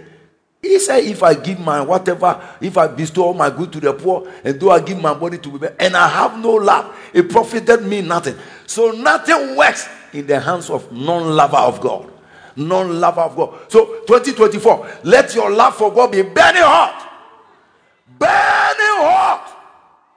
He 0.61 0.77
said, 0.79 1.03
If 1.05 1.23
I 1.23 1.33
give 1.33 1.59
my 1.59 1.81
whatever, 1.81 2.41
if 2.59 2.77
I 2.77 2.87
bestow 2.87 3.25
all 3.25 3.33
my 3.33 3.49
good 3.49 3.71
to 3.73 3.79
the 3.79 3.93
poor, 3.93 4.29
and 4.43 4.59
though 4.59 4.71
I 4.71 4.81
give 4.81 5.01
my 5.01 5.13
body 5.13 5.37
to 5.37 5.57
be 5.57 5.67
and 5.79 5.95
I 5.95 6.07
have 6.07 6.39
no 6.39 6.51
love, 6.51 6.95
it 7.13 7.29
profited 7.29 7.83
me 7.83 8.01
nothing. 8.01 8.35
So 8.67 8.91
nothing 8.91 9.55
works 9.55 9.87
in 10.13 10.27
the 10.27 10.39
hands 10.39 10.69
of 10.69 10.91
non-lover 10.91 11.57
of 11.57 11.79
God. 11.79 12.11
Non-lover 12.55 13.21
of 13.21 13.35
God. 13.35 13.71
So 13.71 14.01
2024, 14.05 14.99
let 15.03 15.33
your 15.33 15.49
love 15.49 15.75
for 15.75 15.93
God 15.93 16.11
be 16.11 16.23
burning 16.23 16.61
hot. 16.61 17.07
Burning 18.17 18.29
hot. 18.29 19.55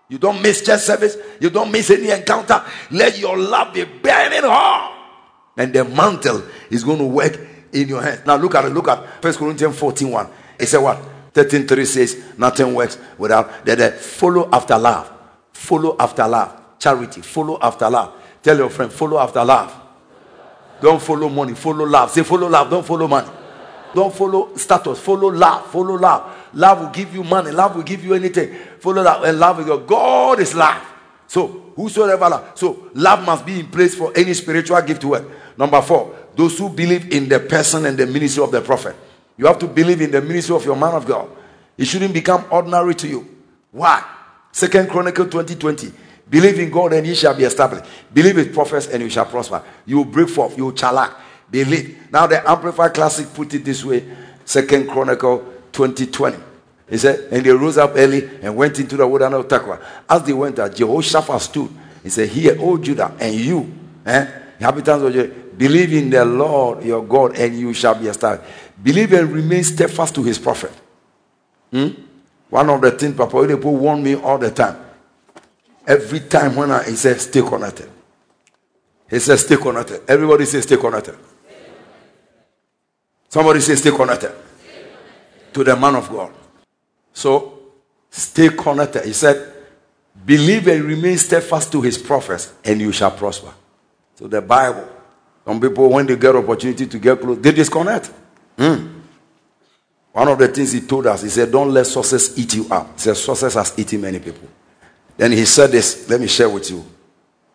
You 0.09 0.19
don't 0.19 0.43
miss 0.43 0.65
church 0.65 0.81
service, 0.81 1.17
you 1.41 1.51
don't 1.51 1.71
miss 1.71 1.89
any 1.91 2.11
encounter. 2.11 2.63
Let 2.91 3.19
your 3.19 3.39
love 3.39 3.73
be 3.73 3.85
burning 3.85 4.43
hot. 4.43 4.99
And 5.57 5.73
the 5.73 5.85
mantle 5.85 6.43
is 6.71 6.83
going 6.83 6.99
to 6.99 7.07
work 7.07 7.39
in 7.73 7.89
your 7.89 8.03
hands. 8.03 8.27
Now 8.27 8.37
look 8.37 8.55
at 8.55 8.65
it. 8.65 8.71
Look 8.71 8.89
at 8.89 9.23
First 9.23 9.39
Corinthians 9.39 9.79
14 9.79 10.11
1. 10.11 10.29
It 10.59 10.67
said 10.67 10.79
what? 10.79 10.99
13 11.33 11.67
3 11.67 11.85
says, 11.85 12.23
Nothing 12.37 12.75
works 12.75 12.99
without 13.19 13.65
that. 13.65 13.95
Follow 13.99 14.49
after 14.53 14.79
love. 14.79 15.11
Follow 15.53 15.97
after 15.99 16.27
love. 16.29 16.61
Charity. 16.79 17.23
Follow 17.23 17.59
after 17.61 17.89
love. 17.89 18.15
Tell 18.43 18.57
your 18.57 18.71
friend, 18.71 18.93
follow 18.93 19.19
after 19.19 19.45
love. 19.45 19.81
Don't 20.81 21.01
follow 21.01 21.29
money, 21.29 21.55
follow 21.55 21.87
love. 21.87 22.11
Say, 22.11 22.25
follow 22.25 22.49
love, 22.49 22.69
don't 22.69 22.85
follow 22.85 23.07
money. 23.07 23.29
Don't 23.95 24.13
follow 24.13 24.55
status, 24.57 24.99
follow 24.99 25.29
love, 25.31 25.71
follow 25.71 25.95
love. 25.97 26.49
Love 26.55 26.81
will 26.81 26.89
give 26.89 27.15
you 27.15 27.23
money, 27.23 27.53
love 27.53 27.77
will 27.77 27.85
give 27.85 28.05
you 28.05 28.15
anything. 28.15 28.53
Follow 28.81 29.03
love, 29.03 29.23
and 29.23 29.39
love 29.39 29.61
is 29.61 29.67
God. 29.67 29.87
God 29.87 30.41
is 30.41 30.55
love. 30.55 30.83
So, 31.29 31.47
whosoever 31.77 32.29
love. 32.29 32.53
So, 32.59 32.91
love 32.95 33.25
must 33.25 33.47
be 33.47 33.61
in 33.61 33.69
place 33.69 33.95
for 33.95 34.13
any 34.17 34.35
spiritual 34.35 34.83
gift 34.83 35.03
to 35.03 35.09
work. 35.09 35.25
Number 35.57 35.81
four, 35.81 36.15
those 36.35 36.59
who 36.59 36.69
believe 36.69 37.13
in 37.13 37.29
the 37.29 37.41
person 37.41 37.87
and 37.87 37.97
the 37.97 38.07
ministry 38.07 38.43
of 38.43 38.51
the 38.51 38.61
prophet. 38.61 38.97
You 39.37 39.47
have 39.47 39.59
to 39.61 39.67
believe 39.67 40.01
in 40.01 40.11
the 40.11 40.21
ministry 40.21 40.55
of 40.55 40.65
your 40.65 40.77
man 40.77 40.95
of 40.95 41.07
God. 41.07 41.29
It 41.77 41.87
shouldn't 41.87 42.15
become 42.15 42.45
ordinary 42.51 42.95
to 42.97 43.09
you. 43.09 43.29
Why? 43.71 44.05
Second 44.53 44.89
Chronicle 44.89 45.25
2020. 45.27 45.93
Believe 46.29 46.59
in 46.59 46.71
God 46.71 46.93
and 46.93 47.07
ye 47.07 47.15
shall 47.15 47.35
be 47.35 47.45
established. 47.45 47.85
Believe 48.13 48.39
in 48.39 48.53
prophets 48.53 48.87
and 48.87 49.03
you 49.03 49.11
shall 49.11 49.27
prosper. 49.27 49.63
You 49.87 49.99
will 49.99 50.05
break 50.05 50.29
forth. 50.29 50.57
You 50.57 50.67
will 50.67 50.73
chalak. 50.73 51.15
Believe. 51.51 52.09
Now 52.11 52.27
the 52.27 52.49
Amplified 52.49 52.95
Classic 52.95 53.27
put 53.35 53.53
it 53.55 53.65
this 53.65 53.85
way. 53.85 54.05
Second 54.45 54.89
Chronicle 54.89 55.39
2020. 55.73 56.37
He 56.89 56.99
said, 56.99 57.33
and 57.33 57.45
they 57.45 57.51
rose 57.51 57.79
up 57.79 57.93
early 57.95 58.29
and 58.43 58.55
went 58.55 58.79
into 58.79 58.97
the 58.97 59.07
wilderness 59.07 59.41
of 59.41 59.49
Tekoa. 59.49 59.83
As 60.09 60.23
they 60.25 60.33
went 60.33 60.57
there, 60.57 60.69
Jehoshaphat 60.69 61.41
stood. 61.41 61.71
He 62.03 62.11
said, 62.11 62.29
Hear, 62.29 62.57
O 62.61 62.77
Judah, 62.77 63.15
and 63.19 63.35
you, 63.35 63.73
eh, 64.05 64.27
inhabitants 64.59 65.05
of 65.05 65.13
Judah, 65.13 65.35
believe 65.57 65.93
in 65.93 66.11
the 66.11 66.25
Lord 66.25 66.85
your 66.85 67.05
God, 67.05 67.39
and 67.39 67.59
you 67.59 67.73
shall 67.75 67.95
be 67.95 68.09
established. 68.09 68.51
Believe 68.83 69.13
and 69.13 69.31
remain 69.31 69.65
steadfast 69.65 70.15
to 70.15 70.23
his 70.23 70.39
prophet. 70.39 70.73
Hmm? 71.71 71.89
One 72.51 72.69
of 72.69 72.81
the 72.81 72.91
things 72.91 73.17
Papa 73.17 73.35
Oyedepo 73.35 73.73
warned 73.73 74.05
me 74.05 74.15
all 74.15 74.39
the 74.39 74.51
time. 74.51 74.77
Every 75.87 76.21
time 76.21 76.55
when 76.55 76.71
I, 76.71 76.85
he 76.85 76.97
says, 76.97 77.23
stay 77.23 77.43
connected. 77.43 77.91
He 79.09 79.19
says, 79.19 79.45
stay 79.45 79.57
connected. 79.57 80.03
Everybody 80.09 80.45
says, 80.45 80.65
stay 80.65 80.77
connected. 80.77 81.17
Somebody 83.29 83.61
says, 83.61 83.79
stay 83.79 83.91
connected 83.91 84.33
to 85.53 85.65
the 85.65 85.75
man 85.77 85.97
of 85.97 86.09
God. 86.11 86.33
So, 87.13 87.59
stay 88.11 88.51
connected. 88.51 89.05
He 89.05 89.13
said, 89.13 89.53
believe 90.25 90.67
and 90.69 90.85
remain 90.85 91.19
steadfast 91.19 91.73
to 91.73 91.81
his 91.81 91.99
prophets, 91.99 92.53
and 92.65 92.81
you 92.81 92.93
shall 92.93 93.11
prosper. 93.11 93.53
So, 94.17 94.29
the 94.29 94.43
Bible, 94.43 94.89
some 95.45 95.61
people, 95.61 95.89
when 95.89 96.07
they 96.07 96.17
get 96.17 96.37
opportunity 96.37 96.87
to 96.87 96.99
get 96.99 97.21
close, 97.21 97.39
they 97.39 97.53
disconnect. 97.53 98.11
Mm. 98.57 99.01
One 100.13 100.29
of 100.29 100.39
the 100.39 100.49
things 100.49 100.73
he 100.73 100.81
told 100.83 101.07
us, 101.07 101.23
he 101.23 101.29
said, 101.29 101.51
Don't 101.51 101.73
let 101.73 101.87
success 101.87 102.39
eat 102.39 102.55
you 102.55 102.67
up. 102.71 102.93
He 102.95 103.01
said, 103.01 103.17
Success 103.17 103.55
has 103.55 103.79
eaten 103.79 104.01
many 104.01 104.19
people. 104.19 104.49
Then 105.17 105.33
he 105.33 105.45
said 105.45 105.71
this, 105.71 106.09
let 106.09 106.21
me 106.21 106.27
share 106.27 106.49
with 106.49 106.71
you. 106.71 106.85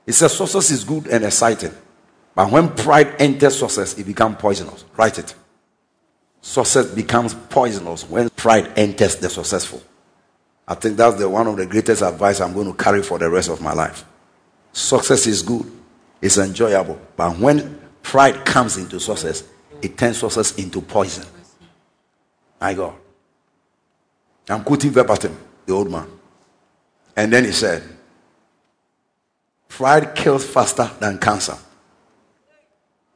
He 0.06 0.12
said, 0.12 0.30
Success 0.30 0.72
is 0.72 0.84
good 0.84 1.08
and 1.08 1.24
exciting. 1.24 1.72
But 2.36 2.52
when 2.52 2.70
pride 2.70 3.16
enters 3.20 3.58
success, 3.58 3.98
it 3.98 4.06
becomes 4.06 4.38
poisonous. 4.38 4.86
Write 4.96 5.18
it. 5.18 5.34
Success 6.42 6.94
becomes 6.94 7.34
poisonous 7.34 8.08
when 8.08 8.30
pride 8.30 8.72
enters 8.78 9.16
the 9.16 9.30
successful. 9.30 9.82
I 10.68 10.76
think 10.76 10.98
that's 10.98 11.18
the 11.18 11.28
one 11.28 11.48
of 11.48 11.58
the 11.58 11.66
greatest 11.66 12.02
advice 12.04 12.40
I'm 12.40 12.54
going 12.54 12.68
to 12.68 12.74
carry 12.74 13.02
for 13.02 13.18
the 13.18 13.30
rest 13.30 13.50
of 13.50 13.62
my 13.62 13.74
life. 13.74 14.06
Success 14.72 15.26
is 15.26 15.42
good, 15.42 15.66
it's 16.22 16.38
enjoyable. 16.38 17.00
But 17.16 17.38
when 17.38 17.80
pride 18.02 18.46
comes 18.46 18.78
into 18.78 19.00
success, 19.00 19.44
it 19.82 19.98
turns 19.98 20.18
success 20.18 20.56
into 20.56 20.82
poison. 20.82 21.26
My 22.60 22.74
God. 22.74 22.96
I'm 24.50 24.64
quoting 24.64 24.92
verbatim, 24.92 25.38
the 25.66 25.74
old 25.74 25.92
man. 25.92 26.08
And 27.16 27.34
then 27.34 27.46
he 27.46 27.52
said, 27.52 27.84
Pride 29.68 30.16
kills 30.16 30.46
faster 30.46 30.90
than 31.00 31.20
cancer. 31.20 31.58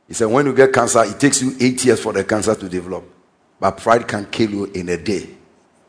He 0.08 0.14
said, 0.14 0.26
when 0.26 0.46
you 0.46 0.54
get 0.54 0.74
cancer, 0.74 1.04
it 1.06 1.20
takes 1.20 1.42
you 1.42 1.56
eight 1.60 1.84
years 1.86 2.02
for 2.02 2.12
the 2.12 2.24
cancer 2.24 2.54
to 2.54 2.68
develop. 2.68 3.06
But 3.60 3.78
pride 3.78 4.08
can 4.08 4.26
kill 4.26 4.52
you 4.52 4.66
in 4.66 4.90
a 4.90 4.98
day. 4.98 5.30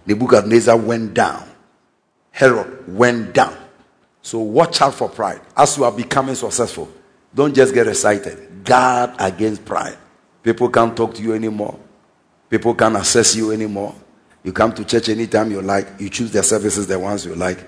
Nebuchadnezzar 0.06 0.76
went 0.76 1.12
down. 1.12 1.48
Herod 2.30 2.96
went 2.96 3.34
down. 3.34 3.56
So 4.22 4.38
watch 4.38 4.80
out 4.80 4.94
for 4.94 5.08
pride. 5.08 5.40
As 5.56 5.76
you 5.76 5.84
are 5.84 5.92
becoming 5.92 6.36
successful, 6.36 6.88
don't 7.34 7.54
just 7.54 7.74
get 7.74 7.86
excited. 7.88 8.64
Guard 8.64 9.14
against 9.18 9.64
pride. 9.64 9.96
People 10.42 10.68
can't 10.68 10.96
talk 10.96 11.14
to 11.14 11.22
you 11.22 11.34
anymore. 11.34 11.78
People 12.50 12.74
can't 12.74 12.96
assess 12.96 13.34
you 13.34 13.52
anymore. 13.52 13.94
You 14.44 14.52
come 14.52 14.72
to 14.74 14.84
church 14.84 15.08
anytime 15.08 15.50
you 15.50 15.62
like. 15.62 15.88
You 15.98 16.10
choose 16.10 16.32
the 16.32 16.42
services, 16.42 16.86
the 16.86 16.98
ones 16.98 17.24
you 17.24 17.34
like. 17.34 17.58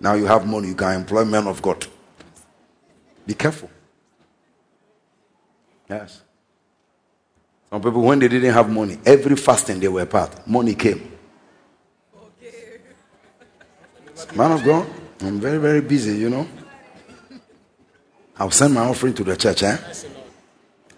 Now 0.00 0.14
you 0.14 0.26
have 0.26 0.46
money. 0.46 0.68
You 0.68 0.74
can 0.74 0.92
employ 0.92 1.24
men 1.24 1.46
of 1.46 1.60
God. 1.60 1.86
Be 3.26 3.34
careful. 3.34 3.70
Yes. 5.88 6.22
Some 7.70 7.82
people, 7.82 8.02
when 8.02 8.18
they 8.18 8.28
didn't 8.28 8.52
have 8.52 8.70
money, 8.70 8.98
every 9.04 9.36
fasting 9.36 9.80
they 9.80 9.88
were 9.88 10.06
part, 10.06 10.46
money 10.46 10.74
came. 10.74 11.10
Okay. 12.16 12.78
Man 14.34 14.52
of 14.52 14.64
God, 14.64 14.86
I'm 15.20 15.40
very, 15.40 15.58
very 15.58 15.80
busy, 15.80 16.16
you 16.16 16.30
know. 16.30 16.46
I'll 18.38 18.50
send 18.50 18.74
my 18.74 18.82
offering 18.82 19.14
to 19.14 19.24
the 19.24 19.36
church, 19.36 19.62
eh? 19.62 19.76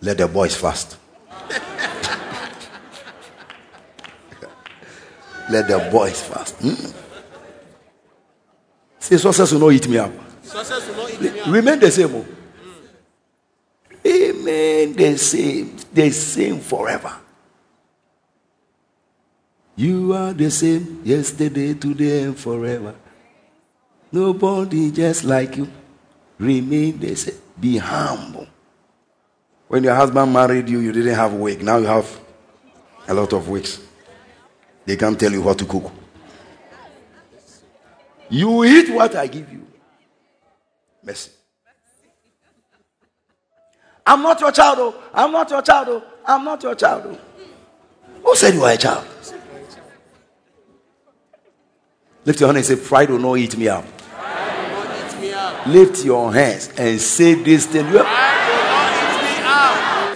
Let 0.00 0.18
the 0.18 0.28
boys 0.28 0.54
fast. 0.54 0.96
Let 5.50 5.68
the 5.68 5.88
boys 5.90 6.22
fast. 6.22 6.58
Mm. 6.58 6.94
Say, 8.98 9.16
success 9.18 9.52
will 9.52 9.60
not 9.60 9.72
eat 9.72 9.88
me 9.88 9.98
up. 9.98 10.10
Success 10.42 10.88
will 10.88 10.96
not 10.96 11.12
eat 11.12 11.20
me 11.20 11.40
up. 11.40 11.46
Remain 11.48 11.78
the 11.78 11.90
same. 11.90 12.14
Oh. 12.14 12.26
Amen. 14.04 14.92
The 14.94 15.16
same. 15.16 15.76
The 15.92 16.10
same 16.10 16.60
forever. 16.60 17.12
You 19.76 20.14
are 20.14 20.32
the 20.32 20.50
same 20.50 21.02
yesterday, 21.04 21.74
today, 21.74 22.22
and 22.22 22.36
forever. 22.38 22.94
Nobody 24.10 24.90
just 24.90 25.24
like 25.24 25.56
you. 25.58 25.68
Remain 26.38 26.98
the 26.98 27.14
same. 27.14 27.34
Be 27.58 27.78
humble. 27.78 28.46
When 29.68 29.82
your 29.82 29.94
husband 29.94 30.32
married 30.32 30.68
you, 30.68 30.78
you 30.78 30.92
didn't 30.92 31.14
have 31.14 31.32
wig. 31.32 31.62
Now 31.62 31.78
you 31.78 31.86
have 31.86 32.20
a 33.08 33.14
lot 33.14 33.32
of 33.32 33.48
wigs. 33.48 33.80
They 34.84 34.96
can't 34.96 35.18
tell 35.18 35.32
you 35.32 35.42
what 35.42 35.58
to 35.58 35.64
cook. 35.64 35.90
You 38.28 38.64
eat 38.64 38.90
what 38.90 39.14
I 39.16 39.26
give 39.26 39.52
you. 39.52 39.66
Mercy. 41.02 41.30
I'm 44.06 44.22
not 44.22 44.40
your 44.40 44.52
child, 44.52 44.78
oh. 44.80 44.94
I'm 45.12 45.32
not 45.32 45.50
your 45.50 45.62
child, 45.62 45.88
oh. 45.88 46.02
I'm 46.24 46.44
not 46.44 46.62
your 46.62 46.74
child, 46.74 47.02
oh. 47.06 47.18
Who 48.24 48.36
said 48.36 48.54
you 48.54 48.62
are 48.64 48.72
a 48.72 48.76
child? 48.76 49.06
Lift 52.24 52.40
your 52.40 52.48
hand 52.48 52.56
and 52.58 52.66
say, 52.66 52.76
Pride 52.76 53.10
will 53.10 53.18
not 53.20 53.34
eat 53.36 53.56
me 53.56 53.68
up. 53.68 53.84
Lift 55.68 56.04
your 56.04 56.32
hands 56.32 56.70
and 56.76 57.00
say 57.00 57.34
this 57.34 57.66
thing. 57.66 57.88
You 57.88 57.98
are, 57.98 58.06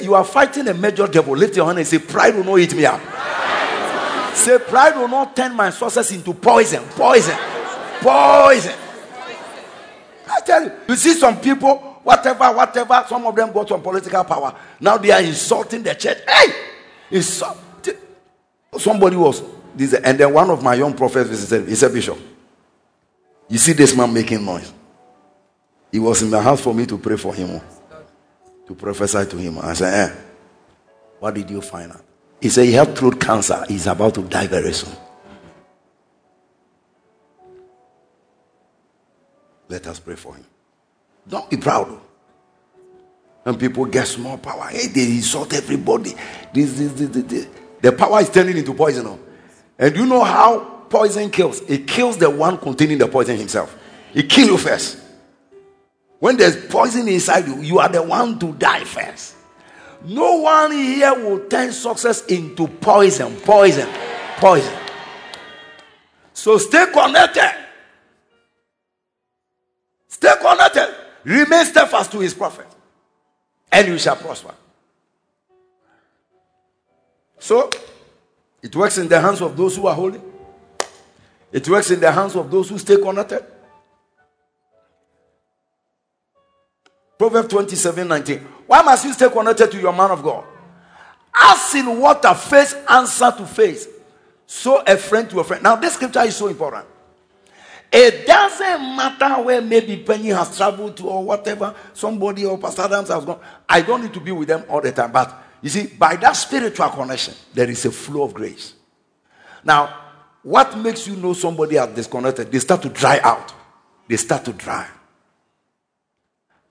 you 0.01 0.14
are 0.14 0.24
fighting 0.24 0.68
a 0.68 0.74
major 0.74 1.06
devil. 1.06 1.35
Lift 1.35 1.56
your 1.56 1.66
hand 1.66 1.78
and 1.78 1.86
say, 1.86 1.98
Pride 1.98 2.36
will 2.36 2.44
not 2.44 2.59
eat 2.59 2.74
me 2.74 2.86
up. 2.86 3.01
Say, 4.35 4.59
Pride 4.59 4.97
will 4.97 5.09
not 5.09 5.35
turn 5.35 5.55
my 5.55 5.70
sources 5.70 6.12
into 6.12 6.32
poison. 6.35 6.82
Poison. 6.90 7.36
Poison. 8.01 8.74
I 10.31 10.40
tell 10.44 10.62
you, 10.64 10.72
you 10.89 10.97
see 10.97 11.14
some 11.14 11.40
people, 11.40 11.77
whatever, 12.05 12.44
whatever, 12.52 13.05
some 13.09 13.27
of 13.27 13.35
them 13.35 13.52
got 13.52 13.68
some 13.68 13.82
political 13.82 14.22
power. 14.24 14.55
Now 14.78 14.97
they 14.97 15.10
are 15.10 15.20
insulting 15.20 15.82
the 15.82 15.94
church. 15.94 16.18
Hey! 16.28 16.52
Insult. 17.10 17.59
Somebody 18.78 19.16
was, 19.16 19.43
this, 19.74 19.94
and 19.94 20.16
then 20.18 20.32
one 20.32 20.48
of 20.48 20.62
my 20.62 20.74
young 20.74 20.94
prophets 20.94 21.28
visited, 21.28 21.68
he 21.68 21.74
said, 21.74 21.93
Bishop, 21.93 22.16
you 23.48 23.59
see 23.59 23.72
this 23.72 23.97
man 23.97 24.12
making 24.12 24.44
noise. 24.44 24.72
He 25.93 25.99
was 25.99 26.23
in 26.23 26.31
the 26.31 26.41
house 26.41 26.61
for 26.61 26.75
me 26.75 26.87
to 26.87 26.99
pray 26.99 27.17
for 27.17 27.35
him, 27.35 27.61
to 28.67 28.75
prophesy 28.75 29.27
to 29.27 29.37
him. 29.37 29.59
I 29.59 29.75
said, 29.75 30.11
eh, 30.11 30.15
what 31.19 31.35
did 31.35 31.51
you 31.51 31.61
find 31.61 31.93
out? 31.93 32.05
He 32.41 32.49
said 32.49 32.65
he 32.65 32.73
had 32.73 32.97
throat 32.97 33.21
cancer. 33.21 33.65
He's 33.69 33.87
about 33.87 34.15
to 34.15 34.23
die 34.23 34.47
very 34.47 34.73
soon. 34.73 34.95
Let 39.69 39.87
us 39.87 40.01
pray 40.01 40.17
for 40.17 40.35
him. 40.35 40.45
Don't 41.29 41.49
be 41.51 41.57
proud. 41.57 42.01
And 43.45 43.59
people 43.59 43.85
get 43.87 44.07
small 44.07 44.39
power. 44.39 44.65
Hey, 44.65 44.87
they 44.89 45.05
insult 45.05 45.53
everybody. 45.55 46.15
This, 46.53 46.79
this, 46.79 46.93
this, 46.93 47.25
this, 47.25 47.49
The 47.81 47.93
power 47.93 48.21
is 48.21 48.31
turning 48.31 48.57
into 48.57 48.75
poison. 48.75 49.19
And 49.79 49.97
you 49.97 50.07
know 50.07 50.25
how 50.25 50.59
poison 50.89 51.31
kills? 51.31 51.61
It 51.62 51.87
kills 51.87 52.17
the 52.17 52.29
one 52.31 52.59
containing 52.59 52.99
the 52.99 53.09
poison 53.09 53.37
himself. 53.37 53.77
It 54.12 54.29
kills 54.29 54.49
you 54.49 54.57
first. 54.59 54.99
When 56.21 56.37
there's 56.37 56.67
poison 56.67 57.09
inside 57.09 57.47
you, 57.49 57.61
you 57.63 57.79
are 57.79 57.89
the 57.89 58.03
one 58.03 58.39
to 58.39 58.53
die 58.53 58.85
first. 58.85 59.35
No 60.05 60.37
one 60.37 60.71
here 60.73 61.15
will 61.15 61.41
turn 61.49 61.73
success 61.73 62.27
into 62.27 62.69
poison, 62.69 63.37
poison, 63.41 63.89
poison. 64.37 64.79
So 66.35 66.59
stay 66.59 66.87
connected. 66.93 67.55
Stay 70.09 70.33
connected. 70.41 70.95
Remain 71.25 71.65
steadfast 71.65 72.13
to 72.13 72.21
his 72.21 72.35
prophet, 72.35 72.67
and 73.73 73.89
you 73.89 73.99
shall 73.99 74.17
prosper. 74.17 74.55
So, 77.39 77.71
it 78.63 78.75
works 78.77 78.99
in 78.99 79.09
the 79.09 79.21
hands 79.21 79.41
of 79.41 79.57
those 79.57 79.77
who 79.77 79.87
are 79.87 79.95
holy. 79.95 80.21
It 81.53 81.67
works 81.69 81.91
in 81.91 82.01
the 82.01 82.13
hands 82.13 82.37
of 82.37 82.51
those 82.51 82.69
who 82.69 82.79
stay 82.79 82.97
connected. 82.97 83.45
Proverbs 87.21 87.49
27 87.49 88.09
19. 88.09 88.39
Why 88.67 88.81
must 88.81 89.05
you 89.05 89.13
stay 89.13 89.29
connected 89.29 89.71
to 89.73 89.79
your 89.79 89.93
man 89.93 90.11
of 90.11 90.23
God? 90.23 90.43
As 91.35 91.75
in 91.75 92.01
water, 92.01 92.33
face 92.33 92.75
answer 92.89 93.31
to 93.37 93.45
face. 93.45 93.87
So 94.47 94.83
a 94.87 94.97
friend 94.97 95.29
to 95.29 95.41
a 95.41 95.45
friend. 95.45 95.63
Now, 95.63 95.77
this 95.77 95.93
scripture 95.97 96.23
is 96.23 96.35
so 96.35 96.47
important. 96.49 96.87
It 97.93 98.27
doesn't 98.27 98.97
matter 98.97 99.43
where 99.43 99.61
maybe 99.61 99.99
Penny 99.99 100.29
has 100.29 100.57
traveled 100.57 100.97
to 100.97 101.09
or 101.09 101.23
whatever, 101.23 101.75
somebody 101.93 102.47
or 102.47 102.57
Pastor 102.57 102.83
Adams 102.83 103.11
has 103.11 103.23
gone. 103.23 103.41
I 103.69 103.83
don't 103.83 104.01
need 104.01 104.15
to 104.15 104.21
be 104.21 104.33
with 104.33 104.49
them 104.49 104.65
all 104.67 104.81
the 104.81 104.91
time. 104.91 105.13
But 105.13 105.37
you 105.61 105.69
see, 105.69 105.89
by 105.89 106.17
that 106.17 106.33
spiritual 106.33 106.89
connection, 106.89 107.35
there 107.53 107.69
is 107.69 107.85
a 107.85 107.91
flow 107.91 108.23
of 108.23 108.33
grace. 108.33 108.73
Now, 109.63 109.95
what 110.43 110.79
makes 110.79 111.07
you 111.07 111.17
know 111.17 111.35
somebody 111.35 111.77
has 111.77 111.95
disconnected? 111.95 112.51
They 112.51 112.61
start 112.61 112.81
to 112.81 112.89
dry 112.89 113.21
out. 113.23 113.53
They 114.09 114.17
start 114.17 114.47
to 114.47 114.55
dry. 114.55 114.89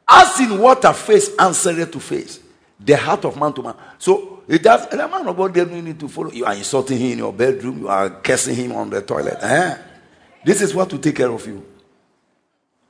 As 0.09 0.39
in 0.39 0.57
water 0.57 0.91
face 0.93 1.35
answer 1.37 1.85
to 1.85 1.99
face, 1.99 2.39
the 2.79 2.97
heart 2.97 3.25
of 3.25 3.37
man 3.37 3.53
to 3.53 3.61
man. 3.61 3.75
So 3.99 4.41
it 4.47 4.63
does. 4.63 4.87
The 4.89 4.97
man 4.97 5.27
of 5.27 5.37
God 5.37 5.53
doesn't 5.53 5.85
need 5.85 5.99
to 5.99 6.07
follow. 6.07 6.31
You 6.31 6.45
are 6.45 6.55
insulting 6.55 6.97
him 6.97 7.11
in 7.11 7.17
your 7.19 7.33
bedroom. 7.33 7.81
You 7.81 7.87
are 7.89 8.09
cursing 8.09 8.55
him 8.55 8.71
on 8.71 8.89
the 8.89 9.01
toilet. 9.03 9.37
Eh? 9.41 9.77
This 10.43 10.61
is 10.61 10.73
what 10.73 10.89
to 10.89 10.97
take 10.97 11.17
care 11.17 11.29
of 11.29 11.45
you. 11.45 11.63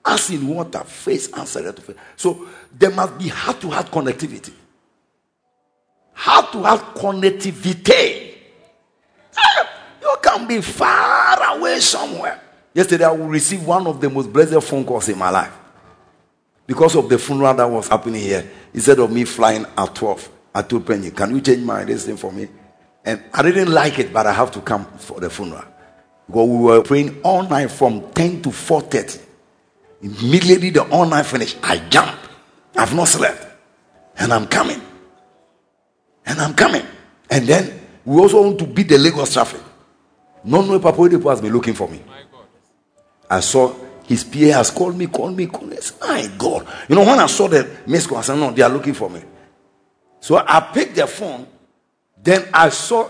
As 0.05 0.29
in 0.29 0.47
water, 0.47 0.79
face 0.85 1.31
answer 1.33 1.71
to 1.73 1.81
face. 1.81 1.97
So 2.15 2.47
there 2.71 2.91
must 2.91 3.17
be 3.17 3.27
heart 3.27 3.59
to 3.61 3.69
heart 3.69 3.87
connectivity. 3.91 4.53
Heart 6.13 6.51
to 6.53 6.63
heart 6.63 6.95
connectivity. 6.95 8.35
Eh, 9.37 9.63
you 10.01 10.15
can 10.21 10.47
be 10.47 10.61
far 10.61 11.57
away 11.57 11.79
somewhere. 11.81 12.41
Yesterday, 12.73 13.03
I 13.03 13.13
received 13.13 13.65
one 13.65 13.85
of 13.87 13.99
the 13.99 14.09
most 14.09 14.31
blessed 14.31 14.63
phone 14.63 14.85
calls 14.85 15.09
in 15.09 15.17
my 15.17 15.29
life. 15.29 15.58
Because 16.69 16.95
of 16.95 17.09
the 17.09 17.17
funeral 17.17 17.55
that 17.55 17.65
was 17.65 17.87
happening 17.87 18.21
here, 18.21 18.47
instead 18.75 18.99
of 18.99 19.11
me 19.11 19.23
flying 19.25 19.65
at 19.75 19.95
12, 19.95 20.29
I 20.53 20.61
told 20.61 20.85
Penny, 20.85 21.09
Can 21.09 21.33
you 21.33 21.41
change 21.41 21.63
my 21.63 21.83
this 21.83 22.05
thing 22.05 22.15
for 22.15 22.31
me? 22.31 22.47
And 23.03 23.23
I 23.33 23.41
didn't 23.41 23.71
like 23.71 23.97
it, 23.97 24.13
but 24.13 24.27
I 24.27 24.33
have 24.33 24.51
to 24.51 24.61
come 24.61 24.85
for 24.97 25.19
the 25.19 25.31
funeral. 25.31 25.63
Because 26.27 26.47
we 26.47 26.57
were 26.57 26.83
praying 26.83 27.21
all 27.23 27.41
night 27.41 27.71
from 27.71 28.11
10 28.11 28.43
to 28.43 28.49
4:30. 28.49 29.19
Immediately 30.03 30.69
the 30.69 30.83
all 30.91 31.07
night 31.07 31.25
finished, 31.25 31.57
I 31.63 31.79
jump. 31.89 32.15
I've 32.75 32.93
not 32.93 33.07
slept. 33.07 33.47
And 34.19 34.31
I'm 34.31 34.45
coming. 34.45 34.79
And 36.27 36.39
I'm 36.39 36.53
coming. 36.53 36.83
And 37.31 37.47
then 37.47 37.81
we 38.05 38.21
also 38.21 38.43
want 38.43 38.59
to 38.59 38.67
beat 38.67 38.89
the 38.89 38.99
Lagos 38.99 39.33
traffic. 39.33 39.61
No, 40.43 40.61
no, 40.61 40.79
Papa 40.79 40.99
Oyedepo 40.99 41.31
has 41.31 41.41
been 41.41 41.51
looking 41.51 41.73
for 41.73 41.87
me. 41.87 41.99
I 43.27 43.39
saw 43.39 43.73
his 44.09 44.23
PA 44.23 44.57
has 44.57 44.71
called 44.71 44.97
me, 44.97 45.05
called 45.05 45.37
me, 45.37 45.45
called 45.45 45.69
me. 45.69 45.77
My 46.01 46.27
God. 46.35 46.67
You 46.87 46.95
know, 46.95 47.05
when 47.05 47.19
I 47.19 47.27
saw 47.27 47.47
the 47.47 47.69
miss 47.85 48.07
call, 48.07 48.17
I 48.17 48.21
said, 48.21 48.37
No, 48.37 48.49
they 48.49 48.63
are 48.63 48.69
looking 48.69 48.95
for 48.95 49.07
me. 49.07 49.21
So 50.19 50.35
I 50.37 50.59
picked 50.73 50.95
the 50.95 51.05
phone. 51.05 51.45
Then 52.17 52.49
I 52.51 52.69
saw 52.69 53.07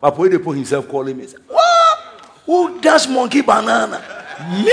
Papa 0.00 0.20
Oyedepo 0.20 0.52
himself 0.52 0.88
calling 0.88 1.16
me. 1.16 1.28
Said, 1.28 1.40
what? 1.46 1.98
Who 2.46 2.80
does 2.80 3.06
monkey 3.06 3.42
banana? 3.42 4.02
Me? 4.64 4.72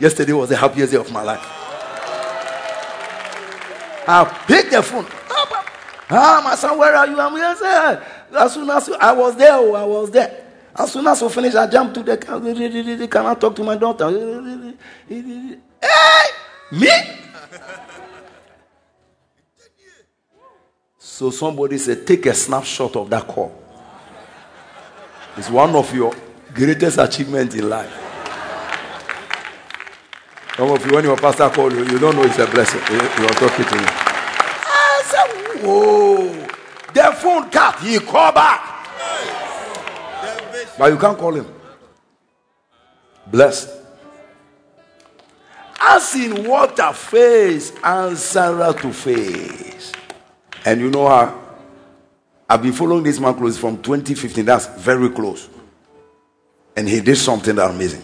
Yesterday 0.00 0.32
was 0.32 0.48
the 0.48 0.56
happiest 0.56 0.90
day 0.90 0.98
of 0.98 1.12
my 1.12 1.22
life. 1.22 1.46
I 4.08 4.24
picked 4.48 4.72
the 4.72 4.82
phone. 4.82 5.06
Ah, 6.10 6.40
my 6.42 6.56
son, 6.56 6.76
where 6.76 6.96
are 6.96 7.06
you? 7.06 7.20
I'm 7.20 7.36
here. 7.36 8.02
As 8.36 8.54
soon 8.54 8.68
as 8.70 8.88
I 8.88 9.12
was 9.12 9.36
there, 9.36 9.54
oh, 9.54 9.74
I 9.74 9.84
was 9.84 10.10
there. 10.10 10.49
As 10.76 10.92
soon 10.92 11.06
as 11.06 11.20
we 11.22 11.28
finish, 11.28 11.54
I 11.54 11.66
jump 11.66 11.92
to 11.94 12.02
the 12.02 12.16
car. 12.16 12.40
Can 12.40 13.26
I 13.26 13.34
talk 13.34 13.54
to 13.56 13.64
my 13.64 13.76
daughter? 13.76 14.10
Hey, 15.08 15.58
me? 16.72 16.88
So 20.98 21.30
somebody 21.30 21.76
said, 21.76 22.06
take 22.06 22.26
a 22.26 22.34
snapshot 22.34 22.96
of 22.96 23.10
that 23.10 23.26
call. 23.26 23.52
It's 25.36 25.50
one 25.50 25.74
of 25.74 25.94
your 25.94 26.14
greatest 26.54 26.98
achievements 26.98 27.54
in 27.54 27.68
life. 27.68 27.92
Some 30.56 30.70
of 30.70 30.86
you, 30.86 30.92
when 30.94 31.04
your 31.04 31.16
pastor 31.16 31.48
called 31.50 31.72
you, 31.72 31.84
you 31.84 31.98
don't 31.98 32.14
know 32.16 32.22
it's 32.22 32.38
a 32.38 32.46
blessing. 32.46 32.80
You 32.90 33.24
are 33.26 33.34
talking 33.34 33.64
to 33.64 33.74
me. 33.74 33.84
I 33.86 35.02
said, 35.04 35.62
whoa. 35.62 36.46
The 36.92 37.12
phone 37.16 37.50
cut. 37.50 37.78
He 37.80 37.98
called 37.98 38.34
back. 38.34 38.60
But 40.80 40.92
you 40.94 40.98
can't 40.98 41.18
call 41.18 41.34
him. 41.34 41.46
Blessed. 43.26 43.68
As 45.78 46.14
in 46.14 46.48
water 46.48 46.90
face 46.94 47.70
answer 47.84 48.72
to 48.80 48.90
face. 48.90 49.92
And 50.64 50.80
you 50.80 50.88
know 50.88 51.06
how 51.06 51.38
I've 52.48 52.62
been 52.62 52.72
following 52.72 53.02
this 53.02 53.20
man 53.20 53.34
close 53.34 53.58
from 53.58 53.82
2015. 53.82 54.42
That's 54.42 54.68
very 54.82 55.10
close. 55.10 55.50
And 56.74 56.88
he 56.88 57.02
did 57.02 57.16
something 57.16 57.56
that 57.56 57.70
amazing. 57.70 58.02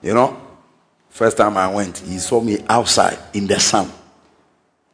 You 0.00 0.14
know, 0.14 0.40
first 1.08 1.36
time 1.36 1.56
I 1.56 1.66
went, 1.66 1.98
he 1.98 2.18
saw 2.18 2.40
me 2.40 2.64
outside 2.68 3.18
in 3.34 3.48
the 3.48 3.58
sun. 3.58 3.90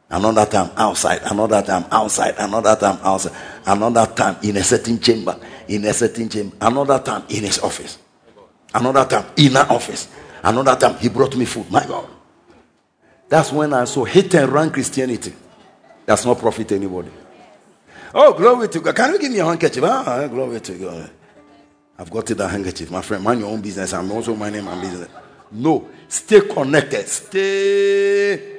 Another 0.09 0.45
time 0.45 0.69
outside, 0.77 1.21
another 1.23 1.61
time 1.61 1.85
outside, 1.91 2.35
another 2.37 2.75
time 2.75 2.99
outside, 3.03 3.33
another 3.65 4.05
time 4.05 4.37
in 4.43 4.57
a 4.57 4.63
certain 4.63 4.99
chamber 4.99 5.37
in 5.67 5.85
a 5.85 5.93
certain 5.93 6.29
chamber. 6.29 6.55
Another 6.61 6.99
time 6.99 7.23
in 7.29 7.43
his 7.43 7.59
office. 7.59 7.97
Another 8.73 9.05
time 9.05 9.25
in 9.37 9.55
our 9.55 9.71
office. 9.71 10.09
Another 10.43 10.75
time 10.75 10.97
he 10.99 11.09
brought 11.09 11.35
me 11.35 11.45
food. 11.45 11.69
My 11.71 11.85
God. 11.85 12.07
That's 13.27 13.51
when 13.51 13.73
I 13.73 13.85
saw 13.85 14.05
hit 14.05 14.33
and 14.35 14.51
run 14.51 14.71
Christianity. 14.71 15.33
That's 16.05 16.25
not 16.25 16.37
profit 16.37 16.71
anybody. 16.71 17.09
Oh, 18.13 18.33
glory 18.33 18.69
to 18.69 18.79
God. 18.79 18.95
Can 18.95 19.13
you 19.13 19.19
give 19.19 19.31
me 19.31 19.39
a 19.39 19.45
handkerchief? 19.45 19.83
Ah, 19.83 20.27
glory 20.27 20.59
to 20.61 20.73
God. 20.73 21.09
I've 21.97 22.11
got 22.11 22.29
it, 22.29 22.39
a 22.39 22.47
handkerchief. 22.47 22.91
My 22.91 23.01
friend, 23.01 23.23
mind 23.23 23.39
your 23.39 23.49
own 23.49 23.61
business. 23.61 23.93
I'm 23.93 24.11
also 24.11 24.35
minding 24.35 24.63
my 24.63 24.79
business. 24.79 25.09
No. 25.51 25.89
Stay 26.07 26.41
connected. 26.41 27.07
Stay. 27.07 28.54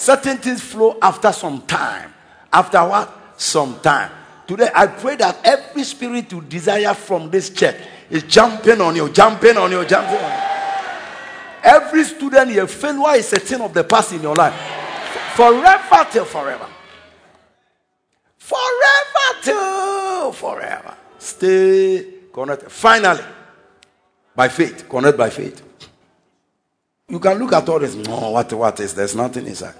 Certain 0.00 0.38
things 0.38 0.62
flow 0.62 0.96
after 1.02 1.30
some 1.30 1.60
time. 1.60 2.10
After 2.50 2.78
what? 2.78 3.34
Some 3.36 3.80
time. 3.80 4.10
Today, 4.46 4.70
I 4.74 4.86
pray 4.86 5.16
that 5.16 5.40
every 5.44 5.84
spirit 5.84 6.32
you 6.32 6.40
desire 6.40 6.94
from 6.94 7.30
this 7.30 7.50
church, 7.50 7.76
is 8.08 8.22
jumping 8.22 8.80
on 8.80 8.96
you, 8.96 9.10
jumping 9.10 9.58
on 9.58 9.70
you, 9.70 9.84
jumping 9.84 10.16
on 10.16 10.32
you. 10.32 10.38
Every 11.62 12.04
student 12.04 12.50
here, 12.50 12.66
failure 12.66 13.18
is 13.18 13.30
a 13.34 13.40
thing 13.40 13.60
of 13.60 13.74
the 13.74 13.84
past 13.84 14.14
in 14.14 14.22
your 14.22 14.34
life. 14.34 14.54
Forever 15.34 16.08
till 16.10 16.24
forever. 16.24 16.66
Forever 18.38 19.42
till 19.42 20.32
forever. 20.32 20.96
Stay 21.18 22.06
connected. 22.32 22.72
Finally, 22.72 23.22
by 24.34 24.48
faith, 24.48 24.88
connect 24.88 25.18
by 25.18 25.28
faith. 25.28 25.62
You 27.06 27.20
can 27.20 27.38
look 27.38 27.52
at 27.52 27.68
all 27.68 27.78
this. 27.78 27.94
No, 27.94 28.30
what, 28.30 28.50
what 28.54 28.80
is 28.80 28.94
there's 28.94 29.14
nothing 29.14 29.46
inside. 29.46 29.74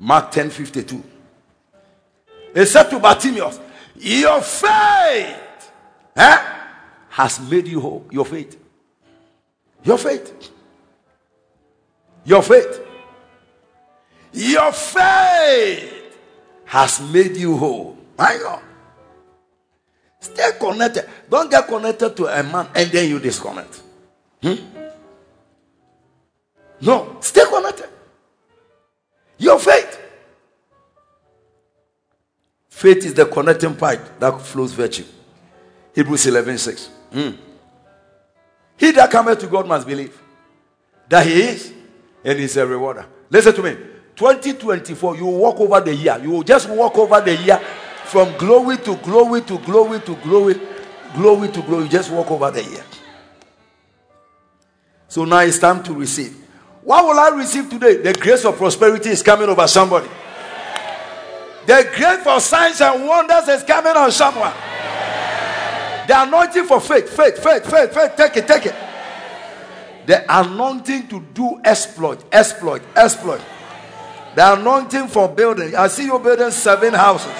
Mark 0.00 0.30
10 0.30 0.48
52. 0.48 1.04
He 2.54 2.64
said 2.64 2.84
to 2.84 2.98
Bartimaeus, 2.98 3.60
Your 3.96 4.40
faith 4.40 5.70
eh, 6.16 6.38
has 7.10 7.38
made 7.50 7.68
you 7.68 7.80
whole. 7.80 8.06
Your 8.10 8.24
faith. 8.24 8.58
Your 9.84 9.98
faith. 9.98 10.50
Your 12.24 12.42
faith. 12.42 12.80
Your 14.32 14.72
faith 14.72 16.16
has 16.64 17.00
made 17.12 17.36
you 17.36 17.56
whole. 17.58 17.98
My 18.16 18.38
God. 18.42 18.62
Stay 20.20 20.50
connected. 20.58 21.08
Don't 21.28 21.50
get 21.50 21.66
connected 21.66 22.16
to 22.16 22.26
a 22.26 22.42
man 22.42 22.68
and 22.74 22.90
then 22.90 23.08
you 23.08 23.18
disconnect. 23.18 23.82
Hmm? 24.42 24.54
No, 26.80 27.18
stay 27.20 27.44
connected. 27.44 27.88
Your 29.40 29.58
faith. 29.58 29.98
Faith 32.68 32.98
is 32.98 33.14
the 33.14 33.24
connecting 33.24 33.74
pipe 33.74 34.20
that 34.20 34.38
flows 34.42 34.72
virtue. 34.72 35.04
Hebrews 35.94 36.26
11 36.26 36.58
6. 36.58 36.86
Hmm. 37.10 37.30
He 38.76 38.90
that 38.92 39.10
cometh 39.10 39.40
to 39.40 39.46
God 39.46 39.66
must 39.66 39.86
believe 39.86 40.20
that 41.08 41.26
He 41.26 41.40
is 41.40 41.72
and 42.22 42.38
He's 42.38 42.56
a 42.58 42.66
rewarder. 42.66 43.06
Listen 43.30 43.54
to 43.54 43.62
me. 43.62 43.76
2024, 44.14 45.16
you 45.16 45.24
walk 45.24 45.58
over 45.58 45.80
the 45.80 45.94
year. 45.94 46.18
You 46.22 46.32
will 46.32 46.42
just 46.42 46.68
walk 46.68 46.98
over 46.98 47.22
the 47.22 47.34
year 47.36 47.56
from 48.04 48.36
glory 48.36 48.76
to 48.76 48.94
glory 48.96 49.40
to 49.40 49.58
glory 49.60 50.00
to 50.00 50.14
glory, 50.16 50.60
glory 51.14 51.48
to 51.48 51.62
glory. 51.62 51.84
You 51.84 51.90
just 51.90 52.10
walk 52.10 52.30
over 52.30 52.50
the 52.50 52.62
year. 52.62 52.84
So 55.08 55.24
now 55.24 55.38
it's 55.38 55.58
time 55.58 55.82
to 55.84 55.94
receive. 55.94 56.36
What 56.82 57.04
will 57.04 57.18
I 57.18 57.28
receive 57.36 57.68
today? 57.68 57.96
The 57.98 58.12
grace 58.14 58.44
of 58.44 58.56
prosperity 58.56 59.10
is 59.10 59.22
coming 59.22 59.48
over 59.48 59.66
somebody. 59.66 60.08
The 61.66 61.90
grace 61.94 62.22
for 62.22 62.40
signs 62.40 62.80
and 62.80 63.06
wonders 63.06 63.48
is 63.48 63.62
coming 63.62 63.96
on 63.96 64.10
someone. 64.10 64.52
The 66.08 66.22
anointing 66.22 66.64
for 66.64 66.80
faith, 66.80 67.08
faith, 67.14 67.42
faith, 67.42 67.70
faith, 67.70 67.94
faith. 67.94 68.16
Take 68.16 68.36
it, 68.38 68.48
take 68.48 68.66
it. 68.66 68.74
The 70.06 70.24
anointing 70.28 71.08
to 71.08 71.20
do 71.34 71.60
exploit, 71.64 72.24
exploit, 72.32 72.82
exploit. 72.96 73.42
The 74.34 74.54
anointing 74.54 75.08
for 75.08 75.28
building. 75.28 75.76
I 75.76 75.88
see 75.88 76.06
you 76.06 76.18
building 76.18 76.50
seven 76.50 76.94
houses. 76.94 77.32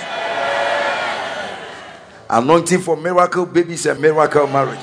Anointing 2.29 2.81
for 2.81 2.97
miracle 2.97 3.47
babies 3.47 3.87
and 3.87 4.01
miracle 4.01 4.47
marriage. 4.47 4.79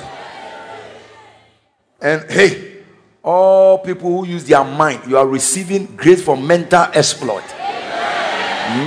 And 2.02 2.30
hey, 2.30 2.77
all 3.24 3.80
people 3.80 4.10
who 4.10 4.28
use 4.28 4.46
their 4.46 4.64
mind, 4.64 5.02
you 5.08 5.18
are 5.18 5.28
receiving 5.28 5.86
grace 5.96 6.24
for 6.24 6.38
mental 6.38 6.84
exploit. 6.94 7.44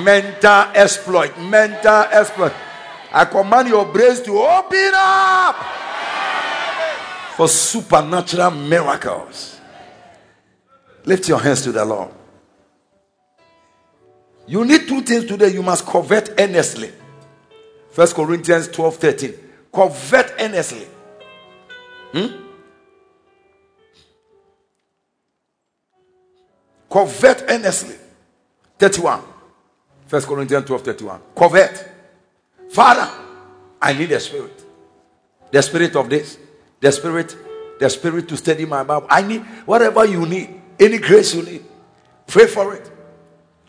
Mental 0.05 0.71
exploit, 0.75 1.39
mental 1.39 2.03
exploit. 2.13 2.53
I 3.13 3.25
command 3.25 3.69
your 3.69 3.87
brains 3.87 4.21
to 4.23 4.39
open 4.39 4.93
up 4.95 5.57
for 7.37 7.49
supernatural 7.49 8.51
miracles. 8.51 9.61
Lift 11.05 11.29
your 11.29 11.39
hands 11.39 11.63
to 11.63 11.73
the 11.73 11.85
Lord. 11.85 12.11
You 14.47 14.65
need 14.65 14.87
two 14.87 15.01
things 15.03 15.25
today. 15.27 15.49
You 15.49 15.63
must 15.63 15.87
covet 15.87 16.35
earnestly. 16.39 16.93
First 17.91 18.15
Corinthians 18.15 18.69
12 18.69 18.97
13. 18.97 19.35
Covet 19.73 20.35
earnestly. 20.39 20.87
Hmm? 22.13 22.50
Covet 26.91 27.45
earnestly. 27.49 27.95
31. 28.79 29.23
First 30.07 30.27
Corinthians 30.27 30.67
12 30.67 30.83
31. 30.83 31.21
Covet. 31.37 31.89
Father, 32.71 33.09
I 33.81 33.93
need 33.93 34.07
the 34.07 34.19
spirit. 34.19 34.65
The 35.53 35.63
spirit 35.63 35.95
of 35.95 36.11
this. 36.11 36.39
The 36.81 36.91
spirit. 36.91 37.37
The 37.79 37.89
spirit 37.89 38.29
to 38.29 38.37
study 38.37 38.67
my 38.67 38.83
Bible. 38.83 39.07
I 39.09 39.23
need 39.23 39.43
whatever 39.65 40.05
you 40.05 40.27
need. 40.27 40.61
Any 40.79 40.99
grace 40.99 41.35
you 41.35 41.43
need. 41.43 41.65
Pray 42.27 42.47
for 42.47 42.75
it. 42.75 42.91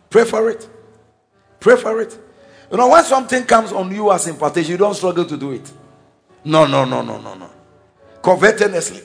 Pray 0.10 0.26
for 0.26 0.50
it. 0.50 0.68
Pray 1.60 1.76
for 1.76 2.02
it. 2.02 2.18
You 2.72 2.78
know, 2.78 2.90
when 2.90 3.04
something 3.04 3.44
comes 3.44 3.72
on 3.72 3.94
you 3.94 4.12
as 4.12 4.28
impartation, 4.28 4.72
you 4.72 4.78
don't 4.78 4.94
struggle 4.94 5.26
to 5.26 5.38
do 5.38 5.52
it. 5.52 5.72
No, 6.44 6.66
no, 6.66 6.86
no, 6.86 7.02
no, 7.02 7.20
no, 7.20 7.36
no. 7.36 7.50
Covet 8.22 8.62
earnestly. 8.62 9.02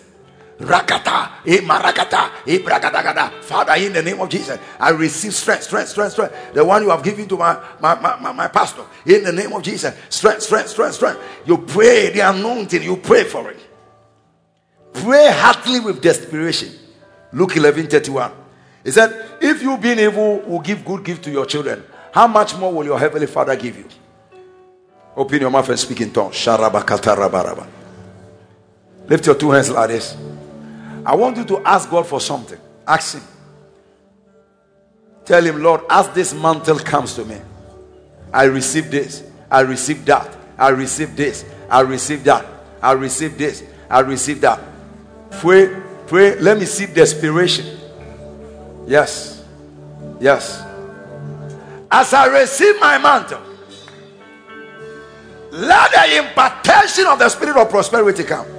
Rakata, 0.58 1.42
marakata, 1.44 2.30
bragadagada. 2.46 3.30
Father, 3.42 3.74
in 3.74 3.92
the 3.92 4.02
name 4.02 4.20
of 4.20 4.28
Jesus, 4.28 4.58
I 4.80 4.90
receive 4.90 5.34
strength, 5.34 5.64
strength, 5.64 5.90
strength, 5.90 6.12
strength. 6.12 6.54
The 6.54 6.64
one 6.64 6.82
you 6.82 6.90
have 6.90 7.02
given 7.02 7.28
to 7.28 7.36
my, 7.36 7.60
my, 7.80 7.94
my, 8.00 8.18
my, 8.18 8.32
my 8.32 8.48
pastor. 8.48 8.84
In 9.04 9.24
the 9.24 9.32
name 9.32 9.52
of 9.52 9.62
Jesus, 9.62 9.94
strength, 10.08 10.42
strength, 10.42 10.70
strength, 10.70 10.94
strength. 10.94 11.20
You 11.44 11.58
pray 11.58 12.10
the 12.10 12.20
anointing, 12.20 12.82
you 12.82 12.96
pray 12.96 13.24
for 13.24 13.50
it. 13.50 13.60
Pray 14.94 15.30
heartily 15.30 15.80
with 15.80 16.00
desperation. 16.00 16.72
Luke 17.32 17.54
11 17.54 17.88
31. 17.88 18.32
He 18.82 18.92
said, 18.92 19.38
If 19.42 19.60
you 19.60 19.76
being 19.76 19.98
evil 19.98 20.40
will 20.40 20.60
give 20.60 20.84
good 20.84 21.04
gift 21.04 21.24
to 21.24 21.30
your 21.30 21.44
children, 21.44 21.84
how 22.12 22.26
much 22.26 22.56
more 22.56 22.72
will 22.72 22.84
your 22.84 22.98
heavenly 22.98 23.26
father 23.26 23.56
give 23.56 23.76
you? 23.76 23.84
Open 25.14 25.40
your 25.40 25.50
mouth 25.50 25.68
and 25.68 25.78
speak 25.78 26.00
in 26.00 26.12
tongues. 26.12 26.46
Lift 29.08 29.26
your 29.26 29.34
two 29.34 29.50
hands 29.50 29.70
like 29.70 29.88
this. 29.88 30.16
I 31.06 31.14
want 31.14 31.36
you 31.36 31.44
to 31.44 31.58
ask 31.60 31.88
God 31.88 32.04
for 32.04 32.20
something. 32.20 32.58
Ask 32.84 33.14
Him. 33.14 33.22
Tell 35.24 35.44
Him, 35.44 35.62
Lord, 35.62 35.82
as 35.88 36.08
this 36.08 36.34
mantle 36.34 36.80
comes 36.80 37.14
to 37.14 37.24
me, 37.24 37.40
I 38.32 38.44
receive 38.44 38.90
this, 38.90 39.22
I 39.48 39.60
receive 39.60 40.04
that, 40.06 40.36
I 40.58 40.70
receive 40.70 41.14
this, 41.14 41.44
I 41.70 41.82
receive 41.82 42.24
that, 42.24 42.44
I 42.82 42.90
receive 42.92 43.38
this, 43.38 43.62
I 43.88 44.00
receive 44.00 44.40
that. 44.40 44.60
Pray, 45.30 45.80
pray. 46.08 46.40
Let 46.40 46.58
me 46.58 46.64
see 46.64 46.86
desperation. 46.86 47.78
Yes, 48.88 49.44
yes. 50.20 50.60
As 51.88 52.12
I 52.12 52.26
receive 52.26 52.80
my 52.80 52.98
mantle, 52.98 53.42
let 55.52 55.92
the 55.92 56.18
impartation 56.18 57.06
of 57.06 57.20
the 57.20 57.28
spirit 57.28 57.56
of 57.56 57.70
prosperity 57.70 58.24
come. 58.24 58.55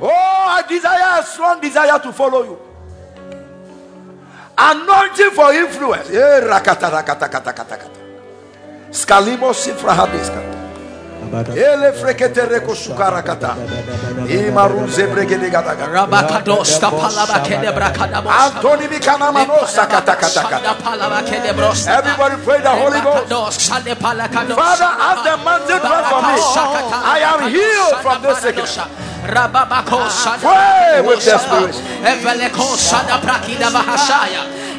Oh, 0.00 0.08
I 0.08 0.62
desire 0.68 1.20
a 1.20 1.22
strong 1.22 1.60
desire 1.60 1.98
to 2.00 2.12
follow 2.12 2.42
you. 2.44 2.58
Anointing 4.56 5.30
for 5.32 5.52
influence. 5.52 6.10
Eh, 6.10 6.40
Scalimo 8.90 9.52
sifrahadiska. 9.54 10.40
Ele 11.54 11.92
frekete 11.92 12.42
reko 12.46 12.74
sukara 12.74 13.22
kata. 13.22 13.54
Imaruze 14.26 15.06
bregede 15.06 15.50
gada 15.50 15.74
gada. 15.74 15.92
Rabakados 15.92 16.78
kapalaba 16.80 17.38
kede 17.46 17.70
brakada 17.72 18.18
Antoni 18.18 18.88
bikana 18.88 19.30
manosa 19.30 19.86
kata 19.86 20.16
kata. 20.16 20.42
Everybody 21.86 22.36
pray 22.44 22.60
the 22.60 22.70
Holy 22.70 23.00
Ghost. 23.00 23.70
Father, 23.70 24.92
as 24.98 25.18
the 25.22 25.36
mantle 25.44 25.78
for 26.10 26.20
me, 26.24 26.34
I 27.04 27.18
am 27.22 27.40
healed 27.52 28.02
from 28.02 28.22
this 28.22 28.38
sickness. 28.42 28.78
Pray 30.40 31.00
ah, 31.00 31.06
with 31.06 31.24
desperation. 31.24 31.84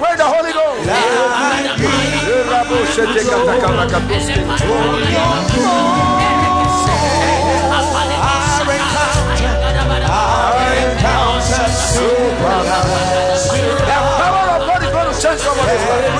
pray 0.00 0.16
the 0.16 0.24
Holy 0.24 0.52
Ghost. 0.52 0.88
Shete 2.94 3.20
katakala 3.28 3.84
katoske. 3.92 4.34
The 13.86 13.96
power 14.20 14.46
of 14.56 14.62
God 14.68 14.82
is 14.82 14.90
going 14.90 15.08
to 15.12 15.20
change 15.22 15.40
somebody's 15.40 15.84
life. 15.90 16.19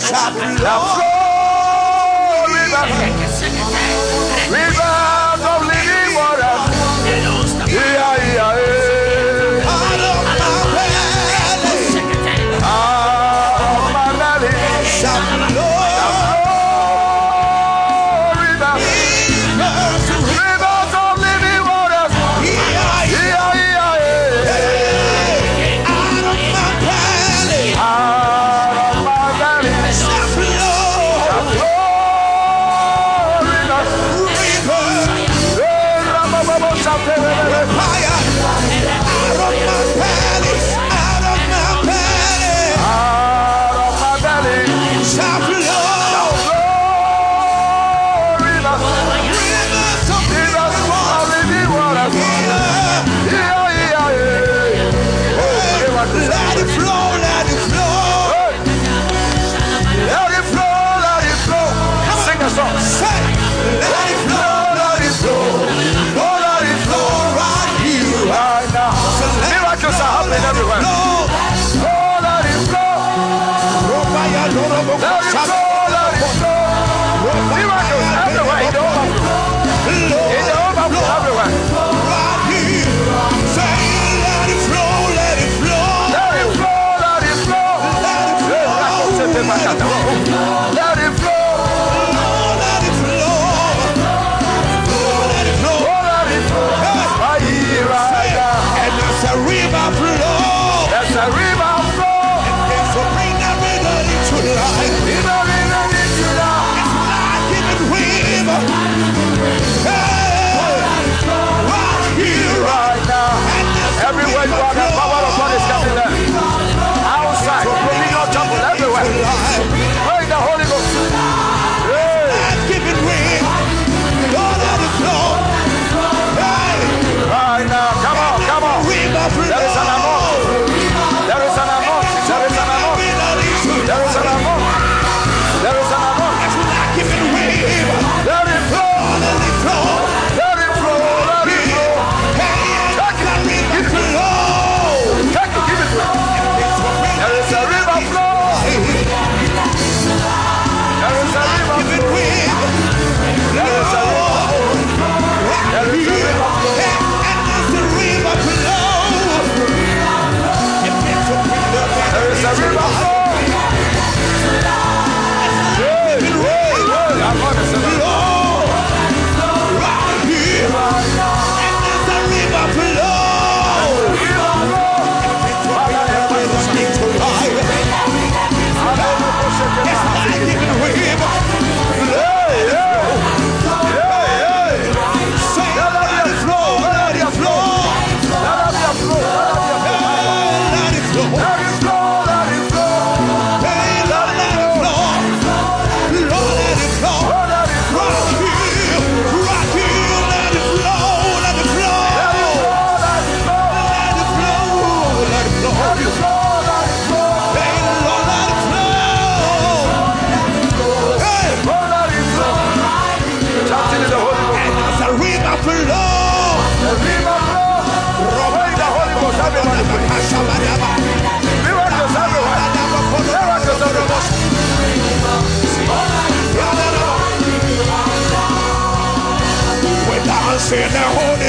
Shall 0.00 0.32
flow 0.32 1.18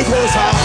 Holy 0.10 0.22
Ghost. 0.22 0.59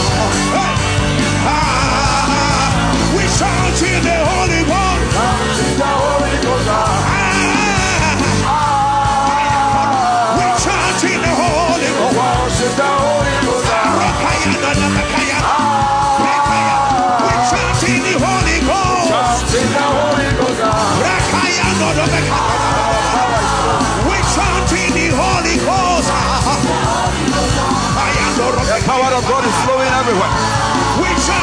Everywhere. 30.05 30.33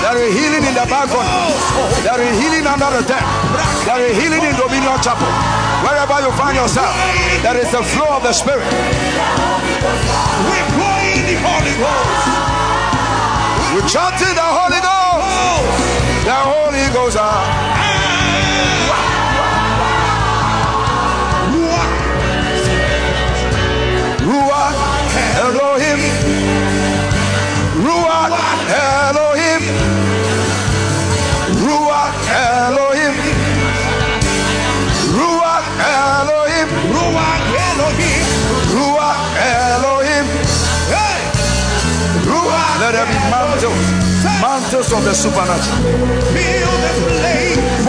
There 0.06 0.22
is 0.22 0.34
healing 0.38 0.64
in 0.70 0.74
the 0.78 0.86
balcony. 0.86 1.26
There 2.06 2.22
is 2.22 2.34
healing 2.38 2.66
under 2.70 2.90
the 2.94 3.02
tent. 3.10 3.26
There 3.90 4.02
is 4.06 4.14
healing 4.22 4.44
in 4.46 4.54
Dominion 4.56 5.02
Chapel. 5.02 5.26
Wherever 5.82 6.22
you 6.22 6.32
find 6.38 6.56
yourself, 6.56 6.94
there 7.42 7.58
is 7.58 7.72
the 7.72 7.82
flow 7.82 8.18
of 8.18 8.22
the 8.24 8.34
Spirit. 8.34 8.70
We 10.46 10.58
pray 10.78 11.02
in 11.18 11.24
the 11.26 11.38
Holy 11.42 11.74
Ghost. 11.82 12.26
We 13.74 13.82
chanting 13.90 14.36
the 14.38 14.46
Holy 14.46 14.82
Ghost. 14.86 16.26
The 16.30 16.38
Holy 16.38 16.86
Ghost. 16.94 17.18
ah. 17.20 17.71
Mantles 44.72 44.94
of 44.94 45.04
the 45.04 45.14
supernatural. 45.14 45.82
Feel 46.32 46.72
the 46.80 46.92
place. 47.20 47.81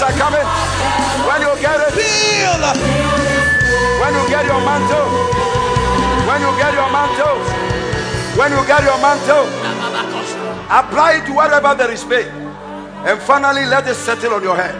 Are 0.00 0.12
coming. 0.16 0.40
When 1.28 1.42
you 1.42 1.52
get 1.60 1.76
it, 1.76 1.92
Feel. 1.92 2.56
when 4.00 4.12
you 4.16 4.24
get 4.32 4.46
your 4.46 4.60
mantle, 4.64 5.04
when 6.24 6.40
you 6.40 6.52
get 6.56 6.72
your 6.72 6.88
mantle, 6.88 7.36
when 8.32 8.50
you 8.50 8.64
get 8.66 8.82
your 8.82 8.96
mantle, 9.04 9.44
apply 10.72 11.20
it 11.20 11.26
to 11.26 11.34
wherever 11.34 11.74
there 11.74 11.90
is 11.90 12.02
pain. 12.04 12.24
And 13.04 13.20
finally, 13.20 13.66
let 13.66 13.86
it 13.88 13.94
settle 13.94 14.32
on 14.32 14.42
your 14.42 14.56
head. 14.56 14.74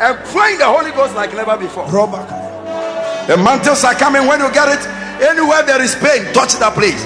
And 0.00 0.18
pray 0.34 0.54
in 0.54 0.58
the 0.58 0.66
Holy 0.66 0.90
Ghost 0.90 1.14
like 1.14 1.32
never 1.32 1.56
before. 1.56 1.86
The 1.86 3.36
mantles 3.36 3.84
are 3.84 3.94
coming 3.94 4.26
when 4.26 4.40
you 4.40 4.50
get 4.52 4.68
it. 4.68 4.84
Anywhere 5.22 5.62
there 5.62 5.80
is 5.80 5.94
pain, 5.94 6.24
touch 6.34 6.54
that 6.58 6.74
place. 6.74 7.04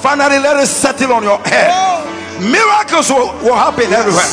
Finally, 0.00 0.38
let 0.38 0.56
it 0.62 0.66
settle 0.66 1.12
on 1.12 1.22
your 1.24 1.38
head. 1.40 1.68
Oh. 1.72 2.08
Miracles 2.40 3.10
will, 3.10 3.28
will 3.44 3.56
happen 3.56 3.92
everywhere. 3.92 4.24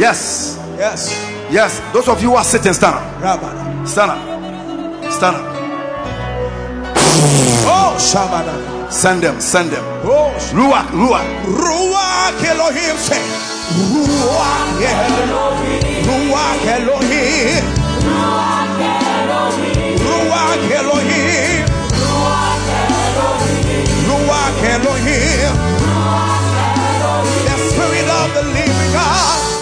Yes. 0.00 0.58
Yes. 0.76 1.27
Yes. 1.50 1.80
Those 1.92 2.08
of 2.08 2.20
you 2.20 2.30
who 2.30 2.36
are 2.36 2.44
sitting, 2.44 2.74
stand 2.74 2.96
up. 2.96 3.88
Stand 3.88 4.10
up. 4.10 5.10
Stand 5.10 5.36
up. 5.36 5.44
Oh, 7.64 7.66
oh. 7.66 7.96
Shabada. 7.98 8.92
Send 8.92 9.22
them. 9.22 9.40
Send 9.40 9.70
them. 9.70 9.84
Oh, 10.04 10.32
Ruach, 10.52 10.88
Ruach. 10.92 11.24
Ruach 11.44 12.44
Elohim 12.44 12.96
say. 12.96 13.22
Ruach 13.80 14.82
Elohim. 14.84 16.04
Ruach 16.04 16.66
Elohim. 16.68 17.64
Ruach 20.04 20.70
Elohim. 20.78 21.66
Ruach 24.08 24.62
Elohim. 24.72 25.52
The 27.44 27.56
spirit 27.68 28.08
of 28.08 28.28
the 28.34 28.42
living 28.52 28.92
God. 28.92 29.57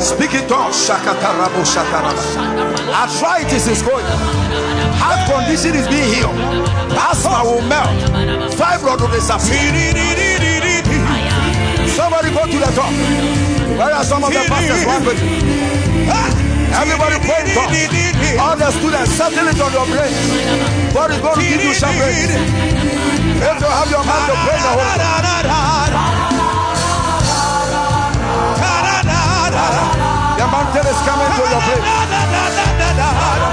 Speak 0.00 0.34
in 0.34 0.48
tongues. 0.48 0.88
Shakatarabo 0.88 1.62
shataraba. 1.64 2.22
Arthritis 2.94 3.66
is 3.68 3.82
going. 3.82 4.04
Heart 4.96 5.28
condition 5.30 5.74
is 5.74 5.86
being 5.88 6.08
healed. 6.14 6.36
Asthma 6.96 7.42
will 7.44 7.62
melt. 7.68 7.90
Fibroid 8.54 9.00
will 9.00 9.10
disappear. 9.12 9.92
Somebody 11.88 12.30
go 12.30 12.46
to 12.46 12.58
the 12.58 12.70
top. 12.74 12.92
Where 13.78 13.94
are 13.94 14.04
some 14.04 14.24
of 14.24 14.32
the 14.32 14.44
pastors? 14.48 16.45
Everybody 16.76 17.16
pray 17.24 17.40
in 17.40 17.48
tongues. 17.56 17.76
All 18.38 18.56
the 18.56 18.70
students, 18.70 19.12
settle 19.16 19.48
it 19.48 19.60
on 19.60 19.72
your 19.72 19.86
brain. 19.88 20.12
God 20.92 21.10
is 21.10 21.20
going 21.24 21.36
to 21.36 21.42
give 21.42 21.62
you 21.64 21.72
brains. 21.72 22.36
If 23.40 23.56
you 23.60 23.68
have 23.68 23.90
your 23.90 24.04
mind 24.04 24.24
to 24.28 24.34
pray 24.44 24.58
the 24.60 24.72
Holy. 24.76 24.96
The 30.36 30.46
mantle 30.52 30.86
is 30.92 31.00
coming 31.08 31.32
to 31.32 31.42
your 31.48 31.62
place. 31.64 33.45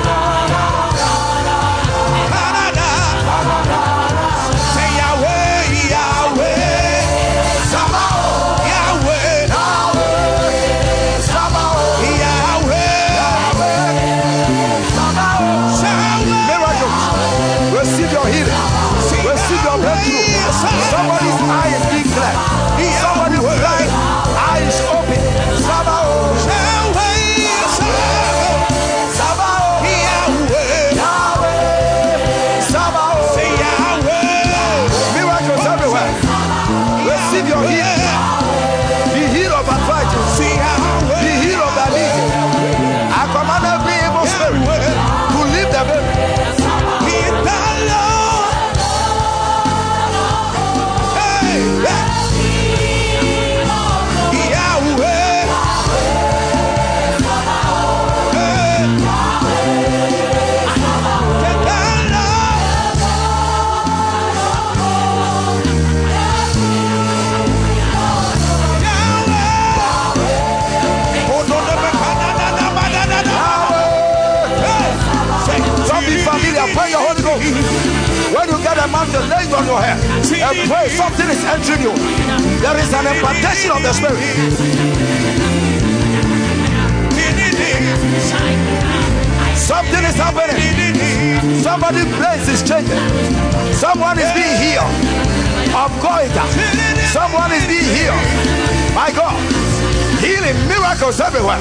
Miracles 101.13 101.21
everywhere. 101.21 101.59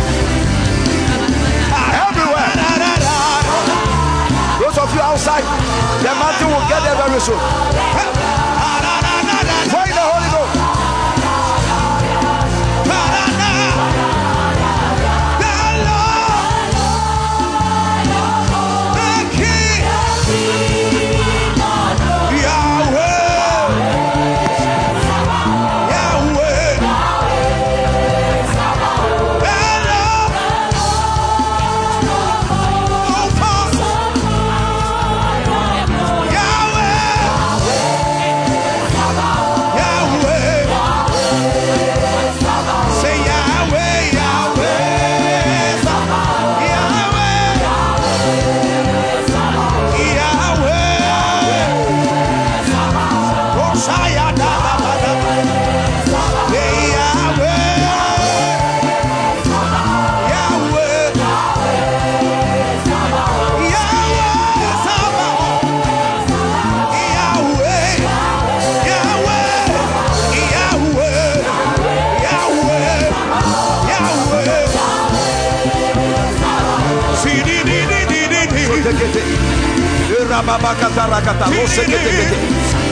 Everywhere. 2.09 2.53
Those 4.61 4.79
of 4.79 4.95
you 4.95 5.01
outside, 5.01 5.45
the 6.03 6.15
mantle 6.15 6.49
will 6.49 6.69
get 6.69 6.83
there 6.83 6.97
very 6.97 7.21
soon. 7.21 8.52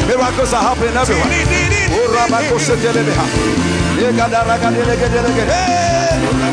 Miracles 0.08 0.52
are 0.55 0.62
happening 0.62 0.97
everywhere. 0.97 1.28
Oh. 5.52 6.50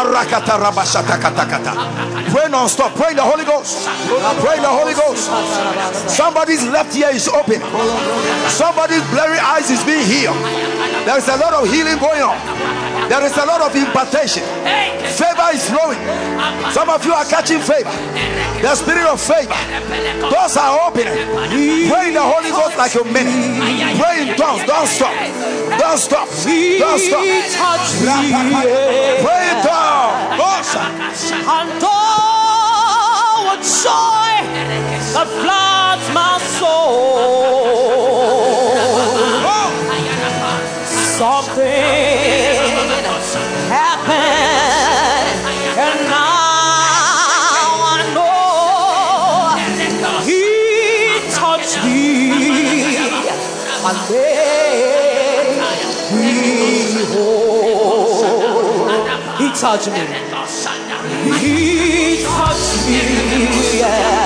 Arakata 0.00 0.56
rabashata 0.56 1.20
kata 1.20 1.44
kata. 1.44 1.72
Pray 2.32 2.48
non-stop. 2.48 2.94
Pray 2.94 3.10
in 3.10 3.16
the 3.16 3.22
Holy 3.22 3.44
Ghost. 3.44 3.86
Pray 4.40 4.56
the 4.56 4.68
Holy 4.68 4.94
Ghost. 4.94 5.28
Somebody's 6.08 6.64
left 6.68 6.96
ear 6.96 7.10
is 7.12 7.28
open. 7.28 7.60
Somebody's 8.48 9.04
blurry 9.10 9.38
eyes 9.38 9.68
is 9.70 9.84
being 9.84 10.06
healed. 10.06 10.36
There 11.04 11.18
is 11.18 11.28
a 11.28 11.36
lot 11.36 11.52
of 11.52 11.68
healing 11.68 11.98
going 11.98 12.22
on. 12.22 12.38
There 13.10 13.24
is 13.26 13.36
a 13.36 13.44
lot 13.44 13.60
of 13.60 13.76
impartation. 13.76 14.42
Favor 15.20 15.50
is 15.52 15.68
flowing. 15.68 16.00
Some 16.72 16.88
of 16.88 17.04
you 17.04 17.12
are 17.12 17.24
catching 17.24 17.60
favor. 17.60 17.92
The 18.62 18.74
spirit 18.76 19.04
of 19.04 19.20
favor. 19.20 19.52
Doors 20.32 20.56
are 20.56 20.80
opening. 20.88 21.12
Pray 21.92 22.08
in 22.08 22.14
the 22.14 22.24
Holy 22.24 22.50
Ghost 22.50 22.76
like 22.78 22.94
a 22.94 23.04
minute. 23.04 23.36
Pray 24.00 24.30
in 24.30 24.36
tongues. 24.36 24.64
Don't 24.64 24.86
stop. 24.88 25.12
Don't 25.76 25.98
stop. 25.98 26.28
Don't 26.28 27.00
stop. 27.04 27.24
Pray 29.20 29.44
in 29.44 29.56
tongues. 29.60 29.79
And 30.60 31.80
oh, 31.82 33.44
what 33.46 33.60
joy 33.64 34.44
that 35.14 35.28
floods 35.40 36.06
my 36.12 36.36
soul. 36.60 37.00
Something 41.16 41.64
happened, 43.72 45.40
and 45.80 45.98
now 46.10 46.28
I 47.88 48.04
know 48.12 49.56
He 50.28 50.44
touched 51.32 51.80
me 51.84 52.36
and 53.82 53.96
whole. 57.16 57.80
He 59.38 59.46
touched 59.58 59.88
me. 59.88 60.39
Yeah. 62.92 64.19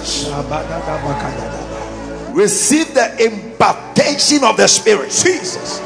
Jesus. 0.00 0.28
Receive 2.32 2.94
the 2.94 3.24
impartation 3.24 4.44
of 4.44 4.56
the 4.56 4.66
Spirit. 4.66 5.10
Jesus. 5.10 5.80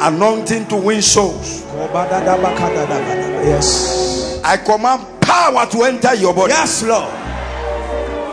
Anointing 0.00 0.66
to 0.68 0.76
win 0.76 1.02
souls. 1.02 1.64
Yes. 3.44 4.40
I 4.44 4.56
command 4.56 5.20
power 5.20 5.66
to 5.66 5.82
enter 5.82 6.14
your 6.14 6.34
body. 6.34 6.52
Yes, 6.52 6.82
Lord. 6.82 7.12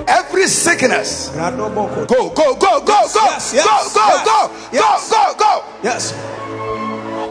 Every 0.07 0.47
sickness. 0.47 1.29
Go, 1.29 2.05
go, 2.07 2.29
go, 2.33 2.55
go, 2.55 2.81
go, 2.85 3.01
Yes, 3.13 3.53
yes, 3.53 3.93
go, 3.93 4.13
go, 4.23 4.23
go, 4.23 4.79
go, 4.79 4.99
go, 5.09 5.35
go. 5.37 5.65
Yes. 5.83 6.13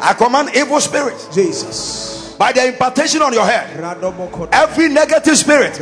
I 0.03 0.13
command 0.13 0.51
evil 0.55 0.81
spirits 0.81 1.27
Jesus. 1.35 2.16
By 2.39 2.53
the 2.53 2.67
impartation 2.67 3.23
on 3.23 3.33
your 3.33 3.45
head. 3.45 3.71
Every 4.53 4.89
negative 4.89 5.37
spirit 5.37 5.81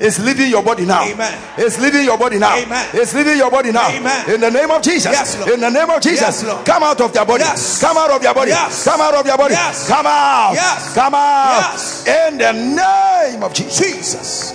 is 0.00 0.18
leaving 0.24 0.50
your 0.50 0.62
body 0.62 0.84
now. 0.84 1.02
Amen. 1.04 1.32
It's 1.56 1.78
leaving 1.80 2.04
your 2.04 2.18
body 2.18 2.38
now. 2.38 2.56
Amen. 2.56 2.86
It's 2.94 3.14
leaving 3.14 3.36
your 3.38 3.50
body 3.50 3.72
now. 3.72 3.88
Amen. 3.88 4.30
In 4.30 4.40
the 4.40 4.50
name 4.50 4.70
of 4.70 4.82
Jesus. 4.82 5.12
Yes, 5.12 5.38
Lord. 5.38 5.52
In 5.52 5.60
the 5.60 5.70
name 5.70 5.90
of 5.90 6.00
Jesus. 6.02 6.20
Yes, 6.20 6.44
Lord. 6.44 6.66
Come 6.66 6.82
out 6.82 7.00
of 7.00 7.12
their 7.12 7.24
body. 7.24 7.42
Yes. 7.44 7.80
Come 7.80 7.96
out 7.96 8.10
of 8.10 8.22
their 8.22 8.34
body. 8.34 8.50
Yes. 8.50 8.84
Come 8.84 9.00
out 9.00 9.14
of 9.14 9.24
their 9.24 9.36
body. 9.36 9.54
Yes. 9.54 9.88
Come 9.88 10.06
out. 10.06 10.52
Yes. 10.54 10.94
Come 10.94 11.14
out. 11.14 11.72
Yes. 11.72 12.06
In 12.06 12.38
the 12.38 12.52
name 12.52 13.42
of 13.42 13.52
Jesus. 13.54 14.54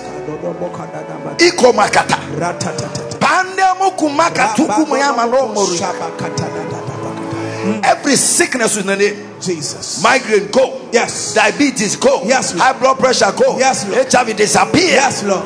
Iko 1.37 1.73
makata. 1.73 2.19
Ya 7.73 7.81
Every 7.83 8.15
sickness 8.15 8.77
in 8.77 8.87
the 8.87 8.95
name. 8.95 9.41
Jesus. 9.41 10.03
Migraine 10.03 10.51
go. 10.51 10.89
Yes. 10.91 11.33
Diabetes 11.33 11.95
go. 11.95 12.23
Yes, 12.25 12.53
Lord. 12.53 12.61
High 12.61 12.79
blood 12.79 12.99
pressure 12.99 13.31
go. 13.37 13.57
Yes, 13.57 13.87
Lord. 13.87 14.11
HIV 14.11 14.37
disappear. 14.37 14.99
Yes, 14.99 15.23
Lord. 15.23 15.45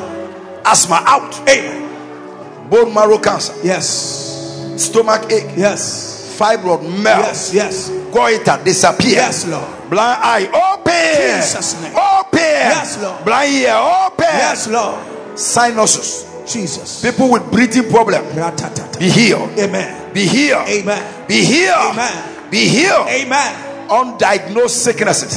Asthma 0.64 1.02
out. 1.06 1.40
Amen. 1.48 2.68
Bone 2.70 2.92
marrow 2.92 3.18
cancer. 3.18 3.54
Yes. 3.62 4.74
Stomach 4.76 5.30
ache. 5.30 5.52
Yes. 5.56 6.36
Fibroid 6.38 6.82
melt. 7.02 7.26
Yes. 7.26 7.54
Yes. 7.54 7.90
Goiter 8.12 8.62
disappear. 8.64 9.10
Yes, 9.10 9.46
Lord. 9.46 9.90
Blind 9.90 10.20
eye 10.22 10.46
open. 10.72 11.42
Jesus' 11.42 11.80
name. 11.82 11.92
Open. 11.94 12.40
Yes, 12.40 13.00
Lord. 13.00 13.24
Blind 13.24 13.54
ear 13.54 13.76
open. 13.76 14.24
Yes, 14.24 14.68
Lord. 14.68 15.38
Sinuses. 15.38 16.34
Jesus. 16.46 17.02
People 17.02 17.30
with 17.30 17.50
breathing 17.50 17.88
problem. 17.90 18.24
Be 18.98 19.08
healed. 19.08 19.50
Amen. 19.58 20.12
Be 20.12 20.26
healed. 20.26 20.68
Amen. 20.68 21.13
Be 21.26 21.44
healed. 21.44 21.92
Amen. 21.92 22.50
Be 22.50 22.68
healed. 22.68 23.08
Amen. 23.08 23.88
Undiagnosed 23.88 24.70
sicknesses. 24.70 25.32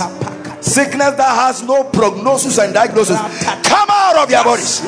Sickness 0.61 1.11
that 1.15 1.35
has 1.35 1.63
no 1.63 1.83
prognosis 1.83 2.57
and 2.57 2.73
diagnosis. 2.73 3.17
Come 3.63 3.89
out 3.89 4.17
of 4.17 4.29
your 4.29 4.43
bodies. 4.43 4.81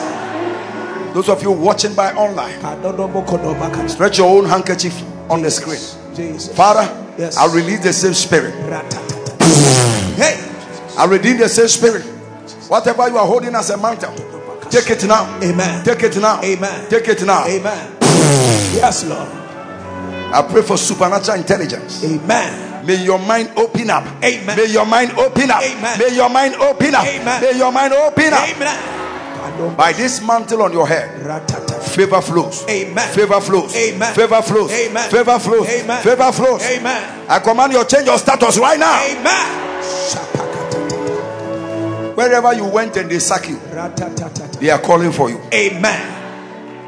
Those 1.14 1.30
of 1.30 1.42
you 1.42 1.52
watching 1.52 1.94
by 1.96 2.14
online, 2.14 2.60
stretch 3.90 4.18
your 4.20 4.30
own 4.30 4.46
handkerchief 4.46 5.02
on 5.30 5.42
the 5.42 5.50
screen. 5.52 5.80
Father, 6.56 7.06
Yes. 7.18 7.36
I 7.36 7.54
release 7.54 7.82
the 7.84 7.92
same 7.92 8.14
spirit. 8.14 8.54
Hey. 10.16 10.40
I 10.98 11.06
redeem 11.06 11.38
the 11.38 11.50
same 11.50 11.68
spirit. 11.68 12.04
Whatever 12.70 13.10
you 13.10 13.18
are 13.18 13.28
holding 13.28 13.56
as 13.56 13.70
a 13.72 13.78
mantle, 13.78 14.14
take 14.70 14.90
it 14.90 15.04
now. 15.06 15.28
Amen. 15.44 15.84
Take 15.84 16.04
it 16.04 16.16
now. 16.18 16.42
Amen. 16.42 16.90
Take 16.90 17.08
it 17.10 17.26
now. 17.26 17.46
Amen. 17.46 17.98
Yes, 18.74 19.04
Lord. 19.06 19.28
I 20.32 20.42
pray 20.50 20.62
for 20.62 20.78
supernatural 20.78 21.38
intelligence. 21.38 22.04
Amen. 22.04 22.86
May 22.86 23.04
your 23.04 23.20
mind 23.20 23.52
open 23.58 23.90
up. 23.90 24.06
Amen. 24.24 24.56
May 24.56 24.66
your 24.72 24.86
mind 24.86 25.12
open 25.18 25.50
up. 25.52 25.62
Amen. 25.64 26.00
May 26.00 26.16
your 26.16 26.30
mind 26.30 26.56
open 26.56 26.96
up. 26.96 27.06
Amen. 27.06 27.42
May 27.42 27.58
your 27.58 27.72
mind 27.72 27.94
open 27.94 28.34
up. 28.34 28.48
Amen. 28.50 29.76
By 29.76 29.92
this 29.94 30.22
mantle 30.22 30.62
on 30.62 30.72
your 30.72 30.88
head, 30.88 31.20
favor 31.82 32.22
flows. 32.22 32.66
Amen. 32.70 33.14
Favor 33.14 33.42
flows. 33.42 33.76
Amen. 33.76 34.14
Favor 34.14 34.42
flows. 34.42 34.72
Amen. 34.72 35.10
Favor 35.12 35.40
flows. 35.40 35.68
Amen. 35.68 36.02
Favor 36.04 36.32
flows. 36.32 36.62
Amen. 36.64 37.26
I 37.30 37.40
command 37.40 37.74
you 37.74 37.84
to 37.84 37.96
change 37.96 38.06
your 38.08 38.18
status 38.18 38.58
right 38.58 38.80
now. 38.80 39.04
Amen. 39.04 39.70
Wherever 42.16 42.54
you 42.54 42.66
went 42.66 42.96
and 42.98 43.10
they 43.10 43.20
sack 43.20 43.50
you, 43.50 43.58
they 44.60 44.70
are 44.70 44.80
calling 44.80 45.12
for 45.12 45.30
you. 45.30 45.42
Amen. 45.54 46.16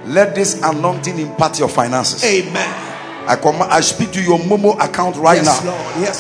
Let 0.05 0.35
this 0.35 0.61
anointing 0.61 1.19
impart 1.19 1.59
your 1.59 1.69
finances. 1.69 2.23
Amen. 2.23 2.90
I 3.27 3.35
command, 3.35 3.71
I 3.71 3.81
speak 3.81 4.11
to 4.11 4.21
your 4.21 4.39
Momo 4.39 4.79
account 4.83 5.15
right 5.17 5.37
yes, 5.37 5.63
now. 5.63 5.71
Lord. 5.71 5.95
Yes. 5.99 6.19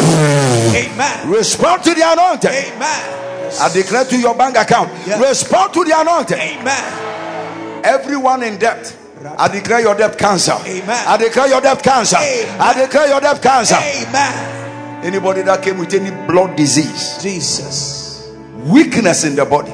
Amen. 0.75 1.29
Respond 1.29 1.83
to 1.83 1.93
the 1.93 2.03
anointing. 2.05 2.51
Amen. 2.51 3.51
I 3.59 3.69
declare 3.73 4.05
to 4.05 4.17
your 4.17 4.35
bank 4.35 4.57
account. 4.57 4.89
Respond 5.19 5.73
to 5.73 5.83
the 5.83 5.99
anointing. 5.99 6.37
Amen. 6.37 7.83
Everyone 7.83 8.43
in 8.43 8.57
debt. 8.57 8.97
I 9.37 9.47
declare 9.47 9.81
your 9.81 9.95
debt 9.95 10.17
cancer. 10.17 10.55
Amen. 10.65 11.07
I 11.07 11.17
declare 11.17 11.47
your 11.47 11.61
debt 11.61 11.83
cancer. 11.83 12.17
Amen. 12.17 12.61
I 12.61 12.73
declare 12.73 13.07
your 13.07 13.19
debt 13.19 13.41
cancer. 13.41 13.75
Amen. 13.75 15.05
Anybody 15.05 15.41
that 15.43 15.63
came 15.63 15.79
with 15.79 15.93
any 15.93 16.11
blood 16.27 16.55
disease, 16.55 17.21
Jesus. 17.21 18.31
weakness 18.65 19.23
in 19.23 19.35
the 19.35 19.45
body, 19.45 19.71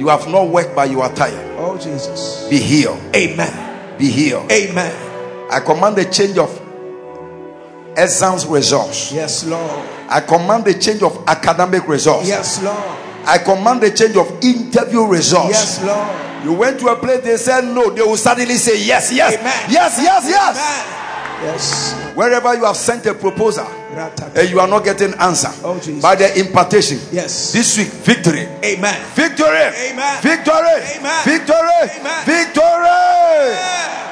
you 0.00 0.08
have 0.08 0.28
not 0.28 0.48
worked, 0.48 0.74
but 0.74 0.90
you 0.90 1.00
are 1.00 1.12
tired. 1.14 1.58
Oh, 1.58 1.76
Jesus. 1.76 2.48
Be 2.48 2.58
healed. 2.58 3.00
Amen. 3.14 3.98
Be 3.98 4.08
healed. 4.08 4.50
Amen. 4.50 5.11
I 5.52 5.60
command 5.60 5.96
the 5.96 6.04
change 6.06 6.38
of 6.38 6.50
exams 7.96 8.46
results. 8.46 9.12
Yes, 9.12 9.44
Lord. 9.44 9.70
I 10.08 10.20
command 10.20 10.64
the 10.64 10.74
change 10.74 11.02
of 11.02 11.22
academic 11.26 11.86
results. 11.86 12.26
Yes, 12.26 12.62
Lord. 12.62 12.76
I 13.24 13.38
command 13.38 13.82
the 13.82 13.90
change 13.90 14.16
of 14.16 14.26
interview 14.42 15.04
results. 15.04 15.50
Yes, 15.50 15.84
Lord. 15.84 16.44
You 16.44 16.54
went 16.54 16.80
to 16.80 16.88
a 16.88 16.96
place, 16.96 17.20
they 17.22 17.36
said 17.36 17.64
no, 17.64 17.90
they 17.90 18.02
will 18.02 18.16
suddenly 18.16 18.56
say 18.56 18.82
yes, 18.84 19.12
yes, 19.12 19.34
Amen. 19.38 19.70
yes, 19.70 19.98
yes, 20.02 20.26
yes. 20.28 20.56
Amen. 20.56 20.98
Yes. 21.44 22.16
Wherever 22.16 22.54
you 22.54 22.64
have 22.64 22.76
sent 22.76 23.04
a 23.06 23.14
proposal 23.14 23.66
and 23.66 24.36
eh, 24.36 24.42
you 24.42 24.60
are 24.60 24.68
not 24.68 24.84
getting 24.84 25.12
answer 25.14 25.50
Oh, 25.64 25.78
Jesus. 25.78 26.00
by 26.02 26.14
the 26.14 26.38
impartation. 26.38 26.98
Yes. 27.10 27.52
This 27.52 27.76
week, 27.78 27.88
victory. 27.88 28.46
Amen. 28.64 29.06
Victory. 29.14 29.46
Amen. 29.46 30.22
Victory. 30.22 30.80
Amen. 30.98 31.24
Victory. 31.24 32.00
Amen. 32.00 32.24
Victory. 32.24 34.11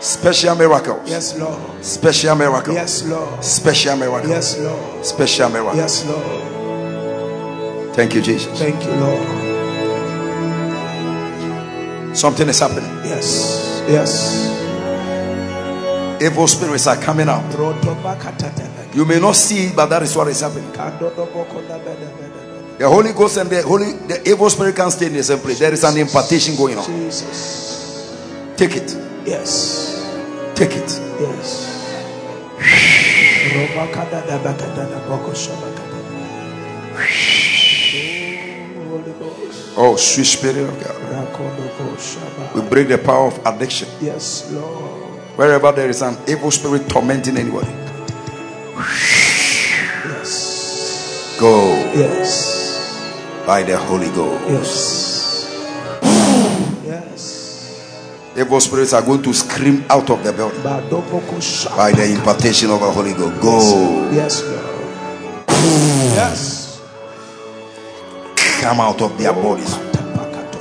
Special 0.00 0.56
miracles. 0.56 1.08
Yes, 1.08 1.38
Lord. 1.38 1.84
Special 1.84 2.34
miracles. 2.34 2.74
Yes, 2.74 3.04
Lord. 3.04 3.44
Special 3.44 3.96
miracles. 3.96 4.30
Yes, 4.30 4.58
Lord. 4.58 5.04
Special 5.04 5.50
miracles. 5.50 5.76
Yes, 5.76 6.04
Lord. 6.06 7.94
Thank 7.94 8.14
you, 8.14 8.22
Jesus. 8.22 8.58
Thank 8.58 8.82
you, 8.82 8.92
Lord. 8.92 9.26
Something 12.16 12.48
is 12.48 12.58
happening. 12.58 12.88
Yes. 13.04 13.84
Yes. 13.88 14.48
Evil 16.22 16.48
spirits 16.48 16.86
are 16.86 16.96
coming 16.96 17.28
out. 17.28 17.44
You 18.94 19.04
may 19.04 19.20
not 19.20 19.36
see 19.36 19.66
it, 19.66 19.76
but 19.76 19.86
that 19.86 20.02
is 20.02 20.16
what 20.16 20.28
is 20.28 20.40
happening. 20.40 20.72
The 20.72 20.88
Holy 22.88 23.12
Ghost 23.12 23.36
and 23.36 23.50
the 23.50 23.60
Holy 23.62 23.92
the 23.92 24.22
evil 24.26 24.48
spirit 24.48 24.76
can't 24.76 24.92
stay 24.92 25.06
in 25.06 25.12
the 25.12 25.22
same 25.22 25.38
place. 25.40 25.58
There 25.58 25.72
is 25.72 25.84
an 25.84 25.98
impartation 25.98 26.56
going 26.56 26.78
on. 26.78 26.86
Jesus. 26.86 28.16
Take 28.56 28.76
it. 28.76 28.96
Yes. 29.26 29.89
Take 30.60 30.76
it. 30.76 30.90
Yes. 31.20 31.88
Oh. 39.76 39.76
Oh, 39.76 39.96
sweet 39.96 40.24
spirit 40.26 40.68
of 40.68 40.78
God. 40.84 42.54
We 42.54 42.60
break 42.68 42.88
the 42.88 42.98
power 42.98 43.28
of 43.28 43.40
addiction. 43.46 43.88
Yes, 44.02 44.50
Lord. 44.52 45.00
Wherever 45.36 45.72
there 45.72 45.88
is 45.88 46.02
an 46.02 46.16
evil 46.28 46.50
spirit 46.50 46.88
tormenting 46.90 47.38
anybody, 47.38 47.72
Yes. 50.04 51.36
go 51.40 51.72
Yes. 51.94 53.44
by 53.46 53.62
the 53.62 53.78
Holy 53.78 54.10
Ghost. 54.10 54.44
Yes. 54.50 55.46
Yes. 56.84 57.29
Evil 58.36 58.60
spirits 58.60 58.92
are 58.92 59.02
going 59.02 59.22
to 59.22 59.34
scream 59.34 59.84
out 59.90 60.08
of 60.08 60.22
the 60.22 60.32
building 60.32 60.62
by 60.62 60.80
the 60.80 62.12
impartation 62.16 62.70
of 62.70 62.80
the 62.80 62.90
Holy 62.90 63.12
Ghost. 63.12 63.42
Go. 63.42 64.10
Yes, 64.12 64.42
Lord. 64.44 65.46
Yes. 65.48 66.80
Come 68.60 68.80
out 68.80 69.02
of 69.02 69.18
their 69.18 69.32
bodies. 69.32 69.76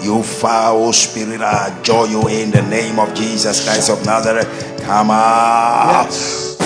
You 0.03 0.23
foul 0.23 0.93
spirit, 0.93 1.41
I 1.41 1.67
adjure 1.77 2.07
you 2.07 2.27
in 2.30 2.51
the 2.51 2.61
name 2.64 2.99
of 2.99 3.14
Jesus 3.14 3.64
Christ 3.64 3.89
of 3.91 4.03
Nazareth. 4.06 4.81
Come 4.83 5.11
out. 5.11 6.06
Yes. 6.07 6.57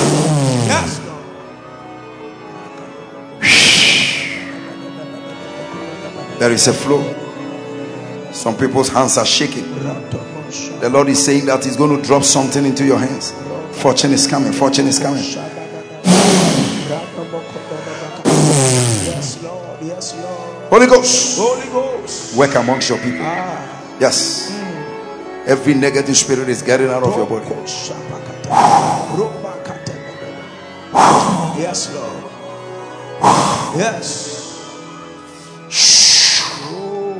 Yes, 0.65 0.99
There 6.40 6.51
is 6.51 6.67
a 6.67 6.73
flow. 6.73 7.03
Some 8.32 8.56
people's 8.57 8.90
hands 8.90 9.17
are 9.17 9.25
shaking. 9.25 9.65
The 10.53 10.90
Lord 10.90 11.07
is 11.09 11.23
saying 11.23 11.45
that 11.48 11.65
He's 11.65 11.75
going 11.75 11.99
to 11.99 12.03
drop 12.06 12.23
something 12.23 12.64
into 12.64 12.85
your 12.85 12.99
hands. 12.99 13.32
Fortune 13.82 14.11
is 14.11 14.27
coming. 14.27 14.51
Fortune 14.53 14.85
is 14.88 14.99
coming. 14.99 15.23
Yes, 19.03 19.41
Lord. 19.43 19.82
Yes, 19.82 20.14
Lord. 20.15 20.69
Holy 20.69 20.88
Ghost, 20.88 21.38
Holy 21.40 21.67
Ghost. 21.69 22.35
work 22.38 22.56
amongst 22.56 22.90
your 22.90 22.99
people. 22.99 23.25
Yes. 23.99 24.51
Every 25.45 25.73
negative 25.73 26.15
spirit 26.15 26.49
is 26.49 26.61
getting 26.61 26.90
out 26.90 27.03
of 27.03 27.15
your 27.15 27.25
body. 27.25 27.45
Yes, 31.59 31.93
Lord. 31.93 32.23
Yes. 33.75 34.40
Oh. 36.69 37.17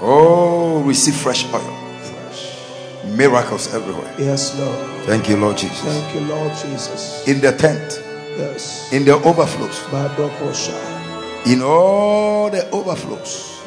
Oh, 0.00 0.82
receive 0.84 1.14
fresh 1.14 1.44
oil. 1.52 1.62
Miracles 3.16 3.72
everywhere. 3.72 4.12
Yes, 4.18 4.58
Lord. 4.58 4.78
Thank 5.06 5.28
you, 5.28 5.36
Lord 5.36 5.56
Jesus. 5.56 5.80
Thank 5.80 6.14
you, 6.14 6.20
Lord 6.22 6.52
Jesus. 6.56 7.26
In 7.28 7.40
the 7.40 7.52
tent, 7.52 8.02
Yes. 8.36 8.92
in 8.92 9.04
the 9.04 9.14
overflows, 9.14 9.78
in 11.46 11.62
all 11.62 12.50
the 12.50 12.68
overflows, 12.70 13.60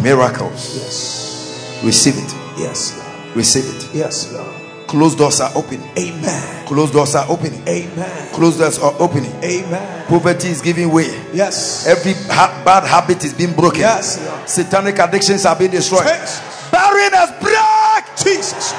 miracles. 0.00 0.76
Yes. 0.76 1.80
Receive 1.82 2.16
it. 2.18 2.34
Yes, 2.56 2.96
Lord. 2.96 3.36
Receive 3.36 3.64
it. 3.66 3.88
Yes, 3.94 4.32
Lord. 4.32 4.55
Closed 4.86 5.18
doors 5.18 5.40
are 5.40 5.50
opening. 5.56 5.88
Amen. 5.98 6.66
Closed 6.66 6.92
doors 6.92 7.14
are 7.14 7.26
opening. 7.28 7.60
Amen. 7.68 8.32
Closed 8.34 8.58
doors 8.58 8.78
are 8.78 8.94
opening. 9.00 9.32
Amen. 9.42 10.06
Poverty 10.06 10.48
is 10.48 10.60
giving 10.62 10.92
way. 10.92 11.08
Yes. 11.32 11.86
Every 11.86 12.12
ha- 12.32 12.62
bad 12.64 12.84
habit 12.84 13.24
is 13.24 13.34
being 13.34 13.52
broken. 13.54 13.80
Yes, 13.80 14.24
Lord. 14.24 14.48
Satanic 14.48 14.98
addictions 14.98 15.44
are 15.44 15.56
being 15.56 15.72
destroyed. 15.72 16.04
Yes. 16.06 16.40
Barrenness 16.70 17.30
break. 17.40 18.04
Jesus. 18.16 18.72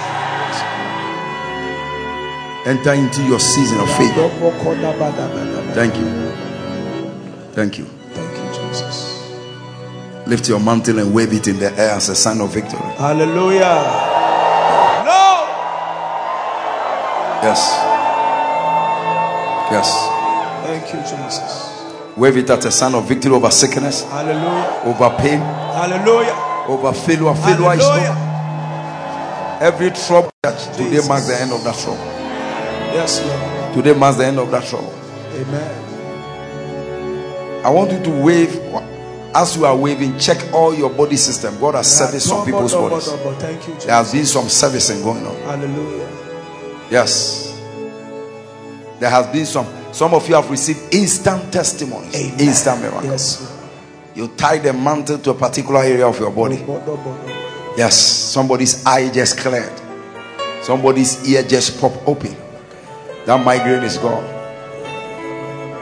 Enter 2.66 2.94
into 2.94 3.24
your 3.24 3.40
season 3.40 3.80
of 3.80 3.90
faith. 3.96 4.14
Thank 5.74 5.96
you. 5.96 6.06
Thank 7.54 7.78
you. 7.78 7.86
Thank 8.14 8.38
you. 8.38 8.44
you, 8.44 8.54
Jesus. 8.54 9.34
Lift 10.28 10.50
your 10.50 10.60
mantle 10.60 11.00
and 11.00 11.14
wave 11.14 11.32
it 11.34 11.48
in 11.48 11.60
the 11.60 11.72
air 11.74 11.92
as 11.92 12.10
a 12.10 12.16
sign 12.16 12.42
of 12.42 12.54
victory. 12.54 12.80
Hallelujah. 12.98 14.26
Yes. 17.44 17.62
Yes. 19.72 19.90
Thank 20.66 20.94
you, 20.94 21.00
Jesus. 21.02 21.68
Wave 22.18 22.38
it 22.38 22.50
as 22.50 22.66
a 22.66 22.72
sign 22.72 22.96
of 22.96 23.08
victory 23.08 23.32
over 23.32 23.52
sickness, 23.52 24.04
Hallelujah. 24.04 24.82
over 24.86 25.16
pain, 25.18 25.40
Hallelujah. 25.40 26.36
over 26.68 26.92
failure. 26.94 27.36
Failure 27.36 27.74
is 27.78 27.84
over. 27.84 28.16
Every 29.62 29.92
trouble 29.92 30.32
that 30.44 30.58
today 30.76 31.00
marks 31.08 31.28
the 31.28 31.40
end 31.40 31.52
of 31.52 31.64
that 31.64 31.76
trouble. 31.76 32.04
Yes, 32.94 33.22
Lord. 33.24 33.74
Today 33.76 33.94
marks 33.98 34.18
the 34.18 34.26
end 34.26 34.40
of 34.40 34.50
that 34.52 34.66
trouble. 34.66 34.94
Amen. 35.34 35.84
I 37.64 37.70
want 37.70 37.92
you 37.92 38.02
to 38.04 38.10
wave 38.24 38.56
as 39.36 39.56
you 39.56 39.66
are 39.66 39.76
waving. 39.76 40.18
Check 40.18 40.38
all 40.54 40.74
your 40.74 40.90
body 40.90 41.18
system. 41.18 41.60
God 41.60 41.76
has 41.76 41.88
serviced 41.98 42.28
some 42.30 42.46
people's 42.46 42.74
bodies. 42.74 43.08
Thank 43.40 43.68
you, 43.68 43.76
There 43.76 43.92
has 43.94 44.12
been 44.12 44.26
some 44.26 44.50
servicing 44.50 45.04
going 45.04 45.26
on. 45.28 45.36
Hallelujah. 45.42 46.27
Yes. 46.90 47.54
There 49.00 49.10
has 49.10 49.28
been 49.28 49.46
some. 49.46 49.68
Some 49.94 50.14
of 50.14 50.28
you 50.28 50.36
have 50.36 50.50
received 50.50 50.94
instant 50.94 51.52
testimonies, 51.52 52.14
Amen. 52.16 52.40
instant 52.40 52.82
miracles. 52.82 53.06
Yes. 53.06 53.58
You 54.16 54.28
tie 54.30 54.58
the 54.60 54.74
mantle 54.74 55.18
to 55.20 55.32
a 55.32 55.34
particular 55.34 55.82
area 55.82 56.06
of 56.08 56.20
your 56.20 56.32
body. 56.32 56.64
Yes. 57.78 57.96
Somebody's 57.96 58.86
eye 58.86 59.10
just 59.12 59.38
cleared. 59.40 59.72
Somebody's 60.62 61.28
ear 61.30 61.44
just 61.44 61.80
popped 61.80 62.00
open. 62.08 62.36
That 63.26 63.44
migraine 63.44 63.84
is 63.84 63.98
gone. 63.98 64.24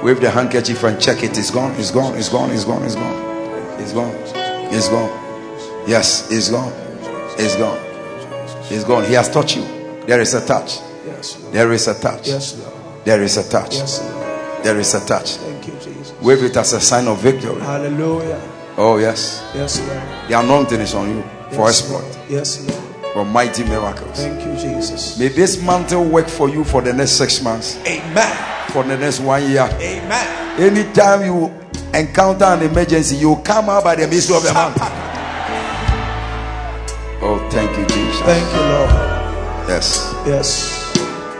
Wave 0.03 0.21
the 0.21 0.29
handkerchief 0.29 0.83
and 0.83 0.99
check 1.01 1.23
it. 1.23 1.37
It's 1.37 1.51
gone. 1.51 1.73
It's 1.79 1.91
gone. 1.91 2.15
It's 2.17 2.29
gone. 2.29 2.51
It's 2.51 2.65
gone. 2.65 2.83
It's 2.83 2.95
gone. 2.95 3.79
It's 3.81 3.93
gone. 3.93 4.15
It's 4.73 4.89
gone. 4.89 5.09
Yes, 5.87 6.31
it's 6.31 6.49
gone. 6.49 6.71
It's 7.37 7.55
gone. 7.55 7.77
It's 8.71 8.83
gone. 8.83 9.05
He 9.05 9.13
has 9.13 9.29
touched 9.29 9.57
you. 9.57 9.63
There 10.05 10.19
is 10.21 10.33
a 10.33 10.45
touch. 10.45 10.79
Yes, 11.05 11.39
Lord. 11.41 11.53
There 11.53 11.71
is 11.73 11.87
a 11.87 11.99
touch. 11.99 12.27
Yes, 12.27 12.57
Lord. 12.59 12.73
There 13.05 13.21
is 13.23 13.37
a 13.37 13.49
touch. 13.49 13.75
Yes, 13.75 14.01
Lord. 14.01 14.63
There 14.65 14.79
is 14.79 14.93
a 14.95 15.05
touch. 15.05 15.31
Thank 15.37 15.67
you, 15.67 15.73
Jesus. 15.73 16.13
Wave 16.21 16.43
it 16.43 16.57
as 16.57 16.73
a 16.73 16.79
sign 16.81 17.07
of 17.07 17.19
victory. 17.19 17.61
Hallelujah. 17.61 18.41
Oh, 18.77 18.97
yes. 18.97 19.43
Yes, 19.53 19.79
Lord. 19.79 20.01
The 20.29 20.39
anointing 20.39 20.81
is 20.81 20.93
on 20.95 21.09
you 21.09 21.21
for 21.51 21.67
Yes, 21.67 21.81
exploit, 21.81 22.01
Lord. 22.01 22.17
Yes, 22.29 22.67
Lord. 22.67 23.13
for 23.13 23.23
mighty 23.25 23.63
miracles. 23.63 24.17
Thank 24.19 24.43
you, 24.45 24.55
Jesus. 24.57 25.17
May 25.19 25.27
this 25.29 25.61
mantle 25.61 26.03
work 26.03 26.27
for 26.27 26.49
you 26.49 26.63
for 26.63 26.81
the 26.81 26.91
next 26.91 27.11
six 27.11 27.41
months, 27.41 27.77
Amen. 27.85 28.35
for 28.71 28.83
the 28.83 28.97
next 28.97 29.19
one 29.21 29.43
year. 29.49 29.69
Amen. 29.79 30.59
Anytime 30.59 31.23
you 31.25 31.53
encounter 31.93 32.45
an 32.45 32.63
emergency, 32.63 33.15
you 33.17 33.35
come 33.43 33.69
out 33.69 33.83
by 33.83 33.95
the 33.95 34.07
mystery 34.07 34.35
of 34.37 34.43
the 34.43 34.53
mantle. 34.53 34.87
Oh, 37.27 37.47
thank 37.51 37.77
you, 37.77 37.85
Jesus. 37.85 38.21
Thank 38.21 38.45
you, 38.53 38.59
Lord. 38.61 38.89
Yes, 39.69 40.13
Yes. 40.27 40.84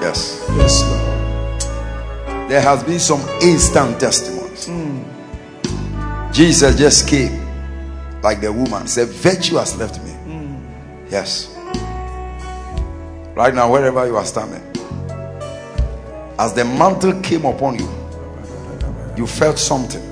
Yes. 0.06 0.46
Yes, 0.58 0.82
Lord. 0.84 2.50
There 2.50 2.62
has 2.62 2.84
been 2.84 3.00
some 3.00 3.22
instant 3.42 4.00
testimonies. 4.00 4.68
Hmm. 4.68 6.32
Jesus 6.32 6.78
just 6.78 7.08
came 7.08 7.42
like 8.22 8.42
the 8.42 8.52
woman 8.52 8.88
said, 8.88 9.08
Virtue 9.08 9.56
has 9.56 9.76
left 9.78 10.04
me. 10.04 10.12
Hmm. 10.12 10.56
Yes. 11.10 11.56
Right 13.36 13.54
now, 13.54 13.72
wherever 13.72 14.06
you 14.06 14.16
are 14.16 14.26
standing, 14.26 14.64
as 16.38 16.54
the 16.54 16.66
mantle 16.66 17.20
came 17.22 17.46
upon 17.46 17.80
you, 17.80 17.90
you 19.18 19.28
felt 19.28 19.58
something. 19.58 20.04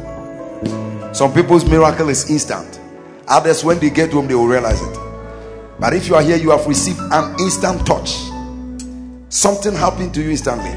Some 1.14 1.34
people's 1.34 1.66
miracle 1.66 2.10
is 2.10 2.30
instant, 2.30 2.80
others, 3.28 3.64
when 3.64 3.80
they 3.80 3.90
get 3.90 4.12
home, 4.12 4.28
they 4.28 4.36
will 4.36 4.48
realize 4.48 4.82
it. 4.82 4.98
But 5.80 5.94
if 5.94 6.08
you 6.08 6.16
are 6.16 6.22
here, 6.22 6.38
you 6.38 6.52
have 6.52 6.66
received 6.66 7.00
an 7.00 7.36
instant 7.40 7.86
touch. 7.86 8.33
Something 9.34 9.74
happened 9.74 10.14
to 10.14 10.22
you 10.22 10.30
instantly. 10.30 10.70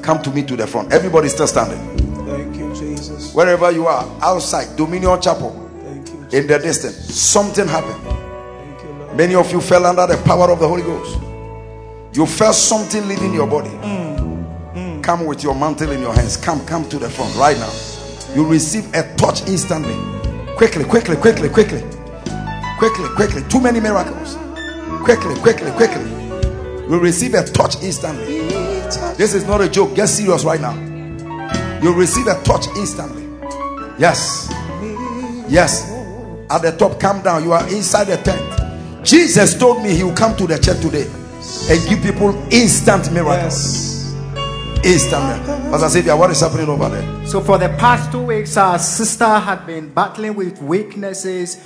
Come 0.00 0.22
to 0.22 0.30
me 0.30 0.42
to 0.44 0.56
the 0.56 0.66
front. 0.66 0.94
Everybody 0.94 1.28
still 1.28 1.46
standing. 1.46 1.78
Thank 2.24 2.56
you, 2.56 2.74
Jesus. 2.74 3.34
Wherever 3.34 3.70
you 3.70 3.86
are, 3.86 4.08
outside, 4.22 4.74
Dominion 4.78 5.20
Chapel, 5.20 5.50
Thank 5.84 6.08
you. 6.08 6.38
in 6.40 6.46
the 6.46 6.58
distance, 6.58 7.14
something 7.14 7.68
happened. 7.68 8.02
Thank 8.02 8.82
you, 8.82 8.88
Lord. 8.98 9.16
Many 9.18 9.34
of 9.34 9.52
you 9.52 9.60
fell 9.60 9.84
under 9.84 10.06
the 10.06 10.16
power 10.22 10.50
of 10.50 10.58
the 10.58 10.66
Holy 10.66 10.80
Ghost. 10.80 11.18
You 12.14 12.24
felt 12.24 12.54
something 12.54 13.06
leaving 13.06 13.34
your 13.34 13.46
body. 13.46 13.68
Mm, 13.68 14.72
mm. 14.72 15.02
Come 15.04 15.26
with 15.26 15.42
your 15.42 15.54
mantle 15.54 15.90
in 15.92 16.00
your 16.00 16.14
hands. 16.14 16.38
Come, 16.38 16.64
come 16.64 16.88
to 16.88 16.98
the 16.98 17.10
front 17.10 17.36
right 17.36 17.58
now. 17.58 17.72
You 18.34 18.46
receive 18.46 18.86
a 18.94 19.02
touch 19.16 19.46
instantly. 19.46 19.96
Quickly, 20.56 20.84
quickly, 20.86 21.16
quickly, 21.16 21.50
quickly. 21.50 21.82
Quickly, 22.78 23.08
quickly. 23.14 23.42
Too 23.50 23.60
many 23.60 23.80
miracles. 23.80 24.38
Quickly, 25.04 25.34
quickly, 25.42 25.70
quickly. 25.72 26.23
You 26.88 27.00
receive 27.00 27.34
a 27.34 27.44
touch 27.44 27.82
instantly. 27.82 28.40
This 29.16 29.34
is 29.34 29.46
not 29.46 29.60
a 29.62 29.68
joke. 29.68 29.94
Get 29.94 30.08
serious 30.08 30.44
right 30.44 30.60
now. 30.60 30.74
You'll 31.82 31.94
receive 31.94 32.26
a 32.26 32.40
touch 32.42 32.66
instantly. 32.76 33.24
Yes. 33.98 34.48
Yes. 35.48 35.90
At 36.50 36.58
the 36.62 36.74
top, 36.78 37.00
come 37.00 37.22
down. 37.22 37.42
You 37.42 37.52
are 37.52 37.66
inside 37.68 38.04
the 38.04 38.16
tent. 38.18 39.06
Jesus 39.06 39.58
told 39.58 39.82
me 39.82 39.94
he 39.94 40.02
will 40.02 40.14
come 40.14 40.36
to 40.36 40.46
the 40.46 40.58
church 40.58 40.80
today 40.80 41.06
and 41.70 41.88
give 41.88 42.02
people 42.02 42.34
instant 42.52 43.10
miracles. 43.12 44.12
Instant 44.84 45.24
miracles. 45.24 45.70
Pastor 45.70 45.88
Xavier, 45.88 46.16
what 46.16 46.30
is 46.30 46.40
happening 46.40 46.68
over 46.68 46.88
there? 46.90 47.26
So 47.26 47.40
for 47.40 47.56
the 47.56 47.70
past 47.70 48.12
two 48.12 48.22
weeks, 48.22 48.56
our 48.58 48.78
sister 48.78 49.26
had 49.26 49.66
been 49.66 49.88
battling 49.92 50.34
with 50.34 50.60
weaknesses. 50.60 51.56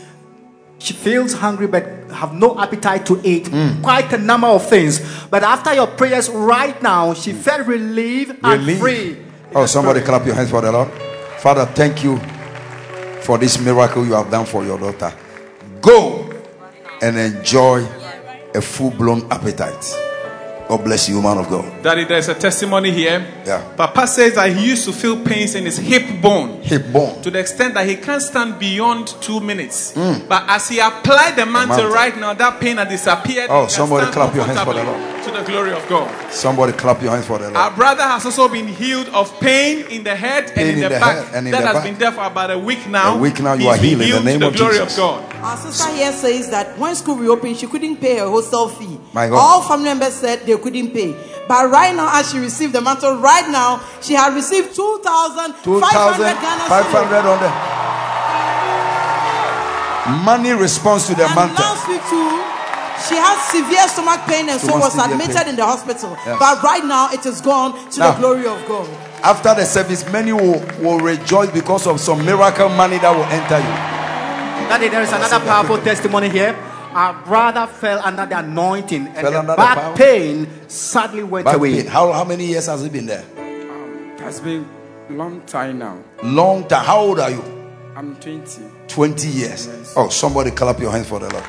She 0.78 0.94
feels 0.94 1.32
hungry 1.32 1.66
but 1.66 1.84
have 2.12 2.34
no 2.34 2.58
appetite 2.58 3.04
to 3.06 3.20
eat. 3.24 3.44
Mm. 3.46 3.82
Quite 3.82 4.12
a 4.12 4.18
number 4.18 4.46
of 4.46 4.68
things. 4.68 5.00
But 5.28 5.42
after 5.42 5.74
your 5.74 5.86
prayers 5.86 6.30
right 6.30 6.80
now, 6.82 7.14
she 7.14 7.32
mm. 7.32 7.36
felt 7.36 7.66
relieved 7.66 8.38
and 8.42 8.60
Relief. 8.60 8.78
free. 8.78 9.16
Oh, 9.54 9.66
somebody 9.66 10.00
spirit. 10.00 10.06
clap 10.06 10.26
your 10.26 10.34
hands 10.34 10.50
for 10.50 10.60
the 10.60 10.70
Lord. 10.70 10.88
Father, 11.38 11.66
thank 11.66 12.04
you 12.04 12.18
for 13.22 13.38
this 13.38 13.58
miracle 13.60 14.04
you 14.06 14.12
have 14.14 14.30
done 14.30 14.46
for 14.46 14.64
your 14.64 14.78
daughter. 14.78 15.12
Go 15.80 16.30
and 17.02 17.16
enjoy 17.18 17.86
a 18.54 18.60
full 18.60 18.90
blown 18.90 19.30
appetite. 19.30 20.07
God 20.68 20.84
bless 20.84 21.08
you, 21.08 21.22
man 21.22 21.38
of 21.38 21.48
God. 21.48 21.82
Daddy, 21.82 22.04
there's 22.04 22.28
a 22.28 22.34
testimony 22.34 22.90
here. 22.90 23.26
Yeah. 23.46 23.64
Papa 23.74 24.06
says 24.06 24.34
that 24.34 24.54
he 24.54 24.66
used 24.68 24.84
to 24.84 24.92
feel 24.92 25.16
pains 25.24 25.54
in 25.54 25.64
his 25.64 25.78
hip 25.78 26.20
bone 26.20 26.60
Hip 26.62 26.92
bone. 26.92 27.22
to 27.22 27.30
the 27.30 27.38
extent 27.38 27.72
that 27.74 27.86
he 27.88 27.96
can't 27.96 28.20
stand 28.20 28.58
beyond 28.58 29.08
two 29.22 29.40
minutes. 29.40 29.94
Mm. 29.94 30.28
But 30.28 30.44
as 30.48 30.68
he 30.68 30.78
applied 30.78 31.36
the 31.36 31.46
mantle, 31.46 31.76
mantle. 31.78 31.90
right 31.94 32.16
now, 32.18 32.34
that 32.34 32.60
pain 32.60 32.76
has 32.76 32.88
disappeared. 32.88 33.46
Oh, 33.50 33.66
somebody 33.66 34.10
clap 34.12 34.34
your 34.34 34.44
hands 34.44 34.60
for 34.60 34.74
the 34.74 34.84
Lord. 34.84 35.14
To 35.24 35.30
the 35.30 35.42
glory 35.42 35.72
of 35.72 35.86
God. 35.88 36.32
Somebody 36.32 36.72
clap 36.72 37.00
your 37.02 37.12
hands 37.12 37.26
for 37.26 37.38
the 37.38 37.44
Lord. 37.44 37.56
Our 37.56 37.70
brother 37.74 38.02
has 38.02 38.24
also 38.26 38.48
been 38.48 38.68
healed 38.68 39.08
of 39.08 39.32
pain 39.40 39.86
in 39.90 40.02
the 40.04 40.14
head 40.14 40.52
Pain 40.54 40.66
and 40.66 40.68
in, 40.68 40.74
in 40.76 40.80
the, 40.82 40.88
the 40.90 41.00
back. 41.00 41.28
and 41.34 41.46
in 41.46 41.52
that 41.52 41.60
the 41.60 41.66
has 41.66 41.74
back. 41.76 41.84
been 41.84 41.98
there 41.98 42.12
for 42.12 42.24
about 42.24 42.50
a 42.50 42.58
week 42.58 42.86
now. 42.88 43.14
A 43.16 43.18
week 43.18 43.40
now, 43.40 43.54
you 43.54 43.60
He's 43.60 43.78
are 43.78 43.80
been 43.80 43.98
healed 44.00 44.18
in 44.20 44.24
the 44.24 44.30
name 44.30 44.40
to 44.40 44.46
of 44.48 44.54
glory 44.56 44.72
Jesus. 44.74 44.92
of 44.92 44.98
God. 44.98 45.34
Our 45.38 45.56
sister 45.56 45.94
here 45.94 46.12
says 46.12 46.50
that 46.50 46.76
when 46.78 46.94
school 46.94 47.16
reopened, 47.16 47.56
she 47.56 47.66
couldn't 47.66 47.96
pay 47.98 48.18
her 48.18 48.26
hostel 48.28 48.68
fee. 48.68 48.98
My 49.12 49.28
God. 49.28 49.36
All 49.36 49.62
family 49.62 49.84
members 49.84 50.14
said 50.14 50.40
they 50.46 50.56
couldn't 50.58 50.90
pay. 50.92 51.14
But 51.48 51.70
right 51.70 51.94
now, 51.94 52.10
as 52.18 52.30
she 52.30 52.38
received 52.38 52.72
the 52.74 52.80
mantle, 52.80 53.16
right 53.20 53.48
now, 53.50 53.80
she 54.02 54.14
has 54.14 54.34
received 54.34 54.74
2,500 54.76 55.62
Ghana 55.64 56.64
cedis. 56.68 56.92
2,500 56.92 57.26
on 57.26 57.38
the 57.40 57.50
money 60.24 60.52
response 60.52 61.06
to 61.06 61.14
the 61.14 61.24
And 61.26 61.34
mantle. 61.34 61.64
last 61.64 61.88
week 61.88 62.00
too, 62.08 62.28
she 63.08 63.14
had 63.16 63.36
severe 63.50 63.86
stomach 63.88 64.20
pain 64.26 64.48
and 64.48 64.60
so 64.60 64.76
was 64.78 64.96
admitted 64.98 65.36
pain. 65.36 65.48
in 65.48 65.56
the 65.56 65.64
hospital. 65.64 66.16
Yes. 66.26 66.36
But 66.38 66.62
right 66.62 66.84
now, 66.84 67.10
it 67.12 67.24
is 67.26 67.40
gone 67.40 67.72
to 67.92 67.98
Now- 68.00 68.12
the 68.12 68.18
glory 68.18 68.46
of 68.46 68.66
God. 68.66 68.88
After 69.22 69.54
the 69.54 69.64
service, 69.66 70.04
many 70.12 70.32
will, 70.32 70.62
will 70.80 70.98
rejoice 71.00 71.50
because 71.50 71.86
of 71.86 72.00
some 72.00 72.24
miracle 72.24 72.68
money 72.68 72.98
that 72.98 73.10
will 73.14 73.24
enter 73.24 73.58
you. 73.58 73.74
Daddy, 74.68 74.88
there 74.88 75.02
is 75.02 75.12
another 75.12 75.40
powerful 75.40 75.78
testimony 75.78 76.28
here. 76.28 76.54
Our 76.94 77.14
brother 77.24 77.66
fell 77.66 78.00
under 78.04 78.26
the 78.26 78.38
anointing 78.38 79.06
and 79.08 79.16
Fell 79.16 79.30
the 79.30 79.38
under 79.40 79.52
the 79.52 79.56
back 79.56 79.76
power? 79.78 79.96
pain 79.96 80.48
sadly 80.68 81.22
went 81.22 81.44
Back 81.44 81.56
away. 81.56 81.82
pain. 81.82 81.86
How, 81.86 82.12
how 82.12 82.24
many 82.24 82.46
years 82.46 82.66
has 82.66 82.82
he 82.82 82.88
been 82.88 83.06
there? 83.06 83.24
Um, 83.36 84.12
it 84.14 84.20
has 84.20 84.40
been 84.40 84.66
long 85.10 85.40
time 85.42 85.78
now. 85.78 85.98
Long 86.22 86.66
time. 86.66 86.84
How 86.84 87.00
old 87.00 87.20
are 87.20 87.30
you? 87.30 87.42
I'm 87.94 88.14
20. 88.16 88.62
20 88.88 89.28
years. 89.28 89.92
Oh, 89.96 90.08
somebody 90.08 90.50
clap 90.50 90.78
your 90.80 90.90
hands 90.92 91.08
for 91.08 91.18
the 91.18 91.28
Lord. 91.30 91.44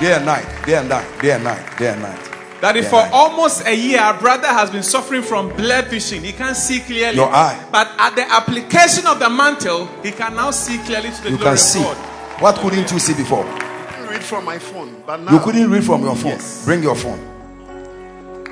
Day 0.00 0.14
and 0.14 0.24
night, 0.24 0.46
day 0.66 0.76
and 0.78 0.88
night, 0.88 1.06
day 1.20 1.32
and 1.32 1.44
night, 1.44 1.78
day 1.78 1.88
and 1.92 2.00
night. 2.02 2.26
Daddy, 2.60 2.80
Yeah, 2.80 2.88
for 2.90 2.96
right. 2.96 3.12
almost 3.12 3.66
a 3.66 3.74
year, 3.74 4.00
our 4.00 4.18
brother 4.18 4.46
has 4.48 4.70
been 4.70 4.82
suffering 4.82 5.22
from 5.22 5.48
blurred 5.56 5.86
vision. 5.88 6.22
He 6.22 6.32
can't 6.32 6.56
see 6.56 6.80
clearly. 6.80 7.16
Your 7.16 7.28
eye. 7.30 7.58
But 7.72 7.88
at 7.98 8.14
the 8.16 8.30
application 8.30 9.06
of 9.06 9.18
the 9.18 9.28
mantle, 9.30 9.86
he 10.02 10.10
can 10.12 10.34
now 10.36 10.50
see 10.50 10.78
clearly 10.84 11.10
to 11.10 11.22
the 11.22 11.30
You 11.30 11.36
glory 11.38 11.44
can 11.44 11.52
of 11.54 11.58
see. 11.58 11.82
God. 11.82 11.96
What 12.42 12.56
couldn't 12.56 12.90
you 12.92 12.98
see 12.98 13.14
before? 13.14 13.44
Read 14.10 14.22
from 14.22 14.44
my 14.44 14.58
phone, 14.58 15.02
but 15.06 15.18
now 15.20 15.32
You 15.32 15.40
couldn't 15.40 15.70
read 15.70 15.84
from 15.84 16.02
your 16.02 16.16
phone. 16.16 16.38
Bring 16.64 16.82
your 16.82 16.96
phone. 16.96 17.18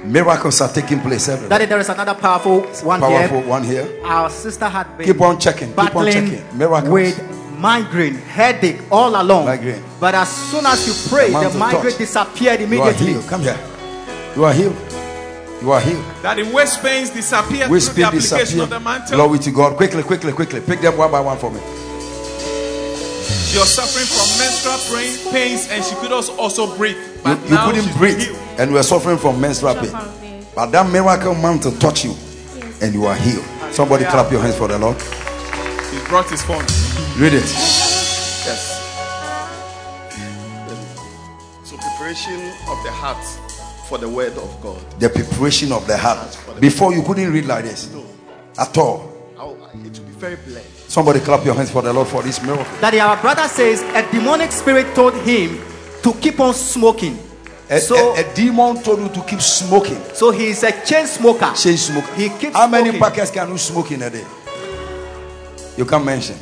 Miracles 0.05 0.61
are 0.61 0.73
taking 0.73 1.01
place 1.01 1.29
everywhere. 1.29 1.49
Daddy, 1.51 1.67
there 1.67 1.81
is 1.81 1.89
another 1.89 2.15
powerful 2.15 2.61
one 2.85 3.01
Powerful 3.01 3.41
here. 3.41 3.49
one 3.49 3.65
here. 3.65 4.01
Our 4.05 4.31
sister 4.31 4.67
had 4.69 4.97
been 4.97 5.07
Keep 5.07 5.21
on 5.21 5.39
checking. 5.41 5.75
Keep 5.75 5.97
on 5.97 6.07
checking. 6.13 6.43
Miracles. 6.57 6.89
with 6.89 7.59
migraine, 7.59 8.15
headache 8.15 8.81
all 8.93 9.21
along. 9.21 9.47
Migraine. 9.47 9.83
But 9.99 10.15
as 10.15 10.29
soon 10.31 10.65
as 10.67 10.87
you 10.87 10.95
pray, 11.11 11.31
The 11.33 11.49
the, 11.49 11.59
migraine 11.59 11.83
touch. 11.91 11.99
disappeared 11.99 12.61
You 12.61 12.67
are 12.67 12.69
immediately. 12.69 13.07
healed. 13.15 13.27
Come 13.27 13.43
here. 13.43 13.59
You 14.37 14.45
are 14.45 14.53
healed. 14.53 14.77
You 15.61 15.73
are 15.73 15.81
healed. 15.81 16.05
That 16.23 16.39
in 16.39 16.53
waist 16.53 16.81
pains 16.81 17.11
disappear 17.11 17.69
Waist 17.69 17.89
through 17.91 18.03
the 18.03 18.07
application 18.07 18.39
disappear. 18.39 18.63
of 18.63 18.71
the 18.71 18.79
mantle. 18.81 19.17
Glory 19.17 19.39
to 19.41 19.51
God. 19.51 19.77
Quickly, 19.77 20.05
quickly, 20.05 20.33
quickly. 20.33 20.61
Pick 20.61 20.81
them 20.81 20.97
one 20.97 21.11
by 21.11 21.19
one 21.21 21.37
for 21.37 21.51
me. 21.51 21.59
You're 23.53 23.65
suffering 23.67 24.07
from 24.07 24.29
menstrual 24.39 24.79
pain, 24.93 25.33
pains, 25.33 25.69
and 25.71 25.83
she 25.85 25.95
could 25.97 26.13
also, 26.13 26.37
also 26.37 26.77
breathe. 26.77 26.97
You, 26.97 27.21
But 27.25 27.43
you 27.45 27.55
now 27.55 27.67
couldn't 27.67 27.85
she's 27.85 27.97
breathe 27.97 28.19
healed. 28.21 28.39
and 28.59 28.71
you 28.71 28.77
are 28.77 28.83
suffering 28.83 29.19
from 29.19 29.41
menstrual 29.41 29.75
pain. 29.75 30.45
But 30.55 30.67
that 30.73 30.91
miracle 30.93 31.35
mantle 31.35 31.73
touch 31.73 32.05
you 32.05 32.15
and 32.83 32.93
you 32.95 33.07
are 33.07 33.15
healed. 33.15 33.45
Somebody 33.73 34.05
clap 34.05 34.31
your 34.31 34.41
hands 34.41 34.57
for 34.57 34.69
the 34.69 34.79
Lord. 34.79 34.97
He 35.01 35.99
brought 36.09 36.29
his 36.31 36.43
phone. 36.43 36.65
Read 37.19 37.33
it. 37.35 37.43
Yes. 38.47 38.77
so 41.65 41.77
preparation 41.77 42.39
of 42.69 42.83
the 42.85 42.93
heart 42.93 43.25
for 43.89 43.99
the 43.99 44.09
word 44.09 44.33
of 44.37 44.61
God. 44.63 44.79
The 45.01 45.09
preparation 45.09 45.73
of 45.73 45.87
the 45.87 45.97
heart. 45.97 46.39
Before 46.61 46.93
you 46.93 47.03
couldn't 47.03 47.33
read 47.33 47.47
like 47.47 47.65
this 47.65 47.89
at 48.59 48.77
all. 48.77 49.11
How 49.37 49.51
it 49.53 49.75
will 49.75 50.07
be 50.07 50.13
very 50.13 50.37
blurred. 50.37 50.65
Somebody 50.89 51.21
clap 51.21 51.45
your 51.45 51.55
hands 51.55 51.71
for 51.71 51.83
the 51.83 51.93
Lord 51.93 52.09
for 52.09 52.23
this 52.23 52.43
miracle. 52.43 52.65
Daddy, 52.81 52.99
our 52.99 53.17
brother 53.21 53.47
says 53.47 53.83
a 53.83 54.11
demonic 54.11 54.51
spirit 54.51 54.95
told 54.95 55.15
him 55.17 55.61
to 56.03 56.15
keep 56.15 56.41
on 56.41 56.55
smoking. 56.55 57.19
A, 57.69 57.79
So- 57.79 58.15
a, 58.17 58.21
a 58.21 58.35
demon 58.35 58.83
told 58.83 59.01
you 59.01 59.09
to 59.11 59.21
keep 59.29 59.43
smoking. 59.43 60.03
So 60.15 60.31
he 60.31 60.47
is 60.47 60.63
a 60.65 60.73
chain 60.87 61.07
smoker. 61.07 61.53
Chain 61.55 61.77
smoke. 61.77 62.07
He 62.17 62.31
keeps 62.31 62.57
How 62.57 62.67
many 62.67 62.89
smoking. 62.89 63.01
packets 63.01 63.31
can 63.31 63.51
you 63.51 63.59
smoke 63.59 63.93
in 63.93 64.01
a 64.03 64.09
day? 64.09 64.25
You 65.77 65.85
can't 65.85 66.07
mention. 66.07 66.37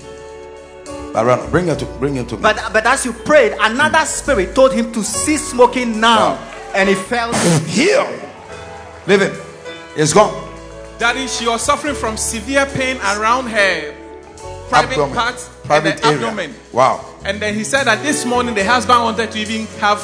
Barana, 1.12 1.50
bring 1.50 1.66
it 1.68 1.78
to 1.80 1.84
bring 1.98 2.16
it 2.16 2.28
to 2.28 2.36
me. 2.36 2.42
But 2.42 2.70
but 2.72 2.86
as 2.86 3.04
you 3.04 3.12
prayed, 3.12 3.52
another 3.60 3.98
hmm. 3.98 4.04
spirit 4.06 4.54
told 4.54 4.72
him 4.72 4.92
to 4.92 5.02
cease 5.02 5.50
smoking 5.50 5.98
now, 5.98 6.34
Wow. 6.36 6.52
and 6.74 6.88
he 6.88 6.94
felt 6.94 7.34
Heal. 7.66 8.06
Leave 9.08 9.22
it. 9.22 9.34
It's 9.96 10.12
gone. 10.12 10.30
Daddy, 10.98 11.26
she 11.26 11.48
was 11.48 11.62
suffering 11.62 11.94
from 11.94 12.16
severe 12.16 12.66
pain 12.66 12.96
around 12.98 13.48
her 13.48 13.94
private 14.68 14.92
Abdomen. 14.92 15.14
parts 15.14 15.48
Private 15.64 16.04
and 16.04 16.20
the 16.20 16.26
abdomen. 16.26 16.54
Wow. 16.72 17.04
And 17.24 17.40
then 17.40 17.54
he 17.54 17.64
said 17.64 17.84
that 17.84 18.02
this 18.02 18.24
morning 18.24 18.54
the 18.54 18.64
husband 18.64 19.02
wanted 19.02 19.32
to 19.32 19.38
even 19.38 19.66
have 19.80 20.00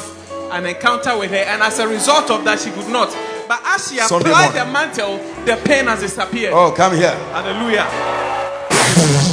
an 0.51 0.65
encounter 0.65 1.17
with 1.17 1.31
her, 1.31 1.37
and 1.37 1.61
as 1.63 1.79
a 1.79 1.87
result 1.87 2.29
of 2.29 2.43
that, 2.43 2.59
she 2.59 2.69
could 2.71 2.89
not. 2.89 3.09
But 3.47 3.61
as 3.65 3.89
she 3.89 3.99
applied 3.99 4.53
the 4.53 4.65
mantle, 4.71 5.17
the 5.45 5.59
pain 5.65 5.85
has 5.85 6.01
disappeared. 6.01 6.53
Oh, 6.53 6.71
come 6.71 6.95
here. 6.95 7.15
Hallelujah. 7.31 7.87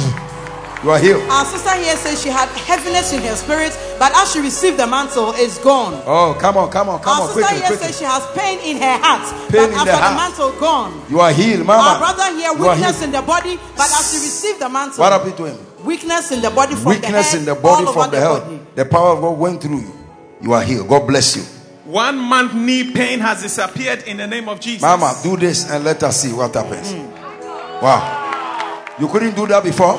You 0.83 0.89
are 0.89 0.97
healed. 0.97 1.21
Our 1.29 1.45
sister 1.45 1.75
here 1.75 1.95
says 1.95 2.21
she 2.23 2.29
had 2.29 2.49
heaviness 2.49 3.13
in 3.13 3.21
her 3.21 3.35
spirit, 3.35 3.77
but 3.99 4.11
as 4.15 4.33
she 4.33 4.39
received 4.39 4.77
the 4.79 4.87
mantle, 4.87 5.31
it's 5.35 5.59
gone. 5.59 6.01
Oh, 6.07 6.35
come 6.41 6.57
on, 6.57 6.71
come 6.71 6.89
on, 6.89 6.99
come 7.03 7.21
Our 7.21 7.21
on, 7.21 7.27
sister 7.27 7.41
quickly, 7.41 7.57
here 7.59 7.67
quickly. 7.67 7.87
says 7.87 7.99
she 7.99 8.05
has 8.05 8.25
pain 8.33 8.57
in 8.65 8.81
her 8.81 8.97
heart, 8.97 9.21
Pain 9.51 9.61
but 9.61 9.69
in 9.69 9.75
after 9.77 9.91
the 9.91 10.09
the, 10.09 10.15
mantle 10.17 10.59
gone. 10.59 11.05
You 11.07 11.19
are 11.19 11.31
healed, 11.31 11.67
mama. 11.67 11.83
Our 11.83 11.97
brother 11.99 12.35
here, 12.35 12.51
weakness 12.53 13.03
in 13.03 13.11
the 13.11 13.21
body, 13.21 13.57
but 13.77 13.85
as 13.93 14.09
she 14.11 14.17
received 14.25 14.59
the 14.59 14.69
mantle, 14.69 14.97
What 15.01 15.11
happened 15.11 15.37
to 15.37 15.45
him? 15.45 15.57
weakness 15.85 16.31
in 16.31 16.41
the 16.41 16.49
body 16.49 16.73
from 16.73 16.85
Weakness 16.85 17.11
the 17.31 17.37
head, 17.37 17.39
in 17.39 17.45
the 17.45 17.55
body 17.55 17.85
all 17.85 17.89
over 17.89 18.01
from 18.01 18.11
the 18.11 18.19
health. 18.19 18.43
body. 18.45 18.59
The 18.73 18.85
power 18.85 19.09
of 19.13 19.21
God 19.21 19.37
went 19.37 19.61
through 19.61 19.81
you. 19.81 19.93
You 20.41 20.53
are 20.53 20.63
healed. 20.63 20.87
God 20.89 21.05
bless 21.07 21.35
you. 21.35 21.43
One 21.85 22.17
month 22.17 22.55
knee 22.55 22.91
pain 22.91 23.19
has 23.19 23.43
disappeared 23.43 24.01
in 24.07 24.17
the 24.17 24.25
name 24.25 24.49
of 24.49 24.59
Jesus. 24.59 24.81
Mama, 24.81 25.13
do 25.21 25.37
this 25.37 25.69
and 25.69 25.83
let 25.83 26.01
us 26.01 26.21
see 26.21 26.33
what 26.33 26.55
happens. 26.55 26.91
Mm. 26.93 27.81
Wow. 27.81 28.87
You 28.99 29.07
couldn't 29.07 29.35
do 29.35 29.45
that 29.47 29.63
before? 29.63 29.95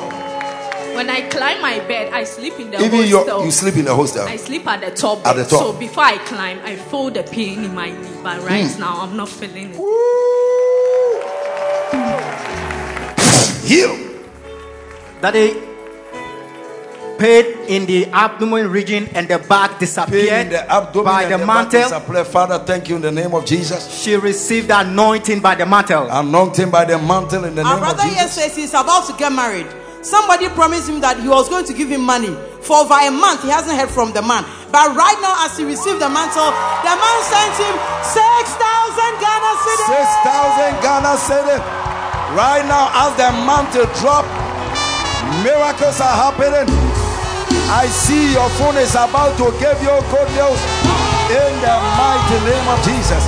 When 0.95 1.09
I 1.09 1.21
climb 1.29 1.61
my 1.61 1.79
bed, 1.79 2.13
I 2.13 2.23
sleep 2.23 2.59
in 2.59 2.69
the 2.71 2.83
Even 2.83 3.07
your, 3.07 3.19
hostel. 3.25 3.45
you 3.45 3.51
sleep 3.51 3.75
in 3.77 3.85
the 3.85 3.95
hostel. 3.95 4.27
I 4.27 4.35
sleep 4.37 4.67
at 4.67 4.81
the 4.81 4.91
top. 4.91 5.25
At 5.25 5.35
the 5.35 5.43
top. 5.45 5.59
So 5.59 5.73
before 5.73 6.03
I 6.03 6.17
climb, 6.19 6.59
I 6.63 6.75
feel 6.75 7.09
the 7.09 7.23
pain 7.23 7.63
in 7.63 7.73
my 7.73 7.89
knee. 7.89 8.09
But 8.23 8.41
right 8.43 8.65
Hmm. 8.65 8.79
now, 8.79 9.01
I'm 9.01 9.17
not 9.17 9.29
feeling 9.29 9.71
it. 9.73 9.79
Heal. 13.65 13.97
Daddy 15.21 15.55
pain 17.17 17.45
in 17.67 17.85
the 17.85 18.05
abdomen 18.07 18.69
region 18.69 19.07
and 19.13 19.27
the 19.27 19.39
back 19.39 19.79
disappeared 19.79 20.47
in 20.47 20.49
the 20.51 21.01
by 21.03 21.25
the 21.25 21.37
the 21.37 21.45
mantle. 21.45 21.89
Father, 22.25 22.59
thank 22.65 22.89
you 22.89 22.97
in 22.97 23.01
the 23.01 23.11
name 23.11 23.33
of 23.33 23.45
Jesus. 23.45 23.89
She 24.01 24.15
received 24.17 24.67
the 24.67 24.79
anointing 24.79 25.39
by 25.39 25.55
the 25.55 25.65
mantle. 25.65 26.07
Anointing 26.11 26.69
by 26.69 26.85
the 26.85 26.97
mantle 26.99 27.45
in 27.45 27.55
the 27.55 27.63
Our 27.63 27.75
name 27.75 27.83
of 27.83 27.95
brother 27.95 28.09
here 28.09 28.23
Jesus. 28.23 28.33
says 28.33 28.55
he's 28.55 28.73
about 28.73 29.07
to 29.07 29.13
get 29.13 29.31
married. 29.31 29.67
Somebody 30.03 30.51
promised 30.51 30.91
him 30.91 30.99
that 30.99 31.15
he 31.15 31.31
was 31.31 31.47
going 31.47 31.63
to 31.63 31.73
give 31.73 31.87
him 31.87 32.03
money. 32.03 32.35
For 32.59 32.83
over 32.83 32.99
a 32.99 33.07
month, 33.07 33.43
he 33.43 33.49
hasn't 33.49 33.79
heard 33.79 33.87
from 33.87 34.11
the 34.11 34.21
man. 34.21 34.43
But 34.67 34.91
right 34.99 35.15
now, 35.23 35.47
as 35.47 35.55
he 35.55 35.63
received 35.63 36.03
the 36.03 36.11
mantle, 36.11 36.51
the 36.83 36.91
man 36.91 37.17
sent 37.23 37.55
him 37.55 37.75
6,000 38.03 39.23
Ghana 39.23 39.51
cedis. 39.63 39.87
6,000 40.75 40.83
Ghana 40.83 41.13
cedi. 41.23 41.57
Right 42.35 42.67
now, 42.67 42.91
as 43.07 43.15
the 43.15 43.31
mantle 43.47 43.87
drop, 44.03 44.27
miracles 45.39 46.03
are 46.03 46.17
happening. 46.19 46.67
I 47.71 47.87
see 47.87 48.33
your 48.35 48.49
phone 48.59 48.75
is 48.75 48.91
about 48.95 49.39
to 49.39 49.47
give 49.55 49.79
you 49.79 49.95
good 50.11 50.29
news 50.35 50.59
in 51.31 51.51
the 51.63 51.75
mighty 51.95 52.37
name 52.43 52.67
of 52.67 52.79
Jesus. 52.83 53.23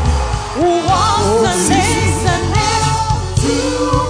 You 3.45 4.05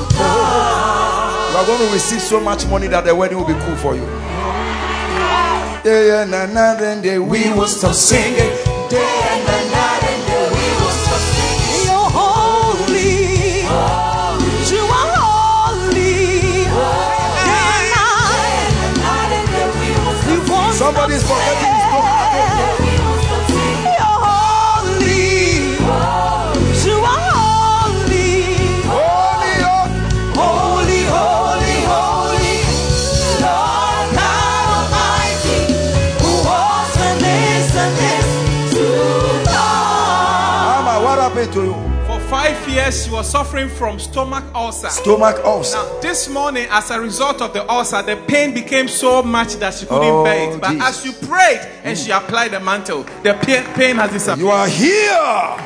are 1.66 1.78
going 1.78 1.88
to 1.88 1.94
receive 1.94 2.22
so 2.22 2.40
much 2.40 2.68
money 2.68 2.88
that 2.88 3.06
the 3.06 3.16
wedding 3.16 3.38
will 3.38 3.46
be 3.46 3.54
cool 3.54 3.76
for 3.78 3.96
you. 3.96 4.06
Day 5.84 6.22
and 6.22 6.34
and 6.34 7.04
day 7.04 7.18
we 7.18 7.50
will 7.54 7.68
stop 7.68 7.96
singing. 7.96 9.35
Five 42.86 42.94
years, 42.94 43.06
she 43.06 43.12
was 43.12 43.30
suffering 43.30 43.70
from 43.70 44.00
stomach 44.00 44.44
ulcer. 44.54 44.90
Stomach 44.90 45.38
ulcer. 45.44 45.78
Now, 45.78 46.00
this 46.00 46.30
morning, 46.30 46.68
as 46.70 46.92
a 46.92 47.00
result 47.00 47.42
of 47.42 47.54
the 47.54 47.70
ulcer, 47.70 48.02
the 48.02 48.16
pain 48.28 48.54
became 48.54 48.88
so 48.88 49.24
much 49.24 49.54
that 49.56 49.74
she 49.74 49.86
couldn't 49.86 50.04
Oh, 50.04 50.24
bear 50.24 50.52
it. 50.54 50.62
But 50.62 50.72
Jesus. 50.74 50.88
as 50.88 51.06
you 51.06 51.28
prayed 51.28 51.60
and 51.84 51.98
she 51.98 52.12
applied 52.12 52.52
the 52.52 52.60
mantle, 52.60 53.04
the 53.24 53.34
pain, 53.42 53.64
pain 53.74 53.96
has 53.98 54.12
disappeared. 54.12 54.40
You 54.40 54.50
are 54.50 54.68
here. 54.68 55.58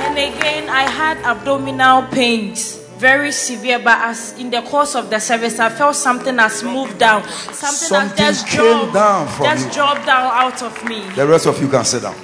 And 0.00 0.18
again, 0.18 0.68
I 0.68 0.82
had 0.90 1.18
abdominal 1.18 2.02
pains, 2.08 2.76
very 2.98 3.32
severe. 3.32 3.78
But 3.78 3.98
as 3.98 4.38
in 4.38 4.50
the 4.50 4.62
course 4.62 4.94
of 4.94 5.08
the 5.08 5.18
service, 5.20 5.58
I 5.58 5.70
felt 5.70 5.96
something 5.96 6.36
has 6.38 6.62
moved 6.62 6.98
down, 6.98 7.22
something, 7.24 7.88
Something 7.88 8.24
has 8.24 8.42
just 8.42 8.54
dropped, 8.56 8.92
down 8.94 9.28
from 9.28 9.44
just 9.46 9.66
you. 9.68 9.72
dropped 9.72 10.06
down 10.06 10.30
out 10.32 10.62
of 10.62 10.84
me. 10.84 11.00
The 11.14 11.26
rest 11.26 11.46
of 11.46 11.60
you 11.62 11.68
can 11.68 11.84
sit 11.84 12.02
down. 12.02 12.14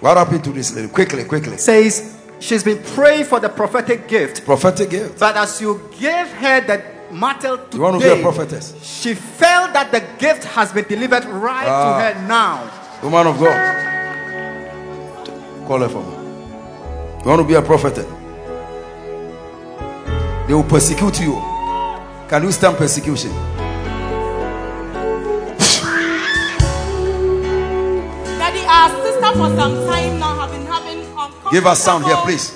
What 0.00 0.16
happened 0.16 0.44
to 0.44 0.50
this 0.52 0.74
lady? 0.74 0.88
Quickly, 0.88 1.24
quickly. 1.24 1.56
Says 1.56 2.13
she's 2.46 2.62
been 2.62 2.82
praying 2.94 3.24
for 3.24 3.40
the 3.40 3.48
prophetic 3.48 4.06
gift. 4.08 4.44
Prophetic 4.44 4.90
gift. 4.90 5.18
But 5.18 5.36
as 5.36 5.60
you 5.60 5.80
gave 5.98 6.28
her 6.42 6.60
the 6.60 6.82
mantle 7.12 7.56
today, 7.58 7.76
You 7.76 7.82
want 7.82 8.00
to 8.00 8.14
be 8.14 8.20
a 8.20 8.22
prophetess? 8.22 8.74
she 8.82 9.14
felt 9.14 9.72
that 9.72 9.90
the 9.92 10.02
gift 10.18 10.44
has 10.44 10.72
been 10.72 10.84
delivered 10.94 11.24
right 11.26 11.66
Ah. 11.68 11.84
to 11.84 11.90
her 12.04 12.14
now. 12.28 12.70
Woman 13.02 13.26
of 13.28 13.38
God. 13.38 13.58
Call 15.66 15.80
her 15.80 15.88
for 15.88 16.02
me. 16.02 16.14
You 17.22 17.28
want 17.30 17.40
to 17.40 17.48
be 17.48 17.54
a 17.54 17.62
prophet? 17.62 17.94
They 20.46 20.52
will 20.54 20.62
persecute 20.64 21.20
you. 21.20 21.34
Can 22.28 22.42
you 22.42 22.52
stand 22.52 22.76
persecution? 22.76 23.32
Daddy, 28.38 28.64
our 28.66 28.90
sister 29.04 29.30
for 29.38 29.48
some 29.56 29.74
time 29.88 30.18
now 30.18 30.34
having 30.40 30.63
uncomfortable, 30.63 30.63
Give 31.54 31.66
us 31.66 31.78
sound 31.84 32.04
here, 32.04 32.16
please. 32.26 32.50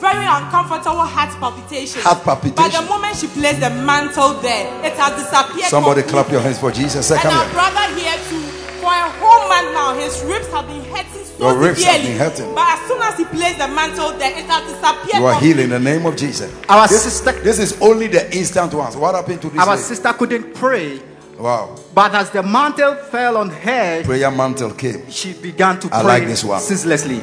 very 0.00 0.24
uncomfortable 0.24 1.04
heart 1.04 1.28
palpitations. 1.38 2.02
Heart 2.02 2.24
palpitation. 2.24 2.56
But 2.56 2.72
the 2.72 2.86
moment 2.88 3.16
she 3.16 3.26
placed 3.26 3.60
the 3.60 3.68
mantle 3.68 4.32
there, 4.40 4.64
it 4.82 4.94
has 4.96 5.12
disappeared. 5.22 5.68
Somebody 5.68 6.00
completely. 6.00 6.10
clap 6.22 6.32
your 6.32 6.40
hands 6.40 6.58
for 6.58 6.72
Jesus. 6.72 7.08
Say, 7.08 7.16
And 7.16 7.26
our 7.26 7.44
here. 7.44 7.52
brother 7.52 7.86
here 8.00 8.16
too, 8.30 8.40
for 8.80 8.88
a 8.88 9.10
whole 9.20 9.44
month 9.46 9.74
now, 9.76 9.92
his 9.94 10.22
ribs 10.24 10.48
have 10.48 10.66
been 10.66 10.82
hurting 10.88 11.24
so 11.24 11.36
Your 11.52 11.58
ribs 11.58 11.84
have 11.84 11.96
severely. 11.96 12.08
been 12.08 12.18
hurting. 12.18 12.54
But 12.54 12.68
as 12.80 12.88
soon 12.88 13.02
as 13.02 13.18
he 13.18 13.24
placed 13.26 13.58
the 13.58 13.68
mantle 13.68 14.12
there, 14.16 14.32
it 14.32 14.46
has 14.46 14.62
disappeared. 14.72 15.20
You 15.20 15.26
are 15.26 15.32
completely. 15.32 15.62
healed 15.64 15.72
in 15.76 15.84
the 15.84 15.90
name 15.90 16.06
of 16.06 16.16
Jesus. 16.16 16.48
Our 16.70 16.88
this, 16.88 17.02
sister, 17.02 17.32
this 17.42 17.58
is 17.58 17.76
only 17.82 18.06
the 18.06 18.24
instant 18.34 18.72
ones. 18.72 18.96
What 18.96 19.14
happened 19.14 19.42
to 19.42 19.50
this 19.50 19.60
our 19.60 19.76
lady? 19.76 19.82
sister 19.82 20.12
couldn't 20.14 20.54
pray, 20.54 21.02
Wow. 21.38 21.76
but 21.94 22.14
as 22.14 22.30
the 22.30 22.42
mantle 22.42 22.94
fell 23.12 23.36
on 23.36 23.50
her, 23.50 24.02
Prayer 24.04 24.30
mantle 24.30 24.72
came. 24.72 25.08
she 25.10 25.34
began 25.34 25.78
to 25.80 25.88
I 25.88 26.00
pray 26.00 26.02
like 26.20 26.26
this 26.26 26.42
one. 26.42 26.60
ceaselessly. 26.60 27.20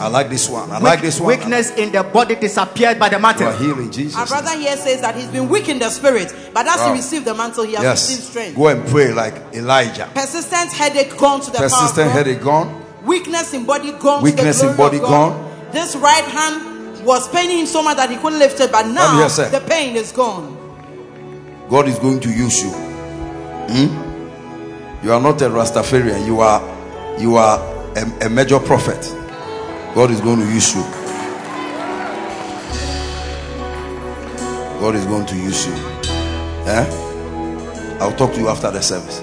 I 0.00 0.08
like 0.08 0.30
this 0.30 0.48
one. 0.48 0.70
I 0.70 0.78
like 0.78 1.02
this 1.02 1.20
one. 1.20 1.28
Weakness 1.28 1.70
in 1.76 1.92
the 1.92 2.02
body 2.02 2.34
disappeared 2.34 2.98
by 2.98 3.08
the 3.10 3.16
You 3.16 3.22
mantle. 3.22 3.48
are 3.48 3.56
healing 3.56 3.90
Jesus. 3.90 4.16
Our 4.16 4.26
brother 4.26 4.58
here 4.58 4.76
says 4.76 5.02
that 5.02 5.14
he's 5.14 5.28
been 5.28 5.48
weak 5.48 5.68
in 5.68 5.78
the 5.78 5.90
spirit, 5.90 6.34
but 6.54 6.66
as 6.66 6.78
Wow. 6.78 6.86
he 6.88 6.92
received 7.00 7.26
the 7.26 7.34
mantle, 7.34 7.64
he 7.64 7.74
has 7.74 7.84
received 7.84 8.22
strength. 8.30 8.56
Go 8.56 8.68
and 8.68 8.86
pray 8.88 9.12
like 9.12 9.34
Elijah. 9.52 10.08
Persistent 10.14 10.72
headache 10.72 11.16
gone 11.18 11.40
to 11.42 11.50
the 11.50 11.58
power 11.58 11.66
of 11.66 11.72
Persistent 11.72 12.08
God. 12.08 12.12
headache 12.16 12.42
gone. 12.42 12.82
Weakness 13.04 13.52
in 13.54 13.64
body 13.66 13.92
gone. 13.92 14.22
Weakness 14.22 14.60
to 14.60 14.66
the 14.66 14.70
in 14.72 14.76
body 14.78 14.98
gone. 14.98 15.50
This 15.72 15.94
right 15.96 16.24
hand 16.24 17.04
was 17.04 17.28
paining 17.28 17.58
him 17.60 17.66
so 17.66 17.82
much 17.82 17.96
that 17.98 18.10
he 18.10 18.16
couldn't 18.16 18.38
lift 18.38 18.60
it, 18.60 18.72
but 18.72 18.86
now 18.86 19.18
hear, 19.18 19.28
sir. 19.28 19.48
the 19.50 19.60
pain 19.60 19.96
is 19.96 20.12
gone. 20.12 20.56
God 21.68 21.86
is 21.88 21.98
going 21.98 22.20
to 22.20 22.30
use 22.30 22.60
you. 22.62 22.70
Hmm? 22.70 25.04
You 25.04 25.12
are 25.12 25.20
not 25.20 25.40
a 25.42 25.48
Rastafarian. 25.48 26.26
You 26.26 26.40
are 26.40 26.60
you 27.20 27.36
are 27.36 27.58
a, 27.96 28.26
a 28.26 28.30
major 28.30 28.58
prophet. 28.58 29.14
God 29.94 30.10
is 30.10 30.20
going 30.20 30.38
to 30.38 30.46
use 30.46 30.74
you. 30.74 30.82
God 34.80 34.94
is 34.94 35.04
going 35.06 35.26
to 35.26 35.36
use 35.36 35.66
you. 35.66 35.74
Eh? 36.66 36.86
I'll 38.00 38.14
talk 38.16 38.32
to 38.34 38.40
you 38.40 38.48
after 38.48 38.70
the 38.70 38.80
service. 38.80 39.20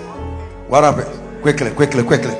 What 0.68 0.84
happened? 0.84 1.42
Quickly, 1.42 1.72
quickly, 1.72 2.04
quickly. 2.04 2.36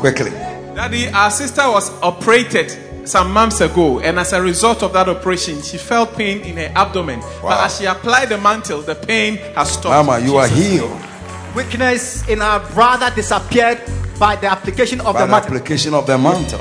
Quickly. 0.00 0.30
Daddy, 0.30 1.08
our 1.08 1.30
sister 1.30 1.68
was 1.68 1.90
operated 2.02 2.76
some 3.06 3.32
months 3.32 3.60
ago, 3.60 4.00
and 4.00 4.18
as 4.18 4.32
a 4.32 4.40
result 4.40 4.82
of 4.82 4.92
that 4.92 5.08
operation, 5.08 5.60
she 5.60 5.76
felt 5.76 6.14
pain 6.16 6.40
in 6.42 6.56
her 6.56 6.72
abdomen. 6.76 7.20
But 7.42 7.64
as 7.64 7.78
she 7.78 7.86
applied 7.86 8.28
the 8.28 8.38
mantle, 8.38 8.80
the 8.82 8.94
pain 8.94 9.36
has 9.56 9.72
stopped. 9.72 10.06
Mama, 10.06 10.20
you 10.24 10.36
are 10.36 10.46
Jesus' 10.48 10.60
name. 10.70 10.78
healed 10.88 11.00
Weakness 11.56 12.28
in 12.28 12.40
our 12.42 12.60
brother 12.70 13.10
disappeared 13.14 13.80
by 14.20 14.36
the 14.36 14.46
application 14.46 15.00
of 15.00 15.14
by 15.14 15.20
the 15.20 15.26
the 15.26 15.32
mantle. 15.32 15.56
application 15.56 15.94
of 15.94 16.06
the 16.06 16.16
mantle. 16.16 16.60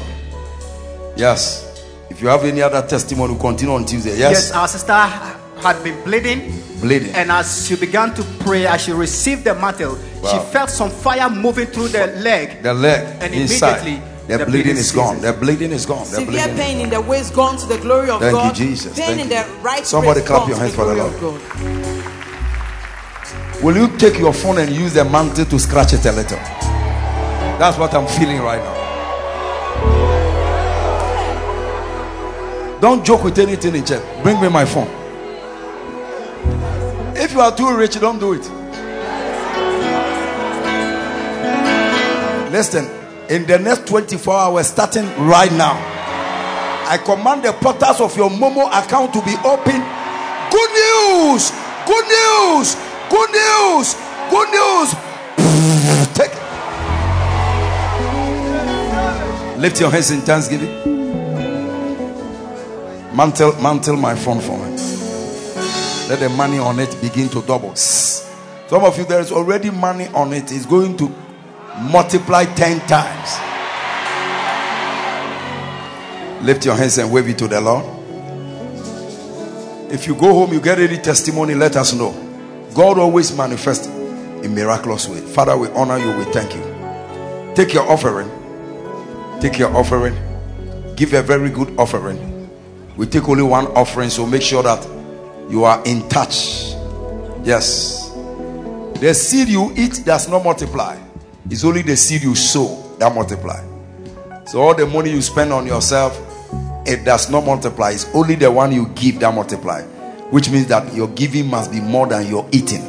Yes. 1.18 1.64
If 2.10 2.22
you 2.22 2.28
have 2.30 2.44
any 2.46 2.62
other 2.62 2.82
testimony, 2.88 3.38
continue 3.38 3.74
on 3.76 3.86
Tuesday. 3.86 4.18
Yes, 4.18 4.32
Yes. 4.32 4.52
our 4.52 4.68
sister 4.68 4.94
had 4.94 5.84
been 5.84 6.02
bleeding. 6.04 6.54
Bleeding. 6.80 7.14
And 7.16 7.32
as 7.32 7.68
she 7.68 7.76
began 7.76 8.14
to 8.14 8.24
pray, 8.40 8.66
as 8.68 8.82
she 8.82 8.92
received 8.94 9.44
the 9.44 9.56
mantle, 9.56 9.98
Wow. 10.22 10.32
she 10.32 10.40
felt 10.52 10.70
some 10.70 10.90
fire 10.92 11.30
moving 11.30 11.66
through 11.68 11.90
the 11.90 12.08
leg. 12.22 12.62
The 12.64 12.74
leg 12.74 13.08
And 13.20 13.34
inside. 13.34 13.82
immediately, 13.82 14.02
The, 14.28 14.38
the 14.38 14.46
bleeding 14.46 14.64
bleeding 14.64 14.78
is 14.78 14.92
gone. 14.92 15.16
ceases. 15.16 15.32
The 15.32 15.34
bleeding 15.34 15.72
is 15.72 15.86
gone. 15.86 16.00
The 16.00 16.06
Severe 16.06 16.26
bleeding. 16.48 16.56
pain 16.58 16.80
in 16.82 16.90
the 16.90 17.02
waist 17.02 17.34
gone 17.34 17.58
to 17.58 17.66
the 17.66 17.78
glory 17.78 18.10
of 18.10 18.20
Thank 18.22 18.34
you, 18.36 18.42
God. 18.42 18.56
Jesus. 18.56 18.94
Pain 18.94 19.06
Thank 19.18 19.22
in 19.22 19.30
you. 19.30 19.38
the 19.38 19.46
right 19.64 19.86
Somebody 19.88 20.22
clap 20.22 20.48
your 20.48 20.58
hands 20.58 20.72
the 20.72 20.78
for 20.78 20.86
the 20.86 20.94
glory 20.96 21.12
Lord. 21.22 21.42
God. 21.42 23.64
Will 23.64 23.76
you 23.78 23.88
take 23.98 24.20
your 24.20 24.34
phone 24.34 24.60
and 24.60 24.72
use 24.72 24.94
the 24.94 25.04
mantle 25.06 25.46
to 25.46 25.60
scratch 25.60 25.94
it 25.94 26.06
a 26.06 26.12
little? 26.12 26.38
That's 27.58 27.78
what 27.78 27.94
I'm 27.96 28.06
feeling 28.08 28.40
right 28.42 28.62
now. 28.64 28.76
Don't 32.80 33.04
joke 33.06 33.24
with 33.24 33.40
anything 33.40 33.76
in 33.76 33.84
church. 33.86 34.04
Bring 34.22 34.40
me 34.40 34.50
my 34.50 34.66
phone. 34.66 34.88
If 37.16 37.34
you 37.34 37.42
are 37.42 37.56
too 37.56 37.76
rich, 37.76 38.00
don't 38.00 38.20
do 38.20 38.34
it. 38.34 38.48
Listen, 42.52 42.86
in 43.30 43.46
the 43.48 43.58
next 43.60 43.88
24 43.88 44.34
hours, 44.34 44.68
starting 44.68 45.06
right 45.18 45.52
now, 45.54 45.74
I 46.88 46.98
command 47.04 47.44
the 47.44 47.54
portals 47.54 48.00
of 48.00 48.16
your 48.16 48.30
Momo 48.30 48.68
account 48.68 49.12
to 49.14 49.22
be 49.26 49.36
open. 49.44 49.82
Good 50.50 50.72
news! 50.72 51.52
Good 51.86 52.08
news! 52.08 52.76
Good 53.10 53.32
news! 53.32 53.96
Good 54.30 54.50
news! 54.52 54.94
Take 56.14 56.32
it. 56.32 56.42
Lift 59.58 59.80
your 59.82 59.90
hands 59.90 60.12
in 60.12 60.22
thanksgiving. 60.22 60.87
Mantle, 63.18 63.60
mantle 63.60 63.96
my 63.98 64.14
phone 64.14 64.40
for 64.40 64.60
me. 64.60 64.70
Let 66.08 66.20
the 66.20 66.30
money 66.30 66.60
on 66.60 66.78
it 66.80 66.96
begin 67.02 67.28
to 67.30 67.42
double. 67.42 67.76
Some 67.76 68.84
of 68.84 68.96
you, 68.96 69.06
there 69.06 69.20
is 69.20 69.32
already 69.32 69.72
money 69.72 70.06
on 70.10 70.34
it. 70.34 70.52
It's 70.52 70.68
going 70.68 70.96
to 70.98 71.12
multiply 71.82 72.46
10 72.46 72.80
times. 72.82 73.40
Lift 76.46 76.64
your 76.64 76.76
hands 76.76 77.00
and 77.00 77.12
wave 77.12 77.28
it 77.28 77.40
to 77.40 77.48
the 77.48 77.60
Lord. 77.60 77.86
If 79.92 80.06
you 80.06 80.14
go 80.14 80.36
home, 80.36 80.54
you 80.54 80.62
get 80.62 80.78
any 80.78 80.98
testimony, 80.98 81.56
let 81.56 81.76
us 81.76 81.94
know. 81.94 82.12
God 82.76 83.00
always 83.00 83.36
manifests 83.36 83.88
in 83.88 84.54
miraculous 84.54 85.10
way. 85.10 85.22
Father, 85.22 85.58
we 85.58 85.70
honor 85.70 85.98
you. 85.98 86.16
We 86.20 86.26
thank 86.26 86.54
you. 86.54 87.56
Take 87.56 87.74
your 87.74 87.90
offering. 87.92 88.30
Take 89.42 89.58
your 89.58 89.76
offering. 89.76 90.16
Give 90.96 91.14
a 91.14 91.24
very 91.24 91.50
good 91.50 91.74
offering. 91.80 92.37
We 92.98 93.06
take 93.06 93.30
only 93.30 93.44
one 93.44 93.68
offering, 93.68 94.10
so 94.10 94.26
make 94.26 94.42
sure 94.42 94.64
that 94.64 94.84
you 95.50 95.64
are 95.66 95.82
in 95.86 96.10
touch. 96.10 96.74
Yes. 97.44 98.12
The 99.00 99.14
seed 99.14 99.50
you 99.50 99.72
eat 99.78 100.02
does 100.04 100.28
not 100.28 100.44
multiply. 100.44 101.00
It's 101.48 101.64
only 101.64 101.84
the 101.84 101.96
seed 101.96 102.24
you 102.24 102.34
sow 102.34 102.96
that 102.98 103.14
multiply. 103.14 103.64
So 104.46 104.62
all 104.62 104.74
the 104.74 104.88
money 104.88 105.12
you 105.12 105.22
spend 105.22 105.54
on 105.54 105.68
yourself, 105.68 106.20
it 106.88 107.06
does 107.06 107.30
not 107.30 107.46
multiply. 107.46 107.92
It's 107.92 108.08
only 108.16 108.34
the 108.34 108.52
one 108.52 108.72
you 108.72 108.88
give 108.96 109.20
that 109.20 109.34
multiply. 109.34 109.84
Which 110.32 110.50
means 110.50 110.66
that 110.68 110.94
your 110.96 111.08
giving 111.10 111.46
must 111.48 111.72
be 111.72 111.80
more 111.80 112.08
than 112.08 112.28
your 112.28 112.50
eating. 112.52 112.84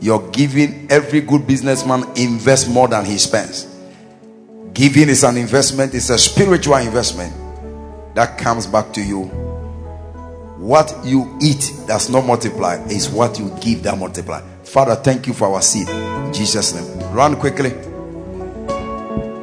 Your 0.00 0.28
giving, 0.30 0.86
every 0.90 1.22
good 1.22 1.46
businessman 1.46 2.04
invests 2.16 2.68
more 2.68 2.86
than 2.86 3.06
he 3.06 3.16
spends. 3.16 3.66
Giving 4.74 5.08
is 5.08 5.24
an 5.24 5.38
investment, 5.38 5.94
it's 5.94 6.10
a 6.10 6.18
spiritual 6.18 6.76
investment 6.76 7.32
that 8.14 8.38
comes 8.38 8.66
back 8.66 8.92
to 8.94 9.02
you. 9.02 9.24
What 10.58 10.94
you 11.04 11.38
eat 11.40 11.72
does 11.86 12.10
not 12.10 12.26
multiply, 12.26 12.76
is 12.84 13.08
what 13.08 13.38
you 13.38 13.50
give 13.60 13.82
that 13.84 13.98
multiply. 13.98 14.42
Father, 14.62 14.94
thank 14.94 15.26
you 15.26 15.32
for 15.32 15.48
our 15.48 15.62
seed. 15.62 15.88
In 15.88 16.32
Jesus' 16.32 16.74
name. 16.74 17.12
Run 17.12 17.36
quickly. 17.36 17.70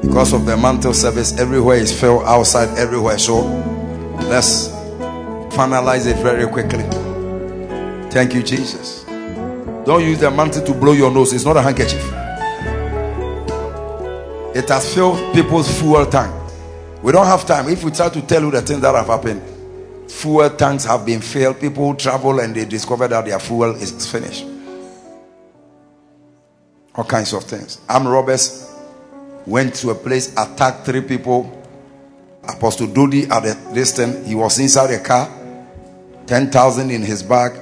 Because 0.01 0.33
of 0.33 0.45
the 0.45 0.55
mantle 0.55 0.93
service, 0.93 1.37
everywhere 1.39 1.77
is 1.77 1.97
filled 1.97 2.23
outside, 2.23 2.77
everywhere. 2.77 3.17
So 3.17 3.41
let's 4.29 4.69
finalize 5.55 6.05
it 6.05 6.17
very 6.17 6.47
quickly. 6.47 6.83
Thank 8.11 8.33
you, 8.33 8.43
Jesus. 8.43 9.03
Don't 9.85 10.03
use 10.03 10.19
the 10.19 10.29
mantle 10.29 10.63
to 10.65 10.73
blow 10.73 10.93
your 10.93 11.11
nose, 11.11 11.33
it's 11.33 11.45
not 11.45 11.57
a 11.57 11.61
handkerchief. 11.61 12.03
It 14.55 14.69
has 14.69 14.93
filled 14.93 15.33
people's 15.33 15.69
fuel 15.79 16.05
tank. 16.05 16.33
We 17.01 17.11
don't 17.11 17.25
have 17.25 17.45
time. 17.45 17.69
If 17.69 17.83
we 17.83 17.91
try 17.91 18.09
to 18.09 18.21
tell 18.21 18.41
you 18.41 18.51
the 18.51 18.61
things 18.61 18.81
that 18.81 18.95
have 18.95 19.07
happened, 19.07 19.41
fuel 20.09 20.49
tanks 20.49 20.85
have 20.85 21.05
been 21.05 21.21
filled. 21.21 21.59
People 21.59 21.95
travel 21.95 22.39
and 22.39 22.55
they 22.55 22.65
discover 22.65 23.07
that 23.07 23.25
their 23.25 23.39
fuel 23.39 23.75
is 23.75 24.09
finished. 24.09 24.45
All 26.95 27.03
kinds 27.03 27.33
of 27.33 27.43
things. 27.43 27.79
Armed 27.87 28.07
robbers 28.07 28.73
went 29.45 29.75
to 29.75 29.91
a 29.91 29.95
place, 29.95 30.33
attacked 30.33 30.85
three 30.85 31.01
people, 31.01 31.53
Apostle 32.47 32.87
Dodi 32.87 33.29
at 33.29 33.43
the 33.43 33.73
distance, 33.73 34.25
he 34.27 34.35
was 34.35 34.57
inside 34.59 34.91
a 34.91 34.99
car, 35.03 35.29
10,000 36.25 36.91
in 36.91 37.01
his 37.01 37.21
bag, 37.23 37.59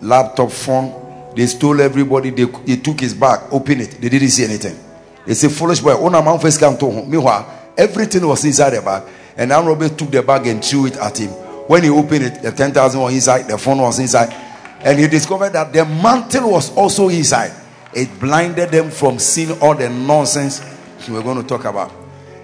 laptop, 0.00 0.50
phone. 0.50 1.32
They 1.34 1.46
stole 1.46 1.80
everybody. 1.80 2.30
They, 2.30 2.44
they 2.44 2.76
took 2.76 3.00
his 3.00 3.14
bag, 3.14 3.40
opened 3.50 3.82
it. 3.82 3.90
They 4.00 4.08
didn't 4.08 4.28
see 4.28 4.44
anything. 4.44 4.78
They 5.26 5.34
said, 5.34 5.52
foolish 5.52 5.80
boy, 5.80 5.94
Ona 5.94 6.22
man 6.22 6.38
first 6.38 6.60
come 6.60 6.78
to 6.78 6.90
him. 6.90 7.10
Meanwhile, 7.10 7.55
everything 7.76 8.26
was 8.26 8.44
inside 8.44 8.70
the 8.70 8.82
bag. 8.82 9.02
And 9.36 9.52
Aaron 9.52 9.66
Robert 9.66 9.98
took 9.98 10.10
the 10.10 10.22
bag 10.22 10.46
and 10.46 10.64
threw 10.64 10.86
it 10.86 10.96
at 10.96 11.18
him. 11.18 11.30
When 11.68 11.82
he 11.82 11.90
opened 11.90 12.24
it, 12.24 12.42
the 12.42 12.52
10,000 12.52 13.00
was 13.00 13.12
inside, 13.12 13.48
the 13.48 13.58
phone 13.58 13.78
was 13.78 13.98
inside. 13.98 14.32
And 14.80 14.98
he 14.98 15.08
discovered 15.08 15.50
that 15.50 15.72
the 15.72 15.84
mantle 15.84 16.50
was 16.52 16.74
also 16.76 17.08
inside. 17.08 17.52
It 17.92 18.20
blinded 18.20 18.70
them 18.70 18.90
from 18.90 19.18
seeing 19.18 19.58
all 19.60 19.74
the 19.74 19.88
nonsense 19.88 20.60
we're 21.08 21.22
going 21.22 21.40
to 21.40 21.46
talk 21.46 21.64
about. 21.64 21.92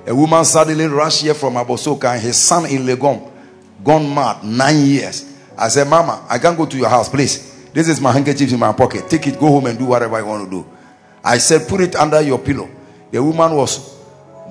A 0.06 0.14
woman 0.14 0.44
suddenly 0.44 0.86
rushed 0.86 1.22
here 1.22 1.34
from 1.34 1.54
Abosoka 1.54 2.12
and 2.12 2.22
his 2.22 2.36
son 2.36 2.66
in 2.66 2.82
Legom, 2.82 3.30
gone 3.84 4.12
mad, 4.12 4.42
nine 4.44 4.84
years. 4.84 5.36
I 5.56 5.68
said, 5.68 5.88
Mama, 5.88 6.26
I 6.28 6.38
can't 6.38 6.56
go 6.56 6.66
to 6.66 6.76
your 6.76 6.88
house, 6.88 7.08
please. 7.08 7.70
This 7.72 7.88
is 7.88 8.00
my 8.00 8.12
handkerchief 8.12 8.52
in 8.52 8.58
my 8.58 8.72
pocket. 8.72 9.08
Take 9.08 9.26
it, 9.28 9.38
go 9.38 9.46
home 9.46 9.66
and 9.66 9.78
do 9.78 9.84
whatever 9.86 10.18
you 10.18 10.26
want 10.26 10.44
to 10.44 10.50
do. 10.50 10.66
I 11.24 11.38
said, 11.38 11.68
Put 11.68 11.80
it 11.80 11.94
under 11.96 12.20
your 12.20 12.38
pillow. 12.38 12.68
The 13.10 13.22
woman 13.22 13.54
was 13.54 13.91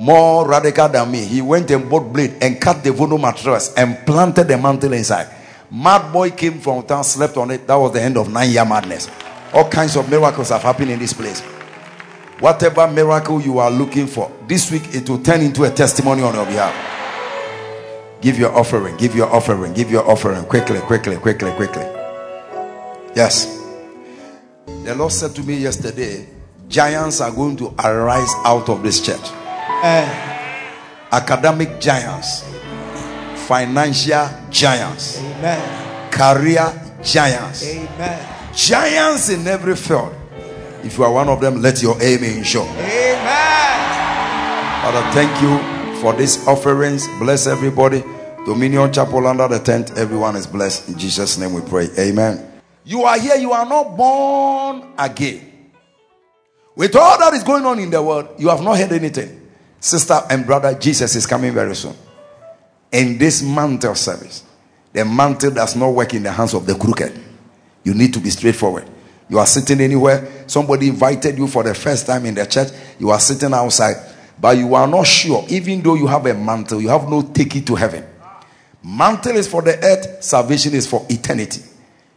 more 0.01 0.47
radical 0.47 0.89
than 0.89 1.11
me. 1.11 1.23
He 1.23 1.43
went 1.43 1.69
and 1.69 1.87
bought 1.87 2.11
blade 2.11 2.37
and 2.41 2.59
cut 2.59 2.83
the 2.83 2.91
voodoo 2.91 3.19
mattress 3.19 3.71
and 3.75 4.03
planted 4.03 4.47
the 4.47 4.57
mantle 4.57 4.93
inside. 4.93 5.27
Mad 5.69 6.11
boy 6.11 6.31
came 6.31 6.59
from 6.59 6.83
town, 6.83 7.03
slept 7.03 7.37
on 7.37 7.51
it. 7.51 7.67
That 7.67 7.75
was 7.75 7.93
the 7.93 8.01
end 8.01 8.17
of 8.17 8.31
nine 8.31 8.49
year 8.49 8.65
madness. 8.65 9.09
All 9.53 9.69
kinds 9.69 9.95
of 9.95 10.09
miracles 10.09 10.49
have 10.49 10.63
happened 10.63 10.89
in 10.89 10.97
this 10.97 11.13
place. 11.13 11.41
Whatever 12.39 12.87
miracle 12.87 13.39
you 13.39 13.59
are 13.59 13.69
looking 13.69 14.07
for, 14.07 14.31
this 14.47 14.71
week 14.71 14.81
it 14.95 15.07
will 15.07 15.21
turn 15.21 15.41
into 15.41 15.65
a 15.65 15.69
testimony 15.69 16.23
on 16.23 16.33
your 16.33 16.45
behalf. 16.47 16.73
Give 18.21 18.39
your 18.39 18.57
offering, 18.57 18.97
give 18.97 19.15
your 19.15 19.31
offering, 19.31 19.73
give 19.73 19.91
your 19.91 20.09
offering 20.09 20.43
quickly, 20.45 20.79
quickly, 20.79 21.17
quickly, 21.17 21.51
quickly. 21.51 21.83
Yes. 23.15 23.61
The 24.65 24.95
Lord 24.95 25.11
said 25.11 25.35
to 25.35 25.43
me 25.43 25.57
yesterday, 25.57 26.27
giants 26.67 27.21
are 27.21 27.31
going 27.31 27.55
to 27.57 27.75
arise 27.77 28.33
out 28.45 28.67
of 28.67 28.81
this 28.81 28.99
church. 28.99 29.40
Eh, 29.83 30.07
academic 31.11 31.79
giants, 31.81 32.43
financial 33.47 34.29
giants, 34.51 35.17
Amen. 35.19 36.11
career 36.11 36.71
giants, 37.03 37.65
Amen. 37.65 38.19
giants 38.53 39.29
in 39.29 39.47
every 39.47 39.75
field. 39.75 40.13
If 40.83 40.97
you 40.97 41.03
are 41.03 41.11
one 41.11 41.29
of 41.29 41.41
them, 41.41 41.61
let 41.61 41.81
your 41.81 41.95
amen 42.01 42.43
show. 42.43 42.63
Amen. 42.63 43.21
Father, 44.83 45.01
thank 45.13 45.41
you 45.41 45.57
for 45.99 46.13
these 46.13 46.47
offerings. 46.47 47.07
Bless 47.19 47.47
everybody. 47.47 48.03
Dominion 48.45 48.91
Chapel 48.93 49.25
under 49.27 49.47
the 49.47 49.59
tent. 49.59 49.97
Everyone 49.97 50.35
is 50.35 50.45
blessed. 50.47 50.89
In 50.89 50.97
Jesus' 50.97 51.37
name 51.37 51.53
we 51.53 51.61
pray. 51.61 51.87
Amen. 51.99 52.51
You 52.83 53.03
are 53.03 53.19
here, 53.19 53.35
you 53.35 53.51
are 53.51 53.65
not 53.65 53.95
born 53.97 54.93
again. 54.97 55.69
With 56.75 56.95
all 56.95 57.17
that 57.19 57.33
is 57.33 57.43
going 57.43 57.65
on 57.65 57.77
in 57.79 57.89
the 57.91 58.01
world, 58.01 58.29
you 58.39 58.49
have 58.49 58.61
not 58.63 58.77
heard 58.77 58.91
anything. 58.91 59.40
Sister 59.81 60.21
and 60.29 60.45
brother, 60.45 60.75
Jesus 60.75 61.15
is 61.15 61.25
coming 61.25 61.53
very 61.53 61.75
soon. 61.75 61.95
In 62.91 63.17
this 63.17 63.41
mantle 63.41 63.95
service, 63.95 64.43
the 64.93 65.03
mantle 65.03 65.49
does 65.51 65.75
not 65.75 65.89
work 65.89 66.13
in 66.13 66.21
the 66.21 66.31
hands 66.31 66.53
of 66.53 66.67
the 66.67 66.75
crooked. 66.75 67.19
You 67.83 67.95
need 67.95 68.13
to 68.13 68.19
be 68.19 68.29
straightforward. 68.29 68.87
You 69.27 69.39
are 69.39 69.45
sitting 69.47 69.81
anywhere, 69.81 70.45
somebody 70.45 70.89
invited 70.89 71.37
you 71.37 71.47
for 71.47 71.63
the 71.63 71.73
first 71.73 72.05
time 72.05 72.27
in 72.27 72.35
the 72.35 72.45
church, 72.45 72.67
you 72.99 73.09
are 73.09 73.19
sitting 73.19 73.53
outside, 73.53 73.95
but 74.39 74.55
you 74.55 74.75
are 74.75 74.87
not 74.87 75.07
sure, 75.07 75.45
even 75.49 75.81
though 75.81 75.95
you 75.95 76.05
have 76.05 76.27
a 76.27 76.33
mantle, 76.35 76.79
you 76.79 76.89
have 76.89 77.09
no 77.09 77.23
ticket 77.23 77.65
to 77.65 77.75
heaven. 77.75 78.05
Mantle 78.83 79.35
is 79.37 79.47
for 79.47 79.63
the 79.63 79.83
earth, 79.83 80.23
salvation 80.23 80.73
is 80.73 80.85
for 80.85 81.05
eternity. 81.09 81.61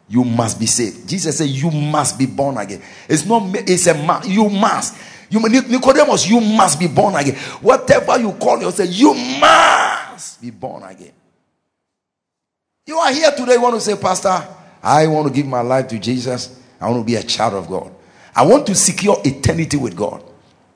You 0.08 0.22
must 0.24 0.60
be 0.60 0.66
saved. 0.66 1.08
Jesus 1.08 1.38
said, 1.38 1.48
You 1.48 1.70
must 1.70 2.18
be 2.18 2.26
born 2.26 2.58
again. 2.58 2.82
It's 3.08 3.24
not, 3.24 3.42
it's 3.54 3.86
a 3.86 4.20
you 4.26 4.50
must. 4.50 4.94
You 5.30 5.40
Nicodemus, 5.40 6.28
you 6.28 6.40
must 6.40 6.78
be 6.78 6.86
born 6.88 7.14
again. 7.14 7.36
Whatever 7.60 8.18
you 8.18 8.32
call 8.32 8.60
yourself, 8.60 8.88
you 8.92 9.14
must 9.14 10.40
be 10.40 10.50
born 10.50 10.82
again. 10.82 11.12
You 12.86 12.98
are 12.98 13.12
here 13.12 13.30
today, 13.30 13.54
you 13.54 13.62
want 13.62 13.74
to 13.76 13.80
say, 13.80 13.96
Pastor, 13.96 14.46
I 14.82 15.06
want 15.06 15.26
to 15.28 15.32
give 15.32 15.46
my 15.46 15.62
life 15.62 15.88
to 15.88 15.98
Jesus. 15.98 16.60
I 16.80 16.90
want 16.90 17.00
to 17.00 17.04
be 17.06 17.16
a 17.16 17.22
child 17.22 17.54
of 17.54 17.68
God. 17.68 17.94
I 18.36 18.44
want 18.44 18.66
to 18.66 18.74
secure 18.74 19.16
eternity 19.24 19.76
with 19.76 19.96
God. 19.96 20.22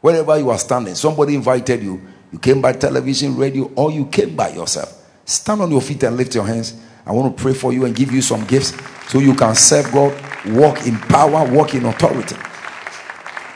Wherever 0.01 0.39
you 0.39 0.49
are 0.51 0.59
standing, 0.59 0.94
somebody 0.94 1.35
invited 1.35 1.83
you. 1.83 2.01
You 2.33 2.39
came 2.39 2.60
by 2.62 2.73
television, 2.73 3.36
radio, 3.36 3.70
or 3.75 3.91
you 3.91 4.07
came 4.07 4.36
by 4.36 4.51
yourself. 4.51 4.94
Stand 5.25 5.60
on 5.60 5.70
your 5.70 5.83
feet 5.83 6.02
and 6.05 6.17
lift 6.17 6.35
your 6.35 6.47
hands. 6.47 6.81
I 7.05 7.12
want 7.12 7.36
to 7.36 7.43
pray 7.43 7.52
for 7.52 7.73
you 7.73 7.85
and 7.85 7.94
give 7.94 8.12
you 8.12 8.23
some 8.23 8.44
gifts 8.44 8.75
so 9.10 9.18
you 9.18 9.35
can 9.35 9.55
serve 9.55 9.91
God, 9.93 10.15
walk 10.47 10.86
in 10.86 10.99
power, 10.99 11.51
walk 11.51 11.75
in 11.75 11.85
authority. 11.86 12.36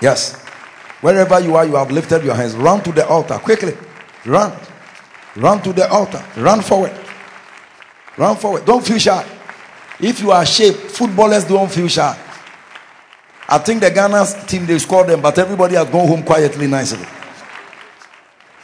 Yes. 0.01 0.42
Wherever 1.03 1.41
you 1.41 1.57
are, 1.57 1.67
you 1.67 1.75
have 1.75 1.91
lifted 1.91 2.25
your 2.25 2.35
hands. 2.35 2.55
Run 2.55 2.83
to 2.85 2.93
the 2.93 3.07
altar 3.07 3.35
quickly. 3.35 3.77
Run. 4.25 4.53
Run 5.37 5.61
to 5.63 5.73
the 5.73 5.91
altar. 5.91 6.25
Run 6.37 6.63
forward. 6.63 6.93
Run 8.17 8.37
forward. 8.37 8.65
Don't 8.65 8.87
feel 8.87 8.99
shy. 8.99 9.27
If 9.99 10.21
you 10.21 10.31
are 10.31 10.43
ashamed, 10.43 10.77
footballers 10.77 11.45
don't 11.45 11.71
feel 11.71 11.89
shy. 11.89 12.17
I 13.49 13.59
think 13.59 13.81
the 13.83 13.91
Ghana 13.91 14.25
team 14.47 14.65
they 14.65 14.79
scored 14.79 15.09
them, 15.09 15.21
but 15.21 15.37
everybody 15.39 15.75
has 15.75 15.89
gone 15.91 16.07
home 16.07 16.23
quietly, 16.23 16.69
nicely. 16.69 17.07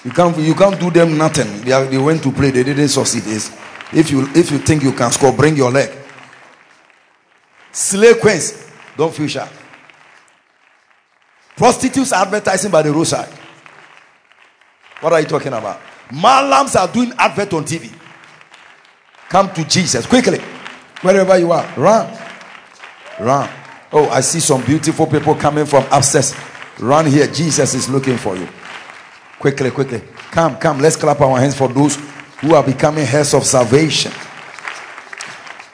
You 0.05 0.12
can't 0.12 0.39
you 0.39 0.55
can't 0.55 0.78
do 0.78 0.91
them 0.91 1.18
nothing. 1.18 1.62
They, 1.62 1.73
are, 1.73 1.84
they 1.84 1.99
went 1.99 2.23
to 2.23 2.33
play, 2.33 2.50
they 2.50 2.62
didn't 2.62 2.89
succeed. 2.89 3.25
It's, 3.26 3.50
if 3.92 4.10
you 4.10 4.28
if 4.34 4.50
you 4.50 4.58
think 4.58 4.83
you 4.84 4.92
can 4.92 5.10
score, 5.10 5.33
bring 5.33 5.57
your 5.57 5.70
leg. 5.70 5.91
Slay 7.73 8.15
queens, 8.15 8.70
don't 8.97 9.12
feel 9.12 9.26
shy. 9.26 9.49
Prostitutes 11.59 12.12
are 12.12 12.23
advertising 12.25 12.70
by 12.70 12.83
the 12.83 12.93
roadside. 12.93 13.28
What 15.01 15.12
are 15.12 15.20
you 15.20 15.27
talking 15.27 15.53
about? 15.53 15.81
Malams 16.11 16.78
are 16.78 16.87
doing 16.87 17.12
advert 17.19 17.53
on 17.53 17.65
TV. 17.65 17.93
Come 19.28 19.53
to 19.55 19.65
Jesus 19.67 20.07
quickly. 20.07 20.39
Wherever 21.03 21.37
you 21.37 21.51
are, 21.51 21.67
run. 21.77 22.17
Run. 23.19 23.51
Oh, 23.91 24.09
I 24.09 24.20
see 24.20 24.39
some 24.39 24.65
beautiful 24.65 25.09
people 25.09 25.35
coming 25.35 25.67
from 25.67 25.85
upstairs. 25.91 26.33
Run 26.78 27.07
here. 27.07 27.27
Jesus 27.27 27.75
is 27.75 27.89
looking 27.89 28.19
for 28.19 28.37
you. 28.37 28.49
Quickly, 29.41 29.73
quickly. 29.73 30.01
Come, 30.31 30.59
come. 30.59 30.78
Let's 30.78 30.95
clap 30.95 31.20
our 31.20 31.41
hands 31.41 31.57
for 31.57 31.67
those 31.67 31.97
who 32.41 32.55
are 32.55 32.62
becoming 32.62 33.05
heirs 33.05 33.35
of 33.35 33.45
salvation. 33.45 34.12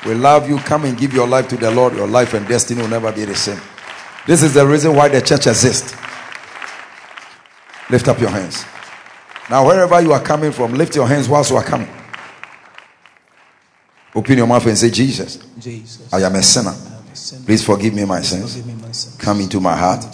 We 0.07 0.15
love 0.15 0.49
you. 0.49 0.57
Come 0.59 0.87
and 0.87 0.97
give 0.97 1.13
your 1.13 1.27
life 1.29 1.49
to 1.49 1.59
the 1.59 1.71
Lord. 1.71 1.95
Your 1.95 2.09
life 2.09 2.33
and 2.33 2.49
destiny 2.49 2.81
will 2.81 2.89
never 2.89 3.13
be 3.13 3.27
the 3.27 3.35
same. 3.35 3.61
This 4.27 4.43
is 4.43 4.55
the 4.55 4.67
reason 4.67 4.95
why 4.95 5.09
the 5.09 5.21
church 5.21 5.47
exists. 5.47 5.95
Lift 7.91 8.09
up 8.09 8.19
your 8.19 8.31
hands. 8.31 8.65
Now, 9.51 9.67
wherever 9.67 10.01
you 10.01 10.13
are 10.13 10.23
coming 10.23 10.53
from, 10.53 10.75
lift 10.75 10.97
your 10.97 11.07
hands 11.07 11.29
whilst 11.29 11.51
you 11.51 11.57
are 11.57 11.65
coming. 11.65 11.89
Open 14.15 14.39
your 14.39 14.47
mouth 14.47 14.65
and 14.67 14.79
say, 14.79 14.91
Jesus, 14.91 15.37
Jesus. 15.59 16.13
I 16.13 16.23
am 16.23 16.35
a 16.35 16.43
sinner. 16.43 16.75
Please 17.45 17.65
forgive 17.65 17.95
me 17.95 18.05
my 18.05 18.23
sins. 18.23 18.63
Come 19.19 19.41
into 19.41 19.61
my 19.61 19.77
heart. 19.77 20.05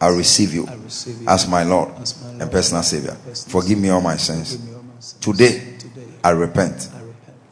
I 0.00 0.08
receive 0.08 0.52
you 0.52 0.68
as 1.26 1.48
my 1.48 1.62
Lord 1.62 1.90
and 2.40 2.50
personal 2.50 2.82
Savior. 2.82 3.16
Forgive 3.48 3.78
me 3.78 3.88
all 3.88 4.00
my 4.00 4.16
sins. 4.16 4.58
Today, 5.20 5.78
I 6.22 6.30
repent. 6.30 6.90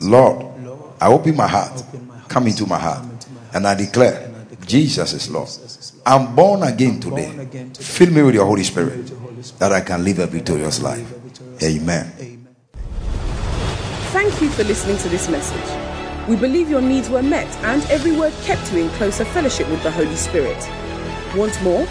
Lord, 0.00 0.44
I 1.00 1.06
open 1.08 1.36
my 1.36 1.48
heart. 1.48 1.82
Come 2.28 2.48
into 2.48 2.66
my 2.66 2.78
heart. 2.78 3.06
And 3.54 3.66
I 3.66 3.74
declare, 3.74 4.28
Jesus 4.66 5.12
is 5.12 5.30
Lord. 5.30 5.48
I'm 6.04 6.34
born 6.34 6.62
again 6.64 6.98
today. 7.00 7.30
Fill 7.74 8.10
me 8.10 8.22
with 8.22 8.34
your 8.34 8.46
Holy 8.46 8.64
Spirit 8.64 9.12
that 9.58 9.72
I 9.72 9.80
can 9.80 10.04
live 10.04 10.18
a 10.18 10.26
victorious 10.26 10.82
life. 10.82 11.12
Amen. 11.62 12.12
Thank 14.12 14.42
you 14.42 14.50
for 14.50 14.64
listening 14.64 14.98
to 14.98 15.08
this 15.08 15.28
message. 15.28 16.28
We 16.28 16.36
believe 16.36 16.68
your 16.68 16.80
needs 16.80 17.08
were 17.08 17.22
met 17.22 17.48
and 17.64 17.82
every 17.84 18.12
word 18.12 18.32
kept 18.44 18.72
you 18.72 18.80
in 18.84 18.88
closer 18.90 19.24
fellowship 19.24 19.68
with 19.68 19.82
the 19.82 19.90
Holy 19.90 20.16
Spirit. 20.16 20.58
Want 21.36 21.60
more? 21.62 21.86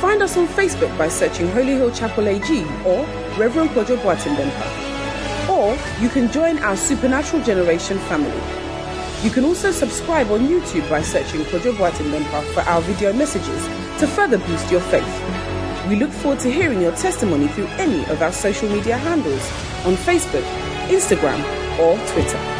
Find 0.00 0.22
us 0.22 0.36
on 0.36 0.46
Facebook 0.48 0.96
by 0.98 1.08
searching 1.08 1.48
Holy 1.52 1.74
Hill 1.74 1.90
Chapel 1.92 2.28
AG 2.28 2.62
or 2.84 3.04
Reverend 3.38 3.70
Kojo 3.70 3.96
Boateng 3.98 5.48
Or 5.48 5.76
you 6.02 6.08
can 6.08 6.30
join 6.30 6.58
our 6.58 6.76
Supernatural 6.76 7.42
Generation 7.42 7.98
family. 8.00 8.63
You 9.24 9.30
can 9.30 9.46
also 9.46 9.70
subscribe 9.72 10.30
on 10.30 10.40
YouTube 10.40 10.86
by 10.90 11.00
searching 11.00 11.40
Kojo 11.44 11.72
Boateng 11.72 12.44
for 12.52 12.60
our 12.60 12.82
video 12.82 13.10
messages 13.14 13.64
to 13.98 14.06
further 14.06 14.36
boost 14.36 14.70
your 14.70 14.82
faith. 14.82 15.88
We 15.88 15.96
look 15.96 16.10
forward 16.10 16.40
to 16.40 16.52
hearing 16.52 16.82
your 16.82 16.94
testimony 16.94 17.48
through 17.48 17.68
any 17.78 18.04
of 18.10 18.20
our 18.20 18.32
social 18.32 18.68
media 18.68 18.98
handles 18.98 19.50
on 19.86 19.96
Facebook, 19.96 20.44
Instagram, 20.88 21.40
or 21.78 21.96
Twitter. 22.12 22.53